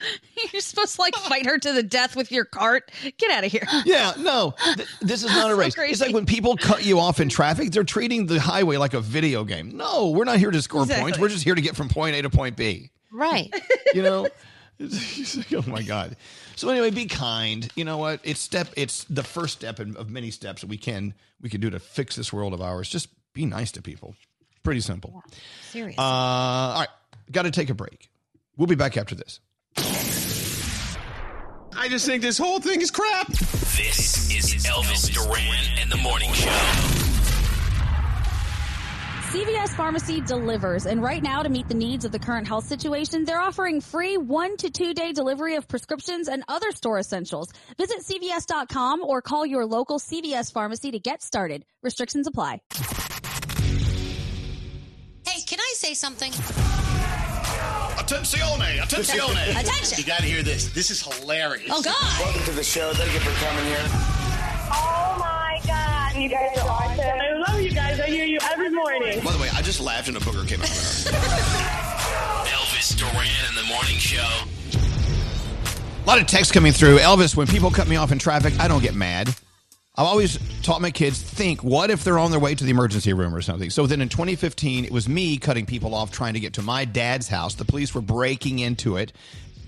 You're 0.52 0.60
supposed 0.62 0.94
to 0.96 1.00
like 1.00 1.14
fight 1.16 1.46
her 1.46 1.58
to 1.58 1.72
the 1.72 1.82
death 1.82 2.14
with 2.16 2.30
your 2.30 2.44
cart. 2.44 2.90
Get 3.18 3.30
out 3.30 3.44
of 3.44 3.50
here. 3.52 3.66
Yeah, 3.84 4.12
no, 4.18 4.54
th- 4.76 4.88
this 5.00 5.22
is 5.24 5.30
not 5.30 5.50
a 5.50 5.54
race. 5.56 5.74
crazy. 5.74 5.92
it's 5.92 6.00
like 6.00 6.14
when 6.14 6.26
people 6.26 6.56
cut 6.56 6.84
you 6.84 6.98
off 7.00 7.20
in 7.20 7.28
traffic, 7.28 7.70
they're 7.72 7.84
treating 7.84 8.26
the 8.26 8.38
highway 8.40 8.76
like 8.76 8.94
a 8.94 9.00
video 9.00 9.44
game. 9.44 9.76
No, 9.76 10.10
we're 10.10 10.24
not 10.24 10.38
here 10.38 10.50
to 10.50 10.60
score 10.62 10.82
Exactly. 10.82 11.02
points. 11.04 11.18
We're 11.18 11.28
just 11.28 11.44
here 11.44 11.54
to 11.54 11.60
get 11.60 11.74
from 11.76 11.88
point 11.88 12.14
A 12.16 12.22
to 12.22 12.30
point 12.30 12.56
B. 12.56 12.90
Right. 13.12 13.52
You 13.94 14.02
know? 14.02 14.28
It's 14.78 15.36
like, 15.36 15.52
oh 15.54 15.68
my 15.68 15.82
God. 15.82 16.16
So 16.54 16.68
anyway, 16.68 16.90
be 16.90 17.06
kind. 17.06 17.68
You 17.74 17.84
know 17.84 17.96
what? 17.98 18.20
It's 18.22 18.38
step. 18.40 18.68
It's 18.76 19.04
the 19.04 19.22
first 19.24 19.54
step 19.54 19.80
in, 19.80 19.96
of 19.96 20.10
many 20.10 20.30
steps 20.30 20.62
we 20.62 20.76
can 20.76 21.14
we 21.40 21.48
can 21.48 21.60
do 21.60 21.70
to 21.70 21.80
fix 21.80 22.14
this 22.14 22.32
world 22.32 22.52
of 22.52 22.60
ours. 22.60 22.88
Just 22.88 23.08
be 23.32 23.44
nice 23.46 23.72
to 23.72 23.82
people. 23.82 24.14
Pretty 24.62 24.80
simple. 24.80 25.22
Serious. 25.70 25.98
Uh, 25.98 26.02
all 26.02 26.80
right, 26.80 26.88
got 27.32 27.42
to 27.42 27.50
take 27.50 27.70
a 27.70 27.74
break. 27.74 28.08
We'll 28.56 28.66
be 28.68 28.74
back 28.76 28.96
after 28.96 29.14
this. 29.14 29.40
I 31.76 31.88
just 31.88 32.06
think 32.06 32.22
this 32.22 32.38
whole 32.38 32.60
thing 32.60 32.80
is 32.80 32.90
crap. 32.90 33.28
This 33.28 34.30
is 34.30 34.64
Elvis 34.64 35.12
Duran 35.12 35.78
and 35.80 35.90
the 35.90 35.96
Morning 35.98 36.32
Show. 36.32 36.48
CVS 39.30 39.76
Pharmacy 39.76 40.22
delivers, 40.22 40.86
and 40.86 41.02
right 41.02 41.22
now, 41.22 41.42
to 41.42 41.50
meet 41.50 41.68
the 41.68 41.74
needs 41.74 42.06
of 42.06 42.12
the 42.12 42.18
current 42.18 42.48
health 42.48 42.64
situation, 42.66 43.24
they're 43.24 43.40
offering 43.40 43.80
free 43.80 44.16
one 44.16 44.56
to 44.56 44.70
two 44.70 44.94
day 44.94 45.12
delivery 45.12 45.54
of 45.56 45.68
prescriptions 45.68 46.28
and 46.28 46.42
other 46.48 46.72
store 46.72 46.98
essentials. 46.98 47.52
Visit 47.76 48.00
CVS.com 48.00 49.02
or 49.02 49.20
call 49.20 49.44
your 49.44 49.66
local 49.66 49.98
CVS 49.98 50.50
pharmacy 50.50 50.90
to 50.90 50.98
get 50.98 51.22
started. 51.22 51.64
Restrictions 51.82 52.26
apply. 52.26 52.60
Hey, 55.26 55.42
can 55.46 55.60
I 55.60 55.72
say 55.74 55.92
something? 55.92 56.32
Attenzione! 58.08 58.78
Attenzione! 58.80 59.50
Attention. 59.60 59.98
You 59.98 60.04
got 60.04 60.20
to 60.20 60.24
hear 60.24 60.42
this. 60.42 60.68
This 60.70 60.90
is 60.90 61.02
hilarious. 61.02 61.68
Oh, 61.70 61.82
God. 61.82 61.94
Welcome 62.18 62.42
to 62.44 62.52
the 62.52 62.64
show. 62.64 62.90
Thank 62.94 63.12
you 63.12 63.20
for 63.20 63.30
coming 63.44 63.64
here. 63.66 63.84
Oh 64.72 65.16
my 65.18 65.60
god, 65.66 66.16
you 66.16 66.30
guys 66.30 66.56
are 66.56 66.70
awesome. 66.70 67.00
I 67.00 67.32
love 67.46 67.60
you 67.60 67.70
guys. 67.70 68.00
I 68.00 68.06
hear 68.06 68.24
you 68.24 68.38
every 68.50 68.70
morning. 68.70 69.22
By 69.22 69.32
the 69.32 69.38
way, 69.38 69.50
I 69.54 69.60
just 69.60 69.82
laughed 69.82 70.08
and 70.08 70.16
a 70.16 70.20
booger 70.20 70.48
came 70.48 70.62
out. 70.62 70.70
of 70.70 71.12
my 71.12 72.48
Elvis 72.48 72.96
Duran 72.96 73.28
in 73.50 73.54
the 73.56 73.64
Morning 73.64 73.98
Show. 73.98 74.26
A 76.02 76.06
lot 76.06 76.18
of 76.18 76.26
texts 76.26 76.50
coming 76.50 76.72
through. 76.72 76.96
Elvis, 77.00 77.36
when 77.36 77.46
people 77.46 77.70
cut 77.70 77.88
me 77.88 77.96
off 77.96 78.10
in 78.10 78.18
traffic, 78.18 78.58
I 78.58 78.68
don't 78.68 78.82
get 78.82 78.94
mad. 78.94 79.34
I've 79.98 80.06
always 80.06 80.38
taught 80.62 80.80
my 80.80 80.92
kids 80.92 81.20
think, 81.20 81.64
what 81.64 81.90
if 81.90 82.04
they're 82.04 82.20
on 82.20 82.30
their 82.30 82.38
way 82.38 82.54
to 82.54 82.62
the 82.62 82.70
emergency 82.70 83.12
room 83.12 83.34
or 83.34 83.42
something? 83.42 83.68
So 83.68 83.84
then 83.88 84.00
in 84.00 84.08
2015, 84.08 84.84
it 84.84 84.92
was 84.92 85.08
me 85.08 85.38
cutting 85.38 85.66
people 85.66 85.92
off 85.92 86.12
trying 86.12 86.34
to 86.34 86.40
get 86.40 86.52
to 86.52 86.62
my 86.62 86.84
dad's 86.84 87.26
house. 87.26 87.56
The 87.56 87.64
police 87.64 87.92
were 87.92 88.00
breaking 88.00 88.60
into 88.60 88.96
it 88.96 89.12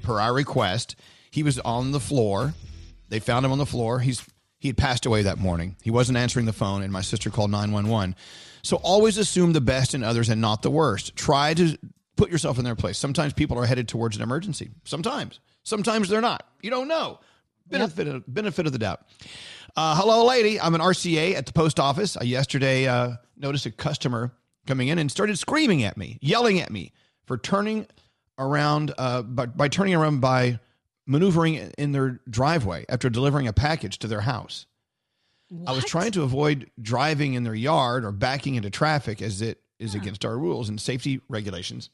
per 0.03 0.21
our 0.21 0.33
request. 0.33 0.95
He 1.33 1.43
was 1.43 1.59
on 1.59 1.91
the 1.91 1.99
floor. 1.99 2.55
They 3.09 3.19
found 3.19 3.45
him 3.45 3.51
on 3.51 3.59
the 3.59 3.67
floor. 3.67 3.99
He's 3.99 4.25
he 4.61 4.69
had 4.69 4.77
passed 4.77 5.05
away 5.05 5.23
that 5.23 5.39
morning. 5.39 5.75
He 5.83 5.91
wasn't 5.91 6.19
answering 6.19 6.47
the 6.47 6.53
phone, 6.53 6.83
and 6.83 6.93
my 6.93 7.01
sister 7.01 7.29
called 7.31 7.51
911. 7.51 8.15
So 8.63 8.77
always 8.77 9.19
assume 9.19 9.53
the 9.53 9.61
best 9.61 9.95
in 9.95 10.05
others 10.05 10.29
and 10.29 10.41
not 10.41 10.63
the 10.63 10.71
worst. 10.71 11.17
Try 11.17 11.55
to 11.55 11.77
put 12.17 12.31
yourself 12.31 12.57
in 12.57 12.65
their 12.65 12.77
place. 12.77 12.99
Sometimes 12.99 13.33
people 13.33 13.59
are 13.59 13.67
headed 13.67 13.89
towards 13.89 14.15
an 14.15 14.23
emergency. 14.23 14.71
Sometimes. 14.85 15.41
Sometimes 15.65 16.09
they're 16.09 16.21
not. 16.21 16.47
You 16.63 16.71
don't 16.71 16.87
know. 16.87 17.19
Benefit, 17.69 18.09
of, 18.09 18.25
benefit 18.33 18.67
of 18.67 18.73
the 18.73 18.79
doubt. 18.79 19.03
Uh, 19.77 19.95
hello, 19.95 20.27
lady. 20.27 20.61
I'm 20.61 20.75
an 20.75 20.81
RCA 20.81 21.35
at 21.35 21.47
the 21.47 21.53
post 21.53 21.79
office. 21.79 22.17
I 22.17 22.25
yesterday 22.25 22.87
uh, 22.87 23.13
noticed 23.37 23.67
a 23.67 23.71
customer 23.71 24.33
coming 24.67 24.89
in 24.89 24.99
and 24.99 25.11
started 25.11 25.39
screaming 25.39 25.85
at 25.85 25.97
me, 25.97 26.19
yelling 26.21 26.61
at 26.61 26.71
me 26.71 26.93
for 27.27 27.39
turning 27.39 27.87
around 28.39 28.93
uh, 28.99 29.23
by, 29.23 29.47
by 29.47 29.69
turning 29.69 29.95
around 29.95 30.21
by 30.21 30.59
maneuvering 31.07 31.55
in 31.79 31.93
their 31.93 32.21
driveway 32.29 32.85
after 32.89 33.09
delivering 33.11 33.49
a 33.49 33.53
package 33.53 33.99
to 34.01 34.09
their 34.09 34.21
house. 34.21 34.67
I 35.67 35.73
was 35.73 35.85
trying 35.85 36.13
to 36.13 36.23
avoid 36.23 36.71
driving 36.81 37.35
in 37.35 37.43
their 37.43 37.55
yard 37.55 38.05
or 38.05 38.13
backing 38.13 38.55
into 38.55 38.71
traffic 38.71 39.21
as 39.21 39.43
it 39.43 39.61
is 39.81 39.97
against 39.97 40.25
our 40.25 40.39
rules 40.39 40.69
and 40.69 40.81
safety 40.81 41.21
regulations. 41.29 41.91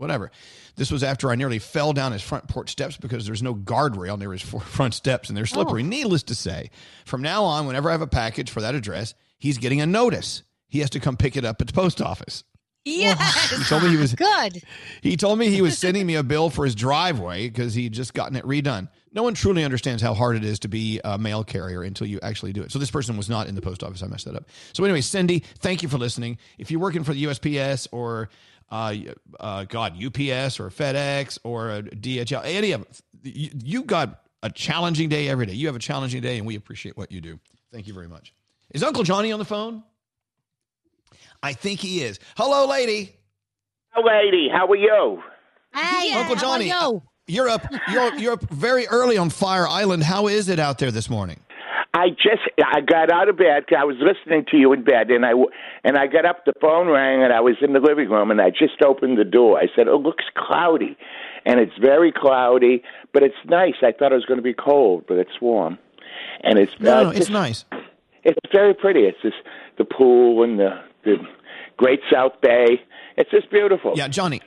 Whatever. 0.00 0.30
This 0.76 0.90
was 0.90 1.04
after 1.04 1.30
I 1.30 1.34
nearly 1.34 1.58
fell 1.58 1.92
down 1.92 2.12
his 2.12 2.22
front 2.22 2.48
porch 2.48 2.70
steps 2.70 2.96
because 2.96 3.26
there's 3.26 3.42
no 3.42 3.54
guardrail 3.54 4.18
near 4.18 4.32
his 4.32 4.40
front 4.64 4.94
steps 4.94 5.28
and 5.28 5.36
they're 5.36 5.42
oh. 5.42 5.44
slippery. 5.44 5.82
Needless 5.82 6.22
to 6.24 6.34
say, 6.34 6.70
from 7.04 7.20
now 7.20 7.44
on, 7.44 7.66
whenever 7.66 7.90
I 7.90 7.92
have 7.92 8.00
a 8.00 8.06
package 8.06 8.50
for 8.50 8.62
that 8.62 8.74
address, 8.74 9.12
he's 9.38 9.58
getting 9.58 9.82
a 9.82 9.86
notice. 9.86 10.42
He 10.68 10.78
has 10.78 10.88
to 10.90 11.00
come 11.00 11.18
pick 11.18 11.36
it 11.36 11.44
up 11.44 11.60
at 11.60 11.66
the 11.66 11.74
post 11.74 12.00
office. 12.00 12.44
Yes. 12.86 13.50
He 13.50 13.62
told 13.64 13.82
me 13.82 13.90
he 13.90 13.98
was 13.98 14.14
good. 14.14 14.62
He 15.02 15.18
told 15.18 15.38
me 15.38 15.50
he 15.50 15.60
was 15.60 15.76
sending 15.78 16.06
me 16.06 16.14
a 16.14 16.22
bill 16.22 16.48
for 16.48 16.64
his 16.64 16.74
driveway 16.74 17.48
because 17.48 17.74
he 17.74 17.84
had 17.84 17.92
just 17.92 18.14
gotten 18.14 18.36
it 18.36 18.44
redone. 18.46 18.88
No 19.12 19.22
one 19.22 19.34
truly 19.34 19.64
understands 19.64 20.02
how 20.02 20.14
hard 20.14 20.36
it 20.36 20.44
is 20.44 20.60
to 20.60 20.68
be 20.68 20.98
a 21.04 21.18
mail 21.18 21.44
carrier 21.44 21.82
until 21.82 22.06
you 22.06 22.20
actually 22.22 22.54
do 22.54 22.62
it. 22.62 22.72
So 22.72 22.78
this 22.78 22.90
person 22.90 23.18
was 23.18 23.28
not 23.28 23.48
in 23.48 23.54
the 23.54 23.60
post 23.60 23.82
office. 23.82 24.02
I 24.02 24.06
messed 24.06 24.24
that 24.24 24.36
up. 24.36 24.48
So 24.72 24.82
anyway, 24.84 25.02
Cindy, 25.02 25.40
thank 25.58 25.82
you 25.82 25.90
for 25.90 25.98
listening. 25.98 26.38
If 26.56 26.70
you're 26.70 26.80
working 26.80 27.04
for 27.04 27.12
the 27.12 27.24
USPS 27.24 27.88
or 27.92 28.30
uh, 28.70 28.94
uh, 29.38 29.64
God 29.64 29.92
UPS 29.94 30.60
or 30.60 30.70
FedEx 30.70 31.38
or 31.44 31.70
a 31.70 31.82
DHL, 31.82 32.42
any 32.44 32.72
of 32.72 32.82
them, 32.82 32.90
you, 33.22 33.50
you 33.62 33.82
got 33.82 34.22
a 34.42 34.50
challenging 34.50 35.08
day 35.08 35.28
every 35.28 35.46
day. 35.46 35.52
You 35.52 35.66
have 35.66 35.76
a 35.76 35.80
challenging 35.80 36.22
day, 36.22 36.38
and 36.38 36.46
we 36.46 36.56
appreciate 36.56 36.96
what 36.96 37.12
you 37.12 37.20
do. 37.20 37.38
Thank 37.72 37.86
you 37.86 37.94
very 37.94 38.08
much. 38.08 38.32
Is 38.72 38.82
Uncle 38.82 39.02
Johnny 39.02 39.32
on 39.32 39.38
the 39.38 39.44
phone? 39.44 39.82
I 41.42 41.52
think 41.52 41.80
he 41.80 42.02
is. 42.02 42.18
Hello, 42.36 42.66
lady. 42.66 43.14
Hello, 43.90 44.06
lady. 44.06 44.48
How 44.52 44.66
are 44.66 44.76
you? 44.76 45.22
Hey, 45.74 46.12
Uncle 46.12 46.36
how 46.36 46.52
are 46.52 46.58
Johnny, 46.58 46.68
you? 46.68 47.02
you're 47.26 47.48
up. 47.48 47.66
You're 47.90 48.14
you're 48.16 48.32
up 48.34 48.42
very 48.50 48.86
early 48.88 49.16
on 49.18 49.30
Fire 49.30 49.66
Island. 49.66 50.02
How 50.02 50.26
is 50.28 50.48
it 50.48 50.58
out 50.58 50.78
there 50.78 50.90
this 50.90 51.08
morning? 51.08 51.40
I 51.92 52.10
just 52.10 52.42
I 52.64 52.80
got 52.80 53.10
out 53.10 53.28
of 53.28 53.36
bed. 53.36 53.64
I 53.76 53.84
was 53.84 53.96
listening 53.98 54.44
to 54.52 54.56
you 54.56 54.72
in 54.72 54.84
bed, 54.84 55.10
and 55.10 55.26
I 55.26 55.30
w- 55.30 55.50
and 55.82 55.98
I 55.98 56.06
got 56.06 56.24
up. 56.24 56.44
The 56.44 56.52
phone 56.60 56.86
rang, 56.88 57.22
and 57.24 57.32
I 57.32 57.40
was 57.40 57.56
in 57.60 57.72
the 57.72 57.80
living 57.80 58.08
room, 58.08 58.30
and 58.30 58.40
I 58.40 58.50
just 58.50 58.80
opened 58.84 59.18
the 59.18 59.24
door. 59.24 59.58
I 59.58 59.66
said, 59.74 59.88
"Oh, 59.88 59.96
it 59.96 60.02
looks 60.02 60.24
cloudy," 60.36 60.96
and 61.44 61.58
it's 61.58 61.76
very 61.80 62.12
cloudy, 62.12 62.84
but 63.12 63.24
it's 63.24 63.34
nice. 63.44 63.74
I 63.82 63.90
thought 63.90 64.12
it 64.12 64.14
was 64.14 64.24
going 64.24 64.38
to 64.38 64.42
be 64.42 64.54
cold, 64.54 65.04
but 65.08 65.18
it's 65.18 65.40
warm, 65.40 65.78
and 66.44 66.58
it's 66.60 66.78
No, 66.78 66.98
uh, 66.98 67.02
no, 67.04 67.10
it's 67.10 67.28
nice. 67.28 67.64
It's 68.22 68.38
very 68.52 68.74
pretty. 68.74 69.00
It's 69.00 69.20
just 69.22 69.38
the 69.76 69.84
pool 69.84 70.44
and 70.44 70.60
the 70.60 70.80
the 71.02 71.16
Great 71.76 72.00
South 72.12 72.40
Bay. 72.40 72.82
It's 73.16 73.30
just 73.30 73.50
beautiful. 73.50 73.94
Yeah, 73.96 74.06
Johnny. 74.06 74.40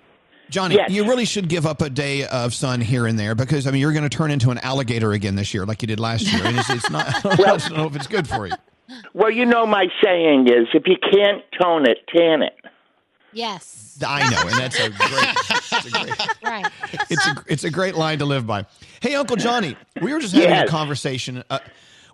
Johnny, 0.53 0.75
Yes. 0.75 0.91
you 0.91 1.03
really 1.05 1.25
should 1.25 1.49
give 1.49 1.65
up 1.65 1.81
a 1.81 1.89
day 1.89 2.25
of 2.27 2.53
sun 2.53 2.79
here 2.79 3.07
and 3.07 3.17
there 3.17 3.33
because 3.33 3.65
I 3.65 3.71
mean 3.71 3.81
you're 3.81 3.91
going 3.91 4.07
to 4.07 4.15
turn 4.17 4.29
into 4.29 4.51
an 4.51 4.59
alligator 4.59 5.11
again 5.11 5.35
this 5.35 5.51
year, 5.53 5.65
like 5.65 5.81
you 5.81 5.87
did 5.87 5.99
last 5.99 6.31
year, 6.31 6.45
and 6.45 6.57
it's, 6.57 6.69
it's 6.69 6.89
not. 6.91 7.07
I 7.25 7.35
don't 7.35 7.71
know 7.75 7.87
if 7.87 7.95
it's 7.95 8.05
good 8.07 8.27
for 8.27 8.45
you. 8.45 8.53
Well, 9.15 9.31
you 9.31 9.45
know 9.45 9.65
my 9.65 9.87
saying 10.03 10.47
is, 10.47 10.67
if 10.75 10.83
you 10.85 10.95
can't 11.11 11.43
tone 11.59 11.87
it, 11.89 11.97
tan 12.15 12.43
it. 12.43 12.55
Yes. 13.31 13.97
I 14.05 14.29
know, 14.29 14.41
and 14.41 14.51
that's 14.57 14.79
a 14.79 14.89
great. 14.89 15.35
That's 15.49 15.85
a 15.87 15.89
great 15.91 16.19
Right. 16.43 16.65
it's 17.09 17.27
a 17.27 17.35
it's 17.47 17.63
a 17.63 17.69
great 17.71 17.95
line 17.95 18.19
to 18.19 18.25
live 18.25 18.45
by. 18.45 18.65
Hey, 19.01 19.15
Uncle 19.15 19.35
Johnny, 19.37 19.75
we 20.01 20.13
were 20.13 20.19
just 20.19 20.33
having 20.33 20.49
Yes. 20.49 20.67
a 20.67 20.71
conversation. 20.71 21.43
Uh, 21.49 21.59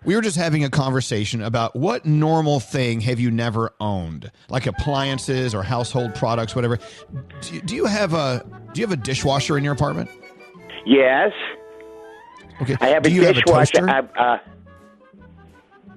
we 0.04 0.14
were 0.16 0.22
just 0.22 0.36
having 0.36 0.64
a 0.64 0.70
conversation 0.70 1.42
about 1.42 1.76
what 1.76 2.06
normal 2.06 2.60
thing 2.60 3.00
have 3.00 3.20
you 3.20 3.30
never 3.30 3.72
owned, 3.80 4.30
like 4.48 4.66
appliances 4.66 5.54
or 5.54 5.62
household 5.62 6.14
products, 6.14 6.54
whatever. 6.54 6.78
Do 7.42 7.54
you, 7.54 7.60
do 7.62 7.76
you 7.76 7.86
have 7.86 8.14
a 8.14 8.44
Do 8.72 8.80
you 8.80 8.86
have 8.86 8.98
a 8.98 9.00
dishwasher 9.02 9.58
in 9.58 9.64
your 9.64 9.72
apartment? 9.72 10.10
Yes. 10.86 11.32
Okay. 12.62 12.76
I 12.80 12.88
have 12.88 13.02
do 13.02 13.10
a 13.10 13.12
you 13.12 13.32
dishwasher. 13.32 13.86
Have 13.86 14.04
a 14.06 14.08
toaster? 14.08 14.18
I've, 14.18 14.38
uh, 14.38 14.38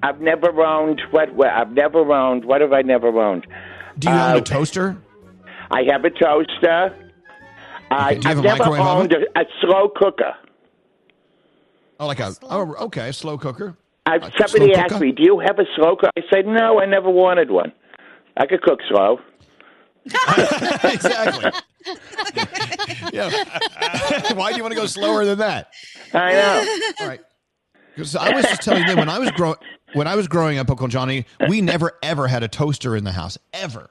I've 0.04 0.22
never 0.22 0.62
owned 0.62 1.02
what? 1.12 1.34
what? 1.34 1.50
I've 1.50 1.72
never 1.72 2.00
owned. 2.14 2.46
What 2.46 2.62
have 2.62 2.74
I 2.74 2.82
never 2.82 3.08
owned? 3.22 3.48
Do 4.00 4.10
you 4.10 4.14
own 4.14 4.20
Uh, 4.20 4.38
a 4.38 4.42
toaster? 4.42 4.98
I 5.72 5.84
have 5.90 6.04
a 6.04 6.10
toaster. 6.10 6.96
I, 7.90 8.12
Okay, 8.14 8.20
do 8.20 8.30
you 8.30 8.36
have 8.36 8.38
I've 8.38 8.38
a 8.40 8.42
never 8.42 8.58
microwave 8.60 8.82
owned 8.82 9.14
oven? 9.14 9.28
a, 9.36 9.40
a 9.42 9.46
slow 9.62 9.90
cooker. 9.96 10.34
Oh, 12.00 12.08
like 12.08 12.20
a 12.20 12.34
oh, 12.44 12.74
okay, 12.86 13.10
a 13.10 13.14
slow 13.14 13.38
cooker. 13.38 13.76
I, 14.06 14.16
A 14.18 14.32
somebody 14.38 14.74
asked 14.76 14.90
cooker? 14.94 15.06
me, 15.06 15.12
"Do 15.14 15.24
you 15.24 15.40
have 15.40 15.58
a 15.60 15.66
slow 15.76 15.96
cooker?" 15.96 16.10
I 16.18 16.22
said, 16.34 16.46
"No, 16.46 16.80
I 16.80 16.86
never 16.86 17.10
wanted 17.10 17.50
one. 17.52 17.72
I 18.38 18.46
could 18.46 18.62
cook 18.62 18.80
slow." 18.90 19.20
exactly. 20.84 21.52
yeah. 23.14 23.30
Why 24.34 24.52
do 24.52 24.58
you 24.58 24.64
want 24.64 24.74
to 24.74 24.80
go 24.80 24.86
slower 24.86 25.24
than 25.26 25.40
that? 25.40 25.70
I 26.14 26.34
know. 26.34 26.94
All 27.02 27.08
right. 27.08 27.22
Because 27.96 28.16
I 28.16 28.34
was 28.36 28.44
just 28.46 28.62
telling 28.64 28.86
them 28.86 28.98
when 28.98 29.10
I 29.10 29.20
was 29.20 29.32
grow 29.32 29.56
when 29.94 30.08
I 30.08 30.16
was 30.16 30.28
growing 30.28 30.58
up, 30.58 30.70
Uncle 30.70 30.88
Johnny, 30.88 31.26
we 31.48 31.62
never 31.62 31.94
ever 32.02 32.28
had 32.28 32.44
a 32.44 32.48
toaster 32.48 32.96
in 32.98 33.04
the 33.04 33.12
house 33.12 33.38
ever, 33.54 33.90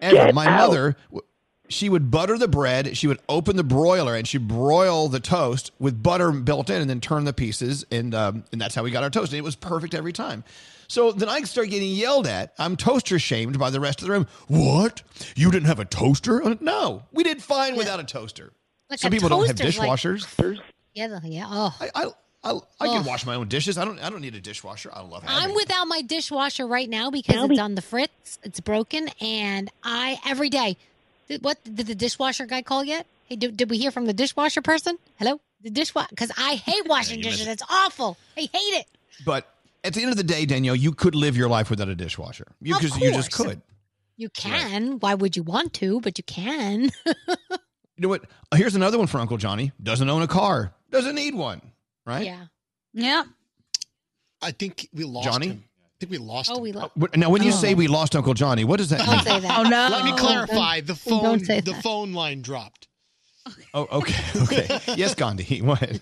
ever. 0.00 0.14
Get 0.14 0.34
My 0.34 0.46
out. 0.46 0.68
mother, 0.68 0.96
w- 1.10 1.22
she 1.68 1.88
would 1.88 2.10
butter 2.10 2.36
the 2.38 2.48
bread, 2.48 2.96
she 2.96 3.06
would 3.06 3.18
open 3.28 3.56
the 3.56 3.64
broiler, 3.64 4.14
and 4.14 4.26
she'd 4.28 4.46
broil 4.48 5.08
the 5.08 5.20
toast 5.20 5.72
with 5.78 6.02
butter 6.02 6.30
built 6.32 6.68
in, 6.70 6.80
and 6.80 6.90
then 6.90 7.00
turn 7.00 7.24
the 7.24 7.32
pieces, 7.32 7.84
and 7.90 8.14
um, 8.14 8.44
and 8.52 8.60
that's 8.60 8.74
how 8.74 8.82
we 8.82 8.90
got 8.90 9.02
our 9.02 9.10
toast. 9.10 9.32
And 9.32 9.38
it 9.38 9.44
was 9.44 9.56
perfect 9.56 9.94
every 9.94 10.12
time. 10.12 10.44
So 10.86 11.12
then 11.12 11.28
I 11.30 11.40
start 11.42 11.70
getting 11.70 11.90
yelled 11.90 12.26
at. 12.26 12.52
I'm 12.58 12.76
toaster 12.76 13.18
shamed 13.18 13.58
by 13.58 13.70
the 13.70 13.80
rest 13.80 14.00
of 14.02 14.06
the 14.06 14.12
room. 14.12 14.26
What? 14.48 15.02
You 15.34 15.50
didn't 15.50 15.66
have 15.66 15.80
a 15.80 15.84
toaster? 15.86 16.42
Uh, 16.44 16.56
No, 16.60 17.04
we 17.12 17.24
did 17.24 17.42
fine 17.42 17.74
without 17.76 17.98
a 18.00 18.04
toaster. 18.04 18.52
Like 18.90 18.98
Some 19.00 19.08
a 19.08 19.16
people 19.16 19.30
don't 19.30 19.46
have 19.46 19.56
toaster's 19.56 19.78
like- 19.78 19.90
dishwashers. 19.98 20.60
Yeah, 20.92 21.18
yeah. 21.24 21.46
Oh, 21.48 21.74
I 21.80 21.90
I, 21.94 22.06
I, 22.44 22.58
I 22.80 22.86
can 22.88 23.04
wash 23.04 23.24
my 23.24 23.34
own 23.34 23.48
dishes. 23.48 23.78
I 23.78 23.84
don't 23.86 23.98
I 23.98 24.10
don't 24.10 24.20
need 24.20 24.34
a 24.34 24.40
dishwasher. 24.40 24.90
I 24.92 25.00
love 25.00 25.22
having. 25.24 25.50
I'm 25.50 25.54
without 25.54 25.86
my 25.86 26.02
dishwasher 26.02 26.66
right 26.66 26.88
now 26.88 27.10
because 27.10 27.50
it's 27.50 27.58
on 27.58 27.74
the 27.74 27.82
fritz. 27.82 28.38
It's 28.44 28.60
broken, 28.60 29.08
and 29.20 29.70
I 29.82 30.18
every 30.26 30.50
day. 30.50 30.76
Did, 31.28 31.44
what 31.44 31.58
did 31.64 31.86
the 31.86 31.94
dishwasher 31.94 32.46
guy 32.46 32.62
call 32.62 32.84
yet? 32.84 33.06
Hey, 33.26 33.36
did, 33.36 33.56
did 33.56 33.70
we 33.70 33.78
hear 33.78 33.90
from 33.90 34.06
the 34.06 34.12
dishwasher 34.12 34.62
person? 34.62 34.98
Hello, 35.16 35.40
the 35.62 35.70
dishwasher 35.70 36.08
because 36.10 36.30
I 36.36 36.54
hate 36.56 36.82
washing 36.86 37.18
you 37.18 37.24
missed 37.24 37.38
dishes. 37.38 37.48
it. 37.48 37.52
It's 37.52 37.62
awful. 37.70 38.16
I 38.36 38.40
hate 38.40 38.50
it. 38.52 38.86
But 39.24 39.48
at 39.82 39.94
the 39.94 40.02
end 40.02 40.10
of 40.10 40.16
the 40.16 40.24
day, 40.24 40.44
Danielle, 40.46 40.76
you 40.76 40.92
could 40.92 41.14
live 41.14 41.36
your 41.36 41.48
life 41.48 41.70
without 41.70 41.88
a 41.88 41.94
dishwasher. 41.94 42.46
You 42.60 42.74
Of 42.74 42.82
because 42.82 42.98
you 42.98 43.12
just 43.12 43.32
could. 43.32 43.62
You 44.16 44.28
can. 44.30 44.98
Why 45.00 45.14
would 45.14 45.36
you 45.36 45.42
want 45.42 45.72
to? 45.74 46.00
But 46.00 46.18
you 46.18 46.24
can. 46.24 46.90
You 47.96 48.02
know 48.02 48.08
what? 48.08 48.24
Here's 48.52 48.74
another 48.74 48.98
one 48.98 49.06
for 49.06 49.18
Uncle 49.20 49.36
Johnny. 49.36 49.70
Doesn't 49.80 50.10
own 50.10 50.22
a 50.22 50.26
car. 50.26 50.74
Doesn't 50.90 51.14
need 51.14 51.32
one. 51.32 51.62
Right? 52.04 52.26
Yeah. 52.26 52.46
Yeah. 52.92 53.22
I 54.42 54.50
think 54.50 54.88
we 54.92 55.04
lost 55.04 55.28
Johnny? 55.28 55.46
him. 55.46 55.64
I 55.94 56.06
think 56.06 56.10
we 56.10 56.18
lost 56.18 56.50
Oh, 56.50 56.56
him. 56.56 56.62
we 56.62 56.72
lost. 56.72 56.86
Uh, 56.86 56.90
what- 56.96 57.16
Now, 57.16 57.30
when 57.30 57.42
you 57.42 57.52
Oh. 57.52 57.54
say 57.56 57.74
we 57.74 57.86
lost 57.86 58.16
Uncle 58.16 58.34
Johnny, 58.34 58.64
what 58.64 58.78
does 58.78 58.88
that 58.90 58.98
Don't 58.98 59.10
mean? 59.16 59.24
say 59.24 59.40
that. 59.40 59.58
Oh, 59.58 59.62
no. 59.62 59.88
Let 59.90 60.04
me 60.04 60.12
clarify. 60.12 60.80
The 60.80 60.88
Don't 60.88 60.96
phone, 60.98 61.44
say 61.44 61.60
the 61.60 61.72
that. 61.72 61.82
phone 61.82 62.12
line 62.12 62.42
dropped. 62.42 62.88
Oh, 63.74 63.86
okay, 63.92 64.24
okay. 64.42 64.80
yes, 64.96 65.14
Gandhi. 65.14 65.60
Go 65.60 65.72
ahead. 65.72 66.00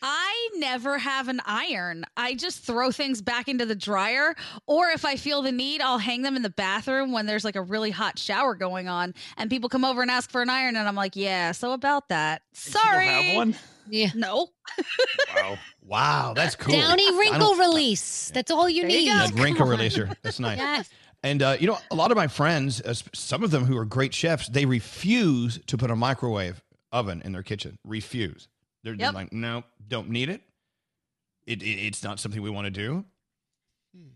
I 0.00 0.48
never 0.56 0.96
have 0.98 1.28
an 1.28 1.40
iron. 1.44 2.04
I 2.16 2.34
just 2.34 2.62
throw 2.62 2.90
things 2.92 3.20
back 3.20 3.48
into 3.48 3.66
the 3.66 3.74
dryer, 3.74 4.34
or 4.66 4.88
if 4.90 5.04
I 5.04 5.16
feel 5.16 5.42
the 5.42 5.50
need, 5.52 5.80
I'll 5.80 5.98
hang 5.98 6.22
them 6.22 6.36
in 6.36 6.42
the 6.42 6.50
bathroom 6.50 7.10
when 7.12 7.26
there's 7.26 7.44
like 7.44 7.56
a 7.56 7.62
really 7.62 7.90
hot 7.90 8.18
shower 8.18 8.54
going 8.54 8.88
on, 8.88 9.14
and 9.36 9.50
people 9.50 9.68
come 9.68 9.84
over 9.84 10.00
and 10.02 10.10
ask 10.10 10.30
for 10.30 10.40
an 10.40 10.50
iron, 10.50 10.76
and 10.76 10.86
I'm 10.88 10.94
like, 10.94 11.16
yeah. 11.16 11.50
So 11.52 11.72
about 11.72 12.08
that. 12.10 12.42
Sorry. 12.52 13.36
Have 13.92 14.14
one? 14.14 14.20
Yeah. 14.24 14.28
No. 14.28 14.48
Wow. 15.34 15.58
Wow, 15.82 16.32
that's 16.34 16.54
cool. 16.54 16.74
Downy 16.74 17.10
wrinkle 17.18 17.38
don't- 17.54 17.58
release. 17.58 18.30
That's 18.34 18.50
all 18.50 18.68
you 18.68 18.82
There 18.82 18.90
you 18.90 19.14
need. 19.18 19.34
go. 19.34 19.42
Wrinkle 19.42 19.66
releaser. 19.66 20.14
That's 20.22 20.38
nice. 20.38 20.58
Yes. 20.58 20.90
And 21.22 21.42
uh, 21.42 21.56
you 21.58 21.66
know, 21.66 21.78
a 21.90 21.94
lot 21.94 22.10
of 22.10 22.16
my 22.16 22.28
friends, 22.28 22.80
uh, 22.82 22.94
some 23.14 23.42
of 23.42 23.50
them 23.50 23.64
who 23.64 23.76
are 23.76 23.84
great 23.84 24.12
chefs, 24.14 24.48
they 24.48 24.66
refuse 24.66 25.58
to 25.66 25.76
put 25.78 25.90
a 25.90 25.96
microwave 25.96 26.62
oven 26.92 27.22
in 27.24 27.32
their 27.32 27.42
kitchen. 27.42 27.78
Refuse. 27.84 28.48
They're, 28.84 28.96
they're 28.96 29.10
like, 29.12 29.32
no, 29.32 29.64
don't 29.88 30.08
need 30.10 30.28
it. 30.28 30.40
It, 31.46 31.62
it. 31.62 31.66
It's 31.66 32.04
not 32.04 32.20
something 32.20 32.40
we 32.42 32.50
want 32.50 32.66
to 32.66 32.70
do. 32.70 33.04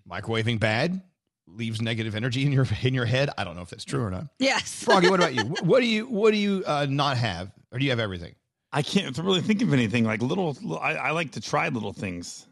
Microwaving 0.08 0.60
bad 0.60 1.00
leaves 1.48 1.82
negative 1.82 2.14
energy 2.14 2.44
in 2.46 2.52
your 2.52 2.66
in 2.82 2.94
your 2.94 3.06
head. 3.06 3.30
I 3.36 3.44
don't 3.44 3.56
know 3.56 3.62
if 3.62 3.70
that's 3.70 3.84
true 3.84 4.02
or 4.02 4.10
not. 4.10 4.26
Yes. 4.38 4.84
Froggy, 4.84 5.08
what 5.10 5.18
about 5.20 5.34
you? 5.34 5.42
What 5.64 5.80
do 5.80 5.86
you 5.86 6.06
what 6.06 6.30
do 6.32 6.36
you 6.36 6.62
uh, 6.66 6.86
not 6.88 7.16
have, 7.16 7.50
or 7.72 7.78
do 7.78 7.84
you 7.84 7.90
have 7.90 7.98
everything? 8.00 8.34
I 8.72 8.82
can't 8.82 9.16
really 9.18 9.42
think 9.42 9.62
of 9.62 9.72
anything 9.72 10.04
like 10.04 10.22
little. 10.22 10.56
I, 10.80 10.94
I 10.94 11.10
like 11.10 11.32
to 11.32 11.40
try 11.40 11.68
little 11.68 11.92
things. 11.92 12.46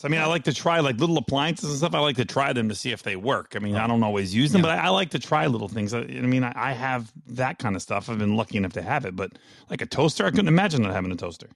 So, 0.00 0.08
I 0.08 0.10
mean, 0.10 0.20
I 0.20 0.26
like 0.26 0.44
to 0.44 0.52
try 0.52 0.80
like 0.80 0.98
little 0.98 1.16
appliances 1.16 1.70
and 1.70 1.78
stuff. 1.78 1.94
I 1.94 2.00
like 2.00 2.16
to 2.16 2.24
try 2.24 2.52
them 2.52 2.68
to 2.68 2.74
see 2.74 2.90
if 2.90 3.04
they 3.04 3.14
work. 3.14 3.52
I 3.54 3.60
mean, 3.60 3.76
I 3.76 3.86
don't 3.86 4.02
always 4.02 4.34
use 4.34 4.50
them, 4.50 4.60
but 4.60 4.72
I, 4.72 4.86
I 4.86 4.88
like 4.88 5.10
to 5.10 5.20
try 5.20 5.46
little 5.46 5.68
things. 5.68 5.94
I, 5.94 6.00
I 6.00 6.22
mean, 6.22 6.42
I, 6.42 6.52
I 6.56 6.72
have 6.72 7.12
that 7.28 7.60
kind 7.60 7.76
of 7.76 7.82
stuff. 7.82 8.10
I've 8.10 8.18
been 8.18 8.36
lucky 8.36 8.56
enough 8.56 8.72
to 8.72 8.82
have 8.82 9.04
it, 9.04 9.14
but 9.14 9.38
like 9.70 9.80
a 9.80 9.86
toaster, 9.86 10.26
I 10.26 10.30
couldn't 10.30 10.48
imagine 10.48 10.82
not 10.82 10.92
having 10.92 11.12
a 11.12 11.16
toaster. 11.16 11.48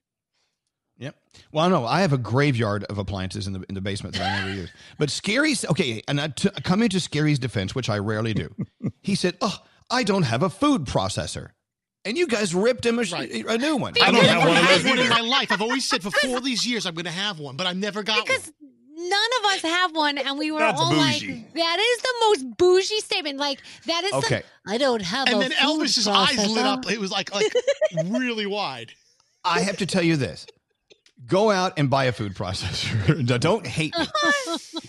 Yep. 0.99 1.17
Well, 1.53 1.69
no, 1.69 1.85
I 1.85 2.03
have 2.03 2.13
a 2.13 2.19
graveyard 2.19 2.85
of 2.85 2.99
appliances 2.99 3.47
in 3.49 3.53
the 3.53 3.65
in 3.69 3.75
the 3.75 3.81
basement 3.81 4.15
that 4.15 4.23
I 4.23 4.39
never 4.47 4.61
use. 4.61 4.71
But 4.99 5.11
Skeery's 5.11 5.65
okay, 5.67 6.01
and 6.09 6.21
I 6.21 6.29
t- 6.29 6.49
come 6.63 6.83
into 6.83 7.01
Skeery's 7.01 7.39
defense, 7.39 7.75
which 7.75 7.91
I 7.91 7.99
rarely 7.99 8.33
do, 8.33 8.55
he 9.03 9.15
said, 9.15 9.37
"Oh, 9.41 9.59
I 9.91 10.05
don't 10.05 10.23
have 10.23 10.43
a 10.43 10.49
food 10.49 10.85
processor," 10.87 11.51
and 12.07 12.16
you 12.16 12.27
guys 12.27 12.55
ripped 12.55 12.87
him 12.87 12.99
a, 12.99 13.05
sh- 13.05 13.12
a 13.12 13.59
new 13.59 13.77
one. 13.77 13.95
I've 14.01 14.12
never 14.12 14.27
had 14.27 14.85
one 14.85 14.99
in 14.99 15.09
my 15.09 15.20
life. 15.20 15.51
I've 15.51 15.61
always 15.61 15.87
said 15.89 16.03
for 16.03 16.11
four 16.11 16.39
of 16.39 16.45
these 16.45 16.66
years 16.66 16.87
I'm 16.87 16.95
going 16.95 17.05
to 17.05 17.11
have 17.11 17.39
one, 17.39 17.57
but 17.57 17.66
I've 17.66 17.77
never 17.77 18.03
got 18.03 18.19
one. 18.19 18.24
Because 18.27 18.53
none 18.97 19.31
of 19.41 19.45
us 19.47 19.62
have 19.62 19.95
one, 19.95 20.16
and 20.19 20.39
we 20.39 20.51
were 20.51 20.61
That's 20.61 20.81
all 20.81 20.91
bougie. 20.91 21.33
like, 21.33 21.53
"That 21.55 21.78
is 21.78 22.03
the 22.03 22.15
most 22.23 22.57
bougie 22.57 23.01
statement." 23.01 23.39
Like 23.39 23.61
that 23.87 24.05
is. 24.05 24.12
Okay. 24.12 24.43
The, 24.65 24.73
I 24.73 24.78
don't 24.78 25.03
have. 25.03 25.28
And 25.28 25.37
a 25.37 25.41
then 25.41 25.51
food 25.51 25.83
Elvis's 25.83 26.09
eyes 26.09 26.49
lit 26.49 26.65
up. 26.65 26.91
It 26.91 27.01
was 27.01 27.11
like 27.11 27.35
like 27.35 27.53
really 28.07 28.47
wide. 28.47 28.93
I 29.45 29.61
have 29.61 29.78
to 29.78 29.87
tell 29.87 30.03
you 30.03 30.16
this: 30.16 30.47
go 31.27 31.51
out 31.51 31.74
and 31.77 31.91
buy 31.91 32.05
a 32.05 32.12
food 32.12 32.35
processor. 32.35 33.41
don't 33.41 33.66
hate 33.66 33.95
me. 33.99 34.07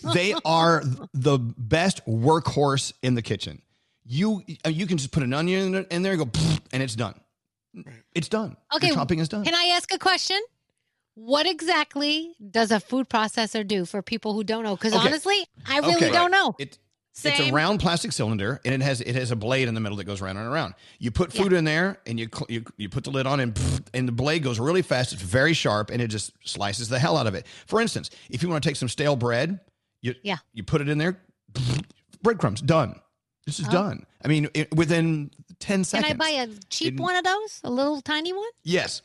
they 0.14 0.34
are 0.45 0.84
the 1.14 1.38
best 1.38 2.06
workhorse 2.06 2.94
in 3.02 3.15
the 3.15 3.22
kitchen. 3.22 3.61
You 4.07 4.41
uh, 4.65 4.69
you 4.69 4.88
can 4.88 4.97
just 4.97 5.11
put 5.11 5.23
an 5.23 5.34
onion 5.34 5.65
in 5.65 5.71
there, 5.73 5.85
in 5.91 6.01
there 6.01 6.13
and 6.13 6.31
go, 6.31 6.39
and 6.71 6.81
it's 6.81 6.95
done. 6.95 7.19
It's 8.15 8.29
done. 8.29 8.55
Okay, 8.73 8.89
the 8.89 8.95
chopping 8.95 9.19
is 9.19 9.27
done. 9.29 9.43
Can 9.43 9.53
I 9.53 9.73
ask 9.75 9.93
a 9.93 9.99
question? 9.99 10.39
What 11.15 11.45
exactly 11.45 12.35
does 12.51 12.71
a 12.71 12.79
food 12.79 13.09
processor 13.09 13.67
do 13.67 13.85
for 13.85 14.01
people 14.01 14.34
who 14.34 14.43
don't 14.43 14.63
know? 14.63 14.75
Because 14.75 14.93
Okay. 14.93 15.07
honestly, 15.07 15.45
I 15.67 15.79
really 15.79 15.95
Okay. 15.95 16.11
don't 16.11 16.31
know. 16.31 16.55
It, 16.57 16.77
It's 17.23 17.39
a 17.39 17.51
round 17.51 17.79
plastic 17.79 18.11
cylinder, 18.11 18.61
and 18.63 18.73
it 18.73 18.81
has 18.81 19.01
it 19.01 19.15
has 19.15 19.31
a 19.31 19.35
blade 19.35 19.67
in 19.67 19.73
the 19.73 19.81
middle 19.81 19.97
that 19.97 20.03
goes 20.05 20.21
round 20.21 20.38
and 20.38 20.47
around. 20.47 20.75
You 20.99 21.09
put 21.11 21.34
food 21.34 21.51
in 21.51 21.65
there, 21.65 21.99
and 22.05 22.19
you, 22.19 22.29
you 22.47 22.63
you 22.77 22.88
put 22.89 23.03
the 23.03 23.09
lid 23.09 23.25
on, 23.27 23.39
and 23.39 23.59
and 23.93 24.07
the 24.07 24.11
blade 24.13 24.43
goes 24.43 24.59
really 24.59 24.84
fast. 24.84 25.11
It's 25.13 25.21
very 25.23 25.53
sharp, 25.53 25.89
and 25.89 26.01
it 26.01 26.07
just 26.09 26.31
slices 26.45 26.88
the 26.88 26.99
hell 26.99 27.17
out 27.17 27.25
of 27.27 27.34
it. 27.35 27.45
For 27.65 27.81
instance, 27.81 28.09
if 28.29 28.41
you 28.43 28.47
want 28.49 28.63
to 28.63 28.69
take 28.69 28.75
some 28.77 28.88
stale 28.88 29.15
bread, 29.15 29.59
you 30.01 30.13
Yeah. 30.23 30.38
you 30.53 30.63
put 30.63 30.79
it 30.81 30.88
in 30.88 30.97
there, 30.99 31.19
breadcrumbs 32.21 32.61
done. 32.61 33.01
This 33.48 33.60
is 33.61 33.68
Oh. 33.69 33.72
done. 33.72 34.06
I 34.24 34.28
mean, 34.28 34.49
it, 34.53 34.76
within 34.76 35.32
ten 35.60 35.84
seconds. 35.86 36.11
Can. 36.11 36.22
I 36.22 36.24
buy 36.24 36.30
a 36.44 36.48
cheap 36.69 36.95
In- 36.98 37.02
one 37.02 37.15
of 37.15 37.24
those? 37.24 37.61
A 37.64 37.69
little 37.72 38.02
tiny 38.02 38.34
one? 38.34 38.45
Yes, 38.64 39.02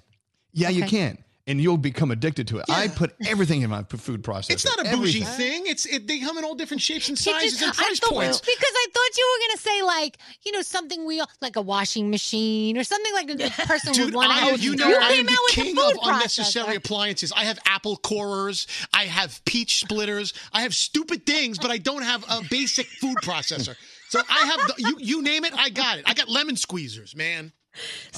yeah, 0.53 0.69
you 0.69 0.85
can, 0.85 1.23
and 1.47 1.61
you'll 1.61 1.77
become 1.79 2.11
addicted 2.11 2.49
to 2.49 2.59
it. 2.59 2.65
I 2.69 2.89
put 2.89 3.15
everything 3.25 3.63
in 3.63 3.71
my 3.71 3.85
food 3.85 4.25
processor. 4.25 4.51
It's 4.51 4.65
not 4.65 4.81
a 4.81 4.91
bougie 4.91 5.23
Everything. 5.23 5.63
thing. 5.63 5.67
It's 5.67 5.87
it, 5.87 6.09
they 6.09 6.19
come 6.19 6.39
in 6.39 6.45
all 6.45 6.57
different 6.57 6.81
shapes 6.83 7.09
and 7.09 7.17
sizes 7.17 7.53
just- 7.53 7.63
and 7.63 7.75
price 7.75 8.01
thought- 8.01 8.11
points. 8.11 8.41
Because 8.41 8.73
I 8.75 8.87
thought 8.93 9.17
you 9.17 9.31
were 9.33 9.47
going 9.47 9.57
to 9.57 9.63
say 9.63 9.83
like, 9.83 10.19
you 10.45 10.51
know, 10.53 10.63
something 10.63 11.05
we 11.07 11.23
like 11.41 11.55
a 11.55 11.63
washing 11.63 12.11
machine 12.11 12.77
or 12.77 12.83
something 12.83 13.13
like 13.15 13.31
a 13.31 13.37
person 13.67 13.91
would 13.93 13.97
Dude, 13.97 14.15
want 14.15 14.29
to 14.33 14.37
I 14.45 14.51
you 14.57 14.75
know, 14.75 14.89
you 14.89 14.97
I 14.99 15.09
came 15.13 15.21
am 15.21 15.27
the 15.27 15.39
with 15.45 15.53
king 15.53 15.79
a 15.79 15.81
food 15.81 15.93
of 15.93 15.99
unnecessary 16.03 16.75
appliances. 16.75 17.31
I 17.37 17.45
have 17.45 17.61
apple 17.67 17.97
corers, 17.99 18.67
I 18.93 19.05
have 19.05 19.41
peach 19.45 19.79
splitters, 19.79 20.35
I 20.53 20.63
have 20.63 20.75
stupid 20.75 21.27
things, 21.27 21.59
but 21.59 21.71
I 21.71 21.79
don't 21.79 22.03
have 22.03 22.25
a 22.29 22.43
basic 22.51 22.87
food 22.89 23.19
processor. 23.23 23.77
So 24.13 24.21
I 24.29 24.45
have 24.45 24.61
the, 24.67 24.75
you 24.77 24.97
you 25.01 25.23
name 25.23 25.43
it, 25.47 25.55
I 25.57 25.71
got 25.71 25.97
it. 25.97 26.05
I 26.07 26.13
got 26.13 26.29
lemon 26.29 26.55
squeezers, 26.57 27.17
man. 27.17 27.51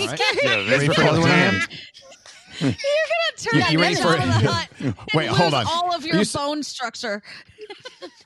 All 0.01 0.09
right. 0.09 0.21
Yeah, 0.43 0.69
Ready 0.69 0.89
for 0.89 1.01
another 1.01 1.21
one 1.21 1.31
I? 1.31 1.55
You're 2.61 2.71
gonna 2.73 3.37
turn 3.37 3.55
You- 3.55 3.61
that 3.61 3.73
you 3.73 3.81
ready 3.81 3.95
lemon 3.95 4.03
for 4.03 4.09
out 4.09 4.15
it? 4.19 4.35
of 4.37 4.43
the 4.43 4.51
hut 4.53 4.69
and 4.81 4.95
Wait, 5.15 5.29
lose 5.29 5.39
hold 5.39 5.55
on. 5.55 5.66
all 5.69 5.95
of 5.95 6.05
your 6.05 6.16
you 6.16 6.25
bone 6.25 6.65
structure. 6.65 7.23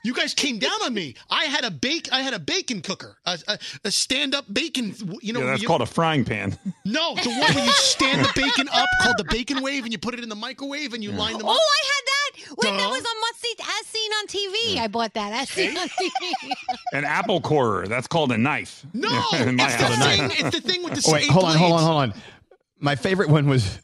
You 0.03 0.13
guys 0.13 0.33
came 0.33 0.59
down 0.59 0.81
on 0.83 0.93
me. 0.93 1.15
I 1.29 1.45
had 1.45 1.65
a 1.65 1.71
bake. 1.71 2.07
I 2.11 2.21
had 2.21 2.33
a 2.33 2.39
bacon 2.39 2.81
cooker, 2.81 3.17
a, 3.25 3.37
a, 3.49 3.59
a 3.85 3.91
stand-up 3.91 4.45
bacon. 4.53 4.95
You 5.21 5.33
know, 5.33 5.41
yeah, 5.41 5.45
that's 5.47 5.61
you- 5.61 5.67
called 5.67 5.81
a 5.81 5.85
frying 5.85 6.23
pan. 6.23 6.57
no, 6.85 7.15
the 7.15 7.29
one 7.29 7.53
where 7.53 7.65
you 7.65 7.71
stand 7.73 8.23
the 8.23 8.31
bacon 8.35 8.69
up, 8.71 8.87
called 9.01 9.17
the 9.17 9.25
bacon 9.25 9.61
wave, 9.61 9.83
and 9.83 9.91
you 9.91 9.97
put 9.99 10.13
it 10.13 10.21
in 10.21 10.29
the 10.29 10.35
microwave 10.35 10.93
and 10.93 11.03
you 11.03 11.11
line 11.11 11.37
them 11.37 11.47
Oh, 11.47 11.51
up. 11.51 11.59
I 11.59 11.85
had 11.85 12.03
that. 12.05 12.55
Wait, 12.57 12.77
that 12.77 12.89
was 12.89 12.99
on 13.05 13.21
Must 13.21 13.41
See 13.41 13.55
As 13.59 13.85
Seen 13.87 14.11
on 14.13 14.27
TV. 14.27 14.81
I 14.81 14.87
bought 14.87 15.13
that 15.15 15.33
as 15.33 15.49
seen 15.49 15.77
on 15.77 15.87
TV. 15.89 16.53
An 16.93 17.03
apple 17.03 17.41
corer. 17.41 17.85
That's 17.87 18.07
called 18.07 18.31
a 18.31 18.37
knife. 18.37 18.85
No, 18.93 19.07
In 19.39 19.55
my 19.57 19.65
it's 19.65 19.75
the 19.77 19.85
house. 19.85 20.05
thing. 20.17 20.45
It's 20.45 20.55
the 20.55 20.61
thing 20.61 20.83
with 20.83 20.93
the 20.95 21.03
Oh, 21.07 21.13
wait, 21.13 21.23
eight 21.25 21.29
hold 21.31 21.45
on, 21.45 21.57
hold 21.57 21.73
on, 21.73 21.79
hold 21.81 22.01
on. 22.03 22.13
My 22.79 22.95
favorite 22.95 23.29
one 23.29 23.47
was 23.49 23.79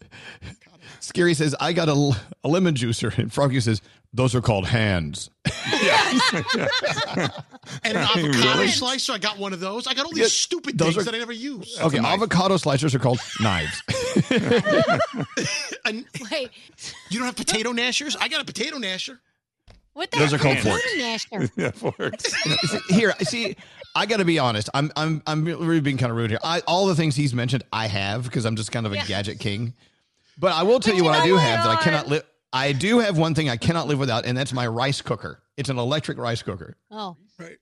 Skeery 1.01 1.35
says, 1.35 1.53
I 1.59 1.73
got 1.73 1.89
a 1.89 2.47
lemon 2.47 2.75
juicer. 2.75 3.15
And 3.17 3.31
Froggy 3.31 3.59
says, 3.59 3.81
those 4.15 4.33
are 4.35 4.41
called 4.41 4.65
hands. 4.65 5.29
And 7.83 7.97
an 7.97 8.03
avocado 8.03 8.27
Really? 8.27 8.67
slicer. 8.69 9.13
I 9.13 9.17
got 9.17 9.37
one 9.39 9.51
of 9.53 9.59
those. 9.59 9.87
I 9.87 9.93
got 9.93 10.05
all 10.05 10.11
these 10.11 10.21
Yeah, 10.21 10.27
stupid 10.27 10.77
those 10.77 10.93
things 10.95 11.01
are- 11.07 11.11
that 11.11 11.15
I 11.15 11.19
never 11.19 11.31
use. 11.33 11.79
okay, 11.81 11.97
avocado 11.99 12.55
slicers 12.57 12.93
are 12.93 12.99
called 12.99 13.19
knives. 13.39 13.81
And 15.85 16.05
Wait, 16.31 16.49
you 17.09 17.19
don't 17.19 17.25
have 17.27 17.35
potato 17.35 17.71
gnashers? 17.71 18.15
I 18.19 18.27
got 18.27 18.41
a 18.41 18.45
potato 18.45 18.77
gnasher. 18.77 19.19
what 19.93 20.09
the 20.11 20.17
Those 20.19 20.31
heck 20.31 20.39
are 20.39 20.43
called 20.43 20.57
is 20.57 20.63
forks. 20.63 20.83
food 20.83 20.99
masher? 21.01 21.49
yeah, 21.55 21.71
forks. 21.71 22.33
Here, 22.89 23.13
see, 23.21 23.55
I 23.95 24.05
got 24.07 24.17
to 24.17 24.25
be 24.25 24.39
honest. 24.39 24.69
I'm 24.73 24.91
I'm 24.95 25.21
I'm 25.27 25.45
really 25.45 25.79
being 25.81 25.97
kind 25.97 26.11
of 26.11 26.17
rude 26.17 26.29
here. 26.31 26.39
I, 26.43 26.61
all 26.67 26.87
the 26.87 26.95
things 26.95 27.15
he's 27.15 27.33
mentioned, 27.35 27.63
I 27.71 27.87
have 27.87 28.23
because 28.23 28.45
I'm 28.45 28.55
just 28.55 28.71
kind 28.71 28.85
of 28.87 28.93
a 28.93 28.95
Yeah. 28.97 29.05
gadget 29.05 29.39
king. 29.39 29.73
But 30.39 30.53
I 30.53 30.63
will 30.63 30.79
tell 30.79 30.93
But 30.93 30.97
you 30.97 31.03
you 31.03 31.09
what 31.09 31.15
I 31.15 31.19
know 31.19 31.25
do 31.25 31.33
what, 31.35 31.43
have 31.43 31.63
that 31.63 31.69
I 31.69 31.73
Art? 31.75 31.83
cannot 31.83 32.07
live. 32.07 32.23
I 32.53 32.71
do 32.71 32.99
have 32.99 33.17
one 33.17 33.35
thing 33.35 33.49
I 33.49 33.57
cannot 33.57 33.87
live 33.87 33.99
without, 33.99 34.25
and 34.25 34.37
that's 34.37 34.53
my 34.53 34.65
rice 34.67 35.01
cooker. 35.01 35.41
It's 35.57 35.69
an 35.69 35.77
electric 35.77 36.17
rice 36.17 36.41
cooker. 36.41 36.77
Oh, 36.91 37.17
Right. 37.37 37.57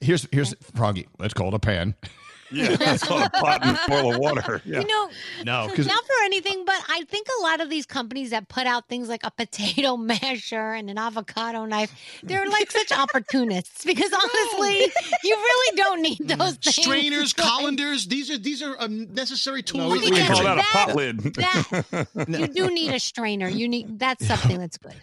Here's 0.00 0.28
here's 0.30 0.54
Froggy. 0.74 1.08
Let's 1.18 1.32
call 1.32 1.48
it 1.48 1.54
a 1.54 1.58
pan. 1.58 1.94
Yeah, 2.50 2.76
that's 2.76 3.02
called 3.02 3.22
a 3.24 3.30
pot 3.30 3.60
and 3.64 3.78
boil 3.88 4.14
of 4.14 4.18
water. 4.20 4.62
Yeah. 4.66 4.80
You 4.80 4.86
know, 4.86 5.10
No, 5.44 5.68
because 5.68 5.86
not 5.86 6.04
for 6.04 6.12
anything, 6.24 6.64
but 6.64 6.76
I 6.88 7.02
think 7.08 7.28
a 7.38 7.42
lot 7.42 7.60
of 7.60 7.70
these 7.70 7.86
companies 7.86 8.30
that 8.30 8.48
put 8.48 8.66
out 8.66 8.88
things 8.88 9.08
like 9.08 9.20
a 9.24 9.30
potato 9.30 9.96
masher 9.96 10.72
and 10.72 10.90
an 10.90 10.98
avocado 10.98 11.64
knife, 11.66 11.92
they're 12.22 12.48
like 12.48 12.70
such 12.70 12.90
opportunists 12.92 13.84
because 13.84 14.12
honestly, 14.12 14.80
you 15.24 15.34
really 15.36 15.76
don't 15.76 16.02
need 16.02 16.18
those 16.28 16.56
things. 16.56 16.76
Strainers, 16.76 17.32
colanders, 17.32 18.06
these 18.06 18.30
are 18.30 18.38
these 18.38 18.62
are 18.62 18.76
um, 18.80 19.12
necessary 19.14 19.62
tools. 19.62 19.92
we, 19.92 19.98
of 19.98 20.04
we 20.04 20.10
call 20.10 20.28
kitchen. 20.28 20.44
that 20.44 20.58
a 20.58 20.62
pot 20.62 20.96
lid. 20.96 21.18
That 21.34 22.28
you 22.28 22.46
do 22.48 22.70
need 22.70 22.92
a 22.94 23.00
strainer. 23.00 23.48
You 23.48 23.68
need 23.68 23.98
that's 23.98 24.26
something 24.26 24.58
that's 24.58 24.78
good. 24.78 24.94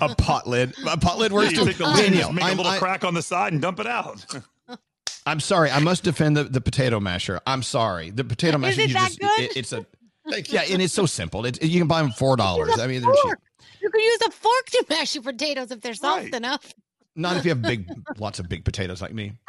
a 0.00 0.14
pot 0.14 0.46
lid. 0.46 0.74
A 0.86 0.96
pot 0.98 1.18
lid 1.18 1.32
works 1.32 1.52
you 1.52 1.58
too. 1.58 1.64
take 1.66 1.78
the 1.78 1.86
lid, 1.88 2.12
just 2.12 2.32
make 2.32 2.44
a 2.44 2.46
I'm, 2.48 2.56
little 2.56 2.72
I- 2.72 2.78
crack 2.78 3.04
on 3.04 3.14
the 3.14 3.22
side 3.22 3.52
and 3.52 3.60
dump 3.62 3.80
it 3.80 3.86
out. 3.86 4.24
I'm 5.26 5.40
sorry. 5.40 5.70
I 5.70 5.78
must 5.80 6.02
defend 6.04 6.36
the, 6.36 6.44
the 6.44 6.60
potato 6.60 7.00
masher. 7.00 7.40
I'm 7.46 7.62
sorry. 7.62 8.10
The 8.10 8.24
potato 8.24 8.58
masher. 8.58 8.72
Is 8.72 8.78
it 8.78 8.88
you 8.88 8.94
that 8.94 9.08
just, 9.08 9.20
good? 9.20 9.40
It, 9.40 9.56
it's 9.56 9.72
a. 9.72 9.86
Yeah, 10.48 10.62
and 10.70 10.80
it's 10.82 10.92
so 10.94 11.06
simple. 11.06 11.44
It, 11.46 11.62
you 11.62 11.78
can 11.78 11.86
buy 11.88 12.00
them 12.02 12.10
four 12.12 12.36
dollars. 12.36 12.78
I 12.78 12.86
mean, 12.86 13.02
they're 13.02 13.12
cheap. 13.12 13.34
You 13.82 13.90
can 13.90 14.00
use 14.00 14.20
a 14.26 14.30
fork 14.30 14.66
to 14.70 14.84
mash 14.88 15.14
your 15.14 15.22
potatoes 15.22 15.70
if 15.70 15.80
they're 15.82 15.94
soft 15.94 16.24
Right. 16.24 16.34
enough. 16.34 16.72
Not 17.16 17.36
if 17.36 17.44
you 17.44 17.50
have 17.50 17.60
big, 17.62 17.86
lots 18.18 18.38
of 18.38 18.48
big 18.48 18.64
potatoes 18.64 19.00
like 19.02 19.12
me. 19.12 19.32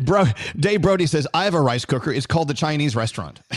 Bro, 0.00 0.24
Dave 0.58 0.80
Brody 0.82 1.06
says 1.06 1.26
I 1.34 1.44
have 1.44 1.54
a 1.54 1.60
rice 1.60 1.84
cooker. 1.84 2.10
It's 2.12 2.26
called 2.26 2.48
the 2.48 2.54
Chinese 2.54 2.94
restaurant. 2.96 3.40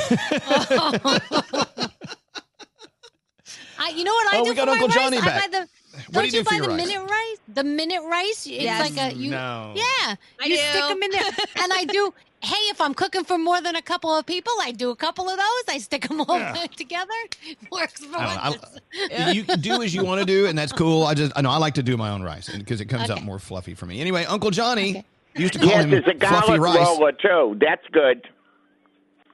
I, 3.82 3.94
you 3.96 4.04
know 4.04 4.12
what 4.14 4.34
I 4.34 4.40
Oh, 4.40 4.44
do 4.44 4.50
we 4.50 4.56
got 4.56 4.68
Uncle 4.68 4.88
rice? 4.88 4.96
Johnny 4.96 5.18
I 5.18 5.22
back. 5.26 5.52
buy 5.52 5.60
the. 5.60 5.68
What 6.08 6.14
Don't 6.14 6.24
do 6.32 6.38
you 6.38 6.44
do 6.44 6.44
for 6.44 6.56
buy 6.56 6.62
the 6.62 6.68
rice? 6.70 6.88
minute 6.88 7.02
rice? 7.10 7.38
The 7.54 7.64
minute 7.64 8.02
rice, 8.10 8.46
it's 8.48 8.64
Yes. 8.64 8.90
like 8.96 9.14
a 9.14 9.16
you. 9.16 9.32
No. 9.32 9.74
Yeah, 9.76 10.16
I 10.40 10.46
you 10.46 10.56
do. 10.56 10.62
stick 10.62 10.88
them 10.88 11.04
in 11.04 11.12
there, 11.12 11.24
and 11.64 11.74
I 11.74 11.86
do. 11.86 12.14
Hey, 12.42 12.56
if 12.70 12.80
I'm 12.80 12.94
cooking 12.94 13.26
for 13.26 13.38
more 13.38 13.60
than 13.60 13.76
a 13.76 13.82
couple 13.82 14.16
of 14.16 14.26
people, 14.26 14.54
I 14.62 14.72
do 14.72 14.92
a 14.92 14.96
couple 14.96 15.28
of 15.30 15.36
those. 15.36 15.64
I 15.76 15.78
stick 15.80 16.08
them 16.08 16.22
all 16.22 16.40
Yeah. 16.40 16.54
together. 16.78 17.12
Works 17.72 18.06
for 18.06 18.18
I 18.18 18.52
don't 18.52 18.64
us. 18.64 19.36
You 19.36 19.44
can 19.44 19.60
do 19.60 19.82
as 19.82 19.94
you 19.94 20.06
want 20.06 20.22
to 20.22 20.26
do, 20.26 20.46
and 20.46 20.58
that's 20.58 20.72
cool. 20.72 21.04
I 21.06 21.14
just, 21.16 21.34
I 21.36 21.42
know 21.42 21.50
I 21.52 21.58
like 21.58 21.74
to 21.74 21.84
do 21.84 21.98
my 21.98 22.12
own 22.12 22.24
rice 22.24 22.48
because 22.50 22.80
it 22.80 22.86
comes 22.86 23.10
out 23.10 23.24
more 23.24 23.40
fluffy 23.40 23.74
for 23.74 23.86
me. 23.88 24.00
Anyway, 24.00 24.24
Uncle 24.24 24.52
Johnny 24.52 25.04
used 25.36 25.52
to 25.54 25.60
call 25.60 25.68
Yes, 25.68 25.84
him 25.84 25.90
there's 25.92 26.04
a 26.08 26.14
fluffy 26.18 26.48
garlic 26.48 26.62
rice. 26.62 26.78
roller 26.78 27.12
too. 27.12 27.58
That's 27.60 27.86
good. 27.92 28.30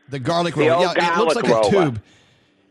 The 0.10 0.20
garlic 0.20 0.56
The 0.56 0.62
roller. 0.70 0.88
old 0.88 0.98
Yeah, 0.98 1.14
it 1.14 1.18
looks 1.20 1.36
like 1.36 1.46
garlic 1.46 1.68
a 1.68 1.70
tube. 1.70 2.02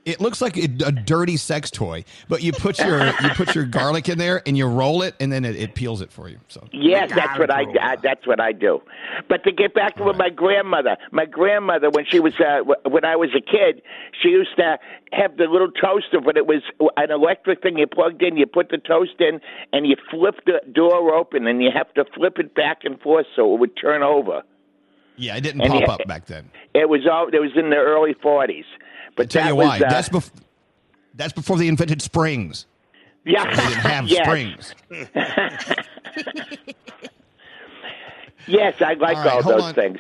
It 0.05 0.21
looks 0.21 0.43
like 0.43 0.57
a, 0.59 0.65
a 0.85 0.93
dirty 0.93 1.37
sex 1.39 1.71
toy, 1.71 2.05
but 2.29 2.43
you 2.43 2.53
put 2.53 2.79
your 2.79 3.07
you 3.07 3.29
put 3.35 3.55
your 3.55 3.65
garlic 3.65 4.09
in 4.09 4.19
there 4.19 4.43
and 4.47 4.57
you 4.57 4.67
roll 4.67 5.01
it, 5.03 5.15
and 5.19 5.33
then 5.33 5.45
it, 5.47 5.57
it 5.57 5.75
peels 5.75 6.03
it 6.03 6.13
for 6.13 6.29
you. 6.29 6.39
So 6.49 6.67
Yes, 6.73 7.11
that's 7.15 7.39
what 7.39 7.51
I 7.51 7.63
uh, 7.65 7.97
that's 8.03 8.27
what 8.27 8.39
I 8.41 8.53
do. 8.53 8.83
But 9.29 9.45
to 9.45 9.53
get 9.53 9.73
back 9.73 9.97
to 9.97 10.13
my 10.13 10.29
grandmother, 10.29 10.97
my 11.11 11.25
grandmother 11.25 11.89
when 11.91 12.05
she 12.05 12.21
was 12.21 12.35
uh, 12.39 12.61
when 12.89 13.05
I 13.05 13.17
was 13.17 13.31
a 13.35 13.41
kid, 13.41 13.81
she 14.23 14.29
used 14.29 14.55
to 14.57 14.79
have 15.13 15.37
the 15.39 15.45
little 15.45 15.71
toaster, 15.71 16.21
but 16.21 16.37
it 16.37 16.47
was 16.47 16.63
an 16.99 17.11
electric 17.11 17.63
thing 17.63 17.79
you 17.79 17.87
plugged 17.87 18.23
in. 18.23 18.37
You 18.37 18.47
put 18.47 18.69
the 18.69 18.79
toast 18.79 19.21
in, 19.21 19.41
and 19.73 19.87
you 19.87 19.97
flip 20.11 20.35
the 20.45 20.61
door 20.71 21.15
open, 21.15 21.47
and 21.47 21.63
you 21.63 21.71
have 21.75 21.93
to 21.95 22.05
flip 22.15 22.39
it 22.39 22.55
back 22.55 22.81
and 22.85 23.01
forth 23.01 23.27
so 23.35 23.55
it 23.55 23.59
would 23.61 23.77
turn 23.81 24.03
over. 24.03 24.43
yeah, 25.17 25.37
it 25.37 25.41
didn't 25.43 25.63
And 25.63 25.71
pop 25.73 25.81
you- 25.81 25.87
up 25.87 26.07
back 26.07 26.27
then. 26.27 26.51
It 26.75 26.89
was 26.91 27.07
all 27.11 27.29
it 27.29 27.39
was 27.41 27.53
in 27.57 27.71
the 27.71 27.77
early 27.77 28.13
forties. 28.21 28.67
But 29.17 29.31
Tell 29.31 29.43
that 29.43 29.49
you 29.51 29.57
was, 29.57 29.67
why. 29.67 29.77
uh, 29.79 29.91
that's 29.91 30.09
bef- 30.09 30.31
that's 31.15 31.33
before 31.33 31.57
they 31.57 31.69
invented 31.69 32.03
springs. 32.03 32.67
yeah, 33.25 33.45
They 33.45 33.57
didn't 33.57 33.73
have 33.81 34.07
yes. 34.09 34.27
springs. 34.27 34.75
Yes, 38.47 38.75
I 38.83 38.93
like 38.95 39.17
All 39.17 39.25
right, 39.25 39.33
all 39.33 39.43
those 39.43 39.63
on. 39.63 39.75
things. 39.75 39.99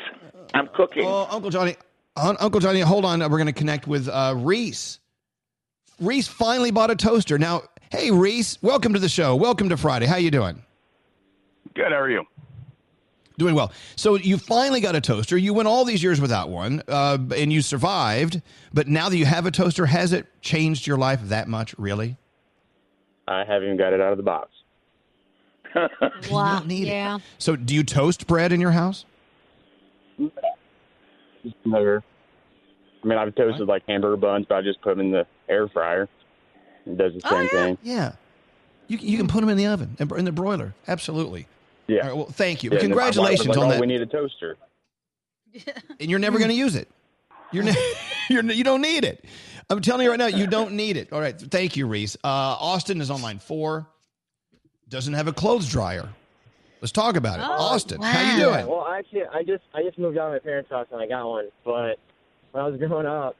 I'm 0.53 0.69
cooking. 0.69 1.05
Oh, 1.07 1.27
Uncle 1.31 1.49
Johnny, 1.51 1.77
Un- 2.16 2.36
Uncle 2.41 2.61
Johnny, 2.61 2.81
hold 2.81 3.07
on. 3.07 3.20
We're 3.20 3.28
going 3.39 3.47
to 3.47 3.53
connect 3.55 3.86
with 3.86 4.07
uh, 4.07 4.35
Reese. 4.36 4.99
Reese 5.99 6.28
finally 6.28 6.70
bought 6.70 6.91
a 6.91 6.95
toaster. 6.97 7.39
Now, 7.39 7.62
hey 7.91 8.11
Reese, 8.11 8.59
welcome 8.62 8.93
to 8.93 8.99
the 8.99 9.09
show. 9.09 9.35
Welcome 9.35 9.70
to 9.70 9.77
Friday. 9.78 10.05
How 10.07 10.16
you 10.16 10.31
doing? 10.31 10.62
Good. 11.74 11.91
How 11.91 11.99
are 12.01 12.11
you? 12.11 12.24
Doing 13.36 13.55
well. 13.56 13.73
So 13.97 14.15
you 14.15 14.39
finally 14.39 14.81
got 14.81 14.94
a 14.94 15.01
toaster. 15.01 15.36
You 15.36 15.55
went 15.55 15.66
all 15.66 15.85
these 15.85 16.02
years 16.02 16.20
without 16.20 16.51
one, 16.51 16.82
uh, 16.86 17.19
and 17.36 17.52
you 17.52 17.62
survived. 17.62 18.40
But 18.73 18.86
now 18.86 19.09
that 19.09 19.16
you 19.16 19.24
have 19.24 19.44
a 19.47 19.51
toaster, 19.51 19.86
has 19.86 20.12
it 20.12 20.27
changed 20.40 20.86
your 20.86 20.97
life 20.98 21.20
that 21.24 21.48
much? 21.48 21.74
Really? 21.77 22.16
I 23.27 23.40
haven't 23.44 23.65
even 23.65 23.77
got 23.77 23.93
it 23.93 24.01
out 24.01 24.12
of 24.12 24.19
the 24.19 24.23
box. 24.23 24.51
Wow. 26.31 26.61
need 26.65 26.86
it. 26.86 27.20
So, 27.39 27.56
do 27.56 27.74
you 27.74 27.82
toast 27.82 28.28
bread 28.28 28.52
in 28.52 28.61
your 28.61 28.70
house? 28.70 29.05
Just 31.43 31.56
never. 31.65 32.05
I 33.02 33.06
mean, 33.06 33.19
I've 33.19 33.35
toasted 33.35 33.66
like 33.66 33.82
hamburger 33.89 34.16
buns, 34.16 34.47
but 34.48 34.56
I 34.59 34.62
just 34.62 34.81
put 34.81 34.90
them 34.97 35.06
in 35.06 35.11
the 35.11 35.27
air 35.48 35.69
fryer. 35.69 36.09
It 36.86 36.97
does 36.97 37.12
the 37.15 37.20
Oh, 37.24 37.31
same 37.31 37.48
thing. 37.48 37.78
Yeah. 37.82 38.12
You, 38.86 38.98
you 38.98 39.19
can 39.19 39.27
put 39.27 39.40
them 39.40 39.48
in 39.48 39.56
the 39.56 39.66
oven 39.66 39.97
and 39.98 40.11
in 40.12 40.24
the 40.24 40.32
broiler. 40.32 40.74
Absolutely. 40.86 41.48
Yeah. 41.86 42.01
All 42.01 42.09
right, 42.09 42.16
well, 42.16 42.27
thank 42.27 42.62
you. 42.62 42.70
Yeah, 42.70 42.78
and 42.78 42.90
then 42.90 42.90
my 42.90 42.97
wife 42.97 43.06
was 43.09 43.16
Congratulations 43.16 43.48
like, 43.48 43.59
on 43.59 43.65
oh, 43.66 43.70
that. 43.70 43.81
We 43.81 43.86
need 43.86 44.01
a 44.01 44.06
toaster. 44.06 44.56
and 46.01 46.11
you're 46.11 46.19
never 46.19 46.39
going 46.39 46.51
to 46.51 46.56
use 46.56 46.77
it. 46.77 46.89
You're, 47.52 47.65
ne- 47.65 47.94
you're 48.31 48.43
you 48.44 48.65
don't 48.65 48.81
need 48.81 49.05
it. 49.05 49.24
I'm 49.70 49.81
telling 49.81 50.05
you 50.05 50.11
right 50.11 50.19
now, 50.19 50.27
you 50.27 50.47
don't 50.47 50.73
need 50.73 50.97
it. 50.97 51.12
All 51.12 51.20
right, 51.20 51.39
thank 51.39 51.77
you, 51.77 51.86
Reese. 51.86 52.16
Uh, 52.24 52.28
Austin 52.28 53.01
is 53.01 53.11
on 53.11 53.23
line 53.23 53.39
four. 53.39 53.86
Doesn't 54.89 55.15
have 55.15 55.28
a 55.28 55.32
clothes 55.32 55.69
dryer. 55.69 56.09
Let's 56.81 56.93
talk 56.93 57.16
about 57.16 57.39
it. 57.39 57.43
Austin, 57.43 58.02
how 58.02 58.20
you 58.20 58.43
Yeah, 58.43 58.56
doing? 58.59 58.66
well, 58.66 58.86
actually, 58.86 59.23
I 59.24 59.43
just 59.43 59.62
I 59.73 59.82
just 59.82 59.98
moved 59.98 60.19
out 60.19 60.27
of 60.27 60.32
my 60.35 60.39
parents' 60.39 60.70
house 60.70 60.86
and 60.93 61.01
I 61.01 61.06
got 61.09 61.27
one. 61.27 61.48
But 61.65 61.98
when 62.52 62.62
I 62.62 62.69
was 62.69 62.78
growing 62.78 63.06
up, 63.06 63.36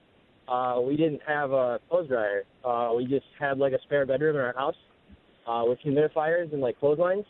uh, 0.49 0.81
we 0.81 0.97
didn't 0.97 1.21
have 1.27 1.53
a 1.53 1.79
clothes 1.91 2.09
dryer. 2.09 2.45
Uh, 2.65 2.93
we 2.97 3.05
just 3.05 3.27
had 3.39 3.59
like 3.59 3.75
a 3.75 3.81
spare 3.83 4.07
bedroom 4.07 4.37
in 4.37 4.43
our 4.43 4.55
house 4.55 4.77
uh, 5.47 5.63
with 5.67 5.79
humidifiers 5.81 6.53
and 6.53 6.63
like 6.63 6.79
clotheslines. 6.81 7.27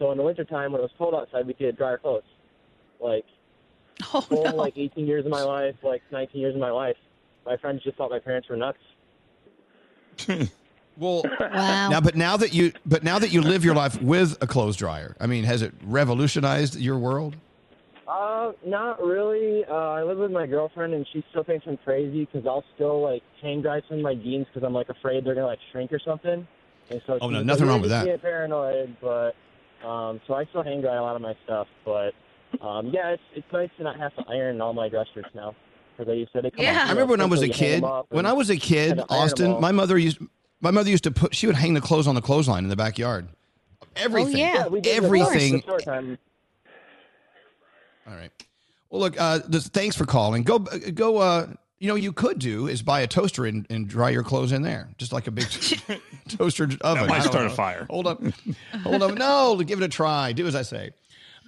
So 0.00 0.10
in 0.10 0.16
the 0.16 0.24
wintertime, 0.24 0.72
when 0.72 0.80
it 0.80 0.82
was 0.82 0.90
cold 0.96 1.14
outside, 1.14 1.46
we 1.46 1.52
could 1.52 1.76
dry 1.76 1.88
our 1.88 1.98
clothes. 1.98 2.22
Like, 3.00 3.26
oh, 4.14 4.20
whole, 4.20 4.56
like 4.56 4.72
18 4.76 5.06
years 5.06 5.26
of 5.26 5.30
my 5.30 5.42
life, 5.42 5.76
like 5.82 6.02
19 6.10 6.40
years 6.40 6.54
of 6.54 6.60
my 6.60 6.70
life, 6.70 6.96
my 7.44 7.56
friends 7.58 7.82
just 7.84 7.98
thought 7.98 8.10
my 8.10 8.18
parents 8.18 8.48
were 8.48 8.56
nuts. 8.56 8.78
well, 10.96 11.22
wow. 11.38 11.90
Now, 11.90 12.00
but 12.00 12.16
now 12.16 12.38
that 12.38 12.54
you, 12.54 12.72
but 12.86 13.04
now 13.04 13.18
that 13.18 13.30
you 13.30 13.42
live 13.42 13.62
your 13.62 13.74
life 13.74 14.00
with 14.00 14.38
a 14.40 14.46
clothes 14.46 14.76
dryer, 14.76 15.16
I 15.20 15.26
mean, 15.26 15.44
has 15.44 15.60
it 15.60 15.74
revolutionized 15.84 16.76
your 16.76 16.98
world? 16.98 17.36
Uh, 18.08 18.52
not 18.66 19.02
really. 19.02 19.64
Uh, 19.66 19.74
I 19.74 20.02
live 20.02 20.18
with 20.18 20.32
my 20.32 20.46
girlfriend, 20.46 20.94
and 20.94 21.06
she 21.12 21.22
still 21.30 21.44
thinks 21.44 21.66
I'm 21.68 21.76
crazy 21.76 22.24
because 22.24 22.46
I'll 22.46 22.64
still 22.74 23.02
like 23.02 23.22
hang 23.42 23.60
dry 23.60 23.82
some 23.88 23.98
of 23.98 24.02
my 24.02 24.14
jeans 24.14 24.46
because 24.46 24.66
I'm 24.66 24.74
like 24.74 24.88
afraid 24.88 25.24
they're 25.24 25.34
gonna 25.34 25.46
like 25.46 25.60
shrink 25.70 25.92
or 25.92 26.00
something. 26.00 26.46
And 26.90 27.02
so 27.06 27.18
Oh, 27.20 27.28
no, 27.28 27.42
nothing 27.42 27.66
wrong 27.66 27.82
with 27.82 27.90
just 27.90 28.04
that." 28.04 28.06
Being 28.06 28.18
paranoid, 28.18 28.96
but 29.00 29.36
um, 29.84 30.20
so 30.26 30.34
I 30.34 30.44
still 30.46 30.62
hang 30.62 30.80
dry 30.80 30.96
a 30.96 31.02
lot 31.02 31.16
of 31.16 31.22
my 31.22 31.34
stuff. 31.44 31.66
But 31.84 32.12
um, 32.60 32.88
yeah, 32.88 33.10
it's 33.10 33.22
it's 33.34 33.46
nice 33.52 33.70
to 33.78 33.84
not 33.84 33.98
have 33.98 34.14
to 34.16 34.24
iron 34.28 34.60
all 34.60 34.72
my 34.72 34.88
dress 34.88 35.06
shirts 35.14 35.28
now 35.34 35.54
because 35.96 36.10
I 36.10 36.14
used 36.14 36.32
to. 36.32 36.42
They 36.42 36.50
come 36.50 36.64
I 36.64 36.90
remember 36.90 37.12
when 37.12 37.20
I 37.20 37.26
was 37.26 37.42
a 37.42 37.48
kid. 37.48 37.84
When 38.08 38.26
I 38.26 38.32
was 38.32 38.50
a 38.50 38.56
kid, 38.56 39.00
Austin, 39.08 39.60
my 39.60 39.72
mother 39.72 39.98
used 39.98 40.18
my 40.60 40.70
mother 40.70 40.90
used 40.90 41.04
to 41.04 41.10
put. 41.10 41.34
She 41.34 41.46
would 41.46 41.56
hang 41.56 41.74
the 41.74 41.80
clothes 41.80 42.06
on 42.06 42.14
the 42.14 42.22
clothesline 42.22 42.64
in 42.64 42.70
the 42.70 42.76
backyard. 42.76 43.28
Everything. 43.96 44.36
yeah, 44.36 44.66
we 44.68 44.80
did 44.80 45.02
everything. 45.02 45.62
The 45.66 45.78
time. 45.78 46.18
All 48.06 48.14
right. 48.14 48.30
Well, 48.90 49.00
look. 49.00 49.20
Uh, 49.20 49.40
this, 49.48 49.68
thanks 49.68 49.96
for 49.96 50.04
calling. 50.04 50.42
Go, 50.42 50.58
go. 50.58 51.18
Uh, 51.18 51.48
you 51.80 51.88
know, 51.88 51.94
you 51.94 52.12
could 52.12 52.38
do 52.38 52.68
is 52.68 52.82
buy 52.82 53.00
a 53.00 53.06
toaster 53.06 53.46
and, 53.46 53.66
and 53.70 53.88
dry 53.88 54.10
your 54.10 54.22
clothes 54.22 54.52
in 54.52 54.60
there, 54.60 54.90
just 54.98 55.12
like 55.12 55.26
a 55.26 55.30
big 55.30 55.46
toaster 56.28 56.68
oven. 56.82 57.06
might 57.06 57.20
I 57.20 57.22
don't 57.22 57.32
start 57.32 57.46
a 57.46 57.50
fire. 57.50 57.86
Hold 57.88 58.06
up, 58.06 58.22
hold 58.82 59.02
up. 59.02 59.14
No, 59.14 59.56
give 59.64 59.80
it 59.80 59.84
a 59.84 59.88
try. 59.88 60.32
Do 60.32 60.46
as 60.46 60.54
I 60.54 60.62
say. 60.62 60.90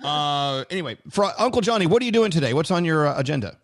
Uh, 0.03 0.65
anyway, 0.71 0.97
for 1.11 1.31
Uncle 1.39 1.61
Johnny, 1.61 1.87
what 1.87 2.03
are 2.03 2.07
you 2.07 2.11
doing 2.11 2.31
today? 2.31 2.55
What's 2.55 2.71
on 2.71 2.85
your 2.85 3.07
uh, 3.07 3.21
agenda? 3.21 3.59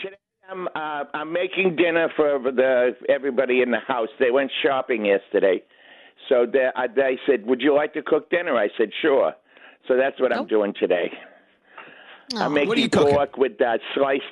Today 0.00 0.16
I'm 0.50 0.66
uh, 0.68 1.04
I'm 1.12 1.32
making 1.32 1.76
dinner 1.76 2.08
for 2.16 2.38
the 2.40 2.96
everybody 3.10 3.60
in 3.60 3.70
the 3.70 3.80
house. 3.86 4.08
They 4.18 4.30
went 4.30 4.50
shopping 4.64 5.04
yesterday, 5.04 5.62
so 6.30 6.46
they, 6.50 6.70
I, 6.74 6.86
they 6.86 7.18
said, 7.26 7.46
"Would 7.46 7.60
you 7.60 7.74
like 7.74 7.92
to 7.92 8.02
cook 8.02 8.30
dinner?" 8.30 8.56
I 8.56 8.70
said, 8.78 8.90
"Sure." 9.02 9.34
So 9.86 9.96
that's 9.96 10.18
what 10.18 10.34
I'm 10.34 10.46
doing 10.46 10.74
today. 10.80 11.12
I'm 12.34 12.54
making 12.54 12.68
What 12.68 12.78
are 12.78 12.80
you 12.80 12.88
cooking? 12.88 13.14
pork 13.14 13.36
with 13.36 13.60
uh, 13.60 13.78
sliced 13.94 14.24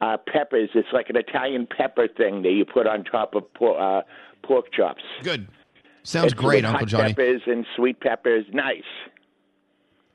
uh, 0.00 0.16
peppers. 0.26 0.70
It's 0.74 0.88
like 0.92 1.08
an 1.10 1.16
Italian 1.16 1.66
pepper 1.66 2.08
thing 2.08 2.42
that 2.42 2.50
you 2.52 2.64
put 2.64 2.86
on 2.86 3.04
top 3.04 3.34
of 3.34 3.52
por- 3.54 3.80
uh, 3.80 4.02
pork 4.42 4.72
chops. 4.72 5.02
Good. 5.22 5.48
Sounds 6.02 6.32
It's 6.32 6.40
great, 6.40 6.64
Uncle 6.64 6.80
hot 6.80 6.88
Johnny. 6.88 7.08
Peppers 7.14 7.42
and 7.46 7.66
sweet 7.76 8.00
peppers, 8.00 8.46
nice. 8.52 8.82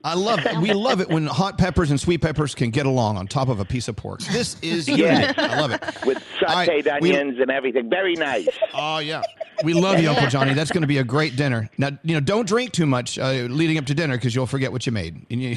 I 0.04 0.14
love 0.14 0.44
it. 0.44 0.58
We 0.58 0.72
love 0.74 1.00
it 1.00 1.08
when 1.08 1.26
hot 1.26 1.56
peppers 1.56 1.90
and 1.90 1.98
sweet 1.98 2.18
peppers 2.20 2.54
can 2.54 2.68
get 2.68 2.84
along 2.84 3.16
on 3.16 3.26
top 3.26 3.48
of 3.48 3.58
a 3.58 3.64
piece 3.64 3.88
of 3.88 3.96
pork. 3.96 4.20
This 4.20 4.56
is 4.60 4.86
Yes. 4.86 5.34
unique. 5.34 5.38
I 5.38 5.58
love 5.60 5.70
it. 5.70 5.80
with 6.04 6.22
sauteed 6.38 7.00
we- 7.00 7.16
onions 7.16 7.40
and 7.40 7.50
everything. 7.50 7.88
Very 7.88 8.14
nice. 8.14 8.46
Oh 8.74 8.98
yeah, 8.98 9.22
we 9.64 9.72
love 9.72 9.98
you, 10.00 10.10
Uncle 10.10 10.26
Johnny. 10.28 10.52
That's 10.52 10.70
going 10.70 10.82
to 10.82 10.86
be 10.86 10.98
a 10.98 11.04
great 11.04 11.36
dinner. 11.36 11.70
Now, 11.78 11.90
you 12.02 12.14
know, 12.14 12.20
don't 12.20 12.46
drink 12.46 12.72
too 12.72 12.84
much 12.86 13.18
uh, 13.18 13.30
leading 13.48 13.78
up 13.78 13.86
to 13.86 13.94
dinner 13.94 14.16
because 14.16 14.34
you'll 14.34 14.46
forget 14.46 14.70
what 14.72 14.84
you 14.84 14.92
made. 14.92 15.24
You, 15.30 15.38
you 15.48 15.56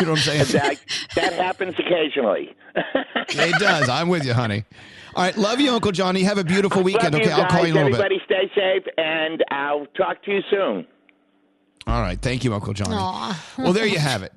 what 0.00 0.08
I'm 0.08 0.16
saying? 0.16 0.44
that, 0.52 0.78
that 1.16 1.32
happens 1.32 1.74
occasionally. 1.78 2.54
it 2.76 3.58
does. 3.58 3.88
I'm 3.88 4.08
with 4.08 4.24
you, 4.24 4.32
honey. 4.32 4.64
All 5.16 5.24
right, 5.24 5.36
love 5.36 5.60
you, 5.60 5.72
Uncle 5.72 5.90
Johnny. 5.90 6.22
Have 6.22 6.38
a 6.38 6.44
beautiful 6.44 6.84
weekend. 6.84 7.14
Love 7.14 7.22
okay, 7.22 7.32
I'll 7.32 7.48
call 7.48 7.66
you 7.66 7.72
in 7.72 7.78
a 7.78 7.84
little 7.84 7.98
bit. 7.98 8.04
Everybody 8.04 8.22
stay 8.24 8.50
safe, 8.54 8.84
and 8.96 9.42
I'll 9.50 9.86
talk 9.96 10.22
to 10.24 10.30
you 10.30 10.40
soon. 10.50 10.86
All 11.88 12.02
right, 12.02 12.20
thank 12.20 12.44
you, 12.44 12.52
Uncle 12.52 12.74
Johnny. 12.74 12.94
Aw. 12.94 13.44
Well, 13.56 13.72
there 13.72 13.86
you 13.86 13.98
have 13.98 14.22
it. 14.22 14.32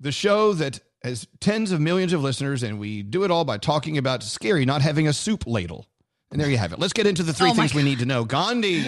The 0.00 0.10
show 0.10 0.54
that 0.54 0.80
has 1.02 1.26
tens 1.40 1.72
of 1.72 1.80
millions 1.80 2.14
of 2.14 2.22
listeners, 2.22 2.62
and 2.62 2.78
we 2.78 3.02
do 3.02 3.24
it 3.24 3.30
all 3.30 3.44
by 3.44 3.58
talking 3.58 3.98
about 3.98 4.20
Skeery 4.22 4.64
not 4.64 4.80
having 4.80 5.06
a 5.08 5.12
soup 5.12 5.46
ladle. 5.46 5.86
And 6.30 6.40
there 6.40 6.48
you 6.48 6.56
have 6.56 6.72
it. 6.72 6.78
Let's 6.78 6.94
get 6.94 7.06
into 7.06 7.22
the 7.22 7.32
three 7.34 7.50
Oh, 7.50 7.54
things 7.54 7.74
we 7.74 7.82
need 7.82 7.98
to 8.00 8.06
know. 8.06 8.24
Gandhi, 8.24 8.82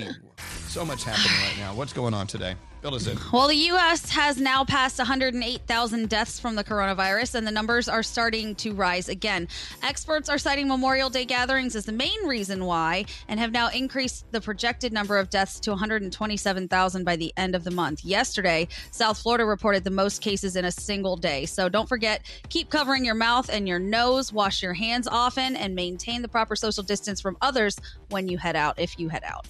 so 0.69 0.85
much 0.85 1.05
happening 1.05 1.39
right 1.43 1.59
now. 1.59 1.75
What's 1.75 1.93
going 1.93 2.15
on 2.15 2.27
today? 2.27 2.57
In. 2.85 3.19
Well, 3.33 3.49
the 3.49 3.57
U.S. 3.57 4.09
has 4.11 4.41
now 4.41 4.65
passed 4.65 4.99
108,000 4.99 6.09
deaths 6.09 6.39
from 6.39 6.55
the 6.55 6.63
coronavirus, 6.63 7.35
and 7.35 7.45
the 7.45 7.51
numbers 7.51 7.89
are 7.89 8.05
starting 8.05 8.55
to 8.55 8.73
rise 8.73 9.09
again. 9.09 9.49
Experts 9.83 10.29
are 10.29 10.39
citing 10.39 10.69
Memorial 10.69 11.11
Day 11.11 11.25
gatherings 11.25 11.75
as 11.75 11.87
the 11.87 11.93
main 11.93 12.25
reason 12.25 12.65
why, 12.65 13.05
and 13.27 13.41
have 13.41 13.51
now 13.51 13.69
increased 13.71 14.31
the 14.31 14.41
projected 14.41 14.93
number 14.93 15.19
of 15.19 15.29
deaths 15.29 15.59
to 15.61 15.71
127,000 15.71 17.05
by 17.05 17.17
the 17.17 17.33
end 17.37 17.57
of 17.57 17.65
the 17.65 17.73
month. 17.73 18.05
Yesterday, 18.05 18.69
South 18.93 19.19
Florida 19.19 19.45
reported 19.45 19.83
the 19.83 19.91
most 19.91 20.23
cases 20.23 20.55
in 20.55 20.65
a 20.65 20.73
single 20.73 21.17
day. 21.17 21.47
So 21.47 21.69
don't 21.69 21.89
forget, 21.89 22.23
keep 22.49 22.71
covering 22.71 23.05
your 23.05 23.17
mouth 23.17 23.51
and 23.51 23.67
your 23.67 23.81
nose, 23.81 24.33
wash 24.33 24.63
your 24.63 24.75
hands 24.75 25.09
often, 25.09 25.57
and 25.57 25.75
maintain 25.75 26.23
the 26.23 26.29
proper 26.29 26.55
social 26.55 26.85
distance 26.85 27.21
from 27.21 27.37
others 27.41 27.77
when 28.11 28.29
you 28.29 28.39
head 28.39 28.55
out, 28.55 28.79
if 28.79 29.01
you 29.01 29.09
head 29.09 29.25
out. 29.25 29.49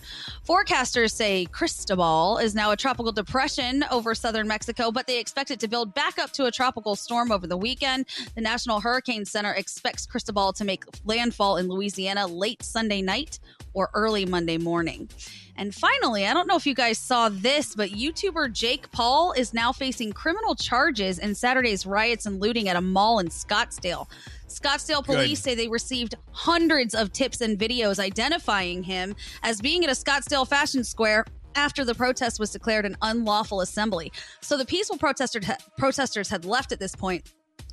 Forecasters 0.49 1.13
say 1.13 1.45
Cristobal 1.45 2.39
is 2.39 2.55
now 2.55 2.71
a 2.71 2.77
tropical 2.77 3.13
depression 3.19 3.85
over 3.91 4.15
southern 4.15 4.47
Mexico, 4.47 4.93
but 4.93 5.09
they 5.09 5.19
expect 5.19 5.51
it 5.51 5.59
to 5.59 5.67
build 5.67 5.93
back 5.93 6.21
up 6.21 6.31
to 6.31 6.45
a 6.45 6.53
tropical 6.53 6.95
storm 6.95 7.33
over 7.33 7.49
the 7.49 7.57
weekend. 7.57 8.07
The 8.37 8.41
National 8.41 8.79
Hurricane 8.79 9.25
Center 9.25 9.53
expects 9.53 10.07
Cristobal 10.07 10.53
to 10.53 10.65
make 10.65 10.85
landfall 11.05 11.57
in 11.57 11.67
Louisiana 11.69 12.29
late 12.29 12.63
Sunday 12.63 13.03
night 13.03 13.41
or 13.75 13.91
early 13.93 14.25
Monday 14.25 14.57
morning. 14.57 15.09
And 15.57 15.75
finally, 15.75 16.29
I 16.29 16.33
don't 16.33 16.47
know 16.47 16.55
if 16.55 16.65
you 16.65 16.75
guys 16.75 16.99
saw 16.99 17.29
this, 17.29 17.75
but 17.75 17.91
YouTuber 17.91 18.53
Jake 18.53 18.89
Paul 18.93 19.33
is 19.33 19.53
now 19.53 19.73
facing 19.73 20.13
criminal 20.13 20.55
charges 20.55 21.19
in 21.19 21.35
Saturday's 21.35 21.85
riots 21.85 22.27
and 22.27 22.41
looting 22.41 22.69
at 22.69 22.77
a 22.77 22.81
mall 22.81 23.19
in 23.19 23.27
Scottsdale. 23.27 24.07
Scottsdale 24.47 25.05
police 25.05 25.41
Good. 25.41 25.45
say 25.45 25.55
they 25.57 25.69
received 25.69 26.15
hundreds 26.31 26.95
of 26.95 27.13
tips 27.13 27.41
and 27.41 27.59
videos 27.59 27.99
identifying 27.99 28.85
him 28.85 29.17
as 29.43 29.61
being 29.61 29.85
at 29.85 29.91
a 29.91 29.95
Scottsdale 29.95 30.47
fashion 30.47 30.85
square 30.85 31.25
after 31.59 31.85
the 31.85 31.95
protest 31.95 32.39
was 32.39 32.51
declared 32.51 32.87
an 32.87 32.97
unlawful 33.03 33.61
assembly. 33.61 34.13
So 34.41 34.57
the 34.57 34.65
peaceful 34.65 34.97
protester, 34.97 35.41
protesters 35.77 36.29
had 36.29 36.45
left 36.45 36.71
at 36.71 36.79
this 36.79 36.95
point. 36.95 37.25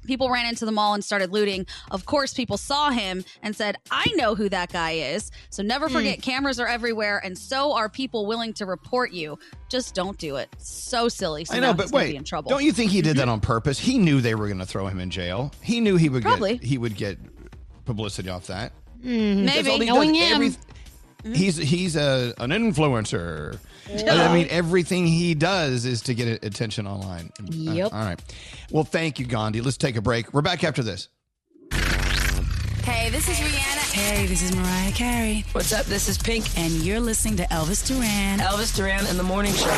People 0.08 0.30
ran 0.30 0.48
into 0.48 0.66
the 0.66 0.72
mall 0.72 0.96
and 0.96 1.04
started 1.04 1.32
looting. 1.32 1.66
Of 1.92 2.06
course, 2.06 2.34
people 2.34 2.58
saw 2.58 2.90
him 2.90 3.24
and 3.44 3.56
said, 3.56 3.78
I 3.92 4.06
know 4.16 4.36
who 4.36 4.50
that 4.50 4.72
guy 4.72 4.92
is. 4.92 5.32
So 5.50 5.62
never 5.64 5.88
hmm. 5.88 5.94
forget, 5.94 6.22
cameras 6.22 6.60
are 6.60 6.68
everywhere, 6.68 7.22
and 7.24 7.38
so 7.38 7.74
are 7.74 7.90
people 7.90 8.26
willing 8.26 8.54
to 8.54 8.66
report 8.66 9.12
you. 9.12 9.38
Just 9.70 9.94
don't 9.96 10.18
do 10.18 10.36
it. 10.36 10.50
So 10.58 11.08
silly. 11.08 11.46
So 11.46 11.56
I 11.56 11.60
know, 11.60 11.74
but 11.74 11.84
he's 11.84 11.92
gonna 11.92 12.04
wait, 12.04 12.12
be 12.12 12.18
in 12.18 12.24
trouble. 12.24 12.50
don't 12.50 12.64
you 12.64 12.72
think 12.72 12.92
he 12.92 13.02
did 13.02 13.18
that 13.18 13.24
mm-hmm. 13.24 13.32
on 13.32 13.40
purpose? 13.40 13.80
He 13.80 13.98
knew 13.98 14.20
they 14.20 14.36
were 14.36 14.48
going 14.48 14.60
to 14.60 14.66
throw 14.66 14.88
him 14.88 15.00
in 15.00 15.10
jail. 15.10 15.52
He 15.62 15.80
knew 15.80 15.96
he 15.96 16.10
would 16.10 16.24
Probably. 16.24 16.58
get 16.58 16.64
he 16.64 16.78
would 16.78 16.96
get 16.96 17.18
publicity 17.86 18.30
off 18.30 18.48
that. 18.48 18.74
Mm, 19.04 19.44
maybe 19.44 19.86
knowing 19.86 20.14
does. 20.14 20.22
him. 20.22 20.34
Every- 20.34 20.50
mm-hmm. 20.50 21.34
He's 21.34 21.58
he's 21.58 21.96
a 21.96 22.34
an 22.40 22.52
influencer. 22.52 23.60
I 23.90 24.34
mean, 24.34 24.48
everything 24.50 25.06
he 25.06 25.36
does 25.36 25.86
is 25.86 26.02
to 26.04 26.14
get 26.14 26.44
attention 26.44 26.88
online. 26.88 27.32
Uh, 27.40 27.46
Yep. 27.52 27.94
all 27.94 28.00
right. 28.06 28.20
Well, 28.72 28.84
thank 28.84 29.20
you, 29.20 29.26
Gandhi. 29.26 29.62
Let's 29.62 29.78
take 29.78 29.96
a 29.96 30.02
break. 30.02 30.34
We're 30.34 30.42
back 30.42 30.64
after 30.64 30.82
this. 30.84 31.10
Hey, 31.72 33.10
this 33.10 33.28
is 33.28 33.38
Rihanna. 33.38 33.94
Hey, 33.94 34.26
this 34.28 34.44
is 34.44 34.56
Mariah 34.56 34.92
Carey. 34.92 35.44
What's 35.54 35.74
up? 35.74 35.86
This 35.88 36.08
is 36.08 36.18
Pink, 36.18 36.46
and 36.58 36.72
you're 36.74 37.00
listening 37.00 37.36
to 37.38 37.44
Elvis 37.46 37.86
Duran. 37.88 38.40
Elvis 38.40 38.76
Duran 38.76 39.08
in 39.08 39.18
the 39.18 39.24
Morning 39.24 39.54
Show. 39.54 39.70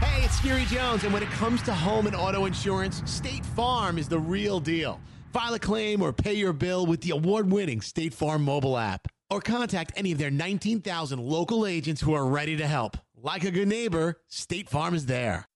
Hey, 0.00 0.24
it's 0.24 0.38
Skeery 0.40 0.66
Jones, 0.68 1.04
and 1.04 1.12
when 1.12 1.22
it 1.22 1.28
comes 1.30 1.60
to 1.62 1.74
home 1.74 2.06
and 2.06 2.16
auto 2.16 2.46
insurance, 2.46 3.02
State 3.04 3.44
Farm 3.44 3.98
is 3.98 4.08
the 4.08 4.18
real 4.18 4.60
deal. 4.60 4.98
File 5.32 5.52
a 5.54 5.58
claim 5.58 6.00
or 6.00 6.12
pay 6.12 6.32
your 6.34 6.54
bill 6.54 6.86
with 6.86 7.02
the 7.02 7.10
award 7.10 7.50
winning 7.52 7.80
State 7.82 8.14
Farm 8.14 8.42
mobile 8.44 8.78
app. 8.78 9.06
Or 9.30 9.40
contact 9.42 9.92
any 9.94 10.12
of 10.12 10.18
their 10.18 10.30
19,000 10.30 11.18
local 11.18 11.66
agents 11.66 12.00
who 12.00 12.14
are 12.14 12.26
ready 12.26 12.56
to 12.56 12.66
help. 12.66 12.96
Like 13.22 13.44
a 13.44 13.50
good 13.50 13.68
neighbor, 13.68 14.20
State 14.28 14.70
Farm 14.70 14.94
is 14.94 15.04
there. 15.04 15.46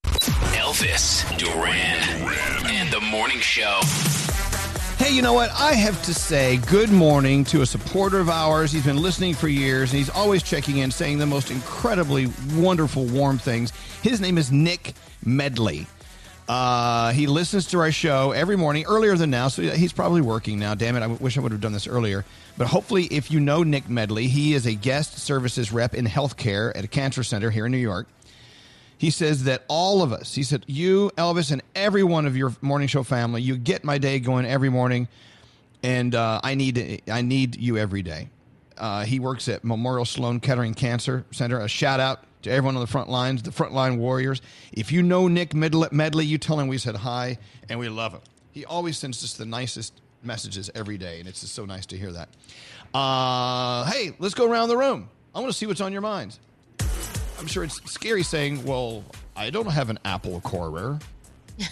Elvis 0.53 1.25
Duran 1.39 2.69
and 2.71 2.91
the 2.91 3.01
Morning 3.01 3.39
Show. 3.39 3.81
Hey, 4.99 5.15
you 5.15 5.23
know 5.23 5.33
what? 5.33 5.51
I 5.53 5.73
have 5.73 6.03
to 6.05 6.13
say 6.13 6.59
good 6.69 6.91
morning 6.91 7.45
to 7.45 7.63
a 7.63 7.67
supporter 7.67 8.21
of 8.21 8.29
ours. 8.29 8.71
He's 8.71 8.85
been 8.85 9.01
listening 9.01 9.35
for 9.35 9.49
years 9.49 9.91
and 9.91 9.99
he's 9.99 10.11
always 10.11 10.43
checking 10.43 10.79
in, 10.79 10.91
saying 10.91 11.17
the 11.19 11.27
most 11.27 11.51
incredibly 11.51 12.29
wonderful, 12.55 13.07
warm 13.07 13.39
things. 13.39 13.73
His 14.03 14.21
name 14.21 14.37
is 14.37 14.53
Nick 14.53 14.93
Medley. 15.25 15.87
Uh, 16.53 17.13
he 17.13 17.27
listens 17.27 17.67
to 17.69 17.79
our 17.79 17.91
show 17.91 18.33
every 18.33 18.57
morning, 18.57 18.85
earlier 18.87 19.17
than 19.17 19.31
now, 19.31 19.49
so 19.49 19.63
he's 19.63 19.95
probably 19.95 20.21
working 20.21 20.59
now. 20.59 20.75
Damn 20.75 20.97
it, 20.97 21.03
I 21.03 21.07
wish 21.07 21.39
I 21.39 21.41
would 21.41 21.51
have 21.51 21.63
done 21.63 21.73
this 21.73 21.87
earlier. 21.87 22.27
But 22.59 22.67
hopefully, 22.67 23.05
if 23.05 23.31
you 23.31 23.41
know 23.41 23.63
Nick 23.63 23.89
Medley, 23.89 24.27
he 24.27 24.53
is 24.53 24.67
a 24.67 24.75
guest 24.75 25.17
services 25.17 25.73
rep 25.73 25.95
in 25.95 26.05
healthcare 26.05 26.71
at 26.77 26.85
a 26.85 26.89
cancer 26.89 27.25
center 27.25 27.51
here 27.51 27.65
in 27.65 27.73
New 27.73 27.79
York. 27.79 28.07
He 28.99 29.09
says 29.09 29.45
that 29.45 29.65
all 29.67 30.03
of 30.03 30.13
us, 30.13 30.35
he 30.35 30.43
said, 30.43 30.67
you, 30.69 31.11
Elvis, 31.17 31.53
and 31.53 31.63
every 31.75 32.03
one 32.03 32.27
of 32.27 32.37
your 32.37 32.55
morning 32.61 32.87
show 32.87 33.03
family, 33.03 33.41
you 33.41 33.57
get 33.57 33.83
my 33.83 33.97
day 33.97 34.19
going 34.19 34.45
every 34.45 34.69
morning, 34.69 35.09
and 35.83 36.15
uh, 36.15 36.39
I 36.45 36.55
need 36.55 37.01
I 37.11 37.23
need 37.23 37.57
you 37.57 37.79
every 37.79 38.03
day. 38.03 38.29
Uh, 38.77 39.05
he 39.05 39.21
works 39.21 39.49
at 39.49 39.65
Memorial 39.65 40.05
Sloan 40.05 40.39
Kettering 40.39 40.75
Cancer 40.75 41.25
Center. 41.31 41.61
A 41.61 41.69
shout 41.69 41.99
out 41.99 42.25
to 42.43 42.51
everyone 42.51 42.77
on 42.77 42.81
the 42.81 42.87
front 42.87 43.09
lines, 43.09 43.43
the 43.43 43.51
frontline 43.51 43.99
warriors. 43.99 44.43
If 44.73 44.93
you 44.93 45.03
know 45.03 45.29
Nick 45.29 45.55
Medley, 45.55 45.89
Medley, 45.93 46.25
you 46.27 46.39
tell 46.39 46.59
him 46.59 46.69
we 46.69 46.79
said 46.79 46.97
hi 46.97 47.39
and 47.69 47.79
we 47.79 47.89
love 47.89 48.13
him. 48.13 48.21
He 48.53 48.65
always 48.65 48.99
sends 48.99 49.23
us 49.25 49.35
the 49.35 49.47
nicest 49.47 50.01
messages 50.23 50.71
every 50.75 50.99
day, 50.99 51.21
and 51.21 51.29
it's 51.29 51.41
just 51.41 51.55
so 51.55 51.65
nice 51.65 51.87
to 51.87 51.97
hear 51.97 52.13
that. 52.13 52.29
Uh, 52.95 53.85
hey, 53.91 54.13
let's 54.19 54.35
go 54.35 54.49
around 54.51 54.69
the 54.69 54.77
room. 54.77 55.09
I 55.35 55.41
want 55.41 55.51
to 55.51 55.57
see 55.57 55.67
what's 55.67 55.81
on 55.81 55.93
your 55.93 56.03
minds. 56.03 56.39
I'm 57.39 57.47
sure 57.47 57.65
it's 57.65 57.81
Skeery 57.81 58.25
saying, 58.25 58.65
"Well, 58.65 59.05
I 59.35 59.51
don't 59.51 59.67
have 59.67 59.91
an 59.91 59.99
Apple 60.05 60.41
Corer." 60.43 60.99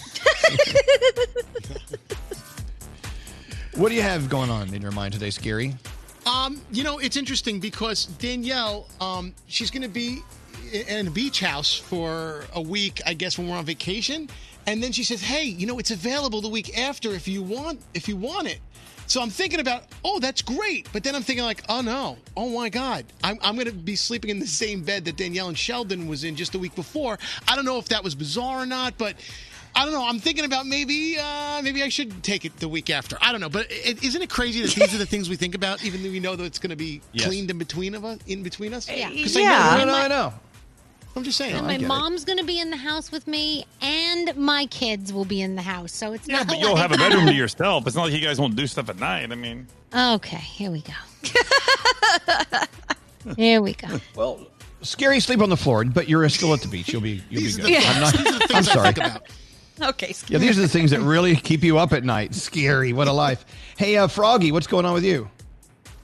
what 3.74 3.88
do 3.88 3.94
you 3.94 4.02
have 4.02 4.28
going 4.28 4.50
on 4.50 4.74
in 4.74 4.82
your 4.82 4.90
mind 4.90 5.12
today, 5.12 5.28
Skeery? 5.28 5.76
Um, 6.26 6.60
you 6.70 6.82
know, 6.82 6.98
it's 6.98 7.16
interesting 7.16 7.60
because 7.60 8.06
Danielle, 8.06 8.86
um, 9.00 9.34
she's 9.46 9.70
going 9.70 9.82
to 9.82 9.88
be 9.88 10.22
in 10.72 11.06
a 11.06 11.10
beach 11.10 11.40
house 11.40 11.74
for 11.74 12.44
a 12.54 12.60
week, 12.62 13.00
I 13.06 13.14
guess, 13.14 13.38
when 13.38 13.48
we're 13.48 13.56
on 13.56 13.64
vacation. 13.64 14.28
And 14.66 14.82
then 14.82 14.92
she 14.92 15.04
says, 15.04 15.20
"Hey, 15.22 15.44
you 15.44 15.66
know, 15.66 15.78
it's 15.78 15.90
available 15.90 16.40
the 16.40 16.48
week 16.48 16.78
after 16.78 17.12
if 17.14 17.26
you 17.26 17.42
want 17.42 17.80
if 17.94 18.08
you 18.08 18.16
want 18.16 18.46
it." 18.48 18.60
So 19.06 19.20
I'm 19.20 19.30
thinking 19.30 19.58
about, 19.58 19.82
oh, 20.04 20.20
that's 20.20 20.40
great. 20.40 20.86
But 20.92 21.02
then 21.02 21.16
I'm 21.16 21.22
thinking 21.22 21.44
like, 21.44 21.64
oh 21.68 21.80
no, 21.80 22.16
oh 22.36 22.48
my 22.56 22.68
God, 22.68 23.04
I'm, 23.24 23.38
I'm 23.42 23.56
going 23.56 23.66
to 23.66 23.72
be 23.72 23.96
sleeping 23.96 24.30
in 24.30 24.38
the 24.38 24.46
same 24.46 24.84
bed 24.84 25.04
that 25.06 25.16
Danielle 25.16 25.48
and 25.48 25.58
Sheldon 25.58 26.06
was 26.06 26.22
in 26.22 26.36
just 26.36 26.54
a 26.54 26.60
week 26.60 26.76
before. 26.76 27.18
I 27.48 27.56
don't 27.56 27.64
know 27.64 27.78
if 27.78 27.88
that 27.88 28.04
was 28.04 28.14
bizarre 28.14 28.62
or 28.62 28.66
not, 28.66 28.96
but 28.98 29.16
I 29.74 29.84
don't 29.84 29.92
know. 29.94 30.06
I'm 30.06 30.20
thinking 30.20 30.44
about 30.44 30.64
maybe 30.66 31.16
uh, 31.18 31.60
maybe 31.62 31.82
I 31.82 31.88
should 31.88 32.22
take 32.22 32.44
it 32.44 32.56
the 32.58 32.68
week 32.68 32.88
after. 32.88 33.16
I 33.20 33.32
don't 33.32 33.40
know, 33.40 33.48
but 33.48 33.68
is 33.72 34.00
isn't 34.04 34.22
it 34.22 34.30
crazy 34.30 34.60
that 34.62 34.70
these 34.76 34.94
are 34.94 34.98
the 34.98 35.06
things 35.06 35.28
we 35.28 35.34
think 35.34 35.56
about, 35.56 35.82
even 35.84 36.04
though 36.04 36.10
we 36.10 36.20
know 36.20 36.36
that 36.36 36.44
it's 36.44 36.60
going 36.60 36.70
to 36.70 36.76
be 36.76 37.00
Yes. 37.12 37.26
cleaned 37.26 37.50
in 37.50 37.58
between 37.58 37.96
of 37.96 38.04
us, 38.04 38.18
in 38.28 38.44
between 38.44 38.72
us? 38.74 38.88
Yeah. 38.88 39.08
'Cause 39.08 39.34
Yeah. 39.34 39.58
I 39.72 39.78
know, 39.78 39.86
No, 39.86 39.92
no, 39.92 39.98
I 39.98 40.08
know. 40.08 40.34
I'm 41.16 41.24
just 41.24 41.38
saying. 41.38 41.54
And 41.56 41.66
my 41.66 41.76
mom's 41.78 42.24
going 42.24 42.38
to 42.38 42.44
be 42.44 42.60
in 42.60 42.70
the 42.70 42.76
house 42.76 43.10
with 43.10 43.26
me, 43.26 43.64
and 43.82 44.34
my 44.36 44.66
kids 44.66 45.12
will 45.12 45.24
be 45.24 45.40
in 45.42 45.56
the 45.56 45.62
house. 45.62 45.92
So 45.92 46.12
it's 46.12 46.28
Yeah, 46.28 46.38
not 46.38 46.46
but 46.46 46.52
like 46.56 46.62
you'll 46.64 46.76
have 46.76 46.92
a 46.92 46.96
bedroom 46.96 47.26
to 47.26 47.34
yourself. 47.34 47.86
It's 47.86 47.96
not 47.96 48.04
like 48.04 48.12
you 48.12 48.20
guys 48.20 48.40
won't 48.40 48.54
do 48.56 48.66
stuff 48.66 48.88
at 48.88 48.98
night. 48.98 49.30
I 49.32 49.34
mean, 49.34 49.66
Okay, 49.94 50.36
here 50.36 50.70
we 50.70 50.82
go. 50.82 50.92
here 53.36 53.60
we 53.60 53.74
go. 53.74 53.88
Well, 54.16 54.46
Skeery, 54.82 55.20
sleep 55.20 55.40
on 55.40 55.50
the 55.50 55.56
floor, 55.56 55.84
but 55.84 56.08
you're 56.08 56.26
still 56.30 56.54
at 56.54 56.62
the 56.62 56.68
beach. 56.68 56.90
You'll 56.92 57.02
be 57.02 57.22
you'll 57.28 57.42
be 57.42 57.52
good. 57.52 57.68
Yeah. 57.68 57.80
I'm 57.84 58.00
not. 58.00 58.12
These 58.14 58.20
are 58.26 58.32
the 58.38 58.42
I'm 58.44 58.48
things 58.48 58.72
sorry. 58.72 58.92
think 58.92 58.96
about. 58.98 59.22
Okay. 59.82 60.14
Yeah, 60.28 60.38
these 60.38 60.58
are 60.58 60.62
the 60.62 60.68
things 60.68 60.90
that 60.92 61.00
really 61.00 61.36
keep 61.36 61.62
you 61.62 61.76
up 61.78 61.92
at 61.92 62.02
night. 62.04 62.30
Skeery. 62.32 62.94
What 62.94 63.08
a 63.08 63.12
life. 63.12 63.44
Hey, 63.76 63.96
uh, 63.96 64.06
Froggy, 64.08 64.52
what's 64.52 64.66
going 64.66 64.86
on 64.86 64.94
with 64.94 65.04
you? 65.04 65.28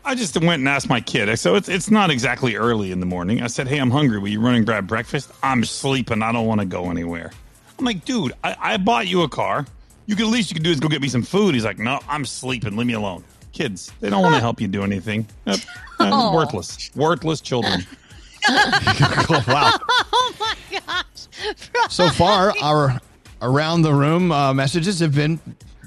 I 0.07 0.15
just 0.15 0.37
went 0.41 0.61
and 0.61 0.69
asked 0.69 0.89
my 0.89 1.01
kid. 1.01 1.37
So 1.39 1.57
it's 1.57 1.69
it's 1.69 1.91
not 1.91 2.11
exactly 2.11 2.57
early 2.57 2.93
in 2.93 3.01
the 3.01 3.07
morning. 3.07 3.43
I 3.43 3.49
said, 3.49 3.67
"Hey, 3.69 3.79
I'm 3.79 3.91
hungry. 3.91 4.19
Will 4.19 4.29
you 4.29 4.41
run 4.41 4.55
and 4.55 4.65
grab 4.65 4.87
breakfast?" 4.87 5.33
I'm 5.43 5.65
sleeping. 5.65 6.23
I 6.23 6.33
don't 6.33 6.47
want 6.47 6.61
to 6.61 6.67
go 6.67 6.91
anywhere. 6.91 7.33
I'm 7.79 7.85
like, 7.85 8.05
dude, 8.05 8.33
I, 8.43 8.57
I 8.59 8.77
bought 8.79 9.07
you 9.07 9.23
a 9.23 9.29
car. 9.29 9.67
You 10.07 10.17
could 10.17 10.27
at 10.27 10.33
least 10.33 10.51
you 10.51 10.55
could 10.55 10.63
do 10.63 10.71
is 10.71 10.81
go 10.81 10.89
get 10.89 11.03
me 11.03 11.09
some 11.09 11.23
food. 11.23 11.55
He's 11.55 11.65
like, 11.65 11.79
no, 11.79 12.01
I'm 12.09 12.25
sleeping. 12.25 12.77
Leave 12.77 12.87
me 12.87 12.95
alone. 12.95 13.25
Kids, 13.53 13.93
they 14.01 14.09
don't 14.09 14.23
want 14.23 14.35
to 14.35 14.41
help 14.41 14.61
you 14.61 14.69
do 14.69 14.83
anything. 14.83 15.27
Yep. 15.47 15.59
Uh, 15.99 16.31
worthless, 16.35 16.91
worthless 16.95 17.41
children. 17.41 17.81
wow. 18.51 19.73
Oh 20.13 20.35
my 20.39 20.55
gosh. 20.87 21.49
So 21.89 22.11
far, 22.11 22.53
our 22.61 23.01
around 23.41 23.81
the 23.81 23.95
room 23.95 24.31
uh, 24.31 24.53
messages 24.53 25.01
have 25.01 25.15
been, 25.15 25.41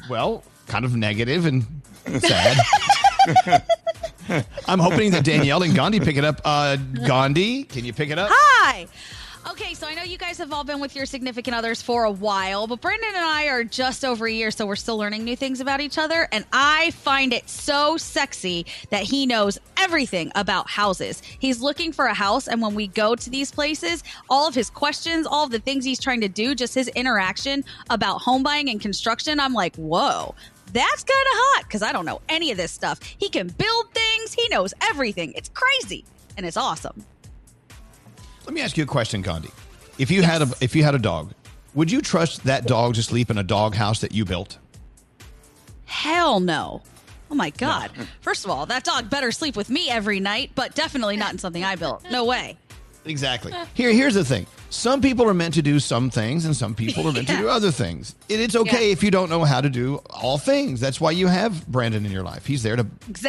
well, 0.09 0.43
kind 0.65 0.83
of 0.83 0.95
negative 0.95 1.45
and 1.45 1.63
sad. 2.21 2.57
I'm 4.67 4.79
hoping 4.79 5.11
that 5.11 5.23
Danielle 5.23 5.63
and 5.63 5.75
Gandhi 5.75 5.99
pick 5.99 6.17
it 6.17 6.25
up. 6.25 6.41
Uh, 6.43 6.75
Gandhi, 6.75 7.63
can 7.63 7.85
you 7.85 7.93
pick 7.93 8.09
it 8.09 8.19
up? 8.19 8.29
Hi. 8.31 8.87
Okay, 9.49 9.73
so 9.73 9.87
I 9.87 9.95
know 9.95 10.03
you 10.03 10.17
guys 10.17 10.37
have 10.37 10.51
all 10.51 10.63
been 10.63 10.79
with 10.79 10.95
your 10.95 11.05
significant 11.05 11.55
others 11.55 11.81
for 11.81 12.03
a 12.03 12.11
while, 12.11 12.67
but 12.67 12.81
Brendan 12.81 13.09
and 13.15 13.25
I 13.25 13.45
are 13.45 13.63
just 13.63 14.05
over 14.05 14.27
a 14.27 14.31
year, 14.31 14.51
so 14.51 14.65
we're 14.65 14.75
still 14.75 14.97
learning 14.97 15.23
new 15.23 15.35
things 15.35 15.59
about 15.59 15.79
each 15.81 15.97
other. 15.97 16.27
And 16.31 16.45
I 16.51 16.91
find 16.91 17.33
it 17.33 17.49
so 17.49 17.97
sexy 17.97 18.65
that 18.89 19.03
he 19.03 19.25
knows 19.25 19.57
everything 19.77 20.31
about 20.35 20.69
houses. 20.69 21.21
He's 21.39 21.61
looking 21.61 21.91
for 21.93 22.05
a 22.05 22.13
house, 22.13 22.47
and 22.47 22.61
when 22.61 22.75
we 22.75 22.87
go 22.87 23.15
to 23.15 23.29
these 23.29 23.49
places, 23.49 24.03
all 24.29 24.47
of 24.47 24.53
his 24.53 24.69
questions, 24.69 25.25
all 25.25 25.45
of 25.45 25.51
the 25.51 25.59
things 25.59 25.83
he's 25.83 25.99
trying 25.99 26.21
to 26.21 26.29
do, 26.29 26.53
just 26.53 26.75
his 26.75 26.89
interaction 26.89 27.63
about 27.89 28.21
home 28.21 28.43
buying 28.43 28.69
and 28.69 28.79
construction, 28.79 29.39
I'm 29.39 29.53
like, 29.53 29.75
whoa. 29.77 30.35
That's 30.71 31.03
kind 31.03 31.25
of 31.25 31.33
hot 31.33 31.63
because 31.63 31.81
I 31.81 31.91
don't 31.91 32.05
know 32.05 32.21
any 32.29 32.51
of 32.51 32.57
this 32.57 32.71
stuff. 32.71 33.01
He 33.01 33.29
can 33.29 33.47
build 33.47 33.93
things, 33.93 34.33
he 34.33 34.47
knows 34.49 34.73
everything. 34.81 35.33
It's 35.33 35.49
crazy 35.49 36.05
and 36.37 36.45
it's 36.45 36.57
awesome. 36.57 37.03
Let 38.45 38.53
me 38.53 38.61
ask 38.61 38.77
you 38.77 38.83
a 38.83 38.87
question, 38.87 39.21
Gandhi. 39.21 39.51
If 39.97 40.09
you 40.09 40.21
had 40.23 40.41
a 40.41 40.49
if 40.61 40.75
you 40.75 40.83
had 40.83 40.95
a 40.95 40.99
dog, 40.99 41.33
would 41.75 41.91
you 41.91 42.01
trust 42.01 42.43
that 42.45 42.65
dog 42.65 42.95
to 42.95 43.03
sleep 43.03 43.29
in 43.29 43.37
a 43.37 43.43
dog 43.43 43.75
house 43.75 44.01
that 44.01 44.13
you 44.13 44.25
built? 44.25 44.57
Hell 45.85 46.39
no. 46.39 46.81
Oh 47.31 47.35
my 47.35 47.51
God. 47.51 47.91
First 48.21 48.45
of 48.45 48.51
all, 48.51 48.65
that 48.67 48.83
dog 48.83 49.09
better 49.09 49.31
sleep 49.31 49.55
with 49.55 49.69
me 49.69 49.89
every 49.89 50.19
night, 50.19 50.51
but 50.55 50.73
definitely 50.73 51.17
not 51.17 51.31
in 51.31 51.37
something 51.37 51.63
I 51.63 51.75
built. 51.75 52.03
No 52.09 52.25
way. 52.25 52.57
Exactly. 53.05 53.53
Here, 53.73 53.91
here's 53.91 54.15
the 54.15 54.25
thing. 54.25 54.47
Some 54.69 55.01
people 55.01 55.27
are 55.27 55.33
meant 55.33 55.55
to 55.55 55.61
do 55.63 55.79
some 55.79 56.09
things, 56.11 56.45
and 56.45 56.55
some 56.55 56.75
people 56.75 57.07
are 57.07 57.11
meant 57.11 57.27
to 57.27 57.37
do 57.37 57.49
other 57.49 57.71
things. 57.71 58.15
And 58.29 58.39
it's 58.39 58.55
okay 58.55 58.91
if 58.91 59.03
you 59.03 59.09
don't 59.09 59.29
know 59.29 59.43
how 59.43 59.61
to 59.61 59.69
do 59.69 59.95
all 60.11 60.37
things. 60.37 60.79
That's 60.79 61.01
why 61.01 61.11
you 61.11 61.27
have 61.27 61.65
Brandon 61.67 62.05
in 62.05 62.11
your 62.11 62.23
life. 62.23 62.45
He's 62.45 62.61
there 62.61 62.75
to 62.75 62.85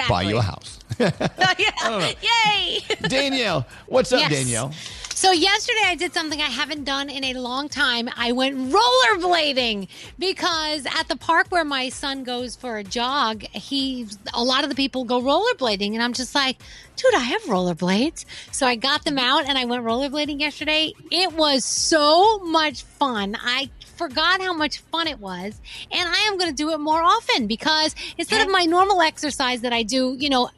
buy 0.09 0.23
you 0.23 0.37
a 0.39 0.43
house. 0.43 0.79
yeah. 0.99 2.13
Yay! 2.21 2.81
Danielle, 3.09 3.67
what's 3.87 4.13
up, 4.13 4.21
Yes. 4.21 4.31
Danielle? 4.31 4.73
So 5.21 5.33
yesterday 5.33 5.83
I 5.85 5.97
did 5.97 6.15
something 6.15 6.41
I 6.41 6.47
haven't 6.47 6.85
done 6.85 7.11
in 7.11 7.25
a 7.25 7.35
long 7.35 7.69
time. 7.69 8.09
I 8.17 8.33
went 8.33 8.57
rollerblading 8.73 9.89
because 10.19 10.87
at 10.87 11.09
the 11.09 11.17
park 11.17 11.49
where 11.51 11.65
my 11.65 11.91
son 11.91 12.25
goes 12.25 12.57
for 12.57 12.79
a 12.79 12.85
jog, 12.85 13.43
he 13.43 14.07
a 14.33 14.43
lot 14.43 14.65
of 14.65 14.71
the 14.71 14.77
people 14.77 15.05
go 15.05 15.21
rollerblading 15.21 15.93
and 15.93 16.03
I'm 16.03 16.15
just 16.15 16.35
like, 16.35 16.57
dude, 16.97 17.15
I 17.15 17.19
have 17.19 17.43
rollerblades. 17.43 18.25
So 18.51 18.67
I 18.67 18.77
got 18.77 19.05
them 19.05 19.19
out 19.19 19.47
and 19.47 19.59
I 19.59 19.67
went 19.67 19.85
rollerblading 19.85 20.41
yesterday. 20.41 20.95
It 21.11 21.30
was 21.35 21.65
so 21.65 22.39
much 22.41 22.83
fun. 22.83 23.37
I 23.41 23.71
forgot 24.01 24.41
how 24.41 24.55
much 24.55 24.79
fun 24.79 25.07
it 25.07 25.21
was 25.21 25.61
and 25.93 26.09
I 26.09 26.21
am 26.29 26.39
going 26.39 26.49
to 26.49 26.57
do 26.57 26.71
it 26.71 26.79
more 26.79 27.03
often 27.03 27.47
because 27.47 27.95
instead 28.17 28.41
of 28.41 28.51
my 28.51 28.65
normal 28.65 29.03
exercise 29.03 29.61
that 29.61 29.75
I 29.75 29.83
do, 29.83 30.17
you 30.19 30.31
know, 30.31 30.49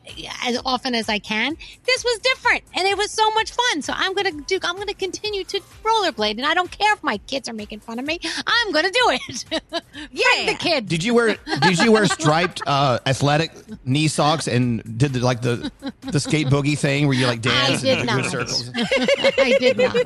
as 0.44 0.60
often 0.64 0.94
as 0.94 1.09
I 1.09 1.19
can, 1.19 1.56
this 1.85 2.05
was 2.05 2.20
different 2.20 2.62
and 2.77 2.86
it 2.86 2.97
was 2.97 3.10
so 3.10 3.28
much 3.32 3.51
fun. 3.51 3.82
So 3.82 3.94
I'm 3.97 4.14
going 4.14 4.27
to 4.27 4.44
do 4.47 4.60
I'm 4.62 4.77
going 4.77 4.86
to 4.86 4.94
continue 4.94 5.43
to 5.43 5.60
rollerblade 5.82 6.36
and 6.36 6.47
I 6.47 6.55
don't 6.55 6.70
care 6.70 6.93
if 6.94 7.02
my 7.02 7.19
kids 7.19 7.48
are 7.48 7.52
making 7.52 7.81
fun 7.81 7.98
of 7.98 8.05
me. 8.05 8.20
I'm 8.47 8.70
going 8.70 8.85
to 8.85 8.93
do 8.93 9.05
it. 9.10 9.44
yeah. 10.12 10.52
the 10.52 10.56
kid. 10.56 10.89
Did 10.89 11.02
you 11.02 11.12
wear 11.12 11.36
Did 11.62 11.81
you 11.81 11.90
wear 11.90 12.06
striped 12.06 12.62
uh, 12.64 13.01
athletic 13.06 13.51
knee 13.85 14.06
socks 14.06 14.47
and 14.47 14.98
did 14.98 15.14
the, 15.14 15.20
like 15.20 15.43
the 15.43 15.73
the 16.02 16.20
skate 16.20 16.47
boogie 16.47 16.78
thing 16.78 17.09
where 17.09 17.16
you 17.16 17.27
like 17.27 17.44
I 17.47 17.66
dance 17.66 17.82
did 17.82 17.98
and 17.98 18.06
not. 18.06 18.27
circles? 18.27 18.70
I 18.77 19.56
did 19.59 19.78
not. 19.78 19.97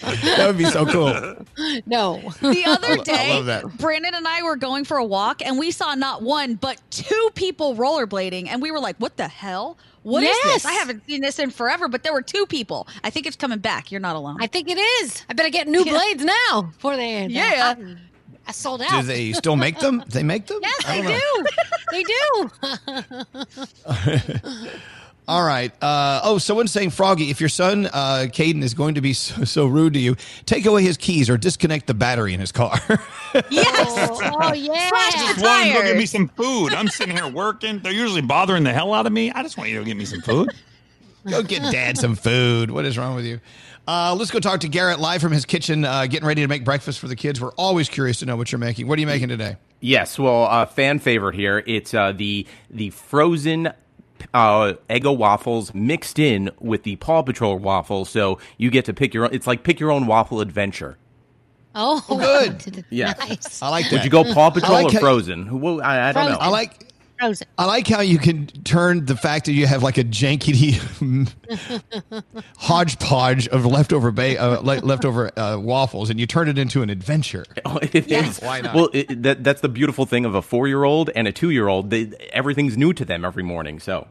That 0.36 0.46
would 0.46 0.58
be 0.58 0.64
so 0.64 0.86
cool. 0.86 1.25
No. 1.86 2.20
The 2.40 2.64
other 2.66 2.96
day. 3.04 3.62
Brandon 3.78 4.14
and 4.14 4.26
I 4.28 4.42
were 4.42 4.56
going 4.56 4.84
for 4.84 4.96
a 4.96 5.04
walk 5.04 5.42
and 5.44 5.58
we 5.58 5.70
saw 5.70 5.94
not 5.94 6.22
one, 6.22 6.54
but 6.54 6.80
two 6.90 7.30
people 7.34 7.74
rollerblading. 7.76 8.48
And 8.48 8.62
we 8.62 8.70
were 8.70 8.80
like, 8.80 8.96
what 8.98 9.16
the 9.16 9.28
hell? 9.28 9.76
What 10.02 10.22
is 10.22 10.28
Yes. 10.44 10.62
this? 10.62 10.66
I 10.66 10.72
haven't 10.72 11.04
seen 11.06 11.20
this 11.20 11.38
in 11.38 11.50
forever, 11.50 11.88
but 11.88 12.02
there 12.04 12.12
were 12.12 12.22
two 12.22 12.46
people. 12.46 12.86
I 13.02 13.10
think 13.10 13.26
it's 13.26 13.36
coming 13.36 13.58
back. 13.58 13.90
You're 13.90 14.00
not 14.00 14.14
alone. 14.16 14.36
I 14.40 14.46
think 14.46 14.68
it 14.70 14.78
is. 14.78 15.24
I 15.28 15.32
better 15.34 15.50
get 15.50 15.66
new 15.66 15.84
blades 15.84 16.24
now 16.24 16.62
before 16.62 16.96
they 16.96 17.26
Yeah. 17.26 17.74
I 18.48 18.52
sold 18.52 18.80
out. 18.82 19.00
Do 19.00 19.02
they 19.02 19.32
still 19.32 19.56
make 19.56 19.80
them? 19.80 20.04
They 20.08 20.22
make 20.22 20.46
them? 20.46 20.60
Yes, 20.62 20.84
they 20.86 21.02
know. 21.02 21.18
do. 21.18 21.44
they 21.90 22.04
do. 22.04 22.50
All 25.28 25.44
right. 25.44 25.72
Uh, 25.82 26.20
oh, 26.22 26.38
someone's 26.38 26.70
saying, 26.70 26.90
Froggy, 26.90 27.30
if 27.30 27.40
your 27.40 27.48
son, 27.48 27.86
uh, 27.86 28.26
Caden, 28.28 28.62
is 28.62 28.74
going 28.74 28.94
to 28.94 29.00
be 29.00 29.12
so, 29.12 29.44
so 29.44 29.66
rude 29.66 29.94
to 29.94 29.98
you, 29.98 30.16
take 30.44 30.66
away 30.66 30.82
his 30.82 30.96
keys 30.96 31.28
or 31.28 31.36
disconnect 31.36 31.86
the 31.86 31.94
battery 31.94 32.32
in 32.34 32.40
his 32.40 32.52
car. 32.52 32.78
Yes. 33.50 33.92
Oh, 34.22 34.54
yeah. 34.54 34.88
just 35.10 35.42
want 35.42 35.66
him 35.66 35.74
to 35.74 35.78
go 35.78 35.86
get 35.88 35.96
me 35.98 36.06
some 36.06 36.28
food. 36.28 36.72
I'm 36.72 36.88
sitting 36.88 37.14
here 37.14 37.28
working. 37.28 37.80
They're 37.80 37.92
usually 37.92 38.22
bothering 38.22 38.64
the 38.64 38.72
hell 38.72 38.94
out 38.94 39.04
of 39.04 39.12
me. 39.12 39.30
I 39.30 39.42
just 39.42 39.58
want 39.58 39.68
you 39.68 39.78
to 39.78 39.84
get 39.84 39.94
me 39.94 40.06
some 40.06 40.22
food. 40.22 40.48
go 41.28 41.42
get 41.42 41.60
dad 41.70 41.98
some 41.98 42.14
food. 42.14 42.70
What 42.70 42.86
is 42.86 42.96
wrong 42.96 43.14
with 43.14 43.26
you? 43.26 43.40
Uh, 43.86 44.16
let's 44.18 44.30
go 44.30 44.40
talk 44.40 44.60
to 44.60 44.68
Garrett 44.68 45.00
live 45.00 45.20
from 45.20 45.32
his 45.32 45.44
kitchen, 45.44 45.84
uh, 45.84 46.06
getting 46.06 46.26
ready 46.26 46.40
to 46.40 46.48
make 46.48 46.64
breakfast 46.64 46.98
for 46.98 47.08
the 47.08 47.16
kids. 47.16 47.38
We're 47.38 47.52
always 47.52 47.90
curious 47.90 48.20
to 48.20 48.26
know 48.26 48.36
what 48.36 48.50
you're 48.50 48.58
making. 48.58 48.88
What 48.88 48.96
are 48.96 49.00
you 49.00 49.06
making 49.06 49.28
today? 49.28 49.56
Yes, 49.80 50.18
well, 50.18 50.44
uh, 50.44 50.64
fan 50.64 50.98
favorite 50.98 51.34
here. 51.34 51.62
It's 51.66 51.92
uh, 51.92 52.12
the 52.12 52.46
the 52.70 52.88
frozen 52.90 53.72
uh, 54.34 54.74
Eggo 54.90 55.16
waffles 55.16 55.74
mixed 55.74 56.18
in 56.18 56.50
with 56.60 56.82
the 56.82 56.96
Paw 56.96 57.22
Patrol 57.22 57.58
waffles. 57.58 58.08
So 58.10 58.38
you 58.58 58.70
get 58.70 58.84
to 58.86 58.94
pick 58.94 59.14
your 59.14 59.24
own. 59.24 59.30
It's 59.32 59.46
like 59.46 59.62
pick 59.62 59.78
your 59.80 59.90
own 59.90 60.06
waffle 60.06 60.40
adventure. 60.40 60.98
Oh, 61.74 62.02
good. 62.08 62.84
Yeah, 62.90 63.12
Nice. 63.18 63.60
I 63.60 63.68
like 63.68 63.84
that. 63.90 63.92
Would 63.92 64.04
you 64.04 64.10
go 64.10 64.24
Paw 64.32 64.50
Patrol 64.50 64.72
like 64.84 64.94
or 64.94 64.98
Frozen? 65.00 65.46
Who- 65.46 65.58
well, 65.58 65.82
I, 65.82 66.08
I 66.08 66.12
don't 66.12 66.30
know. 66.30 66.38
I 66.38 66.48
like. 66.48 66.72
Frozen. 67.18 67.46
I 67.56 67.64
like 67.64 67.86
how 67.88 68.00
you 68.02 68.18
can 68.18 68.46
turn 68.46 69.06
the 69.06 69.16
fact 69.16 69.46
that 69.46 69.52
you 69.52 69.66
have 69.66 69.82
like 69.82 69.96
a 69.96 70.04
jankety 70.04 70.76
hodgepodge 72.58 73.48
of 73.48 73.64
leftover 73.64 74.10
ba- 74.10 74.38
uh, 74.38 74.60
le- 74.60 74.80
leftover 74.80 75.30
uh, 75.38 75.58
waffles, 75.58 76.10
and 76.10 76.20
you 76.20 76.26
turn 76.26 76.48
it 76.48 76.58
into 76.58 76.82
an 76.82 76.90
adventure. 76.90 77.44
It 77.82 78.10
is. 78.10 78.40
Why 78.40 78.60
not? 78.60 78.74
Well, 78.74 78.88
it, 78.92 79.22
that, 79.22 79.44
that's 79.44 79.60
the 79.60 79.68
beautiful 79.68 80.06
thing 80.06 80.24
of 80.24 80.34
a 80.34 80.42
four 80.42 80.66
year 80.68 80.84
old 80.84 81.10
and 81.14 81.26
a 81.28 81.32
two 81.32 81.50
year 81.50 81.68
old. 81.68 81.92
Everything's 82.32 82.76
new 82.76 82.92
to 82.94 83.04
them 83.04 83.24
every 83.24 83.42
morning. 83.42 83.80
So, 83.80 84.06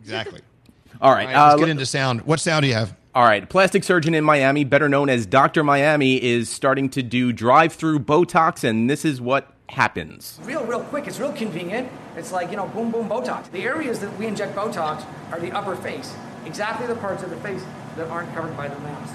exactly. 0.00 0.40
all 1.00 1.12
right. 1.12 1.26
All 1.26 1.32
right, 1.32 1.44
let's 1.48 1.54
uh, 1.54 1.56
get 1.58 1.68
into 1.68 1.86
sound. 1.86 2.22
What 2.22 2.40
sound 2.40 2.62
do 2.62 2.68
you 2.68 2.74
have? 2.74 2.94
All 3.14 3.24
right, 3.24 3.48
plastic 3.48 3.82
surgeon 3.82 4.14
in 4.14 4.22
Miami, 4.24 4.62
better 4.64 4.88
known 4.88 5.08
as 5.08 5.26
Dr. 5.26 5.64
Miami, 5.64 6.22
is 6.22 6.48
starting 6.48 6.88
to 6.90 7.02
do 7.02 7.32
drive 7.32 7.72
through 7.72 8.00
Botox, 8.00 8.62
and 8.62 8.88
this 8.88 9.04
is 9.04 9.20
what 9.20 9.52
happens. 9.68 10.38
Real, 10.42 10.64
real 10.64 10.80
quick. 10.84 11.08
It's 11.08 11.18
real 11.18 11.32
convenient. 11.32 11.88
It's 12.16 12.30
like, 12.30 12.50
you 12.52 12.56
know, 12.56 12.68
boom, 12.68 12.92
boom, 12.92 13.08
Botox. 13.08 13.50
The 13.50 13.62
areas 13.64 13.98
that 13.98 14.16
we 14.16 14.26
inject 14.28 14.54
Botox 14.54 15.04
are 15.32 15.40
the 15.40 15.50
upper 15.50 15.74
face, 15.74 16.14
exactly 16.46 16.86
the 16.86 16.94
parts 16.94 17.22
of 17.24 17.30
the 17.30 17.36
face 17.38 17.64
that 17.96 18.06
aren't 18.08 18.32
covered 18.32 18.56
by 18.56 18.68
the 18.68 18.78
mask. 18.80 19.14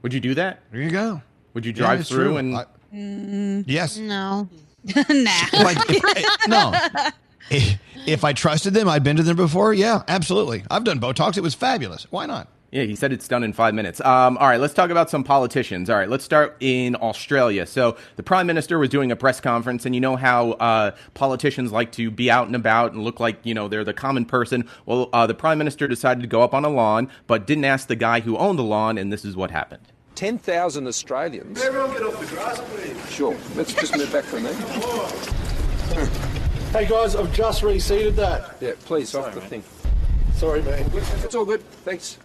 Would 0.00 0.14
you 0.14 0.20
do 0.20 0.34
that? 0.34 0.60
There 0.72 0.80
you 0.80 0.90
go. 0.90 1.20
Would 1.52 1.66
you 1.66 1.72
drive 1.74 2.00
it's 2.00 2.08
through 2.08 2.24
true. 2.28 2.36
and. 2.38 2.56
I- 2.56 2.66
Mm, 2.94 3.64
Yes. 3.66 3.96
No. 3.96 4.48
nah. 4.84 5.30
Like, 5.54 5.78
if- 5.88 6.46
no. 6.48 6.72
If, 7.50 7.78
if 8.06 8.24
I 8.24 8.32
trusted 8.32 8.74
them, 8.74 8.88
I'd 8.88 9.04
been 9.04 9.16
to 9.16 9.22
them 9.22 9.36
before. 9.36 9.72
Yeah, 9.74 10.02
absolutely. 10.08 10.64
I've 10.70 10.84
done 10.84 11.00
Botox. 11.00 11.36
It 11.36 11.42
was 11.42 11.54
fabulous. 11.54 12.06
Why 12.10 12.26
not? 12.26 12.48
Yeah, 12.72 12.84
he 12.84 12.96
said 12.96 13.12
it's 13.12 13.28
done 13.28 13.44
in 13.44 13.52
five 13.52 13.74
minutes. 13.74 14.00
Um, 14.00 14.38
all 14.38 14.48
right, 14.48 14.58
let's 14.58 14.72
talk 14.72 14.88
about 14.88 15.10
some 15.10 15.24
politicians. 15.24 15.90
All 15.90 15.96
right, 15.96 16.08
let's 16.08 16.24
start 16.24 16.56
in 16.58 16.96
Australia. 16.96 17.66
So 17.66 17.98
the 18.16 18.22
prime 18.22 18.46
minister 18.46 18.78
was 18.78 18.88
doing 18.88 19.12
a 19.12 19.16
press 19.16 19.40
conference, 19.40 19.84
and 19.84 19.94
you 19.94 20.00
know 20.00 20.16
how 20.16 20.52
uh, 20.52 20.92
politicians 21.12 21.70
like 21.70 21.92
to 21.92 22.10
be 22.10 22.30
out 22.30 22.46
and 22.46 22.56
about 22.56 22.94
and 22.94 23.04
look 23.04 23.20
like 23.20 23.44
you 23.44 23.52
know 23.52 23.68
they're 23.68 23.84
the 23.84 23.92
common 23.92 24.24
person. 24.24 24.66
Well, 24.86 25.10
uh, 25.12 25.26
the 25.26 25.34
prime 25.34 25.58
minister 25.58 25.86
decided 25.86 26.22
to 26.22 26.26
go 26.26 26.40
up 26.40 26.54
on 26.54 26.64
a 26.64 26.70
lawn, 26.70 27.10
but 27.26 27.46
didn't 27.46 27.66
ask 27.66 27.88
the 27.88 27.96
guy 27.96 28.20
who 28.20 28.38
owned 28.38 28.58
the 28.58 28.64
lawn, 28.64 28.96
and 28.96 29.12
this 29.12 29.22
is 29.22 29.36
what 29.36 29.50
happened. 29.50 29.82
10,000 30.14 30.86
Australians. 30.86 31.60
Everyone 31.62 31.92
get 31.92 32.02
off 32.02 32.20
the 32.20 32.26
grass, 32.26 32.60
please. 32.70 33.10
Sure. 33.10 33.36
Let's 33.54 33.74
just 33.74 33.96
move 33.96 34.10
back 34.12 34.24
from 34.24 34.44
there. 34.44 36.28
Hey 36.72 36.86
guys, 36.86 37.14
I've 37.14 37.30
just 37.34 37.62
reseated 37.62 38.16
that. 38.16 38.56
Yeah, 38.58 38.72
please, 38.86 39.14
off 39.14 39.34
the 39.34 39.42
thing. 39.42 39.62
Sorry, 40.36 40.62
man. 40.62 40.90
It's 40.94 41.34
all 41.34 41.44
good. 41.44 41.60
Thanks. 41.84 42.16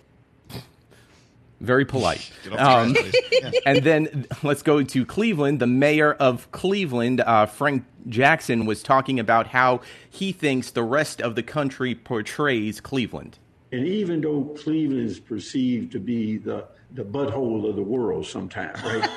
Very 1.60 1.84
polite. 1.84 2.32
Um, 2.58 2.94
the 2.94 3.02
grass, 3.02 3.16
please. 3.28 3.62
and 3.66 3.84
then 3.84 4.26
let's 4.44 4.62
go 4.62 4.82
to 4.82 5.06
Cleveland. 5.06 5.60
The 5.60 5.68
mayor 5.68 6.14
of 6.14 6.50
Cleveland, 6.54 7.20
uh, 7.20 7.46
Frank 7.46 7.84
Jackson, 8.08 8.66
was 8.66 8.82
talking 8.82 9.20
about 9.20 9.48
how 9.48 9.82
he 10.10 10.32
thinks 10.32 10.72
the 10.72 10.84
rest 10.84 11.22
of 11.22 11.36
the 11.36 11.44
country 11.44 11.94
portrays 11.94 12.80
Cleveland. 12.80 13.40
And 13.74 13.86
even 13.86 14.22
though 14.22 14.56
Cleveland 14.64 15.10
is 15.10 15.20
perceived 15.20 15.92
to 15.92 16.00
be 16.00 16.38
the 16.38 16.66
the 16.92 17.04
butthole 17.04 17.68
of 17.68 17.76
the 17.76 17.84
world 17.84 18.26
sometimes, 18.26 18.82
right? 18.82 19.10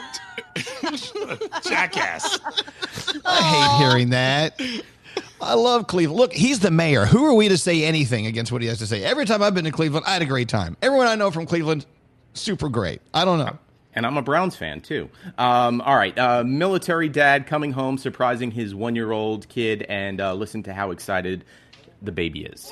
Jackass. 1.63 2.41
I 3.25 3.43
hate 3.43 3.87
hearing 3.87 4.11
that. 4.11 4.61
I 5.41 5.55
love 5.55 5.87
Cleveland. 5.87 6.21
Look, 6.21 6.33
he's 6.33 6.61
the 6.61 6.71
mayor. 6.71 7.07
Who 7.07 7.25
are 7.27 7.35
we 7.35 7.49
to 7.49 7.57
say 7.57 7.85
anything 7.85 8.27
against 8.27 8.53
what 8.53 8.61
he 8.61 8.69
has 8.69 8.79
to 8.79 8.87
say? 8.87 9.03
Every 9.05 9.25
time 9.25 9.43
I've 9.43 9.55
been 9.55 9.65
to 9.65 9.71
Cleveland, 9.71 10.05
I 10.07 10.13
had 10.13 10.23
a 10.23 10.27
great 10.27 10.49
time. 10.49 10.77
Everyone 10.83 11.07
I 11.07 11.15
know 11.15 11.31
from 11.31 11.47
Cleveland, 11.47 11.87
super 12.35 12.69
great. 12.69 13.01
I 13.15 13.25
don't 13.25 13.39
know. 13.39 13.59
And 13.95 14.07
I'm 14.07 14.17
a 14.17 14.23
Browns 14.23 14.55
fan 14.55 14.81
too. 14.83 15.09
Um, 15.39 15.81
all 15.81 15.97
right, 15.97 16.17
uh, 16.17 16.45
military 16.45 17.09
dad 17.09 17.47
coming 17.47 17.73
home, 17.73 17.99
surprising 17.99 18.51
his 18.51 18.75
one-year-old 18.75 19.49
kid, 19.49 19.85
and 19.89 20.21
uh, 20.21 20.35
listen 20.35 20.63
to 20.65 20.75
how 20.75 20.91
excited 20.93 21.45
the 22.03 22.13
baby 22.13 22.45
is. 22.45 22.71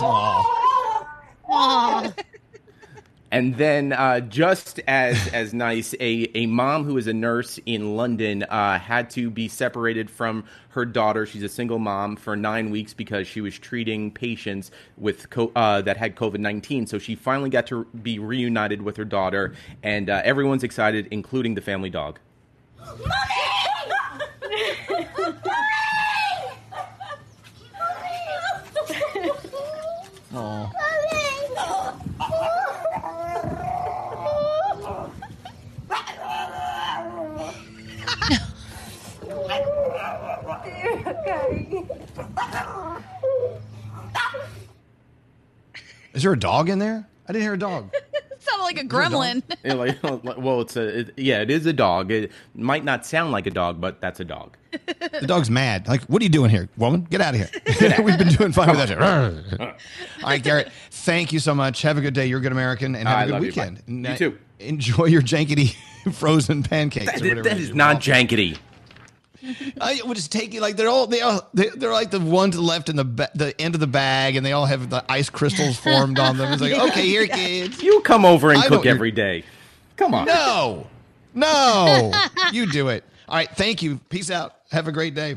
Aw. 0.00 0.54
And 3.30 3.56
then, 3.56 3.92
uh, 3.92 4.20
just 4.20 4.80
as 4.86 5.28
as 5.34 5.52
nice, 5.52 5.92
a, 6.00 6.30
a 6.34 6.46
mom 6.46 6.84
who 6.84 6.96
is 6.96 7.06
a 7.06 7.12
nurse 7.12 7.60
in 7.66 7.94
London 7.94 8.42
uh, 8.44 8.78
had 8.78 9.10
to 9.10 9.30
be 9.30 9.48
separated 9.48 10.08
from 10.08 10.44
her 10.70 10.86
daughter. 10.86 11.26
She's 11.26 11.42
a 11.42 11.48
single 11.48 11.78
mom 11.78 12.16
for 12.16 12.36
nine 12.36 12.70
weeks 12.70 12.94
because 12.94 13.26
she 13.26 13.42
was 13.42 13.58
treating 13.58 14.10
patients 14.10 14.70
with 14.96 15.28
co- 15.28 15.52
uh, 15.54 15.82
that 15.82 15.98
had 15.98 16.16
COVID 16.16 16.38
nineteen. 16.38 16.86
So 16.86 16.98
she 16.98 17.14
finally 17.14 17.50
got 17.50 17.66
to 17.66 17.84
be 18.02 18.18
reunited 18.18 18.80
with 18.80 18.96
her 18.96 19.04
daughter, 19.04 19.52
and 19.82 20.08
uh, 20.08 20.22
everyone's 20.24 20.64
excited, 20.64 21.08
including 21.10 21.54
the 21.54 21.60
family 21.60 21.90
dog. 21.90 22.18
Oh. 30.34 30.70
Is 46.12 46.22
there 46.24 46.32
a 46.32 46.38
dog 46.38 46.68
in 46.68 46.78
there? 46.78 47.06
I 47.28 47.32
didn't 47.32 47.42
hear 47.42 47.54
a 47.54 47.58
dog. 47.58 47.94
Sounded 48.50 48.62
like 48.64 48.78
a 48.80 48.84
gremlin. 48.86 49.42
Yeah, 49.64 49.74
like, 49.74 50.02
well, 50.38 50.60
it's 50.60 50.76
a 50.76 51.00
it, 51.00 51.14
yeah, 51.16 51.40
it 51.42 51.50
is 51.50 51.66
a 51.66 51.72
dog. 51.72 52.10
It 52.10 52.30
might 52.54 52.84
not 52.84 53.04
sound 53.04 53.32
like 53.32 53.46
a 53.46 53.50
dog, 53.50 53.80
but 53.80 54.00
that's 54.00 54.20
a 54.20 54.24
dog. 54.24 54.56
The 54.70 55.24
dog's 55.26 55.50
mad. 55.50 55.88
Like, 55.88 56.02
what 56.04 56.20
are 56.22 56.24
you 56.24 56.30
doing 56.30 56.50
here, 56.50 56.68
woman? 56.76 57.06
Get 57.10 57.20
out 57.20 57.34
of 57.34 57.40
here. 57.40 57.94
We've 58.04 58.18
been 58.18 58.28
doing 58.28 58.52
fine 58.52 58.70
without 58.70 58.88
you. 58.90 58.96
All 59.60 59.72
right, 60.22 60.42
Garrett. 60.42 60.70
Thank 60.90 61.32
you 61.32 61.38
so 61.38 61.54
much. 61.54 61.82
Have 61.82 61.98
a 61.98 62.00
good 62.00 62.14
day. 62.14 62.26
You're 62.26 62.38
a 62.38 62.42
good 62.42 62.52
American, 62.52 62.94
and 62.94 63.08
have 63.08 63.18
I 63.18 63.22
a 63.22 63.26
good 63.26 63.32
love 63.32 63.42
you. 63.42 63.48
weekend. 63.48 63.76
Bye. 63.78 63.82
And, 63.88 64.04
You 64.06 64.12
uh, 64.12 64.16
too. 64.16 64.38
Enjoy 64.60 65.04
your 65.06 65.22
jankety 65.22 65.74
frozen 66.12 66.62
pancakes. 66.62 67.06
That, 67.06 67.22
or 67.22 67.28
whatever 67.28 67.42
that 67.48 67.56
it 67.56 67.60
is 67.62 67.68
is. 67.70 67.74
not 67.74 68.00
jankety. 68.00 68.58
I 69.80 70.00
would 70.04 70.16
just 70.16 70.32
take 70.32 70.52
you 70.52 70.60
like 70.60 70.76
they're 70.76 70.88
all 70.88 71.06
they 71.06 71.20
all 71.20 71.48
they, 71.54 71.68
they're 71.68 71.92
like 71.92 72.10
the 72.10 72.20
ones 72.20 72.58
left 72.58 72.88
in 72.88 72.96
the 72.96 73.04
ba- 73.04 73.30
the 73.34 73.58
end 73.60 73.74
of 73.74 73.80
the 73.80 73.86
bag, 73.86 74.36
and 74.36 74.44
they 74.44 74.52
all 74.52 74.66
have 74.66 74.90
the 74.90 75.04
ice 75.08 75.30
crystals 75.30 75.78
formed 75.80 76.18
on 76.18 76.36
them. 76.36 76.52
It's 76.52 76.62
like, 76.62 76.72
okay, 76.72 77.06
here, 77.06 77.26
kids. 77.26 77.82
You 77.82 78.00
come 78.00 78.24
over 78.24 78.50
and 78.50 78.58
I 78.58 78.66
cook 78.66 78.86
every 78.86 79.10
day. 79.10 79.44
Come 79.96 80.14
on. 80.14 80.26
No, 80.26 80.86
no, 81.34 82.12
you 82.52 82.70
do 82.70 82.88
it. 82.88 83.04
All 83.28 83.36
right, 83.36 83.50
thank 83.50 83.82
you. 83.82 83.98
Peace 84.08 84.30
out. 84.30 84.56
Have 84.70 84.88
a 84.88 84.92
great 84.92 85.14
day. 85.14 85.36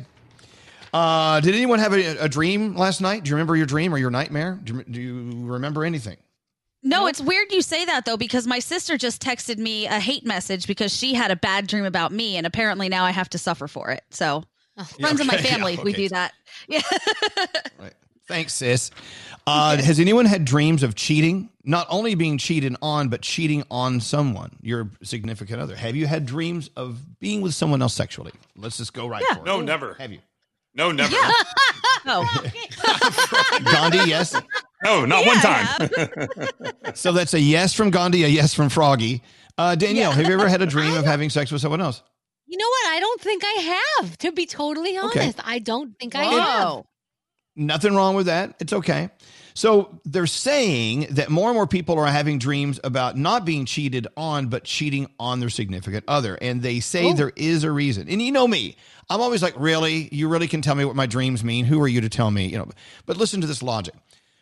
Uh, 0.94 1.40
did 1.40 1.56
anyone 1.56 1.80
have 1.80 1.94
a, 1.94 2.18
a 2.18 2.30
dream 2.30 2.76
last 2.76 3.02
night? 3.02 3.24
Do 3.24 3.30
you 3.30 3.36
remember 3.36 3.56
your 3.56 3.66
dream 3.66 3.94
or 3.94 3.98
your 3.98 4.12
nightmare? 4.12 4.60
Do 4.64 4.76
you, 4.76 4.84
do 4.84 5.02
you 5.02 5.46
remember 5.46 5.86
anything? 5.86 6.18
No, 6.84 7.08
it's 7.08 7.22
weird 7.22 7.52
you 7.52 7.62
say 7.62 7.86
that 7.86 8.06
though 8.06 8.18
because 8.18 8.48
my 8.48 8.60
sister 8.60 8.98
just 8.98 9.22
texted 9.22 9.58
me 9.58 9.86
a 9.86 10.00
hate 10.00 10.26
message 10.26 10.66
because 10.68 10.96
she 10.96 11.14
had 11.14 11.30
a 11.32 11.36
bad 11.36 11.68
dream 11.68 11.86
about 11.86 12.12
me 12.12 12.38
and 12.38 12.48
apparently 12.48 12.90
now 12.90 13.04
I 13.06 13.12
have 13.12 13.30
to 13.30 13.38
suffer 13.38 13.68
for 13.68 13.92
it. 13.92 14.04
So, 14.10 14.44
friends 15.00 15.20
of 15.20 15.28
my 15.28 15.36
okay, 15.36 15.44
yeah, 15.50 15.56
family, 15.56 15.80
we 15.84 15.94
do 15.94 16.10
that. 16.10 16.34
Yeah. 16.68 16.82
Thanks, 18.28 18.54
sis. 18.54 18.92
Uh, 19.46 19.78
has 19.78 20.00
anyone 20.00 20.26
had 20.26 20.46
dreams 20.46 20.84
of 20.84 20.96
cheating? 20.96 21.50
Not 21.66 21.88
only 21.90 22.16
being 22.16 22.38
cheated 22.38 22.76
on, 22.82 23.10
but 23.10 23.22
cheating 23.22 23.64
on 23.70 24.00
someone, 24.00 24.56
your 24.62 24.90
significant 25.04 25.60
other. 25.60 25.76
Have 25.76 25.96
you 25.96 26.08
had 26.08 26.26
dreams 26.26 26.70
of 26.78 27.20
being 27.20 27.42
with 27.42 27.54
someone 27.54 27.82
else 27.82 27.94
sexually? 27.94 28.32
Let's 28.56 28.78
just 28.78 28.94
go 28.94 29.08
right 29.08 29.24
for 29.34 29.40
it. 29.40 29.46
No, 29.46 29.60
never. 29.60 29.96
Have 29.96 30.12
you? 30.14 30.20
No, 30.76 30.92
never. 30.92 31.16
Oh. 32.04 32.24
Gandhi, 33.64 34.10
yes. 34.10 34.36
No, 34.84 35.06
not 35.06 35.26
one 35.26 35.38
time. 35.38 35.90
So 36.96 37.12
that's 37.14 37.34
a 37.34 37.40
yes 37.40 37.74
from 37.74 37.90
Gandhi, 37.90 38.24
a 38.24 38.28
yes 38.28 38.54
from 38.54 38.70
Froggy. 38.70 39.22
Uh, 39.58 39.76
Danielle, 39.76 40.12
have 40.12 40.28
you 40.28 40.34
ever 40.34 40.48
had 40.50 40.62
a 40.62 40.66
dream 40.76 40.94
of 40.96 41.06
having 41.06 41.30
sex 41.30 41.52
with 41.52 41.62
someone 41.62 41.80
else? 41.82 42.02
You 42.48 42.58
know 42.58 42.68
what? 42.68 42.88
I 42.94 43.00
don't 43.00 43.22
think 43.22 43.44
I 43.46 43.80
have. 44.02 44.18
To 44.20 44.32
be 44.34 44.46
totally 44.46 44.98
honest, 44.98 45.18
Okay. 45.18 45.34
I 45.44 45.60
don't 45.60 45.98
think 46.00 46.16
I 46.16 46.24
have. 46.24 46.84
Nothing 47.56 47.96
wrong 47.96 48.16
with 48.16 48.26
that. 48.26 48.56
It's 48.60 48.74
okay. 48.74 49.10
So 49.54 50.00
they're 50.06 50.26
saying 50.28 51.08
that 51.12 51.30
more 51.30 51.50
and 51.50 51.56
more 51.56 51.68
people 51.68 51.98
are 52.00 52.08
having 52.08 52.40
dreams 52.40 52.80
about 52.84 53.18
not 53.18 53.46
being 53.46 53.66
cheated 53.66 54.08
on, 54.18 54.48
but 54.48 54.64
cheating 54.64 55.08
on 55.20 55.40
their 55.40 55.50
significant 55.50 56.06
other. 56.08 56.36
And 56.42 56.62
they 56.62 56.80
say 56.82 57.06
Oh. 57.12 57.14
there 57.14 57.32
is 57.36 57.64
a 57.64 57.72
reason. 57.72 58.08
And 58.10 58.22
you 58.22 58.32
know 58.32 58.48
me, 58.48 58.76
I'm 59.10 59.22
always 59.22 59.42
like, 59.44 59.54
really? 59.58 60.10
You 60.14 60.28
really 60.28 60.48
can 60.48 60.62
tell 60.62 60.76
me 60.76 60.84
what 60.86 60.96
my 60.96 61.06
dreams 61.06 61.44
mean? 61.44 61.66
Who 61.66 61.82
are 61.82 61.88
you 61.88 62.02
to 62.02 62.10
tell 62.10 62.32
me? 62.32 62.48
You 62.48 62.58
know, 62.60 62.70
but 63.06 63.18
listen 63.18 63.42
to 63.42 63.48
this 63.48 63.62
logic. 63.62 63.94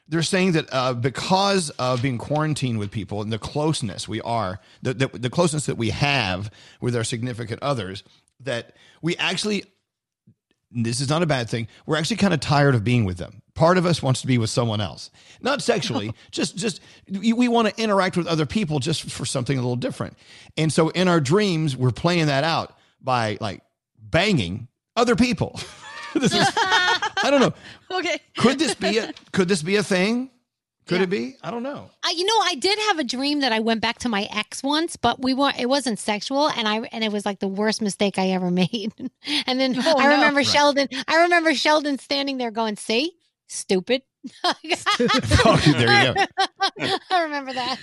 They're 0.09 0.23
saying 0.23 0.53
that 0.53 0.67
uh, 0.71 0.93
because 0.93 1.69
of 1.71 2.01
being 2.01 2.17
quarantined 2.17 2.79
with 2.79 2.89
people 2.91 3.21
and 3.21 3.31
the 3.31 3.39
closeness 3.39 4.07
we 4.07 4.19
are, 4.21 4.59
the, 4.81 4.93
the, 4.95 5.07
the 5.07 5.29
closeness 5.29 5.67
that 5.67 5.77
we 5.77 5.91
have 5.91 6.51
with 6.81 6.95
our 6.95 7.03
significant 7.03 7.61
others, 7.61 8.03
that 8.41 8.75
we 9.01 9.15
actually 9.17 9.63
this 10.71 11.01
is 11.01 11.09
not 11.09 11.23
a 11.23 11.25
bad 11.25 11.49
thing. 11.49 11.67
We're 11.85 11.97
actually 11.97 12.17
kind 12.17 12.33
of 12.33 12.39
tired 12.39 12.75
of 12.75 12.83
being 12.83 13.05
with 13.05 13.17
them. 13.17 13.41
Part 13.55 13.77
of 13.77 13.85
us 13.85 14.01
wants 14.03 14.21
to 14.21 14.27
be 14.27 14.37
with 14.37 14.49
someone 14.49 14.79
else, 14.79 15.09
not 15.41 15.61
sexually. 15.61 16.13
just, 16.31 16.55
just 16.55 16.79
we 17.09 17.33
we 17.33 17.47
want 17.47 17.67
to 17.67 17.81
interact 17.81 18.15
with 18.15 18.27
other 18.27 18.45
people 18.45 18.79
just 18.79 19.09
for 19.09 19.25
something 19.25 19.57
a 19.57 19.61
little 19.61 19.75
different. 19.75 20.17
And 20.57 20.71
so, 20.71 20.89
in 20.89 21.07
our 21.07 21.19
dreams, 21.19 21.75
we're 21.75 21.91
playing 21.91 22.27
that 22.27 22.43
out 22.43 22.77
by 23.01 23.37
like 23.41 23.61
banging 23.99 24.67
other 24.95 25.15
people. 25.15 25.59
this 26.21 26.33
is, 26.33 26.47
I 26.55 27.27
don't 27.29 27.41
know. 27.41 27.53
Okay. 27.91 28.19
Could 28.37 28.59
this 28.59 28.75
be 28.75 28.99
a 28.99 29.11
could 29.31 29.47
this 29.47 29.63
be 29.63 29.75
a 29.77 29.83
thing? 29.83 30.29
Could 30.85 31.01
it 31.01 31.09
be? 31.09 31.35
I 31.43 31.49
don't 31.51 31.63
know. 31.63 31.89
I, 32.03 32.11
you 32.15 32.23
know, 32.25 32.33
I 32.43 32.55
did 32.55 32.77
have 32.87 32.97
a 32.99 33.03
dream 33.03 33.39
that 33.41 33.51
I 33.51 33.59
went 33.59 33.81
back 33.81 33.99
to 33.99 34.09
my 34.09 34.27
ex 34.31 34.61
once, 34.63 34.95
but 34.95 35.19
we 35.21 35.33
weren't. 35.33 35.59
It 35.59 35.67
wasn't 35.69 35.97
sexual, 35.99 36.49
and 36.49 36.67
I 36.67 36.81
and 36.91 37.03
it 37.03 37.11
was 37.11 37.25
like 37.25 37.39
the 37.39 37.47
worst 37.47 37.81
mistake 37.81 38.17
I 38.19 38.29
ever 38.29 38.49
made. 38.51 38.91
and 39.47 39.59
then 39.59 39.75
Oh, 39.77 39.97
I 39.99 40.03
no. 40.05 40.09
remember 40.15 40.37
Right. 40.39 40.45
Sheldon. 40.47 40.87
I 41.07 41.23
remember 41.23 41.53
Sheldon 41.55 41.97
standing 41.99 42.37
there 42.37 42.51
going, 42.51 42.75
"See, 42.75 43.13
stupid." 43.47 44.03
Oh, 44.43 44.53
there 45.65 46.07
you 46.07 46.13
go. 46.13 46.95
I 47.11 47.23
remember 47.23 47.53
that. 47.53 47.77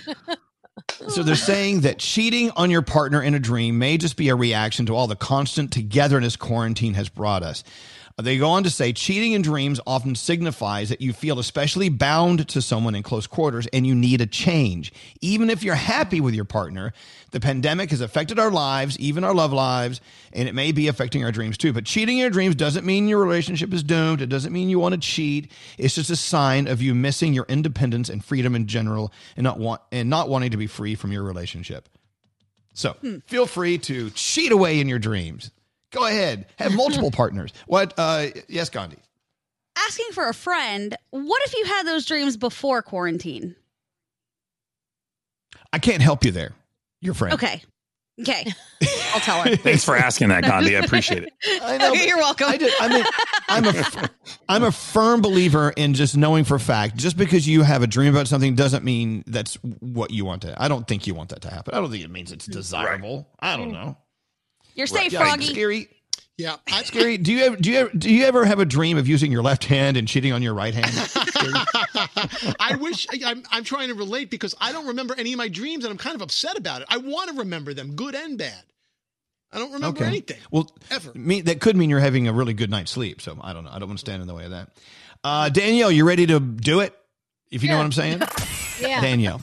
So 1.09 1.23
they're 1.23 1.35
saying 1.35 1.81
that 1.81 1.97
cheating 1.99 2.51
on 2.51 2.69
your 2.71 2.81
partner 2.81 3.21
in 3.21 3.33
a 3.33 3.39
dream 3.39 3.77
may 3.79 3.97
just 3.97 4.15
be 4.15 4.29
a 4.29 4.35
reaction 4.35 4.85
to 4.87 4.95
all 4.95 5.07
the 5.07 5.15
constant 5.15 5.71
togetherness 5.71 6.35
quarantine 6.35 6.93
has 6.93 7.09
brought 7.09 7.43
us. 7.43 7.63
They 8.19 8.39
go 8.39 8.49
on 8.49 8.63
to 8.63 8.71
say 8.71 8.93
cheating 8.93 9.33
in 9.33 9.43
dreams 9.43 9.79
often 9.85 10.15
signifies 10.15 10.89
that 10.89 11.01
you 11.01 11.13
feel 11.13 11.37
especially 11.37 11.89
bound 11.89 12.47
to 12.49 12.63
someone 12.63 12.95
in 12.95 13.03
close 13.03 13.27
quarters 13.27 13.67
and 13.67 13.85
you 13.85 13.93
need 13.93 14.21
a 14.21 14.25
change. 14.25 14.91
Even 15.21 15.51
if 15.51 15.61
you're 15.61 15.75
happy 15.75 16.19
with 16.19 16.33
your 16.33 16.43
partner, 16.43 16.93
the 17.29 17.39
pandemic 17.39 17.91
has 17.91 18.01
affected 18.01 18.39
our 18.39 18.49
lives, 18.49 18.97
even 18.97 19.23
our 19.23 19.35
love 19.35 19.53
lives, 19.53 20.01
and 20.33 20.49
it 20.49 20.55
may 20.55 20.71
be 20.71 20.87
affecting 20.87 21.23
our 21.23 21.31
dreams 21.31 21.59
too. 21.59 21.71
But 21.73 21.85
cheating 21.85 22.17
in 22.17 22.21
your 22.21 22.31
dreams 22.31 22.55
doesn't 22.55 22.87
mean 22.87 23.07
your 23.07 23.23
relationship 23.23 23.71
is 23.71 23.83
doomed. 23.83 24.23
It 24.23 24.29
doesn't 24.29 24.51
mean 24.51 24.67
you 24.67 24.79
want 24.79 24.95
to 24.95 24.99
cheat. 24.99 25.51
It's 25.77 25.93
just 25.93 26.09
a 26.09 26.15
sign 26.15 26.67
of 26.67 26.81
you 26.81 26.95
missing 26.95 27.35
your 27.35 27.45
independence 27.47 28.09
and 28.09 28.25
freedom 28.25 28.55
in 28.55 28.65
general 28.65 29.13
and 29.35 29.43
not 29.43 29.59
want 29.59 29.81
and 29.91 30.09
not 30.09 30.27
wanting 30.27 30.49
to 30.51 30.57
be 30.57 30.65
free 30.65 30.95
from 30.95 31.11
your 31.11 31.21
relationship. 31.21 31.87
So 32.73 32.93
hmm. 32.93 33.17
feel 33.27 33.45
free 33.45 33.77
to 33.79 34.09
cheat 34.09 34.51
away 34.51 34.79
in 34.79 34.87
your 34.87 34.99
dreams. 34.99 35.51
Go 35.91 36.05
ahead. 36.05 36.47
Have 36.57 36.75
multiple 36.75 37.11
partners. 37.11 37.51
What 37.65 37.93
uh 37.97 38.27
yes, 38.47 38.69
Gandhi. 38.69 38.97
Asking 39.77 40.07
for 40.11 40.27
a 40.27 40.33
friend, 40.33 40.95
what 41.11 41.41
if 41.45 41.53
you 41.55 41.65
had 41.65 41.85
those 41.85 42.05
dreams 42.05 42.35
before 42.35 42.81
quarantine? 42.81 43.55
I 45.71 45.79
can't 45.79 46.01
help 46.01 46.25
you 46.25 46.31
there. 46.31 46.53
Your 47.01 47.13
friend. 47.13 47.33
Okay. 47.35 47.61
Okay, 48.19 48.51
I'll 49.13 49.19
tell 49.19 49.43
her. 49.43 49.55
Thanks 49.57 49.83
for 49.83 49.95
asking 49.95 50.29
that, 50.29 50.41
Gandhi. 50.43 50.75
I 50.75 50.79
appreciate 50.79 51.21
it. 51.21 51.33
I 51.61 51.77
know, 51.77 51.91
Okay, 51.91 52.07
you're 52.07 52.17
welcome. 52.17 52.47
I, 52.49 52.57
just, 52.57 52.81
I 52.81 52.89
mean, 52.89 53.05
I'm 53.47 53.65
a, 53.65 54.09
I'm 54.49 54.63
a 54.63 54.71
firm 54.71 55.21
believer 55.21 55.69
in 55.77 55.93
just 55.93 56.17
knowing 56.17 56.43
for 56.43 56.55
a 56.55 56.59
fact. 56.59 56.95
Just 56.97 57.15
because 57.15 57.47
you 57.47 57.61
have 57.61 57.83
a 57.83 57.87
dream 57.87 58.11
about 58.11 58.27
something 58.27 58.55
doesn't 58.55 58.83
mean 58.83 59.23
that's 59.27 59.53
what 59.81 60.09
you 60.09 60.25
want 60.25 60.41
to. 60.41 60.59
I 60.59 60.67
don't 60.67 60.87
think 60.87 61.05
you 61.05 61.13
want 61.13 61.29
that 61.29 61.41
to 61.41 61.51
happen. 61.51 61.75
I 61.75 61.79
don't 61.79 61.91
think 61.91 62.03
it 62.03 62.09
means 62.09 62.31
it's 62.31 62.47
desirable. 62.47 63.29
I 63.39 63.55
don't 63.55 63.71
know. 63.71 63.95
You're 64.77 64.87
safe, 64.87 65.11
Yeah, 65.11 65.19
Froggy. 65.19 65.53
Skeery. 65.53 65.87
Yeah, 66.37 66.57
I, 66.67 66.83
Skeery. 66.83 67.21
Do 67.21 67.33
you 67.33 67.43
ever 67.45 67.55
do 67.55 67.71
you 67.71 67.77
ever 67.79 67.89
do 67.97 68.13
you 68.13 68.23
ever 68.25 68.45
have 68.45 68.59
a 68.59 68.65
dream 68.65 68.97
of 68.97 69.07
using 69.07 69.31
your 69.31 69.41
left 69.41 69.65
hand 69.65 69.97
and 69.97 70.07
cheating 70.07 70.33
on 70.33 70.43
your 70.43 70.53
right 70.53 70.73
hand? 70.73 70.91
I 72.59 72.77
wish 72.79 73.07
I, 73.11 73.19
I'm, 73.25 73.43
I'm 73.49 73.63
trying 73.63 73.87
to 73.87 73.95
relate 73.95 74.29
because 74.29 74.53
I 74.61 74.71
don't 74.71 74.85
remember 74.87 75.15
any 75.17 75.33
of 75.33 75.37
my 75.37 75.47
dreams 75.47 75.83
and 75.83 75.91
I'm 75.91 75.97
kind 75.97 76.15
of 76.15 76.21
upset 76.21 76.55
about 76.55 76.81
it. 76.81 76.87
I 76.91 76.97
want 76.97 77.31
to 77.31 77.37
remember 77.37 77.73
them, 77.73 77.95
good 77.95 78.13
and 78.13 78.37
bad. 78.37 78.63
I 79.51 79.57
don't 79.57 79.71
remember 79.73 80.03
anything. 80.03 80.37
Well, 80.51 80.69
Ever. 80.91 81.11
Me, 81.15 81.41
that 81.41 81.59
could 81.59 81.75
mean 81.75 81.89
you're 81.89 81.99
having 82.01 82.27
a 82.27 82.33
really 82.33 82.53
good 82.53 82.69
night's 82.69 82.91
sleep. 82.91 83.19
So 83.21 83.35
I 83.41 83.53
don't 83.53 83.63
know. 83.63 83.71
I 83.71 83.79
don't 83.79 83.87
want 83.87 83.97
to 83.99 84.05
stand 84.05 84.21
in 84.21 84.27
the 84.27 84.35
way 84.35 84.45
of 84.45 84.51
that. 84.51 84.69
Uh, 85.23 85.49
Danielle, 85.49 85.89
you 85.91 86.05
ready 86.05 86.27
to 86.27 86.39
do 86.39 86.81
it? 86.81 86.93
If 87.49 87.63
you 87.63 87.69
know 87.69 87.77
what 87.77 87.85
I'm 87.85 87.91
saying, 87.93 88.21
Yeah. 88.79 89.01
Danielle. 89.01 89.41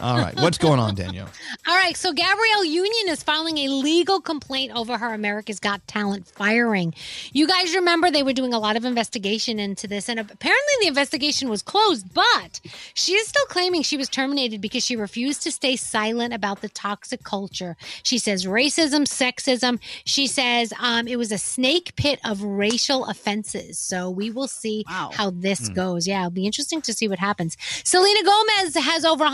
All 0.00 0.16
right, 0.18 0.34
what's 0.40 0.58
going 0.58 0.80
on, 0.80 0.94
Danielle? 0.96 1.28
All 1.68 1.76
right, 1.76 1.96
so 1.96 2.12
Gabrielle 2.12 2.64
Union 2.64 3.08
is 3.08 3.22
filing 3.22 3.58
a 3.58 3.68
legal 3.68 4.20
complaint 4.20 4.72
over 4.74 4.98
her 4.98 5.14
America's 5.14 5.60
Got 5.60 5.86
Talent 5.86 6.26
firing. 6.26 6.92
You 7.32 7.46
guys 7.46 7.74
remember 7.74 8.10
they 8.10 8.24
were 8.24 8.32
doing 8.32 8.52
a 8.52 8.58
lot 8.58 8.76
of 8.76 8.84
investigation 8.84 9.60
into 9.60 9.86
this, 9.86 10.08
and 10.08 10.18
apparently 10.18 10.72
the 10.80 10.88
investigation 10.88 11.48
was 11.48 11.62
closed, 11.62 12.12
but 12.12 12.60
she 12.94 13.12
is 13.12 13.28
still 13.28 13.46
claiming 13.46 13.82
she 13.82 13.96
was 13.96 14.08
terminated 14.08 14.60
because 14.60 14.84
she 14.84 14.96
refused 14.96 15.42
to 15.44 15.52
stay 15.52 15.76
silent 15.76 16.34
about 16.34 16.60
the 16.60 16.68
toxic 16.70 17.22
culture. 17.22 17.76
She 18.02 18.18
says 18.18 18.46
racism, 18.46 19.02
sexism. 19.06 19.78
She 20.04 20.26
says 20.26 20.72
um, 20.80 21.06
it 21.06 21.16
was 21.16 21.30
a 21.30 21.38
snake 21.38 21.94
pit 21.96 22.18
of 22.24 22.42
racial 22.42 23.04
offenses. 23.06 23.78
So 23.78 24.10
we 24.10 24.30
will 24.30 24.48
see 24.48 24.84
how 24.88 25.30
this 25.30 25.68
Hmm. 25.68 25.74
goes. 25.74 26.08
Yeah, 26.08 26.20
it'll 26.22 26.30
be 26.30 26.46
interesting 26.46 26.82
to 26.82 26.92
see 26.92 27.06
what 27.06 27.18
happens. 27.20 27.56
Selena 27.84 28.22
Gomez 28.24 28.74
has 28.76 29.04
over 29.04 29.24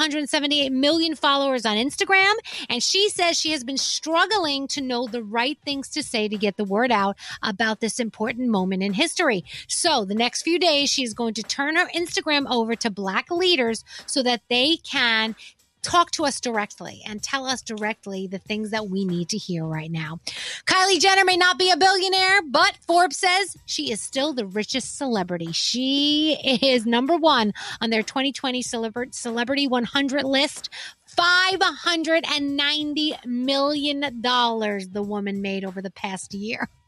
178 0.51 0.73
million 0.73 1.15
followers 1.15 1.65
on 1.65 1.77
Instagram, 1.77 2.35
and 2.69 2.83
she 2.83 3.09
says 3.09 3.39
she 3.39 3.53
has 3.53 3.63
been 3.63 3.77
struggling 3.77 4.67
to 4.69 4.81
know 4.81 5.07
the 5.07 5.23
right 5.23 5.59
things 5.65 5.89
to 5.91 6.03
say 6.03 6.29
to 6.29 6.37
get 6.37 6.57
the 6.57 6.65
word 6.65 6.91
out 6.91 7.17
about 7.43 7.81
this 7.81 8.01
important 8.01 8.49
moment 8.49 8.83
in 8.83 8.93
history. 8.93 9.45
So, 9.69 10.05
the 10.05 10.15
next 10.15 10.43
few 10.43 10.59
days, 10.59 10.91
she 10.91 11.05
is 11.05 11.15
going 11.15 11.35
to 11.35 11.43
turn 11.43 11.77
her 11.77 11.89
Instagram 11.95 12.51
over 12.51 12.75
to 12.77 12.91
Black 12.91 13.31
leaders 13.31 13.85
so 14.07 14.23
that 14.25 14.43
they 14.49 14.77
can 14.79 15.37
talk 15.83 16.11
to 16.13 16.25
us 16.25 16.41
directly 16.41 17.03
and 17.07 17.23
tell 17.23 17.47
us 17.47 17.63
directly 17.63 18.27
the 18.27 18.39
things 18.39 18.71
that 18.71 18.89
we 18.89 19.05
need 19.05 19.29
to 19.31 19.39
hear 19.39 19.65
right 19.65 19.91
now. 19.91 20.21
Kylie 20.67 21.01
Jenner 21.01 21.25
may 21.25 21.37
not 21.37 21.59
be 21.59 21.71
a 21.71 21.77
billionaire, 21.77 22.43
but 22.43 22.77
Forbes 22.87 23.19
says 23.19 23.57
she 23.67 23.91
is 23.91 24.01
still 24.01 24.33
the 24.33 24.47
richest 24.47 24.97
celebrity. 24.97 25.53
She 25.53 26.39
is 26.63 26.87
number 26.87 27.17
one 27.17 27.53
on 27.81 27.91
their 27.91 28.03
2020 28.03 28.63
Celebrity 28.63 29.67
100 29.67 30.25
list. 30.25 30.71
$590 31.17 33.27
million 33.27 34.01
the 34.01 35.05
woman 35.07 35.43
made 35.43 35.65
over 35.65 35.83
the 35.83 35.91
past 35.91 36.33
year. 36.35 36.69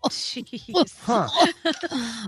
Huh. 1.02 1.28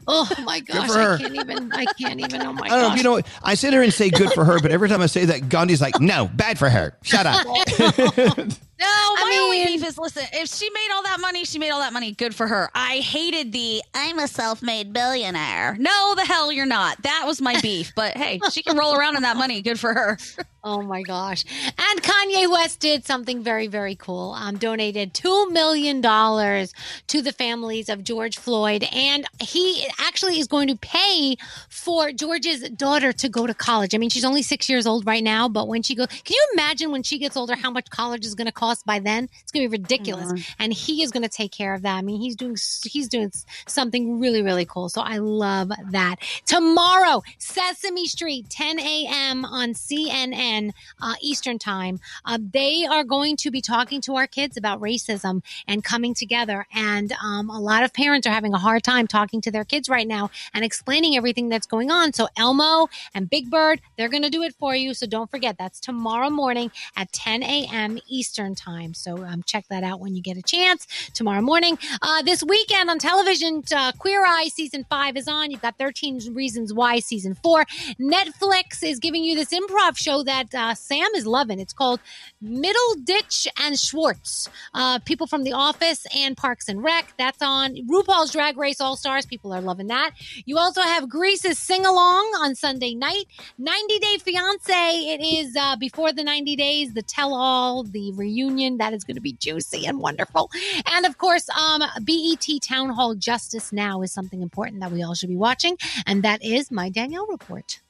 oh 0.07 0.31
my 0.45 0.61
gosh, 0.61 0.87
for 0.87 0.95
her. 0.95 1.15
I 1.15 1.19
can't 1.19 1.35
even, 1.35 1.73
I 1.73 1.85
can't 1.99 2.21
even, 2.21 2.43
oh 2.43 2.53
my 2.53 2.67
I 2.67 2.69
don't 2.69 2.91
know. 2.91 2.95
You 2.95 3.03
know, 3.03 3.21
I 3.43 3.55
sit 3.55 3.73
here 3.73 3.83
and 3.83 3.93
say 3.93 4.11
good 4.11 4.31
for 4.33 4.45
her, 4.45 4.61
but 4.61 4.71
every 4.71 4.89
time 4.89 5.01
I 5.01 5.07
say 5.07 5.25
that, 5.25 5.49
Gandhi's 5.49 5.81
like, 5.81 6.01
"No, 6.01 6.29
bad 6.29 6.57
for 6.57 6.71
her. 6.71 6.97
Shut 7.03 7.27
up." 7.27 7.45
No, 8.85 9.15
my 9.15 9.39
only 9.41 9.65
beef 9.65 9.87
is 9.87 9.97
listen, 9.99 10.25
if 10.33 10.49
she 10.49 10.69
made 10.71 10.89
all 10.93 11.03
that 11.05 11.21
money, 11.21 11.45
she 11.45 11.59
made 11.59 11.71
all 11.71 11.81
that 11.81 11.93
money. 11.93 12.13
Good 12.13 12.35
for 12.35 12.47
her. 12.47 12.71
I 12.75 12.99
hated 12.99 13.53
the 13.53 13.83
I'm 13.95 14.19
a 14.19 14.29
self 14.29 14.63
made 14.63 14.93
billionaire. 14.93 15.77
No, 15.79 16.15
the 16.15 16.25
hell 16.25 16.53
you're 16.53 16.67
not. 16.67 17.03
That 17.03 17.25
was 17.27 17.41
my 17.41 17.59
beef. 17.61 17.93
But 17.97 18.17
hey, 18.17 18.41
she 18.51 18.63
can 18.63 18.77
roll 18.77 18.95
around 18.95 19.17
in 19.17 19.23
that 19.23 19.37
money. 19.37 19.63
Good 19.63 19.81
for 19.81 19.95
her. 19.95 20.19
Oh 20.67 20.81
my 20.81 21.03
gosh. 21.03 21.45
And 21.77 22.03
Kanye 22.03 22.51
West 22.51 22.81
did 22.81 23.05
something 23.05 23.43
very, 23.43 23.67
very 23.67 23.95
cool. 23.95 24.33
Um, 24.33 24.57
donated 24.57 25.13
$2 25.13 25.51
million 25.53 26.01
to 26.01 27.23
the 27.23 27.33
families 27.33 27.91
of 27.91 28.03
George 28.03 28.39
Floyd. 28.39 28.83
And 28.91 29.27
he 29.41 29.87
actually 30.01 30.39
is 30.41 30.47
going 30.47 30.69
to 30.69 30.77
pay 30.77 31.37
for 31.69 32.13
George's 32.13 32.69
daughter 32.71 33.13
to 33.13 33.29
go 33.29 33.47
to 33.47 33.53
college. 33.53 33.95
I 33.95 33.99
mean, 33.99 34.09
she's 34.09 34.25
only 34.25 34.41
six 34.41 34.71
years 34.71 34.87
old 34.87 35.07
right 35.07 35.23
now, 35.23 35.51
but 35.51 35.69
when 35.69 35.83
she 35.83 35.95
goes, 35.95 36.07
can 36.07 36.35
you 36.35 36.49
imagine 36.55 36.91
when 36.91 37.03
she 37.03 37.19
gets 37.19 37.37
older 37.37 37.57
how 37.57 37.71
much 37.71 37.91
college 37.91 38.25
is 38.25 38.35
going 38.35 38.47
to 38.47 38.53
cost 38.53 38.74
by 38.83 38.99
then? 38.99 39.29
It's 39.43 39.53
going 39.53 39.65
to 39.65 39.71
be 39.71 39.81
ridiculous. 39.81 40.33
And 40.59 40.73
he 40.73 41.03
is 41.03 41.11
going 41.11 41.23
to 41.23 41.29
take 41.29 41.53
care 41.53 41.75
of 41.75 41.83
that. 41.83 41.97
I 41.97 42.03
mean, 42.03 42.21
he's 42.21 42.37
doing, 42.37 42.57
he's 42.85 43.09
doing 43.09 43.33
something 43.67 44.19
really, 44.19 44.43
really 44.43 44.65
cool. 44.65 44.89
So 44.89 45.01
I 45.01 45.19
love 45.19 45.71
that. 45.91 46.17
Tomorrow, 46.47 47.23
Sesame 47.39 48.07
Street, 48.07 48.49
10 48.51 48.79
a.m. 48.79 49.45
on 49.45 49.75
CNN 49.75 50.71
uh, 51.01 51.15
Eastern 51.21 51.59
Time. 51.59 52.01
Uh, 52.25 52.39
they 52.53 52.87
are 52.87 53.05
going 53.05 53.37
to 53.37 53.51
be 53.51 53.61
talking 53.61 54.01
to 54.03 54.17
our 54.17 54.27
kids 54.27 54.57
about 54.57 54.81
racism 54.81 55.43
and 55.67 55.85
coming 55.85 56.15
together. 56.15 56.67
And 56.75 57.13
um, 57.23 57.51
a 57.51 57.61
lot 57.61 57.85
of 57.85 57.93
parents 57.93 58.27
are 58.27 58.33
having 58.33 58.55
a 58.55 58.59
hard 58.59 58.83
time 58.83 59.07
talking 59.07 59.41
to 59.43 59.51
their 59.51 59.65
kids 59.65 59.89
right 59.89 60.07
now 60.07 60.31
and 60.53 60.65
explaining 60.65 61.17
everything 61.17 61.49
that's 61.49 61.67
going 61.67 61.91
on. 61.91 62.13
So 62.13 62.29
Elmo 62.37 62.89
and 63.15 63.29
Big 63.29 63.51
Bird, 63.51 63.81
they're 63.97 64.09
going 64.09 64.23
to 64.23 64.31
do 64.31 64.43
it 64.43 64.55
for 64.55 64.75
you. 64.75 64.95
So 64.95 65.07
don't 65.07 65.31
forget, 65.31 65.57
that's 65.59 65.81
tomorrow 65.81 66.31
morning 66.31 66.71
at 66.97 67.13
10 67.13 67.43
a.m. 67.43 67.99
Eastern 68.09 68.54
Time. 68.55 68.95
So 68.95 69.25
um, 69.25 69.43
check 69.45 69.65
that 69.71 69.83
out 69.83 70.01
when 70.01 70.15
you 70.15 70.23
get 70.23 70.37
a 70.37 70.43
chance 70.43 70.87
tomorrow 71.15 71.41
morning. 71.41 71.79
Uh, 72.03 72.23
this 72.23 72.43
weekend 72.43 72.91
on 72.91 72.99
television, 72.99 73.63
uh, 73.75 73.93
Queer 73.99 74.25
Eye 74.25 74.49
season 74.49 74.85
five 74.89 75.17
is 75.17 75.29
on. 75.29 75.51
You've 75.51 75.63
got 75.63 75.77
13 75.79 76.35
Reasons 76.35 76.73
Why 76.73 76.99
season 77.01 77.35
four. 77.35 77.65
Netflix 78.01 78.83
is 78.83 78.99
giving 78.99 79.25
you 79.25 79.35
this 79.35 79.51
improv 79.51 79.97
show 79.97 80.23
that 80.23 80.55
uh, 80.55 80.75
Sam 80.75 81.09
is 81.15 81.27
loving. 81.27 81.61
It's 81.61 81.73
called 81.73 82.01
Middleditch 82.43 83.47
and 83.61 83.79
Schwartz. 83.79 84.49
Uh, 84.73 84.99
people 85.01 85.27
from 85.27 85.45
The 85.45 85.53
Office 85.53 86.07
and 86.17 86.37
Parks 86.37 86.69
and 86.69 86.83
Rec. 86.83 87.13
That's 87.19 87.43
on 87.43 87.77
RuPaul's 87.89 88.33
Drag 88.33 88.57
Race 88.57 88.81
All 88.81 88.97
Stars. 88.97 89.27
People 89.27 89.53
are 89.53 89.61
loving 89.61 89.89
that. 89.89 90.13
You 90.45 90.59
also 90.59 90.83
have 90.83 91.09
Grease's 91.09 91.59
Sing 91.59 91.87
Along 91.87 92.25
on 92.41 92.55
Sunday 92.55 92.95
night. 92.95 93.25
90 93.59 93.99
Day 93.99 94.19
Fiance. 94.19 94.73
It 94.73 95.21
is 95.21 95.57
uh, 95.57 95.77
before 95.77 96.13
the 96.13 96.25
90 96.25 96.57
days, 96.57 96.95
the 96.95 97.03
tell 97.03 97.35
all, 97.35 97.83
the 97.83 98.13
reunion. 98.13 98.44
That 98.49 98.93
is 98.93 99.05
going 99.05 99.15
to 99.15 99.21
be 99.23 99.33
juicy 99.33 99.87
and 99.87 99.99
wonderful. 100.01 100.51
And 100.93 101.07
of 101.07 101.17
course, 101.17 101.49
um, 101.51 101.83
BET 102.03 102.47
Town 102.63 102.91
Hall 102.91 103.15
Justice 103.15 103.73
Now 103.73 104.03
is 104.03 104.13
something 104.13 104.43
important 104.43 104.81
that 104.81 104.93
we 104.93 105.03
all 105.03 105.15
should 105.15 105.31
be 105.31 105.37
watching. 105.37 105.79
And 106.07 106.23
that 106.25 106.45
is 106.45 106.71
my 106.71 106.91
Danielle 106.91 107.27
report. 107.27 107.81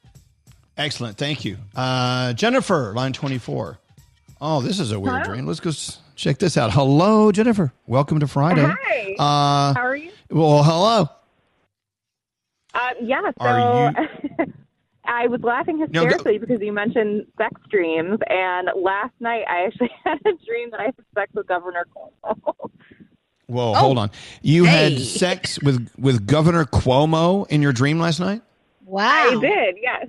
Excellent. 0.77 1.17
Thank 1.19 1.45
you. 1.45 1.57
Uh, 1.75 2.33
Jennifer, 2.35 2.93
line 2.95 3.13
24. 3.13 3.79
Oh, 4.41 4.61
this 4.61 4.79
is 4.79 4.93
a 4.93 5.01
weird 5.01 5.23
Hello. 5.23 5.25
dream. 5.35 5.47
Let's 5.47 5.61
go 5.61 5.71
s- 5.71 5.99
check 6.15 6.39
this 6.39 6.57
out. 6.57 6.73
Hello, 6.73 7.33
Jennifer. 7.33 7.73
Welcome 7.87 8.21
to 8.21 8.29
Friday. 8.29 8.63
Hi. 8.67 9.15
Uh, 9.19 9.75
How 9.75 9.87
are 9.87 9.97
you? 9.97 10.13
Well, 10.31 10.63
hello. 10.63 11.09
Uh, 12.75 12.91
yeah, 13.01 13.23
so 13.23 13.45
Are 13.45 13.95
I 15.05 15.27
was 15.27 15.41
laughing 15.43 15.79
go- 15.79 15.87
hysterically 15.87 16.39
because 16.39 16.61
you 16.61 16.73
mentioned 16.73 17.27
sex 17.37 17.61
dreams, 17.71 18.19
and 18.29 18.69
last 18.77 19.15
night 19.21 19.45
I 19.49 19.67
actually 19.67 19.91
had 20.05 20.19
a 20.25 20.33
dream 20.45 20.71
that 20.71 20.81
I 20.81 20.85
had 20.85 20.95
sex 21.15 21.33
with 21.35 21.47
Governor 21.47 21.87
Cuomo. 21.95 22.71
Whoa, 23.47 23.73
oh. 23.73 23.75
hold 23.75 23.99
on. 23.99 24.11
You 24.41 24.65
had 24.65 24.99
sex 24.99 25.61
with, 25.63 25.91
with 25.99 26.27
Governor 26.27 26.65
Cuomo 26.65 27.47
in 27.49 27.61
your 27.61 27.73
dream 27.73 27.99
last 27.99 28.19
night? 28.19 28.41
Wow. 28.87 29.03
I 29.05 29.41
did, 29.41 29.77
yes. 29.83 30.07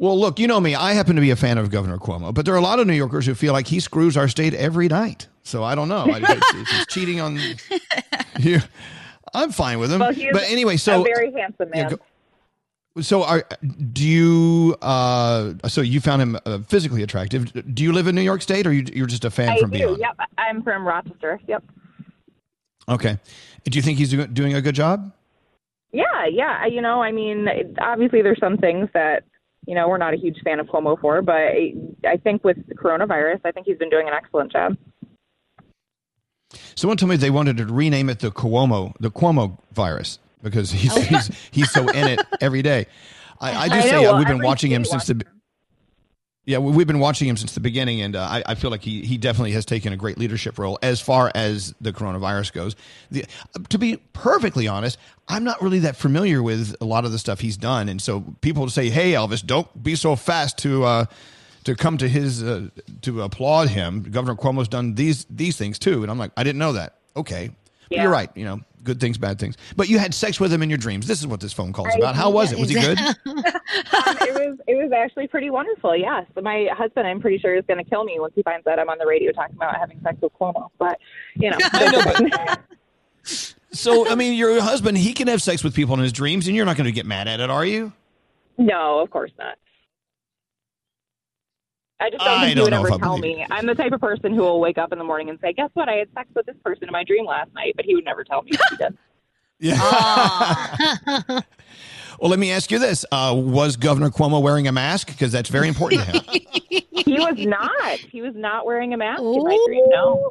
Well, 0.00 0.18
look, 0.18 0.38
you 0.38 0.46
know 0.46 0.60
me. 0.60 0.74
I 0.74 0.94
happen 0.94 1.14
to 1.16 1.20
be 1.20 1.30
a 1.30 1.36
fan 1.36 1.58
of 1.58 1.70
Governor 1.70 1.98
Cuomo, 1.98 2.32
but 2.32 2.46
there 2.46 2.54
are 2.54 2.56
a 2.56 2.62
lot 2.62 2.78
of 2.78 2.86
New 2.86 2.94
Yorkers 2.94 3.26
who 3.26 3.34
feel 3.34 3.52
like 3.52 3.66
he 3.66 3.80
screws 3.80 4.16
our 4.16 4.28
state 4.28 4.54
every 4.54 4.88
night. 4.88 5.28
So 5.42 5.62
I 5.62 5.74
don't 5.74 5.88
know. 5.88 6.06
I, 6.10 6.18
if, 6.22 6.42
if 6.54 6.68
he's 6.68 6.86
cheating 6.86 7.20
on 7.20 7.38
you, 8.38 8.60
I'm 9.34 9.52
fine 9.52 9.78
with 9.78 9.92
him. 9.92 10.00
Well, 10.00 10.14
but 10.32 10.42
anyway, 10.44 10.76
so 10.76 11.02
a 11.02 11.04
very 11.04 11.32
handsome 11.32 11.70
man. 11.70 11.96
so 13.00 13.24
are 13.24 13.44
do 13.92 14.06
you? 14.06 14.76
Uh, 14.82 15.54
so 15.68 15.80
you 15.80 16.00
found 16.00 16.22
him 16.22 16.38
uh, 16.44 16.58
physically 16.60 17.02
attractive. 17.02 17.52
Do 17.74 17.82
you 17.82 17.92
live 17.92 18.06
in 18.06 18.14
New 18.14 18.22
York 18.22 18.42
State, 18.42 18.66
or 18.66 18.72
you, 18.72 18.84
you're 18.92 19.06
just 19.06 19.24
a 19.24 19.30
fan 19.30 19.50
I 19.50 19.58
from 19.58 19.70
do. 19.70 19.78
beyond? 19.78 19.98
Yep, 19.98 20.28
I'm 20.38 20.62
from 20.62 20.86
Rochester. 20.86 21.40
Yep. 21.46 21.64
Okay. 22.88 23.18
Do 23.64 23.76
you 23.76 23.82
think 23.82 23.98
he's 23.98 24.10
doing 24.10 24.54
a 24.54 24.60
good 24.60 24.74
job? 24.74 25.12
Yeah, 25.92 26.26
yeah. 26.30 26.66
You 26.66 26.80
know, 26.80 27.02
I 27.02 27.12
mean, 27.12 27.48
obviously 27.80 28.22
there's 28.22 28.38
some 28.40 28.56
things 28.56 28.88
that 28.94 29.24
you 29.66 29.74
know 29.74 29.88
we're 29.88 29.98
not 29.98 30.14
a 30.14 30.16
huge 30.16 30.38
fan 30.42 30.60
of 30.60 30.66
Cuomo 30.66 31.00
for, 31.00 31.22
but 31.22 31.34
I, 31.34 31.74
I 32.06 32.16
think 32.16 32.44
with 32.44 32.56
the 32.68 32.74
coronavirus, 32.74 33.40
I 33.44 33.52
think 33.52 33.66
he's 33.66 33.78
been 33.78 33.90
doing 33.90 34.08
an 34.08 34.14
excellent 34.14 34.52
job. 34.52 34.76
Someone 36.80 36.96
told 36.96 37.10
me 37.10 37.16
they 37.16 37.28
wanted 37.28 37.58
to 37.58 37.66
rename 37.66 38.08
it 38.08 38.20
the 38.20 38.30
Cuomo, 38.30 38.94
the 39.00 39.10
Cuomo 39.10 39.58
virus, 39.74 40.18
because 40.42 40.70
he's 40.70 40.90
Oh. 40.96 41.00
he's, 41.02 41.30
he's 41.50 41.70
so 41.70 41.86
in 41.90 42.08
it 42.08 42.20
every 42.40 42.62
day. 42.62 42.86
I, 43.38 43.50
I 43.52 43.60
I 43.64 43.68
just 43.68 43.84
know, 43.84 43.90
say 43.90 43.96
uh, 43.96 44.02
well, 44.12 44.16
we've 44.18 44.26
been 44.26 44.42
watching 44.42 44.70
him 44.72 44.86
since 44.86 45.04
the. 45.06 45.22
Yeah, 46.46 46.56
we- 46.56 46.72
we've 46.72 46.86
been 46.86 46.98
watching 46.98 47.28
him 47.28 47.36
since 47.36 47.52
the 47.52 47.60
beginning, 47.60 48.00
and 48.00 48.16
uh, 48.16 48.22
I, 48.22 48.42
I 48.46 48.54
feel 48.54 48.70
like 48.70 48.80
he, 48.82 49.02
he 49.04 49.18
definitely 49.18 49.52
has 49.52 49.66
taken 49.66 49.92
a 49.92 49.96
great 49.98 50.16
leadership 50.16 50.58
role 50.58 50.78
as 50.82 51.02
far 51.02 51.30
as 51.34 51.74
the 51.82 51.92
coronavirus 51.92 52.54
goes. 52.54 52.76
The, 53.10 53.26
to 53.68 53.76
be 53.76 53.98
perfectly 54.14 54.66
honest, 54.66 54.96
I'm 55.28 55.44
not 55.44 55.60
really 55.60 55.80
that 55.80 55.96
familiar 55.96 56.42
with 56.42 56.74
a 56.80 56.86
lot 56.86 57.04
of 57.04 57.12
the 57.12 57.18
stuff 57.18 57.40
he's 57.40 57.58
done, 57.58 57.90
and 57.90 58.00
so 58.00 58.22
people 58.40 58.70
say, 58.70 58.88
"Hey, 58.88 59.12
Elvis, 59.12 59.44
don't 59.44 59.82
be 59.82 59.94
so 59.96 60.16
fast 60.16 60.56
to 60.60 60.84
uh, 60.84 61.04
to 61.64 61.74
come 61.74 61.96
to 61.98 62.08
his 62.08 62.42
uh, 62.42 62.68
to 63.02 63.22
applaud 63.22 63.68
him." 63.68 64.02
Governor 64.02 64.36
Cuomo's 64.36 64.68
done 64.68 64.94
these 64.94 65.26
these 65.30 65.56
things 65.56 65.78
too, 65.78 66.02
and 66.02 66.10
I'm 66.10 66.18
like, 66.18 66.32
I 66.36 66.42
didn't 66.44 66.58
know 66.58 66.72
that. 66.74 66.96
Okay, 67.16 67.50
But 67.88 67.96
Yeah. 67.96 68.02
you're 68.04 68.12
right. 68.12 68.30
You 68.36 68.44
know, 68.44 68.60
good 68.84 69.00
things, 69.00 69.18
bad 69.18 69.38
things. 69.38 69.56
But 69.76 69.88
you 69.88 69.98
had 69.98 70.14
sex 70.14 70.38
with 70.38 70.52
him 70.52 70.62
in 70.62 70.70
your 70.70 70.78
dreams. 70.78 71.06
This 71.06 71.18
is 71.18 71.26
what 71.26 71.40
this 71.40 71.52
phone 71.52 71.72
call 71.72 71.88
is 71.88 71.96
about. 71.96 72.14
How 72.14 72.30
was 72.30 72.52
it? 72.52 72.58
Was 72.58 72.68
he 72.70 72.76
good? 72.76 72.98
um, 73.00 73.14
it 73.26 74.34
was 74.34 74.58
it 74.68 74.76
was 74.76 74.92
actually 74.92 75.26
pretty 75.26 75.50
wonderful. 75.50 75.96
Yes, 75.96 76.24
my 76.40 76.68
husband, 76.72 77.06
I'm 77.06 77.20
pretty 77.20 77.38
sure, 77.38 77.54
is 77.56 77.64
going 77.66 77.82
to 77.82 77.90
kill 77.90 78.04
me 78.04 78.18
once 78.20 78.32
he 78.36 78.42
finds 78.42 78.66
out 78.66 78.78
I'm 78.78 78.88
on 78.88 78.98
the 78.98 79.06
radio 79.06 79.32
talking 79.32 79.56
about 79.56 79.76
having 79.76 80.00
sex 80.02 80.18
with 80.20 80.32
Cuomo. 80.38 80.68
But 80.78 80.98
you 81.34 81.50
know, 81.50 81.58
So, 83.72 84.08
I 84.10 84.14
mean, 84.16 84.34
your 84.34 84.60
husband, 84.60 84.98
he 84.98 85.12
can 85.12 85.28
have 85.28 85.40
sex 85.40 85.62
with 85.62 85.74
people 85.74 85.94
in 85.94 86.00
his 86.00 86.12
dreams, 86.12 86.48
and 86.48 86.56
you're 86.56 86.64
not 86.66 86.76
going 86.76 86.86
to 86.86 86.92
get 86.92 87.06
mad 87.06 87.28
at 87.28 87.38
it, 87.40 87.50
are 87.50 87.64
you? 87.64 87.92
no, 88.58 88.98
of 88.98 89.10
course 89.10 89.30
not. 89.38 89.56
I 92.00 92.08
just 92.10 92.24
don't 92.24 92.28
I 92.28 92.40
think 92.40 92.48
he 92.48 92.54
don't 92.54 92.64
would 92.64 92.90
ever 92.90 92.98
tell 92.98 93.18
me. 93.18 93.46
I'm 93.50 93.66
the 93.66 93.74
type 93.74 93.92
of 93.92 94.00
person 94.00 94.34
who 94.34 94.40
will 94.40 94.60
wake 94.60 94.78
up 94.78 94.92
in 94.92 94.98
the 94.98 95.04
morning 95.04 95.28
and 95.28 95.38
say, 95.40 95.52
"Guess 95.52 95.70
what? 95.74 95.88
I 95.88 95.94
had 95.94 96.08
sex 96.14 96.30
with 96.34 96.46
this 96.46 96.56
person 96.64 96.84
in 96.84 96.92
my 96.92 97.04
dream 97.04 97.26
last 97.26 97.52
night," 97.54 97.74
but 97.76 97.84
he 97.84 97.94
would 97.94 98.04
never 98.04 98.24
tell 98.24 98.42
me 98.42 98.52
he 98.70 98.76
did. 98.76 98.96
Yeah. 99.62 99.76
well, 102.18 102.30
let 102.30 102.38
me 102.38 102.50
ask 102.50 102.70
you 102.70 102.78
this: 102.78 103.04
uh, 103.12 103.34
Was 103.36 103.76
Governor 103.76 104.08
Cuomo 104.08 104.40
wearing 104.40 104.66
a 104.66 104.72
mask? 104.72 105.08
Because 105.08 105.32
that's 105.32 105.50
very 105.50 105.68
important 105.68 106.02
to 106.02 106.12
him. 106.12 106.40
he 106.70 107.18
was 107.18 107.36
not. 107.38 107.98
He 107.98 108.22
was 108.22 108.34
not 108.34 108.64
wearing 108.64 108.94
a 108.94 108.96
mask 108.96 109.20
in 109.20 109.44
my 109.44 109.58
dream. 109.66 109.84
No. 109.90 110.30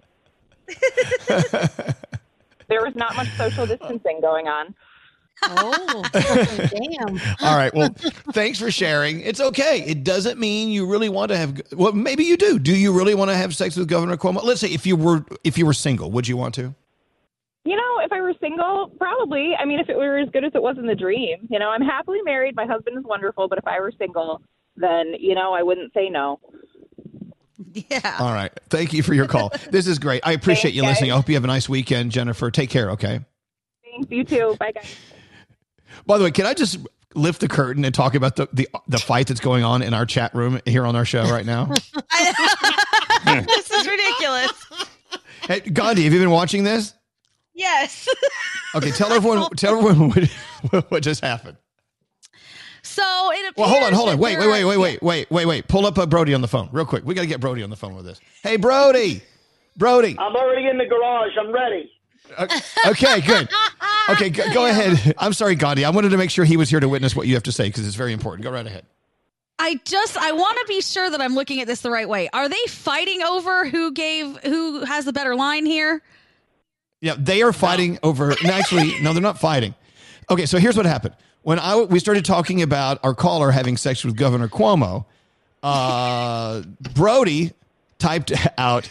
there 2.69 2.83
was 2.83 2.95
not 2.95 3.15
much 3.15 3.29
social 3.37 3.67
distancing 3.67 4.19
going 4.19 4.47
on. 4.47 4.73
Oh, 5.43 6.03
damn. 6.13 7.19
All 7.41 7.57
right. 7.57 7.73
Well, 7.73 7.89
thanks 8.33 8.59
for 8.59 8.71
sharing. 8.71 9.21
It's 9.21 9.39
okay. 9.39 9.83
It 9.85 10.03
doesn't 10.03 10.39
mean 10.39 10.69
you 10.69 10.85
really 10.85 11.09
want 11.09 11.29
to 11.29 11.37
have. 11.37 11.61
Well, 11.73 11.93
maybe 11.93 12.23
you 12.23 12.37
do. 12.37 12.59
Do 12.59 12.75
you 12.75 12.91
really 12.91 13.15
want 13.15 13.31
to 13.31 13.37
have 13.37 13.55
sex 13.55 13.75
with 13.75 13.87
Governor 13.87 14.17
Cuomo? 14.17 14.43
Let's 14.43 14.61
say 14.61 14.69
if 14.69 14.85
you 14.85 14.95
were 14.95 15.25
if 15.43 15.57
you 15.57 15.65
were 15.65 15.73
single, 15.73 16.11
would 16.11 16.27
you 16.27 16.37
want 16.37 16.55
to? 16.55 16.73
You 17.65 17.75
know, 17.75 17.99
if 18.03 18.11
I 18.11 18.21
were 18.21 18.33
single, 18.39 18.91
probably. 18.97 19.53
I 19.59 19.65
mean, 19.65 19.79
if 19.79 19.89
it 19.89 19.97
were 19.97 20.17
as 20.17 20.29
good 20.31 20.43
as 20.43 20.51
it 20.55 20.61
was 20.61 20.77
in 20.77 20.87
the 20.87 20.95
dream. 20.95 21.47
You 21.49 21.59
know, 21.59 21.69
I'm 21.69 21.81
happily 21.81 22.21
married. 22.23 22.55
My 22.55 22.65
husband 22.65 22.97
is 22.97 23.03
wonderful. 23.03 23.47
But 23.47 23.57
if 23.59 23.67
I 23.67 23.79
were 23.79 23.91
single, 23.97 24.41
then, 24.75 25.13
you 25.19 25.35
know, 25.35 25.53
I 25.53 25.63
wouldn't 25.63 25.93
say 25.93 26.09
no. 26.09 26.39
Yeah. 27.73 28.17
All 28.19 28.33
right. 28.33 28.51
Thank 28.69 28.93
you 28.93 29.03
for 29.03 29.13
your 29.13 29.27
call. 29.27 29.51
This 29.71 29.85
is 29.85 29.99
great. 29.99 30.21
I 30.25 30.31
appreciate 30.31 30.71
Thanks, 30.71 30.77
you 30.77 30.83
listening. 30.83 31.11
I 31.11 31.15
hope 31.15 31.27
you 31.27 31.35
have 31.35 31.43
a 31.43 31.47
nice 31.47 31.67
weekend, 31.69 32.11
Jennifer. 32.11 32.49
Take 32.49 32.69
care. 32.69 32.91
Okay. 32.91 33.19
Thanks. 33.83 34.09
You 34.09 34.23
too. 34.23 34.55
Bye, 34.59 34.71
guys. 34.71 34.95
By 36.05 36.17
the 36.17 36.23
way, 36.25 36.31
can 36.31 36.45
I 36.45 36.53
just 36.53 36.77
lift 37.15 37.41
the 37.41 37.47
curtain 37.47 37.85
and 37.85 37.93
talk 37.93 38.15
about 38.15 38.35
the, 38.35 38.47
the 38.53 38.67
the 38.87 38.99
fight 38.99 39.27
that's 39.27 39.39
going 39.39 39.63
on 39.63 39.81
in 39.81 39.93
our 39.93 40.05
chat 40.05 40.33
room 40.35 40.59
here 40.65 40.85
on 40.85 40.95
our 40.95 41.05
show 41.05 41.23
right 41.23 41.45
now? 41.45 41.65
this 43.25 43.71
is 43.71 43.87
ridiculous. 43.87 44.51
hey, 45.47 45.59
Gandhi, 45.61 46.03
have 46.03 46.13
you 46.13 46.19
been 46.19 46.31
watching 46.31 46.63
this? 46.63 46.93
Yes. 47.53 48.07
Okay, 48.75 48.91
tell 48.91 49.11
everyone 49.11 49.49
tell 49.51 49.77
everyone 49.77 50.11
what, 50.69 50.91
what 50.91 51.03
just 51.03 51.21
happened. 51.21 51.57
So 52.81 53.03
it 53.31 53.49
appears. 53.49 53.53
Well, 53.57 53.69
hold 53.69 53.83
on, 53.83 53.93
hold 53.93 54.09
on. 54.09 54.17
Wait, 54.17 54.39
wait, 54.39 54.47
wait, 54.47 54.65
wait, 54.65 54.77
wait, 54.77 55.01
wait, 55.01 55.31
wait, 55.31 55.45
wait. 55.45 55.67
Pull 55.67 55.85
up 55.85 55.97
uh, 55.97 56.05
Brody 56.05 56.33
on 56.33 56.41
the 56.41 56.47
phone 56.47 56.69
real 56.71 56.85
quick. 56.85 57.03
We 57.05 57.13
got 57.13 57.21
to 57.21 57.27
get 57.27 57.39
Brody 57.39 57.61
on 57.63 57.69
the 57.69 57.75
phone 57.75 57.95
with 57.95 58.05
this. 58.05 58.19
Hey, 58.41 58.57
Brody. 58.57 59.21
Brody. 59.77 60.15
I'm 60.17 60.35
already 60.35 60.67
in 60.67 60.77
the 60.77 60.85
garage. 60.85 61.31
I'm 61.39 61.51
ready. 61.51 61.91
Okay, 62.37 63.21
good. 63.21 63.49
Okay, 64.09 64.29
go, 64.29 64.53
go 64.53 64.65
ahead. 64.65 65.15
I'm 65.17 65.33
sorry, 65.33 65.55
Gandhi. 65.55 65.85
I 65.85 65.89
wanted 65.89 66.09
to 66.09 66.17
make 66.17 66.29
sure 66.31 66.45
he 66.45 66.57
was 66.57 66.69
here 66.69 66.79
to 66.79 66.89
witness 66.89 67.15
what 67.15 67.27
you 67.27 67.33
have 67.35 67.43
to 67.43 67.51
say 67.51 67.67
because 67.67 67.85
it's 67.85 67.95
very 67.95 68.13
important. 68.13 68.43
Go 68.43 68.51
right 68.51 68.65
ahead. 68.65 68.85
I 69.59 69.79
just 69.83 70.17
I 70.17 70.31
want 70.31 70.57
to 70.57 70.65
be 70.67 70.81
sure 70.81 71.09
that 71.09 71.19
I'm 71.21 71.35
looking 71.35 71.59
at 71.59 71.67
this 71.67 71.81
the 71.81 71.91
right 71.91 72.07
way. 72.07 72.29
Are 72.31 72.47
they 72.47 72.65
fighting 72.67 73.21
over 73.21 73.67
who 73.67 73.91
gave 73.91 74.37
who 74.37 74.85
has 74.85 75.05
the 75.05 75.13
better 75.13 75.35
line 75.35 75.65
here? 75.65 76.01
Yeah, 77.01 77.15
they 77.17 77.41
are 77.41 77.53
fighting 77.53 77.99
over. 78.01 78.35
No, 78.43 78.51
actually, 78.51 78.99
no, 79.01 79.13
they're 79.13 79.21
not 79.21 79.39
fighting. 79.39 79.75
Okay, 80.29 80.45
so 80.45 80.57
here's 80.57 80.77
what 80.77 80.85
happened. 80.85 81.15
When 81.41 81.59
I 81.59 81.75
we 81.81 81.99
started 81.99 82.23
talking 82.25 82.61
about 82.61 82.99
our 83.03 83.13
caller 83.13 83.51
having 83.51 83.75
sex 83.77 84.03
with 84.05 84.15
Governor 84.15 84.47
Cuomo, 84.47 85.05
uh, 85.61 86.63
Brody 86.93 87.51
typed 87.97 88.31
out, 88.57 88.89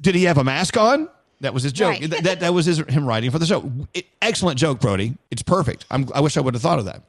"Did 0.00 0.16
he 0.16 0.24
have 0.24 0.38
a 0.38 0.44
mask 0.44 0.76
on?" 0.76 1.08
That 1.40 1.54
was 1.54 1.62
his 1.62 1.72
joke. 1.72 1.90
Right. 1.92 2.10
That, 2.10 2.24
that 2.24 2.40
that 2.40 2.52
was 2.54 2.66
his 2.66 2.78
him 2.78 3.06
writing 3.06 3.30
for 3.30 3.38
the 3.38 3.46
show. 3.46 3.70
It- 3.94 4.06
excellent 4.20 4.58
joke, 4.58 4.80
Brody. 4.80 5.16
It's 5.30 5.42
perfect. 5.42 5.86
I'm, 5.90 6.08
I 6.14 6.20
wish 6.20 6.36
I 6.36 6.40
would 6.40 6.54
have 6.54 6.62
thought 6.62 6.78
of 6.78 6.84
that. 6.84 7.02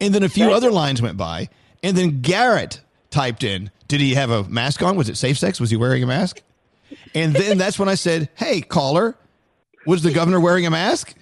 And 0.00 0.14
then 0.14 0.22
a 0.22 0.28
few 0.28 0.52
other 0.52 0.70
lines 0.70 1.02
went 1.02 1.16
by, 1.16 1.48
and 1.82 1.96
then 1.96 2.20
Garrett 2.20 2.80
typed 3.10 3.42
in, 3.44 3.70
"Did 3.88 4.00
he 4.00 4.14
have 4.14 4.30
a 4.30 4.44
mask 4.44 4.80
on? 4.82 4.96
Was 4.96 5.08
it 5.08 5.16
safe 5.16 5.38
sex? 5.38 5.58
Was 5.60 5.70
he 5.70 5.76
wearing 5.76 6.02
a 6.02 6.06
mask?" 6.06 6.40
And 7.14 7.34
then 7.34 7.58
that's 7.58 7.78
when 7.78 7.88
I 7.88 7.96
said, 7.96 8.28
"Hey, 8.36 8.60
caller, 8.60 9.16
was 9.86 10.02
the 10.02 10.12
governor 10.12 10.38
wearing 10.38 10.66
a 10.66 10.70
mask?" 10.70 11.14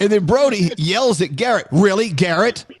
And 0.00 0.10
then 0.10 0.24
Brody 0.24 0.70
yells 0.78 1.20
at 1.20 1.36
Garrett, 1.36 1.66
"Really, 1.70 2.08
Garrett?" 2.08 2.64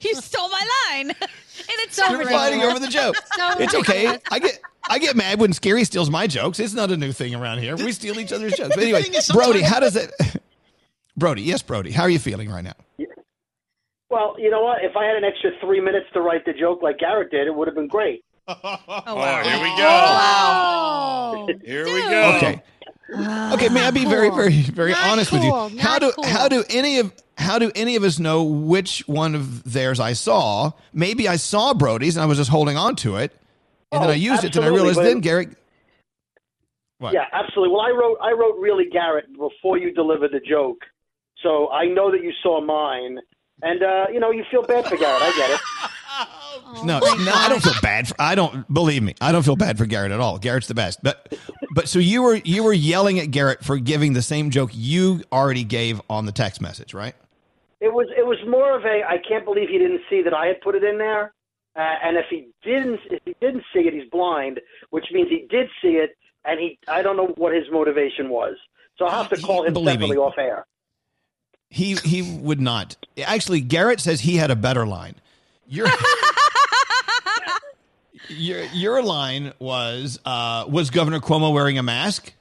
you 0.00 0.14
stole 0.14 0.48
my 0.48 0.66
line. 0.90 1.12
And 1.70 1.78
it's 1.86 1.94
so 1.96 2.04
You're 2.10 2.24
fighting 2.28 2.62
over 2.62 2.80
the 2.80 2.88
joke. 2.88 3.14
So 3.36 3.50
It's 3.58 3.74
okay. 3.74 4.06
ridiculous. 4.08 4.20
I 4.30 4.38
get 4.40 4.60
I 4.88 4.98
get 4.98 5.14
mad 5.14 5.38
when 5.38 5.52
Skeery 5.52 5.84
steals 5.86 6.10
my 6.10 6.26
jokes. 6.26 6.58
It's 6.58 6.74
not 6.74 6.90
a 6.90 6.96
new 6.96 7.12
thing 7.12 7.34
around 7.34 7.58
here. 7.58 7.76
We 7.76 7.92
steal 7.92 8.18
each 8.18 8.32
other's 8.32 8.54
jokes. 8.56 8.74
But 8.74 8.82
anyway, 8.82 9.04
Brody, 9.32 9.60
how 9.62 9.78
does 9.78 9.94
it? 9.94 10.10
Brody, 11.16 11.42
yes, 11.42 11.62
Brody. 11.62 11.92
How 11.92 12.02
are 12.04 12.10
you 12.10 12.18
feeling 12.18 12.50
right 12.50 12.64
now? 12.64 12.72
Well, 14.08 14.34
you 14.38 14.50
know 14.50 14.62
what? 14.62 14.82
If 14.82 14.96
I 14.96 15.04
had 15.04 15.16
an 15.16 15.22
extra 15.22 15.50
three 15.60 15.80
minutes 15.80 16.06
to 16.14 16.20
write 16.20 16.44
the 16.44 16.52
joke 16.52 16.82
like 16.82 16.98
Garrett 16.98 17.30
did, 17.30 17.46
it 17.46 17.54
would 17.54 17.68
have 17.68 17.76
been 17.76 17.86
great. 17.86 18.24
Oh, 18.48 19.42
here 19.44 19.62
we 19.62 19.76
go. 19.76 21.46
Here 21.64 21.84
we 21.84 22.00
go. 22.00 22.32
Okay. 22.36 22.62
Okay, 23.54 23.68
may 23.68 23.84
I 23.86 23.90
be 23.92 24.04
very, 24.04 24.30
very, 24.30 24.62
very 24.62 24.92
Not 24.92 25.06
honest 25.10 25.30
with 25.32 25.42
cool, 25.42 25.68
you? 25.70 25.78
How 25.78 25.98
not 25.98 26.00
do 26.00 26.12
cool. 26.12 26.24
how 26.26 26.48
do 26.48 26.64
any 26.70 26.98
of 26.98 27.12
how 27.40 27.58
do 27.58 27.70
any 27.74 27.96
of 27.96 28.04
us 28.04 28.18
know 28.18 28.42
which 28.44 29.00
one 29.08 29.34
of 29.34 29.64
theirs 29.72 29.98
I 30.00 30.12
saw? 30.12 30.72
Maybe 30.92 31.28
I 31.28 31.36
saw 31.36 31.74
Brody's 31.74 32.16
and 32.16 32.22
I 32.22 32.26
was 32.26 32.38
just 32.38 32.50
holding 32.50 32.76
on 32.76 32.96
to 32.96 33.16
it, 33.16 33.32
and 33.90 34.02
then 34.02 34.10
Oh, 34.10 34.12
I 34.12 34.16
used 34.16 34.44
it, 34.44 34.54
and 34.56 34.64
I 34.64 34.68
absolutely, 34.68 34.76
realized 34.78 34.96
but- 34.98 35.04
then 35.04 35.20
Garrett. 35.20 35.56
What? 36.98 37.14
Yeah, 37.14 37.24
absolutely. 37.32 37.72
Well, 37.74 37.80
I 37.80 37.90
wrote 37.90 38.18
I 38.22 38.32
wrote 38.32 38.58
really 38.58 38.84
Garrett 38.92 39.32
before 39.32 39.78
you 39.78 39.90
delivered 39.92 40.32
the 40.32 40.40
joke, 40.40 40.82
so 41.42 41.70
I 41.70 41.86
know 41.86 42.10
that 42.10 42.22
you 42.22 42.30
saw 42.42 42.60
mine, 42.60 43.18
and 43.62 43.82
uh, 43.82 44.04
you 44.12 44.20
know 44.20 44.30
you 44.30 44.44
feel 44.50 44.62
bad 44.62 44.84
for 44.86 44.96
Garrett. 44.98 45.22
I 45.22 45.32
get 45.36 45.50
it. 45.50 45.60
No, 46.84 46.98
no, 46.98 47.32
I 47.32 47.48
don't 47.48 47.62
feel 47.62 47.72
bad. 47.80 48.08
For, 48.08 48.14
I 48.18 48.34
don't 48.34 48.72
believe 48.72 49.02
me. 49.02 49.14
I 49.20 49.32
don't 49.32 49.42
feel 49.44 49.56
bad 49.56 49.78
for 49.78 49.86
Garrett 49.86 50.12
at 50.12 50.20
all. 50.20 50.38
Garrett's 50.38 50.66
the 50.66 50.74
best. 50.74 51.02
But, 51.02 51.34
but 51.74 51.88
so 51.88 51.98
you 51.98 52.22
were 52.22 52.34
you 52.44 52.62
were 52.62 52.72
yelling 52.72 53.18
at 53.18 53.30
Garrett 53.30 53.64
for 53.64 53.78
giving 53.78 54.12
the 54.12 54.20
same 54.22 54.50
joke 54.50 54.70
you 54.74 55.22
already 55.32 55.64
gave 55.64 56.00
on 56.10 56.26
the 56.26 56.32
text 56.32 56.60
message, 56.60 56.92
right? 56.92 57.14
It 57.80 57.92
was 57.92 58.08
it 58.16 58.26
was 58.26 58.36
more 58.46 58.76
of 58.76 58.84
a 58.84 59.02
I 59.08 59.16
can't 59.26 59.44
believe 59.44 59.70
he 59.70 59.78
didn't 59.78 60.02
see 60.10 60.22
that 60.22 60.34
I 60.34 60.46
had 60.46 60.60
put 60.60 60.74
it 60.74 60.84
in 60.84 60.98
there, 60.98 61.32
uh, 61.74 61.94
and 62.04 62.16
if 62.16 62.26
he 62.28 62.48
didn't 62.62 63.00
if 63.10 63.22
he 63.24 63.34
didn't 63.40 63.64
see 63.72 63.80
it, 63.80 63.94
he's 63.94 64.08
blind, 64.10 64.60
which 64.90 65.06
means 65.12 65.28
he 65.30 65.46
did 65.48 65.68
see 65.80 65.96
it, 65.96 66.10
and 66.44 66.60
he 66.60 66.78
I 66.88 67.02
don't 67.02 67.16
know 67.16 67.32
what 67.36 67.54
his 67.54 67.64
motivation 67.72 68.28
was. 68.28 68.56
So 68.98 69.06
I'll 69.06 69.22
have 69.22 69.30
to 69.30 69.40
call 69.40 69.64
him 69.64 69.72
believe 69.72 69.98
me. 69.98 70.08
separately 70.08 70.16
off 70.18 70.34
air. 70.36 70.66
He 71.70 71.94
he 71.94 72.20
would 72.20 72.60
not. 72.60 72.96
Actually, 73.24 73.62
Garrett 73.62 74.00
says 74.00 74.20
he 74.20 74.36
had 74.36 74.50
a 74.50 74.56
better 74.56 74.86
line. 74.86 75.14
Your 75.66 75.88
your 78.28 78.62
your 78.74 79.02
line 79.02 79.52
was 79.58 80.18
uh, 80.24 80.64
was 80.68 80.90
Governor 80.90 81.20
Cuomo 81.20 81.52
wearing 81.52 81.78
a 81.78 81.82
mask? 81.82 82.32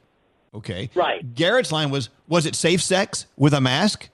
Okay, 0.53 0.89
right. 0.95 1.35
Garrett's 1.35 1.71
line 1.71 1.91
was 1.91 2.09
was 2.27 2.45
it 2.45 2.55
safe 2.55 2.81
sex 2.81 3.25
with 3.37 3.53
a 3.53 3.61
mask? 3.61 4.09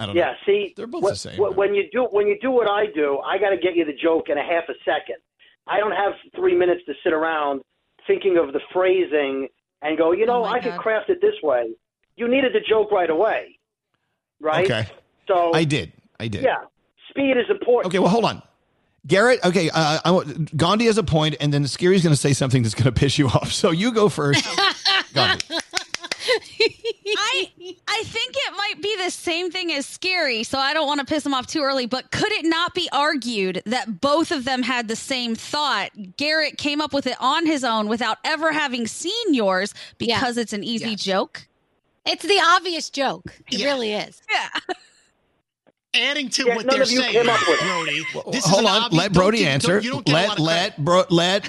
I 0.00 0.06
don't 0.06 0.16
Yeah, 0.16 0.26
know. 0.32 0.32
see, 0.46 0.74
They're 0.76 0.86
both 0.88 1.04
wh- 1.04 1.10
the 1.10 1.16
same, 1.16 1.36
wh- 1.36 1.56
when 1.56 1.74
you 1.74 1.84
do 1.92 2.04
when 2.10 2.26
you 2.26 2.36
do 2.40 2.50
what 2.50 2.68
I 2.68 2.86
do, 2.86 3.18
I 3.20 3.38
got 3.38 3.50
to 3.50 3.56
get 3.56 3.76
you 3.76 3.84
the 3.84 3.92
joke 3.92 4.28
in 4.28 4.38
a 4.38 4.42
half 4.42 4.64
a 4.68 4.74
second. 4.84 5.16
I 5.66 5.78
don't 5.78 5.92
have 5.92 6.14
three 6.34 6.56
minutes 6.56 6.80
to 6.86 6.94
sit 7.04 7.12
around 7.12 7.60
thinking 8.06 8.38
of 8.38 8.52
the 8.52 8.60
phrasing 8.72 9.46
and 9.82 9.96
go, 9.98 10.12
you 10.12 10.26
know, 10.26 10.44
Oh 10.44 10.48
my 10.48 10.56
I 10.56 10.60
could 10.60 10.74
craft 10.78 11.10
it 11.10 11.20
this 11.20 11.34
way. 11.42 11.70
You 12.16 12.26
needed 12.28 12.52
the 12.54 12.60
joke 12.68 12.90
right 12.90 13.08
away, 13.10 13.58
right? 14.40 14.64
Okay, 14.64 14.88
So 15.28 15.52
I 15.54 15.64
did. 15.64 15.92
I 16.18 16.28
did. 16.28 16.42
Yeah, 16.42 16.56
speed 17.10 17.36
is 17.36 17.48
important. 17.50 17.92
Okay, 17.92 17.98
well, 17.98 18.08
hold 18.10 18.24
on. 18.24 18.42
Garrett, 19.06 19.40
okay, 19.44 19.70
uh, 19.70 19.98
I, 20.04 20.24
Gandhi 20.56 20.84
has 20.86 20.98
a 20.98 21.02
point, 21.02 21.36
and 21.40 21.52
then 21.54 21.66
Skeery's 21.66 22.02
going 22.02 22.12
to 22.14 22.20
say 22.20 22.34
something 22.34 22.62
that's 22.62 22.74
going 22.74 22.84
to 22.92 22.92
piss 22.92 23.18
you 23.18 23.28
off. 23.28 23.52
So 23.52 23.70
you 23.70 23.92
go 23.92 24.08
first. 24.10 24.44
Gandhi. 25.14 25.44
I 26.62 27.50
I 27.88 28.02
think 28.04 28.34
it 28.36 28.54
might 28.56 28.82
be 28.82 28.96
the 29.02 29.10
same 29.10 29.50
thing 29.50 29.72
as 29.72 29.86
Skeery, 29.86 30.44
so 30.44 30.58
I 30.58 30.74
don't 30.74 30.86
want 30.86 31.00
to 31.00 31.06
piss 31.06 31.24
him 31.24 31.34
off 31.34 31.46
too 31.46 31.62
early. 31.62 31.86
But 31.86 32.10
could 32.10 32.30
it 32.32 32.44
not 32.44 32.74
be 32.74 32.88
argued 32.92 33.62
that 33.66 34.00
both 34.00 34.30
of 34.30 34.44
them 34.44 34.62
had 34.62 34.88
the 34.88 34.96
same 34.96 35.34
thought? 35.34 35.90
Garrett 36.16 36.58
came 36.58 36.80
up 36.80 36.92
with 36.92 37.06
it 37.06 37.16
on 37.20 37.46
his 37.46 37.64
own 37.64 37.88
without 37.88 38.18
ever 38.24 38.52
having 38.52 38.86
seen 38.86 39.34
yours 39.34 39.74
because 39.98 40.36
it's 40.36 40.52
an 40.52 40.62
easy 40.64 40.96
joke. 40.96 41.46
It's 42.06 42.22
the 42.24 42.40
obvious 42.56 42.90
joke. 42.90 43.24
It 43.50 43.64
really 43.64 43.92
is. 43.92 44.22
Yeah. 44.30 44.74
Adding 45.92 46.28
to 46.30 46.44
Yeah, 46.46 46.54
what 46.56 46.70
they're 46.70 46.84
saying, 46.84 47.10
came 47.12 47.28
up 47.28 47.40
with 47.48 47.58
it. 47.60 48.12
Brody. 48.12 48.30
This 48.30 48.46
Hold 48.46 48.60
an 48.62 48.66
on, 48.68 48.82
obvious- 48.84 49.02
let 49.02 49.12
Brody 49.12 49.38
don't 49.40 49.48
answer. 49.48 49.72
don't- 49.74 49.84
You 49.84 49.90
don't 49.90 50.06
get 50.06 50.14
a 50.24 50.28
lot 50.28 50.38
Let 50.38 50.78
let 50.78 50.84
bro 50.84 51.04
let 51.10 51.46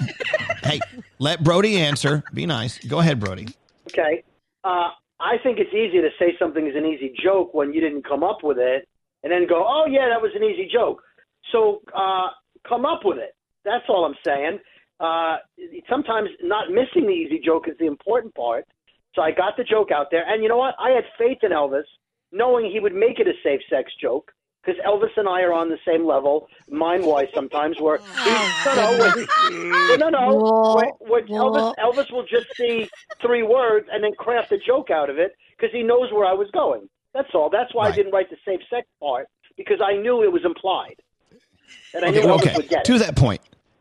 hey 0.64 0.80
let 1.20 1.44
Brody 1.44 1.78
answer. 1.78 2.24
Be 2.34 2.44
nice. 2.46 2.78
Go 2.78 2.98
ahead, 2.98 3.20
Brody. 3.20 3.48
Okay. 3.88 4.24
Uh, 4.64 4.88
I 5.22 5.36
think 5.42 5.58
it's 5.58 5.72
easy 5.72 6.00
to 6.00 6.10
say 6.18 6.34
something 6.38 6.66
is 6.66 6.74
an 6.76 6.84
easy 6.84 7.14
joke 7.22 7.54
when 7.54 7.72
you 7.72 7.80
didn't 7.80 8.06
come 8.06 8.24
up 8.24 8.38
with 8.42 8.58
it, 8.58 8.88
and 9.22 9.32
then 9.32 9.46
go, 9.48 9.64
"Oh 9.66 9.86
yeah, 9.86 10.08
that 10.08 10.20
was 10.20 10.32
an 10.34 10.42
easy 10.42 10.68
joke." 10.70 11.02
So 11.52 11.82
uh, 11.94 12.28
come 12.68 12.84
up 12.84 13.00
with 13.04 13.18
it. 13.18 13.36
That's 13.64 13.84
all 13.88 14.04
I'm 14.04 14.16
saying. 14.26 14.58
Uh, 14.98 15.36
sometimes 15.88 16.28
not 16.42 16.70
missing 16.70 17.06
the 17.06 17.12
easy 17.12 17.40
joke 17.44 17.68
is 17.68 17.76
the 17.78 17.86
important 17.86 18.34
part. 18.34 18.66
So 19.14 19.22
I 19.22 19.30
got 19.30 19.56
the 19.56 19.64
joke 19.64 19.90
out 19.92 20.08
there, 20.10 20.24
and 20.26 20.42
you 20.42 20.48
know 20.48 20.56
what? 20.56 20.74
I 20.78 20.90
had 20.90 21.04
faith 21.18 21.38
in 21.42 21.52
Elvis, 21.52 21.84
knowing 22.32 22.70
he 22.70 22.80
would 22.80 22.94
make 22.94 23.20
it 23.20 23.28
a 23.28 23.34
safe 23.44 23.60
sex 23.70 23.92
joke. 24.00 24.32
Because 24.64 24.80
Elvis 24.86 25.10
and 25.16 25.28
I 25.28 25.42
are 25.42 25.52
on 25.52 25.70
the 25.70 25.78
same 25.84 26.06
level, 26.06 26.48
mind-wise. 26.70 27.26
Sometimes 27.34 27.80
where 27.80 27.98
no, 28.26 28.74
no, 28.76 28.98
when, 28.98 29.98
no, 29.98 30.08
no. 30.08 30.74
When, 31.00 31.10
when 31.10 31.26
Elvis, 31.26 31.74
Elvis 31.78 32.12
will 32.12 32.24
just 32.26 32.46
see 32.56 32.88
three 33.20 33.42
words 33.42 33.88
and 33.92 34.04
then 34.04 34.12
craft 34.14 34.52
a 34.52 34.58
joke 34.58 34.90
out 34.90 35.10
of 35.10 35.18
it 35.18 35.34
because 35.56 35.72
he 35.72 35.82
knows 35.82 36.12
where 36.12 36.26
I 36.26 36.32
was 36.32 36.48
going. 36.52 36.88
That's 37.12 37.28
all. 37.34 37.50
That's 37.50 37.74
why 37.74 37.88
I 37.88 37.90
didn't 37.92 38.12
write 38.12 38.30
the 38.30 38.36
safe 38.44 38.60
sex 38.70 38.86
part 39.00 39.26
because 39.56 39.80
I 39.84 39.96
knew 39.96 40.22
it 40.22 40.32
was 40.32 40.44
implied, 40.44 40.96
and 41.94 42.04
I 42.04 42.10
knew 42.10 42.20
Okay, 42.20 42.28
Elvis 42.28 42.40
okay. 42.42 42.56
would 42.56 42.68
get 42.68 42.84
To 42.86 42.94
it. 42.94 42.98
that 43.00 43.16
point. 43.16 43.40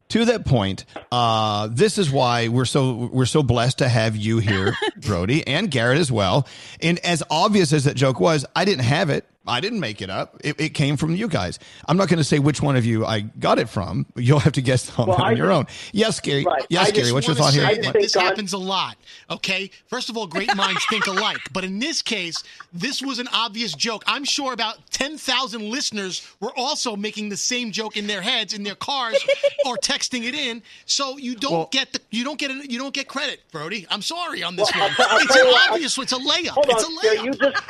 To 0.10 0.26
that 0.26 0.46
point, 0.46 0.84
uh, 1.14 1.70
this 1.72 1.98
is 1.98 2.12
why 2.12 2.50
we're 2.50 2.66
so 2.66 3.10
we're 3.14 3.26
so 3.26 3.44
blessed 3.44 3.78
to 3.78 3.88
have 3.88 4.18
you 4.18 4.40
here, 4.40 4.74
Brody, 4.98 5.48
and 5.48 5.72
Garrett 5.72 6.00
as 6.00 6.12
well. 6.12 6.46
And 6.82 7.00
as 7.06 7.24
obvious 7.30 7.72
as 7.72 7.86
that 7.86 7.96
joke 7.96 8.20
was, 8.20 8.46
I 8.54 8.66
didn't 8.66 8.84
have 8.84 9.10
it. 9.10 9.26
I 9.48 9.60
didn't 9.60 9.80
make 9.80 10.02
it 10.04 10.10
up. 10.12 10.38
It, 10.44 10.60
it 10.62 10.70
came 10.76 10.98
from 10.98 11.16
you 11.16 11.28
guys. 11.28 11.58
I'm 11.88 11.98
not 11.98 12.10
going 12.10 12.20
to 12.20 12.24
say 12.24 12.38
which 12.38 12.62
one 12.62 12.76
of 12.76 12.86
you 12.86 13.06
I 13.06 13.22
got 13.22 13.58
it 13.58 13.70
from. 13.70 14.06
You'll 14.16 14.38
have 14.40 14.54
to 14.54 14.62
guess 14.62 14.98
on, 15.00 15.08
Well, 15.08 15.22
on 15.22 15.36
your 15.36 15.48
just- 15.48 15.58
own. 15.58 15.66
Yes, 15.94 16.20
Gary. 16.20 16.44
Right. 16.46 16.64
Yes, 16.70 16.90
I 16.90 16.92
Gary. 16.92 17.12
What's 17.12 17.26
your 17.26 17.36
thought 17.36 17.54
here? 17.54 17.66
say 17.68 17.80
that 17.82 17.94
this 17.94 18.14
happens 18.14 18.54
a 18.54 18.60
lot. 18.60 18.98
Okay. 19.32 19.72
First 19.88 20.10
of 20.10 20.18
all, 20.18 20.28
great 20.28 20.56
minds 20.56 20.86
think 20.90 21.08
alike. 21.08 21.40
But 21.54 21.64
in 21.64 21.80
this 21.80 22.02
case, 22.04 22.44
this 22.72 23.02
was 23.02 23.18
an 23.18 23.28
obvious 23.34 23.74
joke. 23.74 24.04
I'm 24.06 24.24
sure 24.26 24.54
about 24.54 24.78
10,000 24.92 25.62
listeners 25.72 26.28
were 26.40 26.52
also 26.56 26.96
making 26.96 27.30
the 27.30 27.38
same 27.38 27.72
joke 27.72 27.98
in 27.98 28.06
their 28.06 28.22
heads, 28.22 28.54
in 28.54 28.62
their 28.64 28.76
cars, 28.76 29.18
or 29.66 29.76
texting 29.78 30.24
it 30.24 30.36
in. 30.36 30.62
So 30.86 31.18
you 31.18 31.36
don't 31.36 31.52
Well- 31.52 31.70
get 31.72 31.94
the 31.94 32.00
you 32.12 32.24
don't 32.24 32.38
get 32.38 32.52
you 32.70 32.78
don't 32.78 32.94
get 32.94 33.08
credit, 33.08 33.40
Brody. 33.52 33.88
I'm 33.90 34.02
sorry 34.04 34.44
on 34.44 34.56
this 34.56 34.70
Well, 34.76 34.84
one. 34.84 34.92
I'll 34.92 34.96
tell- 34.98 35.10
I'll 35.16 35.18
it's 35.24 35.34
tell 35.34 35.46
an 35.46 35.50
you 35.50 35.56
I- 35.56 35.68
obvious. 35.72 35.98
It's 35.98 36.12
a 36.12 36.16
layup. 36.18 36.48
Hold 36.50 36.66
it's 36.70 36.84
on, 36.84 36.92
a 36.94 37.00
Skeery, 37.00 37.18
layup. 37.18 37.26
You 37.26 37.32
just, 37.52 37.64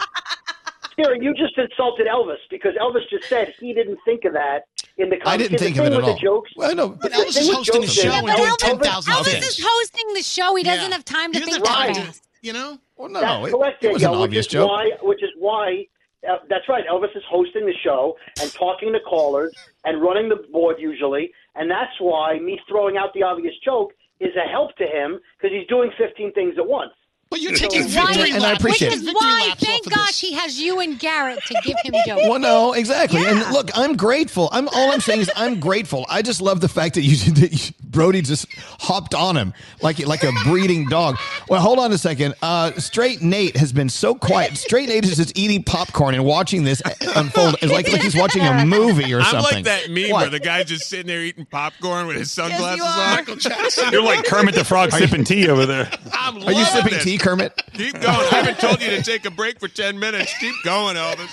Skeery, 1.02 1.24
you 1.24 1.34
just 1.34 1.58
insulted 1.58 2.08
Elvis 2.08 2.38
because 2.50 2.74
Elvis 2.76 3.08
just 3.10 3.28
said 3.28 3.54
he 3.60 3.74
didn't 3.74 4.00
think 4.06 4.26
of 4.26 4.34
that 4.34 4.64
in 4.98 5.10
the. 5.10 5.18
I 5.26 5.38
didn't 5.38 5.58
think 5.60 5.76
the 5.76 5.82
of 5.82 5.88
it 5.88 5.90
thing 5.90 5.94
at 5.94 5.98
with 5.98 6.06
all. 6.06 6.14
the 6.16 6.20
Jokes, 6.20 6.52
Well, 6.56 6.76
no, 6.76 6.90
but 6.90 7.12
Elvis 7.12 7.38
is 7.38 7.50
hosting 7.54 7.82
the 7.82 7.88
show 7.88 8.12
and 8.12 8.28
doing 8.38 8.52
10,000 8.60 9.14
Elvis 9.14 9.26
things. 9.32 9.46
is 9.46 9.66
hosting 9.66 10.14
the 10.14 10.24
show. 10.24 10.56
He 10.56 10.64
doesn't 10.64 10.90
Yeah. 10.90 10.96
have 10.96 11.06
time 11.06 11.32
to 11.34 11.40
He 11.40 11.46
think 11.46 11.62
doesn't 11.62 11.64
that 11.64 11.70
have 11.70 11.86
time 11.88 11.96
to- 11.96 12.02
fast. 12.12 12.28
You 12.42 12.54
know? 12.54 12.80
Well, 12.98 13.10
that's 13.10 13.52
correct, 13.54 13.84
it 13.84 13.94
was 13.94 14.02
an 14.04 14.10
obvious 14.16 14.46
which 14.46 14.48
is 14.48 14.52
joke. 14.54 14.70
Why, 14.70 14.92
which 15.02 15.22
is 15.24 15.30
why. 15.38 15.86
Uh, 16.28 16.38
that's 16.50 16.68
right. 16.70 16.86
Elvis 16.88 17.16
is 17.16 17.24
hosting 17.28 17.66
the 17.66 17.74
show 17.84 18.16
and 18.40 18.52
talking 18.54 18.94
to 18.94 19.00
callers 19.00 19.54
and 19.86 20.02
running 20.02 20.30
the 20.30 20.36
board 20.52 20.76
usually, 20.80 21.32
and 21.56 21.70
that's 21.70 22.00
why 22.00 22.38
me 22.40 22.60
throwing 22.68 22.96
out 22.98 23.12
the 23.14 23.24
obvious 23.24 23.54
joke 23.66 23.92
is 24.20 24.30
a 24.36 24.48
help 24.48 24.76
to 24.78 24.86
him 24.86 25.20
because 25.38 25.56
he's 25.56 25.68
doing 25.68 25.92
15 25.98 26.32
things 26.34 26.56
at 26.60 26.66
once. 26.68 26.92
But 27.32 27.40
you're 27.42 27.54
taking 27.54 27.88
victory 27.88 28.32
and 28.32 28.44
I 28.44 28.52
appreciate 28.52 28.90
Which 28.90 29.04
it. 29.04 29.08
is 29.08 29.14
why, 29.14 29.54
thank 29.58 29.90
gosh, 29.90 30.20
he 30.20 30.34
has 30.34 30.60
you 30.60 30.82
and 30.82 31.00
Garrett 31.00 31.40
to 31.48 31.62
give 31.64 31.78
him 31.84 31.94
jokes. 32.06 32.24
Well, 32.28 32.40
no, 32.40 32.74
exactly. 32.74 33.26
And 33.26 33.40
look, 33.54 33.70
I'm 33.74 33.96
grateful. 33.96 34.50
I'm 34.52 34.68
all 34.68 34.92
I'm 34.92 35.00
saying 35.00 35.22
is 35.22 35.32
I'm 35.38 35.62
grateful. 35.62 36.06
I 36.10 36.22
just 36.24 36.42
love 36.42 36.60
the 36.60 36.68
fact 36.68 36.96
that 36.96 37.04
you, 37.04 37.16
that 37.36 37.52
you 37.54 37.74
Brody 37.92 38.22
just 38.22 38.48
hopped 38.80 39.14
on 39.14 39.36
him 39.38 39.54
like 39.82 40.00
like 40.08 40.24
a 40.24 40.32
breeding 40.46 40.88
dog. 40.88 41.18
Well, 41.50 41.62
hold 41.62 41.80
on 41.80 41.92
a 41.92 41.98
second. 41.98 42.36
Uh, 42.42 42.72
Straight 42.74 43.22
Nate 43.22 43.58
has 43.58 43.72
been 43.74 43.90
so 43.90 44.16
quiet. 44.16 44.58
Straight 44.58 44.90
Nate 44.90 45.04
is 45.06 45.18
just 45.18 45.38
eating 45.38 45.64
popcorn 45.64 46.16
and 46.16 46.24
watching 46.26 46.64
this 46.64 46.82
unfold. 47.16 47.56
It's 47.62 47.72
like, 47.72 47.92
like 47.92 48.02
he's 48.02 48.16
watching 48.16 48.42
a 48.44 48.66
movie 48.66 49.14
or 49.14 49.20
I'm 49.20 49.26
something. 49.26 49.56
like 49.58 49.66
that 49.66 49.90
meme 49.90 50.10
What? 50.12 50.22
where 50.22 50.30
the 50.30 50.40
guy's 50.40 50.66
just 50.66 50.88
sitting 50.90 51.08
there 51.08 51.22
eating 51.22 51.46
popcorn 51.46 52.08
with 52.08 52.18
his 52.18 52.32
sunglasses 52.32 52.78
you 52.78 52.84
on. 52.84 53.16
Michael 53.16 53.36
Jackson. 53.36 53.92
You're 53.92 54.04
like 54.04 54.26
Kermit 54.26 54.56
the 54.56 54.64
Frog 54.64 54.92
sipping 54.92 55.24
tea 55.24 55.50
over 55.50 55.66
there. 55.66 55.90
I'm 56.14 56.38
Are 56.38 56.40
you 56.40 56.46
loving 56.46 56.66
sipping 56.66 56.94
this. 56.94 57.04
tea, 57.04 57.18
Kermit? 57.18 57.62
Keep 57.74 57.94
going. 57.96 58.06
I 58.08 58.24
haven't 58.32 58.60
told 58.60 58.82
you 58.82 58.90
to 58.92 59.04
take 59.04 59.26
a 59.26 59.32
break 59.32 59.60
for 59.60 59.68
10 59.68 60.00
minutes. 60.00 60.34
Keep 60.40 60.56
going, 60.64 60.96
Elvis. 60.96 61.30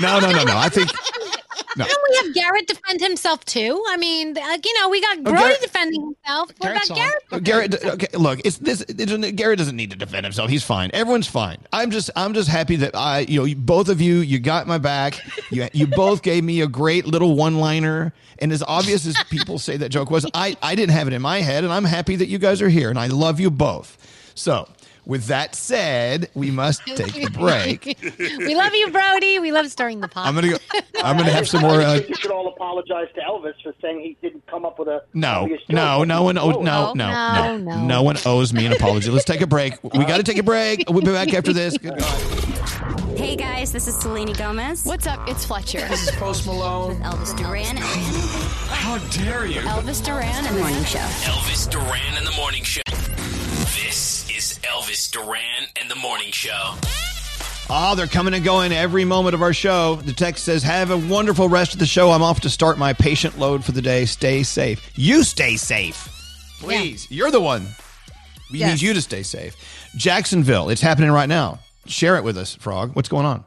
No, 0.00 0.20
no, 0.20 0.30
no, 0.30 0.44
no. 0.44 0.56
I 0.56 0.68
think 0.68 0.90
no. 1.76 1.84
Don't 1.84 2.02
we 2.10 2.16
have 2.16 2.34
Garrett 2.34 2.66
defend 2.66 3.00
himself 3.00 3.44
too? 3.44 3.82
I 3.88 3.96
mean, 3.96 4.36
uh, 4.36 4.58
you 4.64 4.80
know, 4.80 4.88
we 4.88 5.00
got 5.00 5.22
Brody 5.22 5.38
Garrett- 5.38 5.60
defending 5.60 6.00
himself. 6.02 6.50
What 6.58 6.68
Garrett's 6.68 6.90
about. 6.90 6.96
Garrett? 6.98 7.22
Uh, 7.32 7.38
Garrett, 7.38 7.84
okay, 7.84 8.16
look, 8.16 8.40
it's 8.44 8.58
this. 8.58 8.84
It's, 8.88 9.32
Garrett 9.32 9.58
doesn't 9.58 9.76
need 9.76 9.90
to 9.90 9.96
defend 9.96 10.26
himself. 10.26 10.50
He's 10.50 10.64
fine. 10.64 10.90
Everyone's 10.92 11.26
fine. 11.26 11.58
I'm 11.72 11.90
just, 11.90 12.10
I'm 12.16 12.34
just 12.34 12.48
happy 12.48 12.76
that 12.76 12.94
I, 12.94 13.20
you 13.20 13.46
know, 13.46 13.54
both 13.56 13.88
of 13.88 14.00
you, 14.00 14.16
you 14.16 14.38
got 14.38 14.66
my 14.66 14.78
back. 14.78 15.20
You, 15.50 15.68
you 15.72 15.86
both 15.86 16.22
gave 16.22 16.44
me 16.44 16.60
a 16.60 16.66
great 16.66 17.06
little 17.06 17.36
one-liner. 17.36 18.12
And 18.40 18.52
as 18.52 18.62
obvious 18.62 19.06
as 19.06 19.16
people 19.30 19.58
say 19.58 19.76
that 19.76 19.90
joke 19.90 20.10
was, 20.10 20.26
I, 20.34 20.56
I 20.62 20.74
didn't 20.74 20.92
have 20.92 21.06
it 21.06 21.12
in 21.12 21.22
my 21.22 21.40
head, 21.40 21.64
and 21.64 21.72
I'm 21.72 21.84
happy 21.84 22.16
that 22.16 22.26
you 22.26 22.38
guys 22.38 22.60
are 22.60 22.68
here, 22.68 22.90
and 22.90 22.98
I 22.98 23.06
love 23.06 23.38
you 23.38 23.50
both. 23.50 23.96
So, 24.34 24.68
with 25.06 25.26
that 25.26 25.54
said, 25.54 26.30
we 26.34 26.50
must 26.50 26.82
take 26.86 27.16
a 27.26 27.30
break. 27.30 27.84
we 28.18 28.54
love 28.54 28.74
you, 28.74 28.90
Brody. 28.90 29.38
We 29.38 29.52
love 29.52 29.68
stirring 29.70 30.00
the 30.00 30.08
pot. 30.08 30.26
I'm 30.26 30.34
gonna 30.34 30.50
go. 30.50 30.56
I'm 31.02 31.16
gonna 31.16 31.30
have 31.30 31.48
some 31.48 31.60
more. 31.62 31.80
Uh, 31.80 32.00
you 32.08 32.14
should 32.14 32.30
all 32.30 32.48
apologize 32.48 33.08
to 33.14 33.20
Elvis 33.20 33.54
for 33.62 33.74
saying 33.82 34.00
he 34.00 34.16
didn't 34.26 34.46
come 34.46 34.64
up 34.64 34.78
with 34.78 34.88
a 34.88 35.02
no, 35.14 35.48
no, 35.68 36.04
no 36.04 36.22
one. 36.22 36.38
Owes, 36.38 36.56
Oh, 36.56 36.60
no, 36.62 36.92
no, 36.92 36.94
No, 36.94 37.56
no, 37.56 37.56
no. 37.58 37.86
no 37.86 38.02
one 38.02 38.16
owes 38.26 38.52
me 38.52 38.66
an 38.66 38.72
apology. 38.72 39.10
Let's 39.10 39.24
take 39.24 39.40
a 39.40 39.46
break. 39.46 39.82
We 39.82 40.04
got 40.04 40.16
to 40.18 40.22
take 40.22 40.38
a 40.38 40.42
break. 40.42 40.84
We'll 40.88 41.00
be 41.02 41.12
back 41.12 41.32
after 41.34 41.52
this. 41.52 41.76
Good 41.78 41.98
God. 41.98 42.30
Hey 43.16 43.36
guys, 43.36 43.72
this 43.72 43.86
is 43.86 43.94
Selena 43.96 44.34
Gomez. 44.34 44.84
What's 44.84 45.06
up? 45.06 45.20
It's 45.28 45.46
Fletcher. 45.46 45.86
This 45.88 46.08
is 46.08 46.14
Post 46.16 46.46
Malone. 46.46 46.88
With 46.98 47.02
Elvis 47.02 47.36
Duran. 47.36 47.64
And 47.76 47.78
How 47.78 48.98
dare 49.10 49.46
you? 49.46 49.60
Elvis 49.60 50.04
Duran 50.04 50.22
and 50.28 50.46
the 50.46 50.58
Morning 50.58 50.84
Show. 50.84 50.98
Elvis 50.98 51.70
Duran 51.70 52.16
and 52.18 52.26
the 52.26 52.32
Morning 52.32 52.64
Show. 52.64 52.82
This 52.88 53.88
is 53.88 54.13
Elvis 54.68 55.10
Duran 55.10 55.68
and 55.80 55.90
the 55.90 55.94
Morning 55.96 56.30
Show. 56.32 56.74
Oh, 57.70 57.94
they're 57.96 58.06
coming 58.06 58.34
and 58.34 58.44
going 58.44 58.72
every 58.72 59.04
moment 59.04 59.34
of 59.34 59.42
our 59.42 59.52
show. 59.52 59.96
The 59.96 60.12
text 60.12 60.44
says, 60.44 60.62
Have 60.62 60.90
a 60.90 60.96
wonderful 60.98 61.48
rest 61.48 61.72
of 61.74 61.78
the 61.80 61.86
show. 61.86 62.10
I'm 62.10 62.22
off 62.22 62.40
to 62.40 62.50
start 62.50 62.78
my 62.78 62.92
patient 62.92 63.38
load 63.38 63.64
for 63.64 63.72
the 63.72 63.82
day. 63.82 64.04
Stay 64.04 64.42
safe. 64.42 64.90
You 64.96 65.22
stay 65.22 65.56
safe. 65.56 66.08
Please. 66.60 67.06
You're 67.10 67.30
the 67.30 67.40
one. 67.40 67.66
We 68.52 68.60
Yes. 68.60 68.72
need 68.80 68.82
you 68.88 68.94
to 68.94 69.02
stay 69.02 69.22
safe. 69.22 69.56
Jacksonville, 69.96 70.68
it's 70.68 70.80
happening 70.82 71.10
right 71.10 71.28
now. 71.28 71.58
Share 71.86 72.16
it 72.16 72.24
with 72.24 72.36
us, 72.38 72.54
Frog. 72.54 72.94
What's 72.94 73.08
going 73.08 73.26
on? 73.26 73.44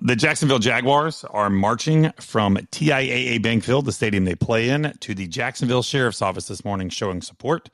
The 0.00 0.16
Jacksonville 0.16 0.58
Jaguars 0.58 1.24
are 1.30 1.50
marching 1.50 2.12
from 2.20 2.56
TIAA 2.56 3.40
Bank 3.42 3.64
Field, 3.64 3.84
the 3.84 3.92
stadium 3.92 4.24
they 4.24 4.34
play 4.34 4.68
in, 4.68 4.94
to 5.00 5.14
the 5.14 5.26
Jacksonville 5.28 5.82
Sheriff's 5.82 6.22
Office 6.22 6.48
this 6.48 6.64
morning, 6.64 6.88
showing 6.88 7.20
support 7.22 7.68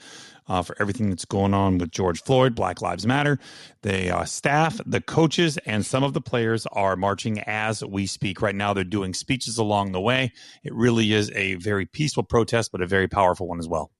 uh, 0.48 0.62
for 0.62 0.76
everything 0.80 1.10
that's 1.10 1.24
going 1.24 1.54
on 1.54 1.78
with 1.78 1.90
George 1.90 2.22
Floyd, 2.22 2.54
Black 2.54 2.80
Lives 2.80 3.06
Matter. 3.06 3.38
The 3.82 4.16
uh, 4.16 4.24
staff, 4.24 4.80
the 4.84 5.00
coaches, 5.00 5.58
and 5.58 5.84
some 5.84 6.02
of 6.02 6.14
the 6.14 6.20
players 6.20 6.66
are 6.72 6.96
marching 6.96 7.40
as 7.40 7.84
we 7.84 8.06
speak. 8.06 8.42
Right 8.42 8.54
now, 8.54 8.72
they're 8.74 8.84
doing 8.84 9.14
speeches 9.14 9.58
along 9.58 9.92
the 9.92 10.00
way. 10.00 10.32
It 10.64 10.74
really 10.74 11.12
is 11.12 11.30
a 11.32 11.54
very 11.54 11.86
peaceful 11.86 12.22
protest, 12.22 12.72
but 12.72 12.82
a 12.82 12.86
very 12.86 13.08
powerful 13.08 13.46
one 13.46 13.58
as 13.58 13.68
well. 13.68 13.90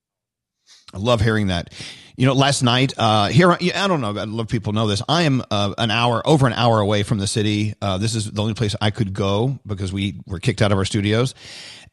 I 0.92 0.98
love 0.98 1.20
hearing 1.20 1.48
that. 1.48 1.72
You 2.16 2.26
know, 2.26 2.32
last 2.32 2.62
night 2.62 2.92
uh, 2.98 3.28
here, 3.28 3.52
I 3.52 3.86
don't 3.86 4.00
know. 4.00 4.16
I 4.18 4.24
love 4.24 4.48
people 4.48 4.72
know 4.72 4.86
this. 4.86 5.02
I 5.08 5.22
am 5.22 5.42
uh, 5.50 5.74
an 5.78 5.90
hour, 5.90 6.26
over 6.26 6.46
an 6.46 6.52
hour 6.52 6.80
away 6.80 7.02
from 7.04 7.18
the 7.18 7.26
city. 7.26 7.74
Uh, 7.80 7.98
this 7.98 8.14
is 8.14 8.30
the 8.30 8.42
only 8.42 8.54
place 8.54 8.74
I 8.80 8.90
could 8.90 9.12
go 9.12 9.58
because 9.66 9.92
we 9.92 10.20
were 10.26 10.40
kicked 10.40 10.60
out 10.60 10.72
of 10.72 10.78
our 10.78 10.84
studios, 10.84 11.34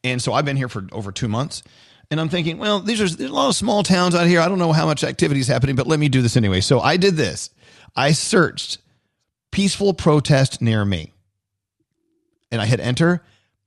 and 0.02 0.20
so 0.20 0.32
I've 0.32 0.44
been 0.44 0.56
here 0.56 0.68
for 0.68 0.86
over 0.92 1.12
two 1.12 1.28
months. 1.28 1.62
And 2.10 2.20
I'm 2.20 2.28
thinking, 2.28 2.58
well, 2.58 2.80
these 2.80 3.00
are 3.00 3.08
there's 3.08 3.30
a 3.30 3.34
lot 3.34 3.48
of 3.48 3.56
small 3.56 3.82
towns 3.82 4.14
out 4.14 4.26
here. 4.26 4.40
I 4.40 4.48
don't 4.48 4.58
know 4.58 4.72
how 4.72 4.86
much 4.86 5.02
activity 5.02 5.40
is 5.40 5.48
happening, 5.48 5.76
but 5.76 5.86
let 5.86 5.98
me 5.98 6.08
do 6.08 6.22
this 6.22 6.36
anyway. 6.36 6.60
So 6.60 6.80
I 6.80 6.96
did 6.96 7.16
this. 7.16 7.50
I 7.96 8.12
searched 8.12 8.78
peaceful 9.50 9.94
protest 9.94 10.60
near 10.60 10.84
me, 10.84 11.12
and 12.50 12.60
I 12.60 12.66
hit 12.66 12.80
enter. 12.80 13.22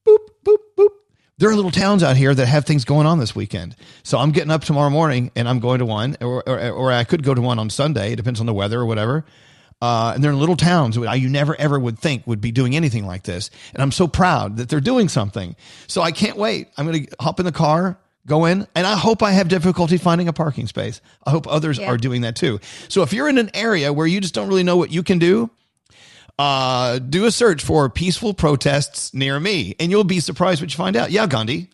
Boop, 0.07 0.19
boop, 0.45 0.57
boop. 0.77 0.89
There 1.37 1.49
are 1.49 1.55
little 1.55 1.71
towns 1.71 2.03
out 2.03 2.17
here 2.17 2.35
that 2.35 2.45
have 2.47 2.65
things 2.65 2.83
going 2.83 3.07
on 3.07 3.19
this 3.19 3.33
weekend. 3.33 3.75
So 4.03 4.17
I'm 4.17 4.31
getting 4.31 4.51
up 4.51 4.65
tomorrow 4.65 4.89
morning 4.89 5.31
and 5.37 5.47
I'm 5.47 5.59
going 5.59 5.79
to 5.79 5.85
one, 5.85 6.17
or, 6.19 6.43
or, 6.47 6.69
or 6.69 6.91
I 6.91 7.05
could 7.05 7.23
go 7.23 7.33
to 7.33 7.41
one 7.41 7.59
on 7.59 7.69
Sunday. 7.69 8.11
It 8.11 8.17
depends 8.17 8.41
on 8.41 8.45
the 8.45 8.53
weather 8.53 8.77
or 8.77 8.85
whatever. 8.85 9.23
Uh, 9.81 10.11
and 10.13 10.21
they're 10.21 10.31
in 10.31 10.39
little 10.39 10.57
towns 10.57 10.97
that 10.97 11.19
you 11.19 11.29
never 11.29 11.55
ever 11.57 11.79
would 11.79 11.97
think 11.97 12.27
would 12.27 12.41
be 12.41 12.51
doing 12.51 12.75
anything 12.75 13.05
like 13.05 13.23
this. 13.23 13.49
And 13.73 13.81
I'm 13.81 13.93
so 13.93 14.05
proud 14.05 14.57
that 14.57 14.67
they're 14.67 14.81
doing 14.81 15.07
something. 15.07 15.55
So 15.87 16.01
I 16.01 16.11
can't 16.11 16.35
wait. 16.35 16.67
I'm 16.77 16.85
going 16.85 17.05
to 17.05 17.15
hop 17.21 17.39
in 17.39 17.45
the 17.45 17.53
car, 17.53 17.97
go 18.29 18.45
in, 18.45 18.65
and 18.75 18.87
I 18.87 18.95
hope 18.95 19.21
I 19.21 19.31
have 19.31 19.47
difficulty 19.49 19.97
finding 19.97 20.27
a 20.29 20.33
parking 20.33 20.67
space. 20.67 21.01
I 21.25 21.31
hope 21.31 21.47
others 21.47 21.77
Yeah. 21.79 21.87
are 21.89 21.97
doing 21.97 22.21
that 22.21 22.35
too. 22.37 22.59
So 22.87 23.01
if 23.01 23.11
you're 23.11 23.27
in 23.27 23.37
an 23.37 23.49
area 23.53 23.91
where 23.91 24.07
you 24.07 24.21
just 24.21 24.33
don't 24.33 24.47
really 24.47 24.63
know 24.63 24.77
what 24.77 24.91
you 24.91 25.03
can 25.03 25.19
do, 25.19 25.49
uh, 26.37 26.99
do 26.99 27.25
a 27.25 27.31
search 27.31 27.61
for 27.63 27.89
peaceful 27.89 28.33
protests 28.33 29.13
near 29.13 29.39
me, 29.39 29.75
and 29.79 29.91
you'll 29.91 30.05
be 30.05 30.19
surprised 30.21 30.61
what 30.61 30.71
you 30.71 30.77
find 30.77 30.95
out. 30.95 31.11
Yeah, 31.11 31.27
Gandhi. 31.27 31.69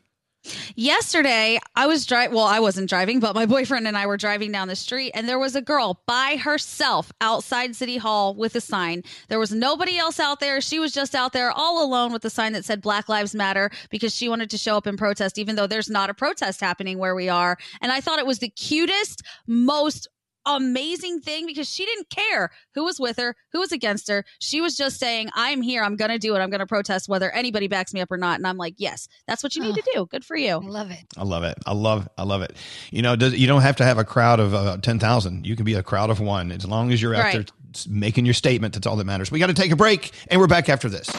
Yesterday, 0.75 1.59
I 1.75 1.87
was 1.87 2.05
driving. 2.05 2.35
Well, 2.35 2.45
I 2.45 2.59
wasn't 2.59 2.89
driving, 2.89 3.19
but 3.19 3.35
my 3.35 3.45
boyfriend 3.45 3.87
and 3.87 3.97
I 3.97 4.05
were 4.07 4.17
driving 4.17 4.51
down 4.51 4.67
the 4.67 4.75
street, 4.75 5.11
and 5.13 5.27
there 5.27 5.39
was 5.39 5.55
a 5.55 5.61
girl 5.61 6.01
by 6.05 6.37
herself 6.37 7.11
outside 7.21 7.75
City 7.75 7.97
Hall 7.97 8.35
with 8.35 8.55
a 8.55 8.61
sign. 8.61 9.03
There 9.27 9.39
was 9.39 9.51
nobody 9.51 9.97
else 9.97 10.19
out 10.19 10.39
there. 10.39 10.61
She 10.61 10.79
was 10.79 10.91
just 10.91 11.15
out 11.15 11.33
there 11.33 11.51
all 11.51 11.83
alone 11.83 12.13
with 12.13 12.25
a 12.25 12.29
sign 12.29 12.53
that 12.53 12.65
said 12.65 12.81
Black 12.81 13.09
Lives 13.09 13.35
Matter 13.35 13.71
because 13.89 14.15
she 14.15 14.29
wanted 14.29 14.49
to 14.51 14.57
show 14.57 14.77
up 14.77 14.85
and 14.85 14.97
protest, 14.97 15.37
even 15.37 15.55
though 15.55 15.67
there's 15.67 15.89
not 15.89 16.09
a 16.09 16.13
protest 16.13 16.61
happening 16.61 16.97
where 16.97 17.15
we 17.15 17.29
are. 17.29 17.57
And 17.81 17.91
I 17.91 18.01
thought 18.01 18.19
it 18.19 18.27
was 18.27 18.39
the 18.39 18.49
cutest, 18.49 19.23
most 19.47 20.07
amazing 20.45 21.19
thing 21.21 21.45
because 21.45 21.69
she 21.69 21.85
didn't 21.85 22.09
care 22.09 22.51
who 22.73 22.83
was 22.85 22.99
with 22.99 23.17
her, 23.17 23.35
who 23.51 23.59
was 23.59 23.71
against 23.71 24.07
her. 24.09 24.23
She 24.39 24.61
was 24.61 24.75
just 24.75 24.99
saying, 24.99 25.29
I'm 25.33 25.61
here. 25.61 25.83
I'm 25.83 25.95
going 25.95 26.11
to 26.11 26.19
do 26.19 26.35
it. 26.35 26.39
I'm 26.39 26.49
going 26.49 26.59
to 26.59 26.65
protest 26.65 27.07
whether 27.09 27.31
anybody 27.31 27.67
backs 27.67 27.93
me 27.93 28.01
up 28.01 28.11
or 28.11 28.17
not. 28.17 28.37
And 28.37 28.47
I'm 28.47 28.57
like, 28.57 28.75
yes, 28.77 29.07
that's 29.27 29.43
what 29.43 29.55
you 29.55 29.61
need 29.63 29.75
to 29.75 29.83
do. 29.93 30.05
Good 30.05 30.23
for 30.25 30.35
you. 30.35 30.51
I 30.53 30.67
love 30.67 30.91
it. 30.91 30.99
I 31.17 31.23
love 31.23 31.43
it. 31.43 31.57
I 31.65 31.73
love. 31.73 32.07
I 32.17 32.23
love 32.23 32.41
it. 32.41 32.55
You 32.91 33.01
know, 33.01 33.15
does, 33.15 33.33
you 33.35 33.47
don't 33.47 33.61
have 33.61 33.75
to 33.77 33.83
have 33.85 33.97
a 33.97 34.03
crowd 34.03 34.39
of 34.39 34.53
uh, 34.53 34.77
ten 34.77 34.99
thousand. 34.99 35.45
You 35.45 35.55
can 35.55 35.65
be 35.65 35.73
a 35.73 35.83
crowd 35.83 36.09
of 36.09 36.19
one 36.19 36.51
as 36.51 36.65
long 36.65 36.91
as 36.91 37.01
you're 37.01 37.15
out 37.15 37.31
there 37.31 37.41
Right. 37.41 37.51
s- 37.73 37.87
making 37.87 38.25
your 38.25 38.33
statement. 38.33 38.73
That's 38.73 38.87
all 38.87 38.95
that 38.97 39.05
matters. 39.05 39.31
We 39.31 39.39
got 39.39 39.47
to 39.47 39.53
take 39.53 39.71
a 39.71 39.75
break, 39.75 40.11
and 40.29 40.39
we're 40.39 40.47
back 40.47 40.69
after 40.69 40.89
this. 40.89 41.09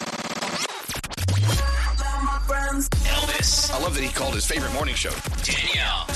That 3.96 4.04
he 4.04 4.12
called 4.12 4.34
his 4.34 4.44
favorite 4.44 4.72
morning 4.74 4.94
show. 4.94 5.10
Danielle. 5.42 6.06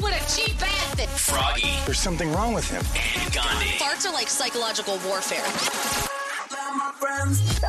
What 0.00 0.14
a 0.14 0.34
cheap 0.34 0.58
bastard. 0.58 1.08
Froggy. 1.10 1.74
There's 1.84 1.98
something 1.98 2.32
wrong 2.32 2.54
with 2.54 2.68
him. 2.70 2.82
And 3.20 3.32
Gandhi. 3.34 3.66
Farts 3.76 4.06
are 4.06 4.14
like 4.14 4.28
psychological 4.28 4.98
warfare. 5.06 5.44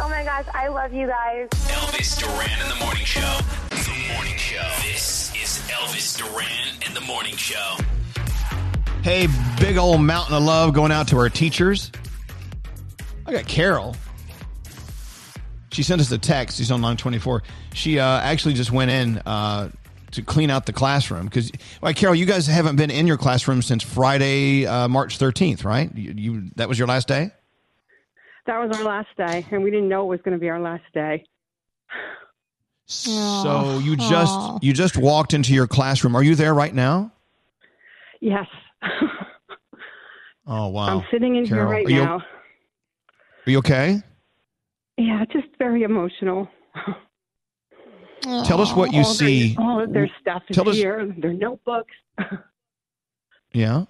Oh 0.01 0.07
my 0.09 0.23
gosh, 0.23 0.45
I 0.53 0.69
love 0.69 0.93
you 0.93 1.07
guys. 1.07 1.49
Elvis 1.49 2.17
Duran 2.17 2.61
in 2.61 2.69
the 2.69 2.85
morning 2.85 3.03
show. 3.03 3.39
The 3.69 4.13
morning 4.13 4.37
show. 4.37 4.63
This 4.81 5.33
is 5.35 5.61
Elvis 5.69 6.17
Duran 6.17 6.87
in 6.87 6.93
the 6.93 7.01
morning 7.01 7.35
show. 7.35 7.75
Hey, 9.03 9.27
big 9.59 9.75
old 9.77 9.99
mountain 9.99 10.35
of 10.35 10.43
love 10.43 10.73
going 10.73 10.93
out 10.93 11.09
to 11.09 11.17
our 11.17 11.29
teachers. 11.29 11.91
I 13.25 13.33
got 13.33 13.45
Carol. 13.45 13.95
She 15.71 15.83
sent 15.83 16.01
us 16.01 16.11
a 16.11 16.17
text. 16.17 16.57
She's 16.57 16.71
on 16.71 16.81
line 16.81 16.97
24. 16.97 17.43
She 17.73 17.99
uh, 17.99 18.05
actually 18.21 18.53
just 18.53 18.71
went 18.71 18.91
in 18.91 19.19
uh, 19.19 19.69
to 20.11 20.21
clean 20.21 20.49
out 20.49 20.65
the 20.65 20.73
classroom 20.73 21.25
because, 21.25 21.51
well, 21.81 21.93
Carol, 21.93 22.15
you 22.15 22.25
guys 22.25 22.47
haven't 22.47 22.75
been 22.75 22.89
in 22.89 23.07
your 23.07 23.17
classroom 23.17 23.61
since 23.61 23.83
Friday, 23.83 24.65
uh, 24.65 24.87
March 24.87 25.19
13th, 25.19 25.63
right? 25.63 25.95
You, 25.95 26.13
you 26.15 26.51
that 26.55 26.67
was 26.67 26.79
your 26.79 26.87
last 26.87 27.07
day. 27.07 27.31
That 28.47 28.57
was 28.57 28.75
our 28.77 28.83
last 28.83 29.09
day, 29.15 29.45
and 29.51 29.63
we 29.63 29.69
didn't 29.69 29.89
know 29.89 30.03
it 30.05 30.07
was 30.07 30.21
going 30.21 30.33
to 30.33 30.39
be 30.39 30.49
our 30.49 30.59
last 30.59 30.85
day. 30.93 31.23
So 32.87 33.77
you 33.83 33.95
just 33.95 34.63
you 34.63 34.73
just 34.73 34.97
walked 34.97 35.35
into 35.35 35.53
your 35.53 35.67
classroom. 35.67 36.15
Are 36.15 36.23
you 36.23 36.33
there 36.33 36.55
right 36.55 36.73
now? 36.73 37.11
Yes, 38.19 38.47
Oh 40.49 40.67
wow! 40.69 40.97
I'm 40.97 41.05
sitting 41.11 41.35
in 41.35 41.45
here 41.45 41.63
right 41.63 41.85
are 41.85 41.89
you, 41.89 42.03
now. 42.03 42.17
Are 43.45 43.51
you 43.51 43.59
okay? 43.59 44.01
Yeah, 44.99 45.23
just 45.31 45.47
very 45.57 45.83
emotional. 45.83 46.49
Tell 48.43 48.59
us 48.61 48.73
what 48.75 48.91
you 48.91 48.99
all 48.99 49.05
see. 49.05 49.55
Their, 49.55 49.65
all 49.65 49.81
of 49.81 49.93
their 49.93 50.09
stuff 50.19 50.43
is 50.49 50.57
us- 50.57 50.75
here. 50.75 51.13
Their 51.17 51.33
notebooks. 51.33 51.93
Yeah. 53.51 53.85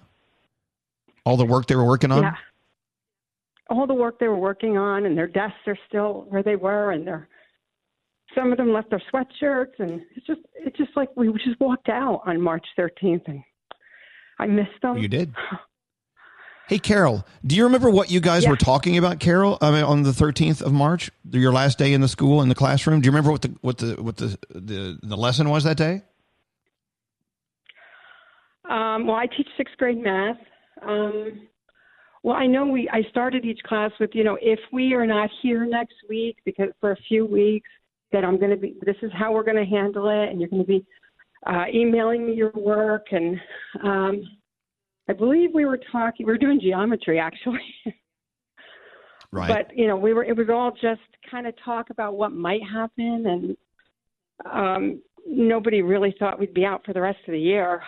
All 1.26 1.36
the 1.36 1.44
work 1.44 1.66
they 1.66 1.76
were 1.76 1.84
working 1.84 2.10
on. 2.10 2.22
Yeah. 2.22 2.32
All 3.68 3.86
the 3.86 3.92
work 3.92 4.18
they 4.18 4.26
were 4.26 4.38
working 4.38 4.78
on, 4.78 5.04
and 5.04 5.18
their 5.18 5.26
desks 5.26 5.58
are 5.66 5.76
still 5.86 6.24
where 6.30 6.42
they 6.42 6.56
were, 6.56 6.92
and 6.92 7.06
their 7.06 7.28
some 8.34 8.52
of 8.52 8.56
them 8.56 8.72
left 8.72 8.88
their 8.88 9.02
sweatshirts, 9.12 9.78
and 9.78 10.00
it's 10.16 10.26
just 10.26 10.40
it's 10.54 10.78
just 10.78 10.92
like 10.96 11.10
we 11.14 11.30
just 11.44 11.60
walked 11.60 11.90
out 11.90 12.22
on 12.24 12.40
March 12.40 12.64
13th, 12.78 13.20
and 13.26 13.42
I 14.38 14.46
missed 14.46 14.80
them. 14.80 14.96
You 14.96 15.08
did. 15.08 15.34
Hey, 16.70 16.78
Carol, 16.78 17.26
do 17.44 17.56
you 17.56 17.64
remember 17.64 17.90
what 17.90 18.12
you 18.12 18.20
guys 18.20 18.44
Yeah. 18.44 18.50
were 18.50 18.56
talking 18.56 18.96
about, 18.96 19.18
Carol? 19.18 19.58
I 19.60 19.72
mean, 19.72 19.82
on 19.82 20.04
the 20.04 20.12
thirteenth 20.12 20.62
of 20.62 20.72
March, 20.72 21.10
your 21.28 21.52
last 21.52 21.78
day 21.78 21.92
in 21.92 22.00
the 22.00 22.06
school 22.06 22.42
in 22.42 22.48
the 22.48 22.54
classroom. 22.54 23.00
Do 23.00 23.06
you 23.06 23.10
remember 23.10 23.32
what 23.32 23.42
the 23.42 23.48
what 23.60 23.78
the 23.78 24.00
what 24.00 24.16
the 24.18 24.38
the, 24.50 24.96
the 25.02 25.16
lesson 25.16 25.48
was 25.48 25.64
that 25.64 25.76
day? 25.76 26.02
Um, 28.68 29.08
well, 29.08 29.16
I 29.16 29.26
teach 29.26 29.48
sixth 29.56 29.76
grade 29.78 29.98
math. 29.98 30.36
Um, 30.80 31.48
well, 32.22 32.36
I 32.36 32.46
know 32.46 32.66
we. 32.66 32.88
I 32.88 33.02
started 33.10 33.44
each 33.44 33.64
class 33.64 33.90
with, 33.98 34.10
you 34.14 34.22
know, 34.22 34.38
if 34.40 34.60
we 34.72 34.94
are 34.94 35.06
not 35.06 35.28
here 35.42 35.66
next 35.66 35.96
week 36.08 36.36
because 36.44 36.68
for 36.78 36.92
a 36.92 36.96
few 37.08 37.26
weeks, 37.26 37.68
that 38.12 38.24
I'm 38.24 38.38
going 38.38 38.52
to 38.52 38.56
be. 38.56 38.76
This 38.86 38.94
is 39.02 39.10
how 39.12 39.32
we're 39.32 39.42
going 39.42 39.56
to 39.56 39.64
handle 39.64 40.08
it, 40.08 40.28
and 40.30 40.38
you're 40.40 40.48
going 40.48 40.62
to 40.62 40.68
be 40.68 40.86
uh, 41.48 41.64
emailing 41.74 42.26
me 42.26 42.34
your 42.34 42.52
work. 42.54 43.06
And 43.10 43.40
um, 43.82 44.22
I 45.10 45.12
believe 45.12 45.50
we 45.52 45.64
were 45.64 45.80
talking. 45.90 46.24
We 46.24 46.32
were 46.32 46.38
doing 46.38 46.60
geometry 46.60 47.18
actually. 47.18 47.60
Right. 49.32 49.48
But 49.48 49.78
you 49.78 49.86
know, 49.86 49.96
we 49.96 50.12
were. 50.12 50.24
It 50.24 50.36
was 50.36 50.48
all 50.50 50.72
just 50.72 51.00
kind 51.30 51.46
of 51.46 51.54
talk 51.64 51.90
about 51.90 52.16
what 52.16 52.32
might 52.32 52.62
happen, 52.68 53.24
and 53.26 53.56
um, 54.52 55.00
nobody 55.24 55.82
really 55.82 56.12
thought 56.18 56.40
we'd 56.40 56.52
be 56.52 56.64
out 56.64 56.84
for 56.84 56.92
the 56.92 57.00
rest 57.00 57.20
of 57.28 57.32
the 57.32 57.38
year. 57.38 57.80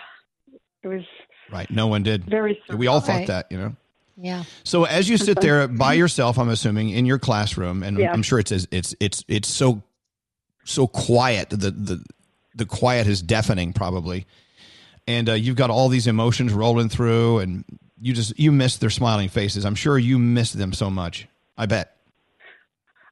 It 0.85 0.87
was 0.89 1.03
Right. 1.51 1.69
No 1.69 1.89
one 1.89 2.05
did. 2.05 2.25
Very 2.27 2.63
We 2.73 2.87
all 2.87 3.01
thought 3.01 3.13
Right. 3.17 3.27
that, 3.27 3.47
you 3.51 3.59
know. 3.59 3.75
Yeah. 4.17 4.45
So 4.63 4.85
as 4.85 5.09
you 5.09 5.17
sit 5.17 5.41
there 5.41 5.67
by 5.67 5.95
yourself, 5.95 6.39
I'm 6.39 6.49
assuming 6.49 6.91
in 6.91 7.07
your 7.07 7.19
classroom, 7.19 7.83
and 7.83 7.99
Yeah. 7.99 8.13
I'm 8.13 8.23
sure 8.23 8.39
it's 8.39 8.53
it's 8.53 8.95
it's 9.01 9.25
it's 9.27 9.49
so 9.49 9.83
so 10.65 10.87
quiet. 10.87 11.51
The 11.51 11.73
the 11.73 12.05
the 12.55 12.67
quiet 12.67 13.09
is 13.09 13.21
deafening, 13.21 13.73
probably. 13.73 14.27
And 15.07 15.29
uh, 15.29 15.33
you've 15.33 15.57
got 15.57 15.71
all 15.71 15.89
these 15.89 16.07
emotions 16.07 16.53
rolling 16.53 16.89
through, 16.89 17.39
and 17.39 17.65
you 18.01 18.13
just 18.13 18.39
you 18.39 18.53
miss 18.53 18.77
their 18.77 18.91
smiling 18.91 19.29
faces. 19.29 19.65
I'm 19.65 19.75
sure 19.75 19.99
you 19.99 20.19
miss 20.19 20.53
them 20.53 20.73
so 20.73 20.91
much. 20.91 21.27
I 21.57 21.67
bet. 21.67 21.97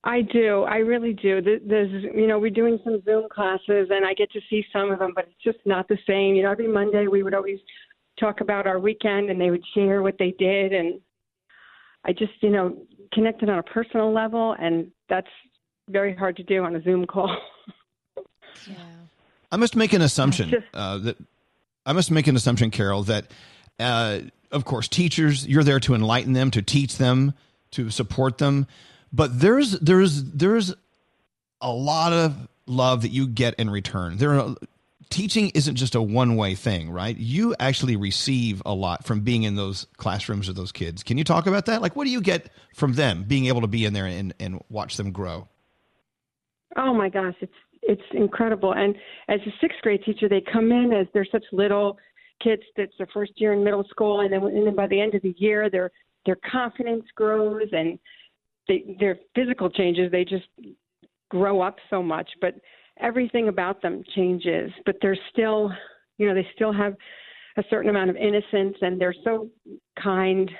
I 0.02 0.22
do. 0.22 0.62
I 0.62 0.76
really 0.78 1.12
do. 1.12 1.42
There's, 1.42 2.04
you 2.14 2.26
know, 2.26 2.38
we're 2.38 2.50
doing 2.50 2.78
some 2.84 3.02
Zoom 3.04 3.28
classes, 3.30 3.88
and 3.90 4.06
I 4.06 4.14
get 4.14 4.30
to 4.32 4.40
see 4.48 4.64
some 4.72 4.90
of 4.90 4.98
them, 4.98 5.12
but 5.14 5.26
it's 5.26 5.42
just 5.44 5.58
not 5.66 5.88
the 5.88 5.98
same. 6.06 6.34
You 6.34 6.44
know, 6.44 6.50
every 6.50 6.68
Monday 6.68 7.06
we 7.06 7.22
would 7.22 7.34
always 7.34 7.58
talk 8.18 8.40
about 8.40 8.66
our 8.66 8.78
weekend, 8.78 9.28
and 9.28 9.38
they 9.38 9.50
would 9.50 9.64
share 9.74 10.02
what 10.02 10.16
they 10.18 10.34
did, 10.38 10.72
and 10.72 11.00
I 12.04 12.12
just, 12.12 12.32
you 12.40 12.48
know, 12.48 12.78
connected 13.12 13.50
on 13.50 13.58
a 13.58 13.62
personal 13.62 14.10
level, 14.10 14.56
and 14.58 14.90
that's 15.10 15.28
very 15.90 16.14
hard 16.14 16.36
to 16.36 16.44
do 16.44 16.64
on 16.64 16.76
a 16.76 16.82
Zoom 16.82 17.06
call. 17.06 17.36
Yeah. 18.66 18.74
I 19.52 19.56
must 19.56 19.74
make 19.74 19.92
an 19.94 20.02
assumption 20.02 20.62
uh, 20.74 20.98
that 20.98 21.16
I 21.90 21.92
must 21.92 22.12
make 22.12 22.28
an 22.28 22.36
assumption, 22.36 22.70
Carol, 22.70 23.02
that 23.04 23.32
uh, 23.80 24.20
of 24.52 24.64
course 24.64 24.86
teachers 24.86 25.44
you're 25.44 25.64
there 25.64 25.80
to 25.80 25.96
enlighten 25.96 26.34
them, 26.34 26.52
to 26.52 26.62
teach 26.62 26.98
them, 26.98 27.34
to 27.72 27.90
support 27.90 28.38
them, 28.38 28.68
but 29.12 29.40
there's 29.40 29.72
there's 29.80 30.22
there's 30.22 30.72
a 31.60 31.72
lot 31.72 32.12
of 32.12 32.48
love 32.66 33.02
that 33.02 33.08
you 33.08 33.26
get 33.26 33.54
in 33.54 33.68
return. 33.68 34.18
There 34.18 34.38
are 34.38 34.54
teaching 35.08 35.50
isn't 35.52 35.74
just 35.74 35.96
a 35.96 36.00
one 36.00 36.36
way 36.36 36.54
thing, 36.54 36.92
right? 36.92 37.16
You 37.16 37.56
actually 37.58 37.96
receive 37.96 38.62
a 38.64 38.72
lot 38.72 39.04
from 39.04 39.22
being 39.22 39.42
in 39.42 39.56
those 39.56 39.88
classrooms 39.96 40.46
with 40.46 40.56
those 40.56 40.70
kids. 40.70 41.02
Can 41.02 41.18
you 41.18 41.24
talk 41.24 41.48
about 41.48 41.66
that? 41.66 41.82
Like, 41.82 41.96
what 41.96 42.04
do 42.04 42.10
you 42.10 42.20
get 42.20 42.50
from 42.72 42.92
them 42.92 43.24
being 43.24 43.46
able 43.46 43.62
to 43.62 43.66
be 43.66 43.84
in 43.84 43.94
there 43.94 44.06
and, 44.06 44.32
and 44.38 44.62
watch 44.68 44.96
them 44.96 45.10
grow? 45.10 45.48
Oh 46.76 46.94
my 46.94 47.08
gosh, 47.08 47.34
it's 47.40 47.52
it's 47.82 48.02
incredible. 48.12 48.74
And 48.74 48.94
as 49.28 49.40
a 49.46 49.50
sixth 49.60 49.78
grade 49.82 50.02
teacher, 50.04 50.28
they 50.28 50.42
come 50.52 50.70
in 50.72 50.92
as 50.92 51.06
they're 51.12 51.26
such 51.30 51.44
little 51.52 51.98
kids 52.42 52.62
that's 52.76 52.92
their 52.98 53.08
first 53.12 53.32
year 53.36 53.52
in 53.52 53.64
middle 53.64 53.84
school, 53.90 54.20
and 54.20 54.32
then 54.32 54.42
and 54.42 54.66
then 54.66 54.74
by 54.74 54.86
the 54.86 55.00
end 55.00 55.14
of 55.14 55.22
the 55.22 55.34
year, 55.38 55.70
their 55.70 55.90
their 56.26 56.36
confidence 56.50 57.04
grows 57.14 57.68
and 57.72 57.98
they, 58.68 58.96
their 59.00 59.18
physical 59.34 59.70
changes. 59.70 60.10
They 60.10 60.24
just 60.24 60.46
grow 61.30 61.60
up 61.60 61.76
so 61.88 62.02
much, 62.02 62.28
but 62.40 62.54
everything 63.00 63.48
about 63.48 63.82
them 63.82 64.02
changes. 64.14 64.70
But 64.84 64.96
they're 65.00 65.18
still, 65.32 65.70
you 66.18 66.28
know, 66.28 66.34
they 66.34 66.46
still 66.54 66.72
have 66.72 66.94
a 67.56 67.62
certain 67.70 67.90
amount 67.90 68.10
of 68.10 68.16
innocence, 68.16 68.76
and 68.80 69.00
they're 69.00 69.14
so 69.24 69.48
kind. 70.00 70.50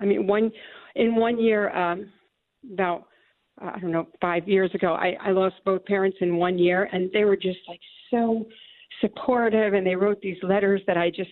I 0.00 0.04
mean, 0.04 0.26
one 0.26 0.50
in 0.94 1.16
one 1.16 1.40
year, 1.40 1.74
um, 1.76 2.12
about 2.72 3.06
I 3.60 3.78
don't 3.80 3.90
know, 3.92 4.06
five 4.20 4.48
years 4.48 4.74
ago, 4.74 4.94
I, 4.94 5.16
I 5.20 5.30
lost 5.30 5.56
both 5.64 5.84
parents 5.84 6.18
in 6.20 6.36
one 6.36 6.58
year, 6.58 6.88
and 6.92 7.10
they 7.12 7.24
were 7.24 7.36
just 7.36 7.58
like 7.66 7.80
so 8.10 8.46
supportive, 9.00 9.74
and 9.74 9.86
they 9.86 9.96
wrote 9.96 10.20
these 10.20 10.36
letters 10.42 10.80
that 10.86 10.96
I 10.96 11.10
just 11.10 11.30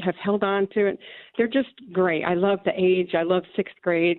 have 0.00 0.14
held 0.22 0.44
on 0.44 0.66
to, 0.74 0.88
and 0.88 0.98
they're 1.36 1.46
just 1.48 1.70
great. 1.92 2.24
I 2.24 2.34
love 2.34 2.58
the 2.64 2.72
age. 2.76 3.14
I 3.14 3.22
love 3.22 3.42
sixth 3.54 3.74
grade. 3.82 4.18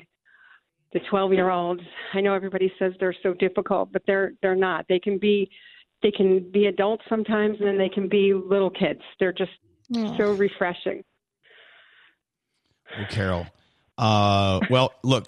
the 0.93 0.99
12 1.09 1.33
year 1.33 1.49
olds. 1.49 1.81
I 2.13 2.21
know 2.21 2.33
everybody 2.33 2.71
says 2.79 2.93
they're 2.99 3.15
so 3.21 3.33
difficult, 3.33 3.91
but 3.91 4.01
they're 4.07 4.31
they're 4.41 4.55
not. 4.55 4.85
They 4.87 4.99
can 4.99 5.17
be 5.17 5.49
they 6.01 6.11
can 6.11 6.49
be 6.51 6.67
adults 6.67 7.03
sometimes, 7.09 7.57
and 7.59 7.67
then 7.67 7.77
they 7.77 7.89
can 7.89 8.07
be 8.07 8.33
little 8.33 8.69
kids. 8.69 9.01
They're 9.19 9.33
just 9.33 9.51
so 10.17 10.33
refreshing. 10.33 11.03
Oh, 12.97 13.05
Carol. 13.09 13.45
Uh, 13.97 14.59
well, 14.69 14.93
look, 15.03 15.27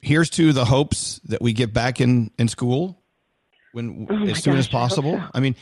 here's 0.00 0.30
to 0.30 0.52
the 0.52 0.64
hopes 0.64 1.20
that 1.26 1.42
we 1.42 1.52
get 1.52 1.72
back 1.72 2.00
in, 2.00 2.30
in 2.38 2.48
school 2.48 3.00
when 3.72 4.06
Oh, 4.10 4.24
as 4.26 4.42
soon 4.42 4.56
as 4.56 4.66
gosh, 4.66 4.74
I 4.74 4.78
possible. 4.78 5.18
so. 5.18 5.26
I 5.34 5.40
mean, 5.40 5.56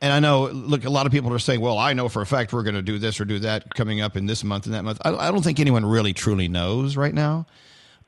and 0.00 0.12
I 0.12 0.20
know, 0.20 0.46
look, 0.46 0.84
a 0.84 0.90
lot 0.90 1.06
of 1.06 1.12
people 1.12 1.32
are 1.32 1.38
saying, 1.38 1.60
well, 1.60 1.78
I 1.78 1.92
know 1.92 2.08
for 2.08 2.22
a 2.22 2.26
fact 2.26 2.52
we're 2.52 2.62
going 2.62 2.76
to 2.76 2.82
do 2.82 2.98
this 2.98 3.20
or 3.20 3.24
do 3.24 3.40
that 3.40 3.74
coming 3.74 4.00
up 4.00 4.16
in 4.16 4.26
this 4.26 4.44
month 4.44 4.66
and 4.66 4.74
that 4.74 4.84
month. 4.84 5.00
I, 5.04 5.14
I 5.14 5.30
don't 5.30 5.42
think 5.42 5.58
anyone 5.58 5.84
really 5.84 6.12
truly 6.12 6.48
knows 6.48 6.96
right 6.96 7.14
now. 7.14 7.46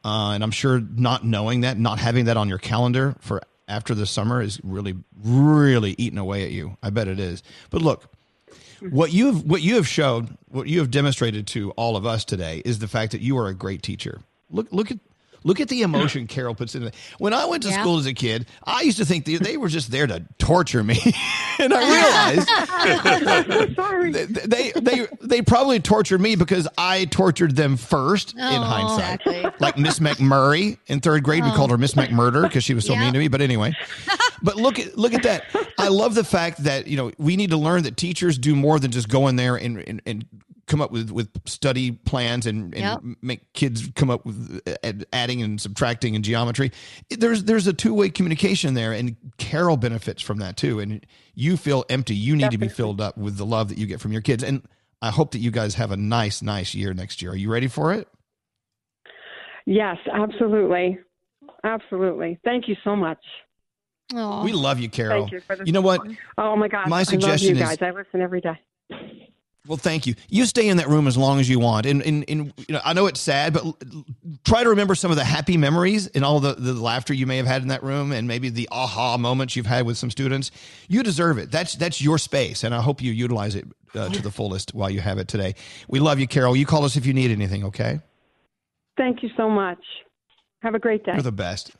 Uh, 0.05 0.33
and 0.33 0.43
I'm 0.43 0.51
sure 0.53 0.81
not 0.81 1.25
knowing 1.25 1.63
that, 1.63 1.79
not 1.79 1.99
having 1.99 2.27
that 2.27 2.37
on 2.37 2.49
your 2.49 2.59
calendar 2.59 3.17
for 3.21 3.43
after 3.69 3.95
the 3.95 4.07
summer 4.07 4.41
is 4.41 4.61
really, 4.63 4.95
really 5.23 5.95
eating 5.99 6.19
away 6.19 6.45
at 6.45 6.51
you. 6.53 6.77
I 6.83 6.91
bet 6.91 7.07
it 7.07 7.21
is. 7.21 7.43
But 7.71 7.83
look, 7.83 8.11
what 8.89 9.13
you 9.13 9.27
have 9.27 9.43
what 9.45 9.61
you 9.61 9.75
have 9.75 9.87
showed, 9.87 10.37
what 10.49 10.67
you 10.69 10.79
have 10.79 10.91
demonstrated 10.91 11.47
to 11.49 11.71
all 11.73 11.97
of 11.97 12.07
us 12.07 12.25
today 12.25 12.63
is 12.65 12.79
the 12.79 12.89
fact 12.89 13.13
that 13.13 13.21
you 13.21 13.37
are 13.37 13.47
a 13.49 13.55
great 13.55 13.83
teacher. 13.83 14.23
Look 14.51 14.69
look 14.73 14.91
at 14.91 14.99
look 15.45 15.61
at 15.61 15.69
the 15.69 15.83
emotion 15.83 16.27
Carol 16.27 16.55
puts 16.55 16.75
into 16.75 16.89
it. 16.89 16.95
When 17.19 17.33
I 17.35 17.45
went 17.47 17.63
to 17.65 17.69
Yeah. 17.71 17.81
school 17.81 17.99
as 17.99 18.07
a 18.07 18.15
kid, 18.15 18.47
I 18.65 18.83
used 18.83 18.99
to 18.99 19.05
think 19.05 19.25
they, 19.25 19.37
they 19.37 19.57
were 19.57 19.69
just 19.69 19.91
there 19.91 20.07
to 20.07 20.25
torture 20.39 20.83
me, 20.85 20.99
and 21.59 21.73
I 21.75 22.45
realized 22.97 24.13
they, 24.13 24.33
they 24.47 24.73
they 24.81 25.07
they 25.21 25.43
probably 25.43 25.81
tortured 25.81 26.21
me 26.21 26.35
because 26.37 26.67
I 26.79 27.05
tortured 27.07 27.57
them 27.57 27.77
first 27.77 28.35
in 28.35 28.41
Oh, 28.41 28.63
hindsight. 28.63 29.21
exactly. 29.27 29.53
Like 29.61 29.79
Miss 29.79 29.99
McMurray 29.99 30.79
in 30.87 31.01
third 31.01 31.23
grade, 31.23 31.45
we 31.45 31.51
Oh. 31.51 31.55
called 31.55 31.71
her 31.71 31.79
Miss 31.79 31.95
McMurder 31.95 32.43
because 32.43 32.65
she 32.65 32.75
was 32.75 32.85
so 32.85 32.93
Yeah. 32.95 33.01
mean 33.05 33.13
to 33.15 33.19
me. 33.19 33.29
But 33.29 33.41
anyway, 33.41 33.75
but 34.43 34.57
look 34.57 34.79
at 34.79 34.97
look 34.99 35.15
at 35.15 35.23
that. 35.25 35.45
I 35.79 35.89
love 35.89 36.15
the 36.15 36.25
fact 36.25 36.65
that 36.65 36.87
you 36.87 36.97
know 36.97 37.13
we 37.19 37.37
need 37.37 37.51
to 37.51 37.57
learn 37.57 37.83
that 37.85 37.97
teachers 37.97 38.39
do 38.39 38.55
more 38.55 38.79
than 38.79 38.91
just 38.91 39.09
go 39.09 39.29
in 39.29 39.37
there 39.37 39.57
and 39.57 39.79
and, 39.79 40.03
and 40.07 40.25
come 40.71 40.81
up 40.81 40.91
with 40.93 41.11
with 41.11 41.29
study 41.47 41.91
plans 41.91 42.47
and, 42.47 42.73
and 42.75 42.83
Yep. 42.83 43.01
make 43.21 43.53
kids 43.53 43.91
come 43.97 44.09
up 44.09 44.25
with 44.25 44.63
adding 45.13 45.43
and 45.43 45.61
subtracting 45.61 46.15
and 46.15 46.25
geometry. 46.25 46.71
There's 47.11 47.45
there's 47.45 47.67
a 47.67 47.73
two 47.75 47.93
way 47.93 48.09
communication 48.09 48.75
there, 48.75 48.93
and 48.93 49.17
Carol 49.37 49.77
benefits 49.77 50.23
from 50.23 50.39
that 50.39 50.57
too. 50.57 50.81
And 50.81 51.05
you 51.35 51.57
feel 51.57 51.85
empty. 51.91 52.15
You 52.15 52.37
need 52.37 52.53
to 52.53 52.59
be 52.59 52.69
filled 52.69 53.01
up 53.01 53.19
with 53.19 53.37
the 53.37 53.45
love 53.45 53.69
that 53.69 53.79
you 53.79 53.87
get 53.87 54.01
from 54.01 54.13
your 54.13 54.23
kids. 54.23 54.43
And 54.45 54.63
I 55.03 55.11
hope 55.11 55.33
that 55.33 55.41
you 55.41 55.51
guys 55.51 55.75
have 55.75 55.91
a 55.91 55.97
nice 55.97 56.41
nice 56.41 56.75
year 56.75 56.95
next 56.95 57.21
year. 57.21 57.33
Are 57.33 57.37
you 57.37 57.51
ready 57.53 57.69
for 57.69 57.93
it? 57.93 58.07
Yes, 59.67 59.97
absolutely, 60.13 60.99
absolutely. 61.65 62.39
Thank 62.45 62.69
you 62.69 62.77
so 62.85 62.97
much. 62.97 63.19
We 64.13 64.53
love 64.53 64.81
you, 64.81 64.89
Carol. 64.89 65.23
Thank 65.23 65.33
you 65.33 65.41
for 65.41 65.57
this. 65.57 65.67
You 65.67 65.73
know 65.73 65.81
what? 65.83 66.01
Oh 66.39 66.57
my 66.57 66.69
god 66.69 66.89
My 66.89 67.01
I 67.01 67.03
suggestion 67.05 67.51
love 67.59 67.59
you 67.59 67.63
is- 67.65 67.79
guys. 67.79 67.83
I 67.83 67.91
listen 67.97 68.21
every 68.21 68.41
day. 68.41 68.59
Well, 69.67 69.77
thank 69.77 70.07
you. 70.07 70.15
You 70.29 70.47
stay 70.47 70.69
in 70.69 70.79
that 70.79 70.89
room 70.89 71.07
as 71.07 71.19
long 71.19 71.39
as 71.39 71.49
you 71.49 71.61
want. 71.61 71.85
And, 71.85 72.03
and, 72.03 72.25
and 72.29 72.53
you 72.67 72.75
know, 72.75 72.81
I 72.83 72.95
know 72.95 73.07
it's 73.07 73.21
sad, 73.21 73.53
but 73.53 73.65
try 74.45 74.63
to 74.65 74.71
remember 74.71 74.95
some 74.95 75.11
of 75.11 75.19
the 75.19 75.25
happy 75.25 75.59
memories 75.59 76.07
and 76.09 76.25
all 76.25 76.41
the, 76.41 76.55
the 76.55 76.73
laughter 76.73 77.13
you 77.13 77.27
may 77.27 77.37
have 77.37 77.47
had 77.47 77.61
in 77.63 77.69
that 77.69 77.83
room 77.83 78.11
and 78.11 78.27
maybe 78.27 78.49
the 78.49 78.69
aha 78.73 79.19
moments 79.19 79.57
you've 79.57 79.67
had 79.67 79.85
with 79.85 79.99
some 79.99 80.11
students. 80.11 80.51
You 80.89 81.03
deserve 81.03 81.37
it. 81.37 81.51
That's, 81.51 81.75
that's 81.75 82.01
your 82.01 82.17
space. 82.17 82.65
And 82.65 82.75
I 82.75 82.81
hope 82.81 83.03
you 83.03 83.13
utilize 83.13 83.55
it 83.55 83.67
uh, 83.95 84.09
to 84.09 84.23
the 84.23 84.31
fullest 84.31 84.73
while 84.75 84.89
you 84.89 85.01
have 85.01 85.19
it 85.19 85.29
today. 85.29 85.55
We 85.89 86.01
love 86.01 86.19
you, 86.19 86.27
Carol. 86.27 86.57
You 86.57 86.65
call 86.65 86.85
us 86.85 86.97
if 86.97 87.05
you 87.05 87.13
need 87.13 87.31
anything, 87.31 87.65
okay? 87.67 88.01
Thank 88.97 89.23
you 89.23 89.29
so 89.37 89.51
much. 89.51 89.83
Have 90.63 90.75
a 90.75 90.79
great 90.79 91.05
day. 91.05 91.13
You're 91.13 91.23
the 91.23 91.33
best. 91.33 91.73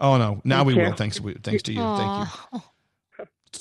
Oh, 0.00 0.16
no. 0.16 0.40
Now 0.44 0.64
Thank 0.64 0.66
we 0.66 0.74
you. 0.74 0.82
will. 0.82 0.92
Thanks, 0.94 1.20
we- 1.20 1.34
thanks 1.34 1.62
to 1.64 1.72
you. 1.72 1.80
Thank 1.80 2.28
you. 2.52 2.62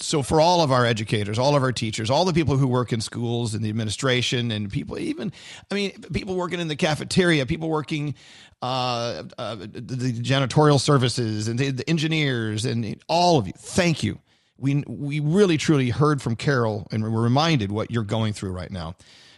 So 0.03 0.23
for 0.23 0.39
all 0.39 0.61
of 0.61 0.71
our 0.71 0.85
educators 0.85 1.39
all 1.39 1.55
of 1.55 1.63
our 1.63 1.71
teachers 1.71 2.09
all 2.09 2.25
the 2.25 2.33
people 2.33 2.57
who 2.57 2.67
work 2.67 2.93
in 2.93 3.01
schools 3.01 3.53
and 3.53 3.63
the 3.63 3.69
administration 3.69 4.51
and 4.51 4.71
people 4.71 4.97
even 4.97 5.31
i 5.71 5.75
mean 5.75 5.91
people 6.13 6.35
working 6.35 6.59
in 6.59 6.67
the 6.67 6.75
cafeteria 6.75 7.45
people 7.45 7.69
working 7.69 8.15
uh, 8.61 9.23
uh 9.37 9.55
the 9.55 10.13
janitorial 10.13 10.79
services 10.79 11.47
and 11.47 11.59
the, 11.59 11.71
the 11.71 11.89
engineers 11.89 12.65
and 12.65 12.99
all 13.07 13.37
of 13.37 13.47
you 13.47 13.53
thank 13.57 14.03
you. 14.03 14.19
We 14.57 14.83
we 14.87 15.19
really 15.19 15.57
truly 15.57 15.89
heard 15.89 16.21
from 16.21 16.35
carol 16.35 16.87
and 16.91 17.03
we're 17.03 17.21
reminded 17.21 17.71
what 17.71 17.91
you're 17.91 18.03
going 18.03 18.33
through 18.33 18.51
right 18.51 18.71
now. 18.71 18.95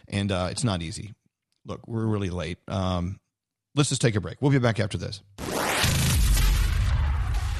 And 0.08 0.32
uh 0.32 0.48
it's 0.50 0.64
not 0.64 0.82
easy. 0.82 1.14
Look 1.66 1.86
we're 1.86 2.06
really 2.06 2.30
late. 2.30 2.58
Um 2.68 3.20
let's 3.74 3.90
just 3.90 4.00
take 4.00 4.16
a 4.16 4.20
break. 4.20 4.40
We'll 4.40 4.50
be 4.50 4.58
back 4.58 4.80
after 4.80 4.96
this 4.96 5.20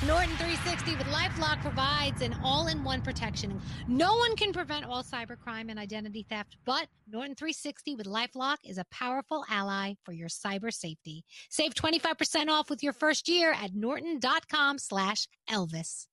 Norton 0.06 0.34
360 0.36 0.96
with 0.96 1.06
LifeLock 1.08 1.60
provides 1.60 2.22
an 2.22 2.34
all-in-one 2.42 3.02
protection. 3.02 3.60
No 3.86 4.14
one 4.16 4.34
can 4.34 4.50
prevent 4.50 4.86
all 4.86 5.02
cybercrime 5.02 5.68
and 5.68 5.78
identity 5.78 6.24
theft, 6.26 6.56
but 6.64 6.88
Norton 7.06 7.34
360 7.34 7.96
with 7.96 8.06
LifeLock 8.06 8.56
is 8.64 8.78
a 8.78 8.84
powerful 8.90 9.44
ally 9.50 9.92
for 10.02 10.12
your 10.12 10.28
cyber 10.28 10.72
safety. 10.72 11.22
Save 11.50 11.74
25% 11.74 12.48
off 12.48 12.70
with 12.70 12.82
your 12.82 12.94
first 12.94 13.28
year 13.28 13.52
at 13.52 13.74
norton.com 13.74 14.78
slash 14.78 15.28
Elvis. 15.50 16.06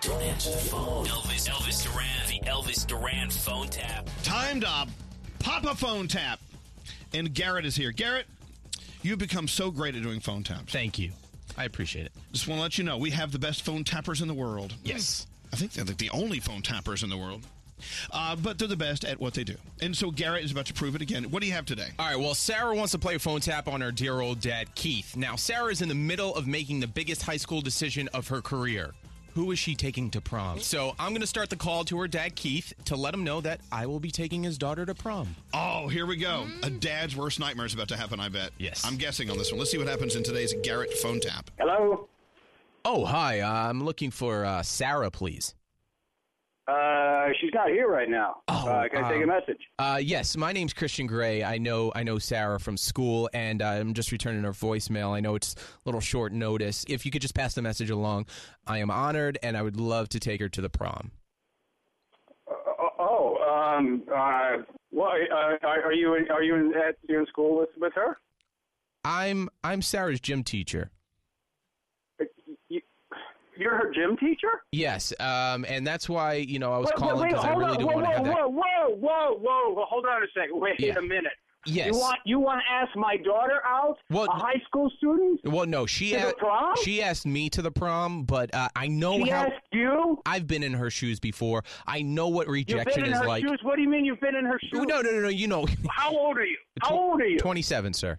Don't 0.00 0.22
answer 0.22 0.50
the 0.50 0.56
phone. 0.56 1.04
Elvis, 1.04 1.50
Elvis 1.50 1.84
Duran, 1.84 2.06
the 2.26 2.48
Elvis 2.48 2.86
Duran 2.86 3.28
phone 3.28 3.68
tap. 3.68 4.08
Time 4.22 4.62
to 4.62 4.86
pop 5.40 5.64
a 5.64 5.74
phone 5.74 6.08
tap. 6.08 6.40
And 7.12 7.34
Garrett 7.34 7.66
is 7.66 7.76
here. 7.76 7.92
Garrett, 7.92 8.26
you've 9.02 9.18
become 9.18 9.46
so 9.46 9.70
great 9.70 9.94
at 9.94 10.02
doing 10.02 10.20
phone 10.20 10.42
taps. 10.42 10.72
Thank 10.72 10.98
you. 10.98 11.12
I 11.56 11.64
appreciate 11.64 12.06
it. 12.06 12.12
Just 12.32 12.48
want 12.48 12.58
to 12.58 12.62
let 12.62 12.78
you 12.78 12.84
know 12.84 12.98
we 12.98 13.10
have 13.10 13.32
the 13.32 13.38
best 13.38 13.62
phone 13.64 13.84
tappers 13.84 14.20
in 14.20 14.28
the 14.28 14.34
world. 14.34 14.74
Yes. 14.84 15.26
I 15.52 15.56
think 15.56 15.72
they're 15.72 15.84
like 15.84 15.98
the 15.98 16.10
only 16.10 16.40
phone 16.40 16.62
tappers 16.62 17.02
in 17.02 17.10
the 17.10 17.16
world. 17.16 17.42
Uh, 18.10 18.34
but 18.36 18.58
they're 18.58 18.68
the 18.68 18.76
best 18.76 19.04
at 19.04 19.20
what 19.20 19.34
they 19.34 19.44
do. 19.44 19.54
And 19.80 19.96
so 19.96 20.10
Garrett 20.10 20.44
is 20.44 20.50
about 20.52 20.66
to 20.66 20.74
prove 20.74 20.94
it 20.94 21.02
again. 21.02 21.24
What 21.24 21.42
do 21.42 21.46
you 21.46 21.52
have 21.52 21.66
today? 21.66 21.88
All 21.98 22.06
right, 22.06 22.18
well, 22.18 22.34
Sarah 22.34 22.74
wants 22.74 22.92
to 22.92 22.98
play 22.98 23.16
a 23.16 23.18
phone 23.18 23.40
tap 23.40 23.68
on 23.68 23.80
her 23.80 23.92
dear 23.92 24.20
old 24.20 24.40
dad, 24.40 24.74
Keith. 24.74 25.16
Now, 25.16 25.36
Sarah 25.36 25.70
is 25.70 25.82
in 25.82 25.88
the 25.88 25.94
middle 25.94 26.34
of 26.34 26.46
making 26.46 26.80
the 26.80 26.86
biggest 26.86 27.22
high 27.22 27.36
school 27.36 27.60
decision 27.60 28.08
of 28.14 28.28
her 28.28 28.40
career. 28.40 28.92
Who 29.36 29.50
is 29.52 29.58
she 29.58 29.74
taking 29.74 30.08
to 30.12 30.22
prom? 30.22 30.60
So 30.60 30.94
I'm 30.98 31.10
going 31.10 31.20
to 31.20 31.26
start 31.26 31.50
the 31.50 31.56
call 31.56 31.84
to 31.84 31.98
her 31.98 32.08
dad, 32.08 32.36
Keith, 32.36 32.72
to 32.86 32.96
let 32.96 33.12
him 33.12 33.22
know 33.22 33.42
that 33.42 33.60
I 33.70 33.84
will 33.84 34.00
be 34.00 34.10
taking 34.10 34.42
his 34.42 34.56
daughter 34.56 34.86
to 34.86 34.94
prom. 34.94 35.36
Oh, 35.52 35.88
here 35.88 36.06
we 36.06 36.16
go. 36.16 36.46
A 36.62 36.70
dad's 36.70 37.14
worst 37.14 37.38
nightmare 37.38 37.66
is 37.66 37.74
about 37.74 37.88
to 37.88 37.98
happen, 37.98 38.18
I 38.18 38.30
bet. 38.30 38.52
Yes. 38.56 38.82
I'm 38.86 38.96
guessing 38.96 39.28
on 39.28 39.36
this 39.36 39.52
one. 39.52 39.58
Let's 39.58 39.70
see 39.70 39.76
what 39.76 39.88
happens 39.88 40.16
in 40.16 40.22
today's 40.22 40.54
Garrett 40.62 40.90
phone 40.94 41.20
tap. 41.20 41.50
Hello. 41.58 42.08
Oh, 42.86 43.04
hi. 43.04 43.40
Uh, 43.40 43.68
I'm 43.68 43.84
looking 43.84 44.10
for 44.10 44.46
uh, 44.46 44.62
Sarah, 44.62 45.10
please. 45.10 45.54
Uh, 46.68 47.28
she's 47.40 47.52
not 47.54 47.68
here 47.68 47.88
right 47.88 48.08
now. 48.08 48.42
uh, 48.48 48.88
can 48.90 49.04
I 49.04 49.12
take 49.12 49.20
a 49.20 49.22
um, 49.22 49.28
message? 49.28 49.60
Uh, 49.78 50.00
yes, 50.02 50.36
my 50.36 50.52
name's 50.52 50.72
Christian 50.72 51.06
Grey. 51.06 51.44
I 51.44 51.58
know 51.58 51.92
I 51.94 52.02
know 52.02 52.18
Sarah 52.18 52.58
from 52.58 52.76
school, 52.76 53.30
and 53.32 53.62
uh, 53.62 53.66
I'm 53.66 53.94
just 53.94 54.10
returning 54.10 54.42
her 54.42 54.52
voicemail. 54.52 55.10
I 55.10 55.20
know 55.20 55.36
it's 55.36 55.54
a 55.54 55.58
little 55.84 56.00
short 56.00 56.32
notice. 56.32 56.84
If 56.88 57.06
you 57.06 57.12
could 57.12 57.22
just 57.22 57.36
pass 57.36 57.54
the 57.54 57.62
message 57.62 57.90
along, 57.90 58.26
I 58.66 58.78
am 58.78 58.90
honored, 58.90 59.38
and 59.44 59.56
I 59.56 59.62
would 59.62 59.78
love 59.78 60.08
to 60.10 60.20
take 60.20 60.40
her 60.40 60.48
to 60.48 60.60
the 60.60 60.68
prom. 60.68 61.12
Oh, 62.48 62.90
oh, 62.98 63.76
um, 63.76 64.02
uh, 64.12 64.56
well, 64.90 65.12
uh, 65.32 65.66
are 65.66 65.82
are 65.84 65.92
you 65.92 66.14
in, 66.14 66.28
are 66.30 66.42
you 66.42 66.56
in, 66.56 66.74
at, 66.74 66.96
you 67.08 67.20
in 67.20 67.26
school 67.26 67.58
with 67.60 67.70
with 67.78 67.92
her? 67.94 68.18
I'm 69.04 69.48
I'm 69.62 69.82
Sarah's 69.82 70.18
gym 70.18 70.42
teacher. 70.42 70.90
You, 73.56 73.64
you're 73.64 73.76
her 73.76 73.92
gym 73.92 74.16
teacher? 74.16 74.62
Yes, 74.72 75.12
um, 75.20 75.64
and 75.68 75.86
that's 75.86 76.08
why 76.08 76.34
you 76.34 76.58
know 76.58 76.72
I 76.72 76.78
was 76.78 76.86
Wait, 76.88 76.96
calling 76.96 77.28
because 77.28 77.44
I 77.44 77.50
really 77.54 77.72
on. 77.72 77.78
do 77.78 77.86
whoa, 77.86 77.92
want 77.94 78.04
to 78.06 78.10
whoa, 78.10 78.16
have 78.16 78.24
that. 78.24 78.34
whoa, 78.34 78.48
whoa, 78.48 78.96
whoa, 78.96 79.38
whoa, 79.40 79.74
whoa! 79.74 79.84
Hold 79.88 80.06
on 80.06 80.22
a 80.22 80.26
second. 80.34 80.60
Wait 80.60 80.78
Yeah. 80.80 80.94
a 80.98 81.02
minute. 81.02 81.32
Yes. 81.68 81.86
You 81.92 81.98
want 81.98 82.18
you 82.24 82.38
want 82.38 82.60
to 82.64 82.72
ask 82.72 82.94
my 82.96 83.16
daughter 83.16 83.60
out? 83.66 83.98
Well, 84.08 84.26
a 84.26 84.30
high 84.30 84.62
school 84.68 84.88
student? 84.98 85.40
Well, 85.42 85.66
no, 85.66 85.84
she 85.84 86.16
prom? 86.38 86.74
she 86.84 87.02
asked 87.02 87.26
me 87.26 87.50
to 87.50 87.60
the 87.60 87.72
prom, 87.72 88.22
but 88.22 88.54
uh, 88.54 88.68
I 88.76 88.86
know 88.86 89.18
She 89.24 89.30
how. 89.30 89.46
asked 89.46 89.66
you? 89.72 90.20
I've 90.26 90.46
been 90.46 90.62
in 90.62 90.74
her 90.74 90.90
shoes 90.90 91.18
before. 91.18 91.64
I 91.84 92.02
know 92.02 92.28
what 92.28 92.46
rejection 92.46 93.06
is 93.06 93.18
her 93.18 93.26
like. 93.26 93.42
shoes. 93.44 93.58
What 93.64 93.74
do 93.76 93.82
you 93.82 93.88
mean 93.88 94.04
you've 94.04 94.20
been 94.20 94.36
in 94.36 94.44
her 94.44 94.60
shoes? 94.60 94.70
No, 94.74 95.00
no, 95.00 95.10
no, 95.10 95.18
no. 95.22 95.28
You 95.28 95.48
know, 95.48 95.66
How 95.90 96.16
old 96.16 96.38
are 96.38 96.44
you? 96.46 96.56
How 96.82 96.94
old 96.96 97.20
are 97.20 97.26
you? 97.26 97.38
twenty-seven, 97.38 97.94
sir. 97.94 98.16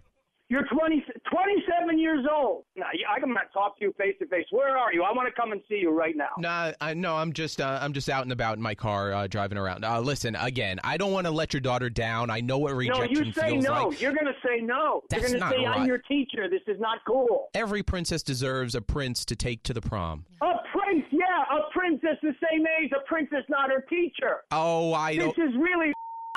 You're 0.50 0.64
20, 0.64 1.04
27 1.30 1.98
years 1.98 2.24
old. 2.32 2.64
Now, 2.74 2.86
I'm 3.14 3.20
going 3.20 3.34
to 3.34 3.40
talk 3.52 3.78
to 3.78 3.84
you 3.84 3.94
face 3.98 4.14
to 4.18 4.26
face. 4.28 4.46
Where 4.50 4.78
are 4.78 4.94
you? 4.94 5.02
I 5.02 5.12
want 5.12 5.28
to 5.28 5.38
come 5.38 5.52
and 5.52 5.60
see 5.68 5.76
you 5.76 5.90
right 5.90 6.16
now. 6.16 6.30
Nah, 6.38 6.72
I 6.80 6.94
no, 6.94 7.16
I'm 7.16 7.34
just 7.34 7.60
uh, 7.60 7.78
I'm 7.82 7.92
just 7.92 8.08
out 8.08 8.22
and 8.22 8.32
about 8.32 8.56
in 8.56 8.62
my 8.62 8.74
car 8.74 9.12
uh, 9.12 9.26
driving 9.26 9.58
around. 9.58 9.84
Uh, 9.84 10.00
listen, 10.00 10.36
again, 10.36 10.80
I 10.82 10.96
don't 10.96 11.12
want 11.12 11.26
to 11.26 11.30
let 11.30 11.52
your 11.52 11.60
daughter 11.60 11.90
down. 11.90 12.30
I 12.30 12.40
know 12.40 12.56
what 12.56 12.74
rejection 12.74 13.30
feels 13.30 13.36
like. 13.36 13.50
No, 13.50 13.50
you 13.50 13.62
say 13.62 13.68
no. 13.68 13.88
like. 13.88 14.00
You're 14.00 14.14
going 14.14 14.24
to 14.24 14.32
say 14.42 14.60
no. 14.62 15.02
That's 15.10 15.30
You're 15.30 15.38
going 15.38 15.52
to 15.52 15.58
say 15.58 15.66
I'm 15.66 15.86
your 15.86 15.98
teacher. 15.98 16.48
This 16.48 16.62
is 16.66 16.80
not 16.80 17.00
cool. 17.06 17.50
Every 17.52 17.82
princess 17.82 18.22
deserves 18.22 18.74
a 18.74 18.80
prince 18.80 19.26
to 19.26 19.36
take 19.36 19.62
to 19.64 19.74
the 19.74 19.82
prom. 19.82 20.24
A 20.40 20.54
prince, 20.72 21.04
yeah, 21.10 21.58
a 21.58 21.70
princess 21.72 22.16
the 22.22 22.34
same 22.50 22.64
age. 22.80 22.90
A 22.96 23.06
princess, 23.06 23.44
not 23.50 23.70
her 23.70 23.82
teacher. 23.82 24.44
Oh, 24.50 24.94
I 24.94 25.18
This 25.18 25.36
is 25.36 25.54
really 25.58 25.92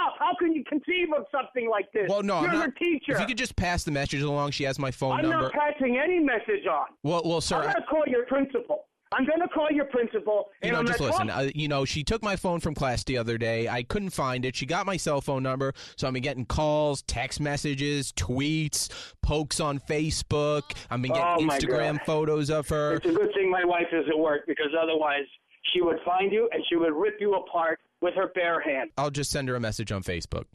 up. 0.05 0.15
How 0.19 0.33
can 0.39 0.53
you 0.53 0.63
conceive 0.65 1.07
of 1.15 1.25
something 1.31 1.69
like 1.69 1.91
this? 1.93 2.07
Well, 2.09 2.23
no, 2.23 2.37
I'm 2.37 2.43
You're 2.45 2.53
not. 2.53 2.65
the 2.73 2.85
teacher. 2.85 3.13
If 3.13 3.19
you 3.19 3.25
could 3.27 3.37
just 3.37 3.55
pass 3.55 3.83
the 3.83 3.91
message 3.91 4.21
along, 4.21 4.51
she 4.51 4.63
has 4.65 4.79
my 4.79 4.91
phone 4.91 5.21
number. 5.21 5.35
I'm 5.35 5.41
not 5.43 5.53
passing 5.53 5.97
any 6.03 6.19
message 6.19 6.65
on. 6.69 6.85
well, 7.03 7.21
well, 7.25 7.41
sir. 7.41 7.57
I'm 7.57 7.63
going 7.63 7.75
to 7.75 7.81
call 7.83 8.03
your 8.07 8.25
principal. 8.25 8.85
I'm 9.13 9.25
going 9.25 9.41
to 9.41 9.47
call 9.49 9.67
your 9.69 9.83
principal. 9.85 10.45
you 10.63 10.71
know, 10.71 10.79
I'm 10.79 10.87
just 10.87 11.01
listen. 11.01 11.29
Uh, 11.29 11.49
you 11.53 11.67
know, 11.67 11.83
she 11.83 12.01
took 12.01 12.23
my 12.23 12.37
phone 12.37 12.61
from 12.61 12.73
class 12.73 13.03
the 13.03 13.17
other 13.17 13.37
day. 13.37 13.67
I 13.67 13.83
couldn't 13.83 14.11
find 14.11 14.45
it. 14.45 14.55
She 14.55 14.65
got 14.65 14.85
my 14.85 14.95
cell 14.95 15.19
phone 15.19 15.43
number, 15.43 15.73
so 15.97 16.07
I've 16.07 16.13
been 16.13 16.23
getting 16.23 16.45
calls, 16.45 17.01
text 17.01 17.41
messages, 17.41 18.13
tweets, 18.13 18.87
pokes 19.21 19.59
on 19.59 19.79
Facebook. 19.79 20.61
I've 20.89 21.01
been 21.01 21.11
getting 21.11 21.49
Oh, 21.49 21.53
Instagram 21.53 21.99
photos 22.05 22.49
of 22.49 22.69
her. 22.69 22.93
It's 22.93 23.05
a 23.05 23.11
good 23.11 23.33
thing 23.33 23.51
my 23.51 23.65
wife 23.65 23.87
is 23.91 24.05
at 24.09 24.17
work 24.17 24.43
because 24.47 24.69
otherwise 24.81 25.25
she 25.73 25.81
would 25.81 25.97
find 26.05 26.31
you 26.31 26.49
and 26.53 26.63
she 26.69 26.77
would 26.77 26.93
rip 26.93 27.15
you 27.19 27.33
apart 27.35 27.79
with 28.01 28.13
her 28.15 28.27
bare 28.33 28.59
hand. 28.61 28.91
I'll 28.97 29.11
just 29.11 29.31
send 29.31 29.47
her 29.49 29.55
a 29.55 29.59
message 29.59 29.91
on 29.91 30.03
Facebook. 30.03 30.45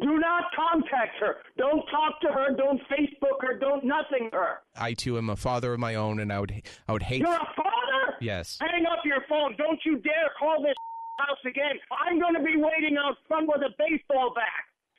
Do 0.00 0.18
not 0.18 0.44
contact 0.56 1.16
her. 1.20 1.36
Don't 1.58 1.84
talk 1.90 2.20
to 2.22 2.28
her. 2.28 2.54
Don't 2.56 2.80
Facebook 2.88 3.40
her. 3.42 3.58
Don't 3.58 3.84
nothing 3.84 4.30
her. 4.32 4.60
I 4.76 4.94
too 4.94 5.18
am 5.18 5.28
a 5.28 5.36
father 5.36 5.74
of 5.74 5.80
my 5.80 5.96
own, 5.96 6.20
and 6.20 6.32
I 6.32 6.40
would, 6.40 6.62
I 6.88 6.92
would 6.92 7.02
hate. 7.02 7.20
You're 7.20 7.34
a 7.34 7.52
father? 7.56 8.16
Yes. 8.20 8.56
Hang 8.60 8.86
up 8.86 9.00
your 9.04 9.22
phone. 9.28 9.56
Don't 9.58 9.78
you 9.84 9.98
dare 9.98 10.30
call 10.38 10.62
this 10.62 10.74
house 11.18 11.38
again. 11.46 11.78
I'm 12.06 12.18
going 12.18 12.34
to 12.34 12.42
be 12.42 12.56
waiting 12.56 12.96
out 12.96 13.16
front 13.28 13.48
with 13.48 13.60
a 13.62 13.74
baseball 13.78 14.32
bat. 14.34 14.44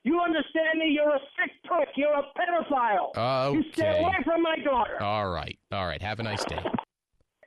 You 0.04 0.20
understand 0.20 0.80
me? 0.80 0.90
You're 0.90 1.16
a 1.16 1.20
sick 1.38 1.52
prick. 1.64 1.90
You're 1.96 2.14
a 2.14 2.24
pedophile. 2.38 3.12
Oh. 3.16 3.54
You 3.54 3.64
stay 3.72 4.00
away 4.00 4.16
from 4.24 4.42
my 4.42 4.58
daughter. 4.64 5.02
All 5.02 5.30
right. 5.30 5.58
All 5.72 5.86
right. 5.86 6.02
Have 6.02 6.20
a 6.20 6.24
nice 6.24 6.44
day. 6.46 6.62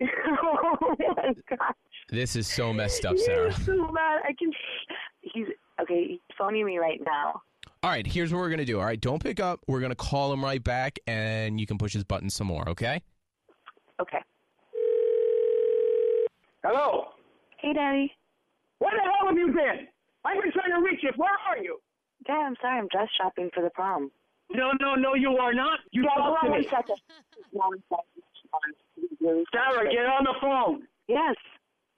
oh 0.03 0.97
my 0.99 1.35
god. 1.49 1.75
This 2.15 2.37
is 2.37 2.47
so 2.47 2.73
messed 2.73 3.05
up, 3.05 3.19
Sarah. 3.19 3.53
He's 3.53 3.67
so 3.67 3.77
mad. 3.93 4.21
I 4.25 4.33
can. 4.39 4.53
He's 5.21 5.47
okay. 5.81 6.07
He's 6.09 6.21
phoning 6.39 6.65
me 6.67 6.79
right 6.79 7.01
now. 7.05 7.43
All 7.83 7.91
right. 7.91 8.07
Here's 8.07 8.33
what 8.33 8.39
we're 8.41 8.51
gonna 8.51 8.65
do. 8.65 8.79
All 8.79 8.85
right. 8.87 9.01
Don't 9.01 9.23
pick 9.23 9.41
up. 9.41 9.61
We're 9.67 9.81
gonna 9.81 9.95
call 9.95 10.33
him 10.33 10.45
right 10.45 10.63
back, 10.63 10.99
and 11.07 11.59
you 11.61 11.67
can 11.67 11.79
push 11.79 11.93
his 11.93 12.05
button 12.05 12.31
some 12.31 12.47
more. 12.47 12.69
Okay. 12.69 13.01
Okay. 14.01 14.19
Hello. 16.63 17.05
Hey, 17.59 17.73
Daddy. 17.73 18.13
Where 18.79 18.93
the 18.93 19.03
hell 19.03 19.29
have 19.29 19.37
you 19.37 19.49
been? 19.49 19.87
I've 20.25 20.43
been 20.43 20.53
trying 20.53 20.71
to 20.71 20.83
reach 20.85 21.01
you. 21.03 21.11
Where 21.17 21.31
are 21.49 21.59
you? 21.59 21.79
Dad, 22.27 22.35
I'm 22.47 22.55
sorry. 22.61 22.79
I'm 22.79 22.89
dress 22.89 23.09
shopping 23.21 23.51
for 23.55 23.63
the 23.63 23.71
prom. 23.71 24.11
No, 24.51 24.73
no, 24.81 24.95
no, 24.95 25.15
you 25.15 25.37
are 25.37 25.53
not. 25.55 25.81
You 25.91 26.03
Yeah, 26.05 26.09
talk 26.11 26.17
to 26.17 26.23
hold 26.23 26.37
on 26.43 26.47
me. 26.51 26.51
one 26.51 26.65
second. 26.71 26.97
One 27.53 27.83
second. 27.89 29.47
Sarah, 29.53 29.91
get 29.91 30.07
on 30.07 30.25
the 30.25 30.35
phone. 30.41 30.87
Yes. 31.09 31.35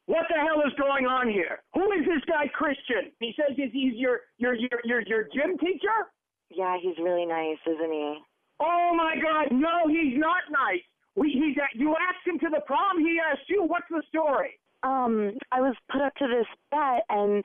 What 0.07 0.27
the 0.29 0.39
hell 0.39 0.63
is 0.67 0.73
going 0.79 1.07
on 1.07 1.29
here? 1.29 1.63
Who 1.75 1.91
is 1.93 2.07
this 2.07 2.23
guy 2.27 2.47
Christian? 2.55 3.11
He 3.21 3.35
says 3.37 3.57
he's, 3.57 3.73
he's 3.73 3.95
your, 3.95 4.21
your 4.39 4.55
your 4.55 4.81
your 4.85 5.03
your 5.03 5.23
gym 5.35 5.59
teacher. 5.59 6.11
Yeah, 6.51 6.77
he's 6.81 6.97
really 6.99 7.27
nice, 7.27 7.59
isn't 7.67 7.93
he? 7.93 8.19
Oh 8.61 8.95
my 8.97 9.17
God! 9.21 9.51
No, 9.51 9.89
he's 9.89 10.17
not 10.17 10.47
nice. 10.51 10.83
We 11.17 11.33
he's 11.33 11.57
at, 11.59 11.79
you 11.79 11.91
asked 11.91 12.27
him 12.27 12.39
to 12.39 12.49
the 12.55 12.63
prom. 12.67 12.99
He 13.01 13.19
asked 13.19 13.49
you. 13.49 13.65
What's 13.65 13.89
the 13.91 14.03
story? 14.09 14.59
Um, 14.83 15.33
I 15.51 15.61
was 15.61 15.75
put 15.91 16.03
up 16.03 16.15
to 16.17 16.29
this 16.29 16.47
bet, 16.71 17.03
and 17.09 17.43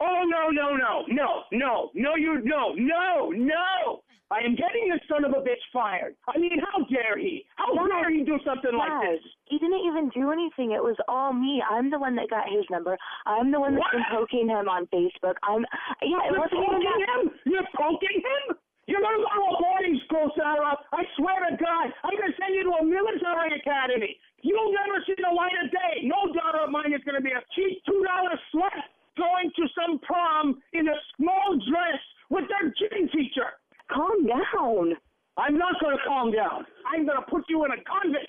Oh 0.00 0.24
no 0.26 0.48
no 0.48 0.76
no 0.76 1.04
no 1.10 1.42
no 1.52 1.90
no 1.94 2.14
you 2.16 2.40
no 2.42 2.72
no 2.72 3.30
no! 3.36 4.00
I 4.30 4.46
am 4.46 4.54
getting 4.54 4.86
this 4.86 5.02
son 5.10 5.26
of 5.26 5.34
a 5.34 5.42
bitch 5.42 5.62
fired. 5.74 6.14
I 6.30 6.38
mean, 6.38 6.54
how 6.62 6.86
dare 6.86 7.18
he? 7.18 7.42
How 7.58 7.74
dare 7.74 8.14
he 8.14 8.22
do 8.22 8.38
something 8.46 8.70
like 8.70 8.94
this? 9.02 9.26
He 9.50 9.58
didn't 9.58 9.82
even 9.82 10.06
do 10.14 10.30
anything. 10.30 10.70
It 10.70 10.82
was 10.82 10.94
all 11.10 11.34
me. 11.34 11.58
I'm 11.66 11.90
the 11.90 11.98
one 11.98 12.14
that 12.14 12.30
got 12.30 12.46
his 12.46 12.62
number. 12.70 12.94
I'm 13.26 13.50
the 13.50 13.58
one 13.58 13.74
that's 13.74 13.90
been 13.90 14.06
poking 14.14 14.46
him 14.46 14.70
on 14.70 14.86
Facebook. 14.94 15.34
I'm 15.42 15.66
yeah. 15.98 16.30
It 16.30 16.34
You're 16.34 16.46
wasn't 16.46 16.62
even 16.62 16.78
poking 16.78 17.02
that. 17.02 17.10
him? 17.10 17.22
You're 17.42 17.70
poking 17.74 18.18
him? 18.22 18.44
You're 18.86 19.02
going 19.02 19.18
to 19.18 19.26
go 19.26 19.34
to 19.34 19.50
a 19.50 19.54
boarding 19.62 19.98
school, 20.06 20.26
Sarah. 20.34 20.74
I 20.90 21.02
swear 21.14 21.38
to 21.46 21.54
God, 21.54 21.86
I'm 22.02 22.14
going 22.18 22.30
to 22.30 22.38
send 22.42 22.58
you 22.58 22.66
to 22.70 22.82
a 22.82 22.84
military 22.86 23.54
academy. 23.54 24.18
You'll 24.42 24.74
never 24.74 24.98
see 25.06 25.14
the 25.14 25.30
light 25.30 25.54
of 25.62 25.70
day. 25.70 26.02
No 26.06 26.30
daughter 26.34 26.66
of 26.66 26.74
mine 26.74 26.90
is 26.90 26.98
going 27.06 27.14
to 27.14 27.22
be 27.22 27.30
a 27.30 27.42
cheap 27.54 27.78
$2 27.86 28.02
slut 28.50 28.82
going 29.14 29.52
to 29.54 29.64
some 29.78 29.98
prom 30.02 30.58
in 30.72 30.88
a 30.88 30.98
small 31.14 31.58
dress 31.70 32.02
with 32.30 32.46
their 32.50 32.72
gym 32.78 33.06
teacher. 33.14 33.54
Calm 33.92 34.26
down. 34.26 34.96
I'm 35.36 35.56
not 35.56 35.74
going 35.80 35.96
to 35.96 36.02
calm 36.06 36.32
down. 36.32 36.66
I'm 36.86 37.06
going 37.06 37.18
to 37.18 37.30
put 37.30 37.44
you 37.48 37.64
in 37.64 37.70
a 37.70 37.76
convent. 37.84 38.28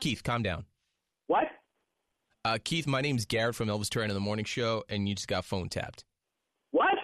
Keith, 0.00 0.22
calm 0.22 0.42
down. 0.42 0.64
What? 1.26 1.44
Uh, 2.44 2.58
Keith, 2.62 2.86
my 2.86 3.00
name's 3.00 3.26
Garrett 3.26 3.54
from 3.54 3.68
Elvis 3.68 3.88
Duran 3.88 4.10
in 4.10 4.14
the 4.14 4.20
Morning 4.20 4.44
Show, 4.44 4.84
and 4.88 5.08
you 5.08 5.14
just 5.14 5.28
got 5.28 5.44
phone 5.44 5.68
tapped. 5.68 6.04
What? 6.70 6.94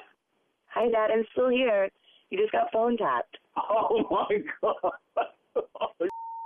Hi, 0.68 0.89
Dad. 0.90 1.10
I'm 1.12 1.24
still 1.32 1.48
here. 1.48 1.89
You 2.31 2.39
just 2.39 2.52
got 2.52 2.73
phone 2.73 2.97
tapped. 2.97 3.36
Oh, 3.56 4.05
my 4.10 4.43
God. 4.62 4.93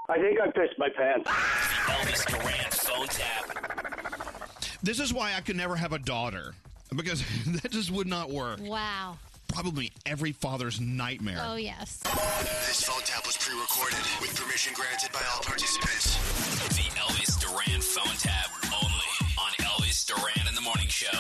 I 0.09 0.17
think 0.17 0.41
I 0.41 0.47
pissed 0.47 0.79
my 0.79 0.89
pants. 0.97 1.29
Elvis 1.29 2.27
Duran 2.27 2.71
phone 2.71 3.07
tap. 3.09 4.79
This 4.83 4.99
is 5.01 5.13
why 5.13 5.35
I 5.35 5.41
could 5.41 5.57
never 5.57 5.77
have 5.77 5.93
a 5.93 5.99
daughter 5.99 6.55
because 6.95 7.25
that 7.47 7.71
just 7.71 7.91
would 7.91 8.07
not 8.07 8.31
work. 8.31 8.61
Wow. 8.61 9.19
Probably 9.53 9.93
every 10.07 10.33
father's 10.33 10.81
nightmare. 10.81 11.43
Oh, 11.45 11.57
yes. 11.57 11.99
This 12.67 12.83
phone 12.83 13.03
tap 13.05 13.27
was 13.27 13.37
pre-recorded 13.37 13.99
with 14.21 14.35
permission 14.41 14.73
granted 14.75 15.13
by 15.13 15.21
all 15.35 15.43
participants. 15.43 16.17
The 16.77 16.89
Elvis 16.99 17.39
Duran 17.41 17.81
phone 17.81 18.17
tap 18.17 18.51
only 18.83 19.11
on 19.39 19.51
Elvis 19.65 20.07
Duran 20.07 20.49
in 20.49 20.55
the 20.55 20.61
Morning 20.61 20.87
Show. 20.89 21.19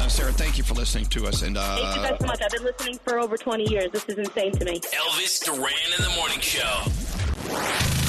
Uh, 0.00 0.08
Sarah, 0.08 0.32
thank 0.32 0.58
you 0.58 0.64
for 0.64 0.74
listening 0.74 1.06
to 1.06 1.26
us. 1.26 1.42
And 1.42 1.56
Thank 1.56 1.96
you 1.96 2.00
uh, 2.02 2.08
guys 2.10 2.18
so 2.20 2.26
much. 2.26 2.40
I've 2.42 2.50
been 2.50 2.64
listening 2.64 2.98
for 3.04 3.18
over 3.18 3.36
20 3.36 3.70
years. 3.70 3.90
This 3.92 4.04
is 4.08 4.18
insane 4.18 4.52
to 4.52 4.64
me. 4.64 4.80
Elvis 4.80 5.44
Duran 5.44 5.72
in 5.98 6.04
the 6.04 6.16
Morning 6.16 6.40
Show. 6.40 8.07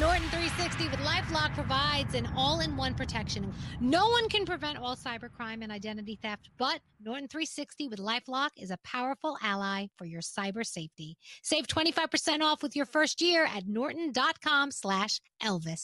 Norton 0.00 0.28
360 0.30 0.88
with 0.88 0.98
LifeLock 0.98 1.54
provides 1.54 2.14
an 2.14 2.28
all-in-one 2.36 2.94
protection. 2.94 3.54
No 3.80 4.08
one 4.08 4.28
can 4.28 4.44
prevent 4.44 4.76
all 4.76 4.96
cybercrime 4.96 5.62
and 5.62 5.70
identity 5.70 6.18
theft, 6.20 6.50
but 6.58 6.80
Norton 7.00 7.28
360 7.28 7.86
with 7.86 8.00
LifeLock 8.00 8.50
is 8.56 8.72
a 8.72 8.78
powerful 8.78 9.38
ally 9.40 9.86
for 9.96 10.04
your 10.04 10.20
cyber 10.20 10.66
safety. 10.66 11.16
Save 11.42 11.68
25% 11.68 12.40
off 12.40 12.60
with 12.60 12.74
your 12.74 12.86
first 12.86 13.20
year 13.20 13.46
at 13.46 13.68
norton.com 13.68 14.72
slash 14.72 15.20
Elvis. 15.40 15.82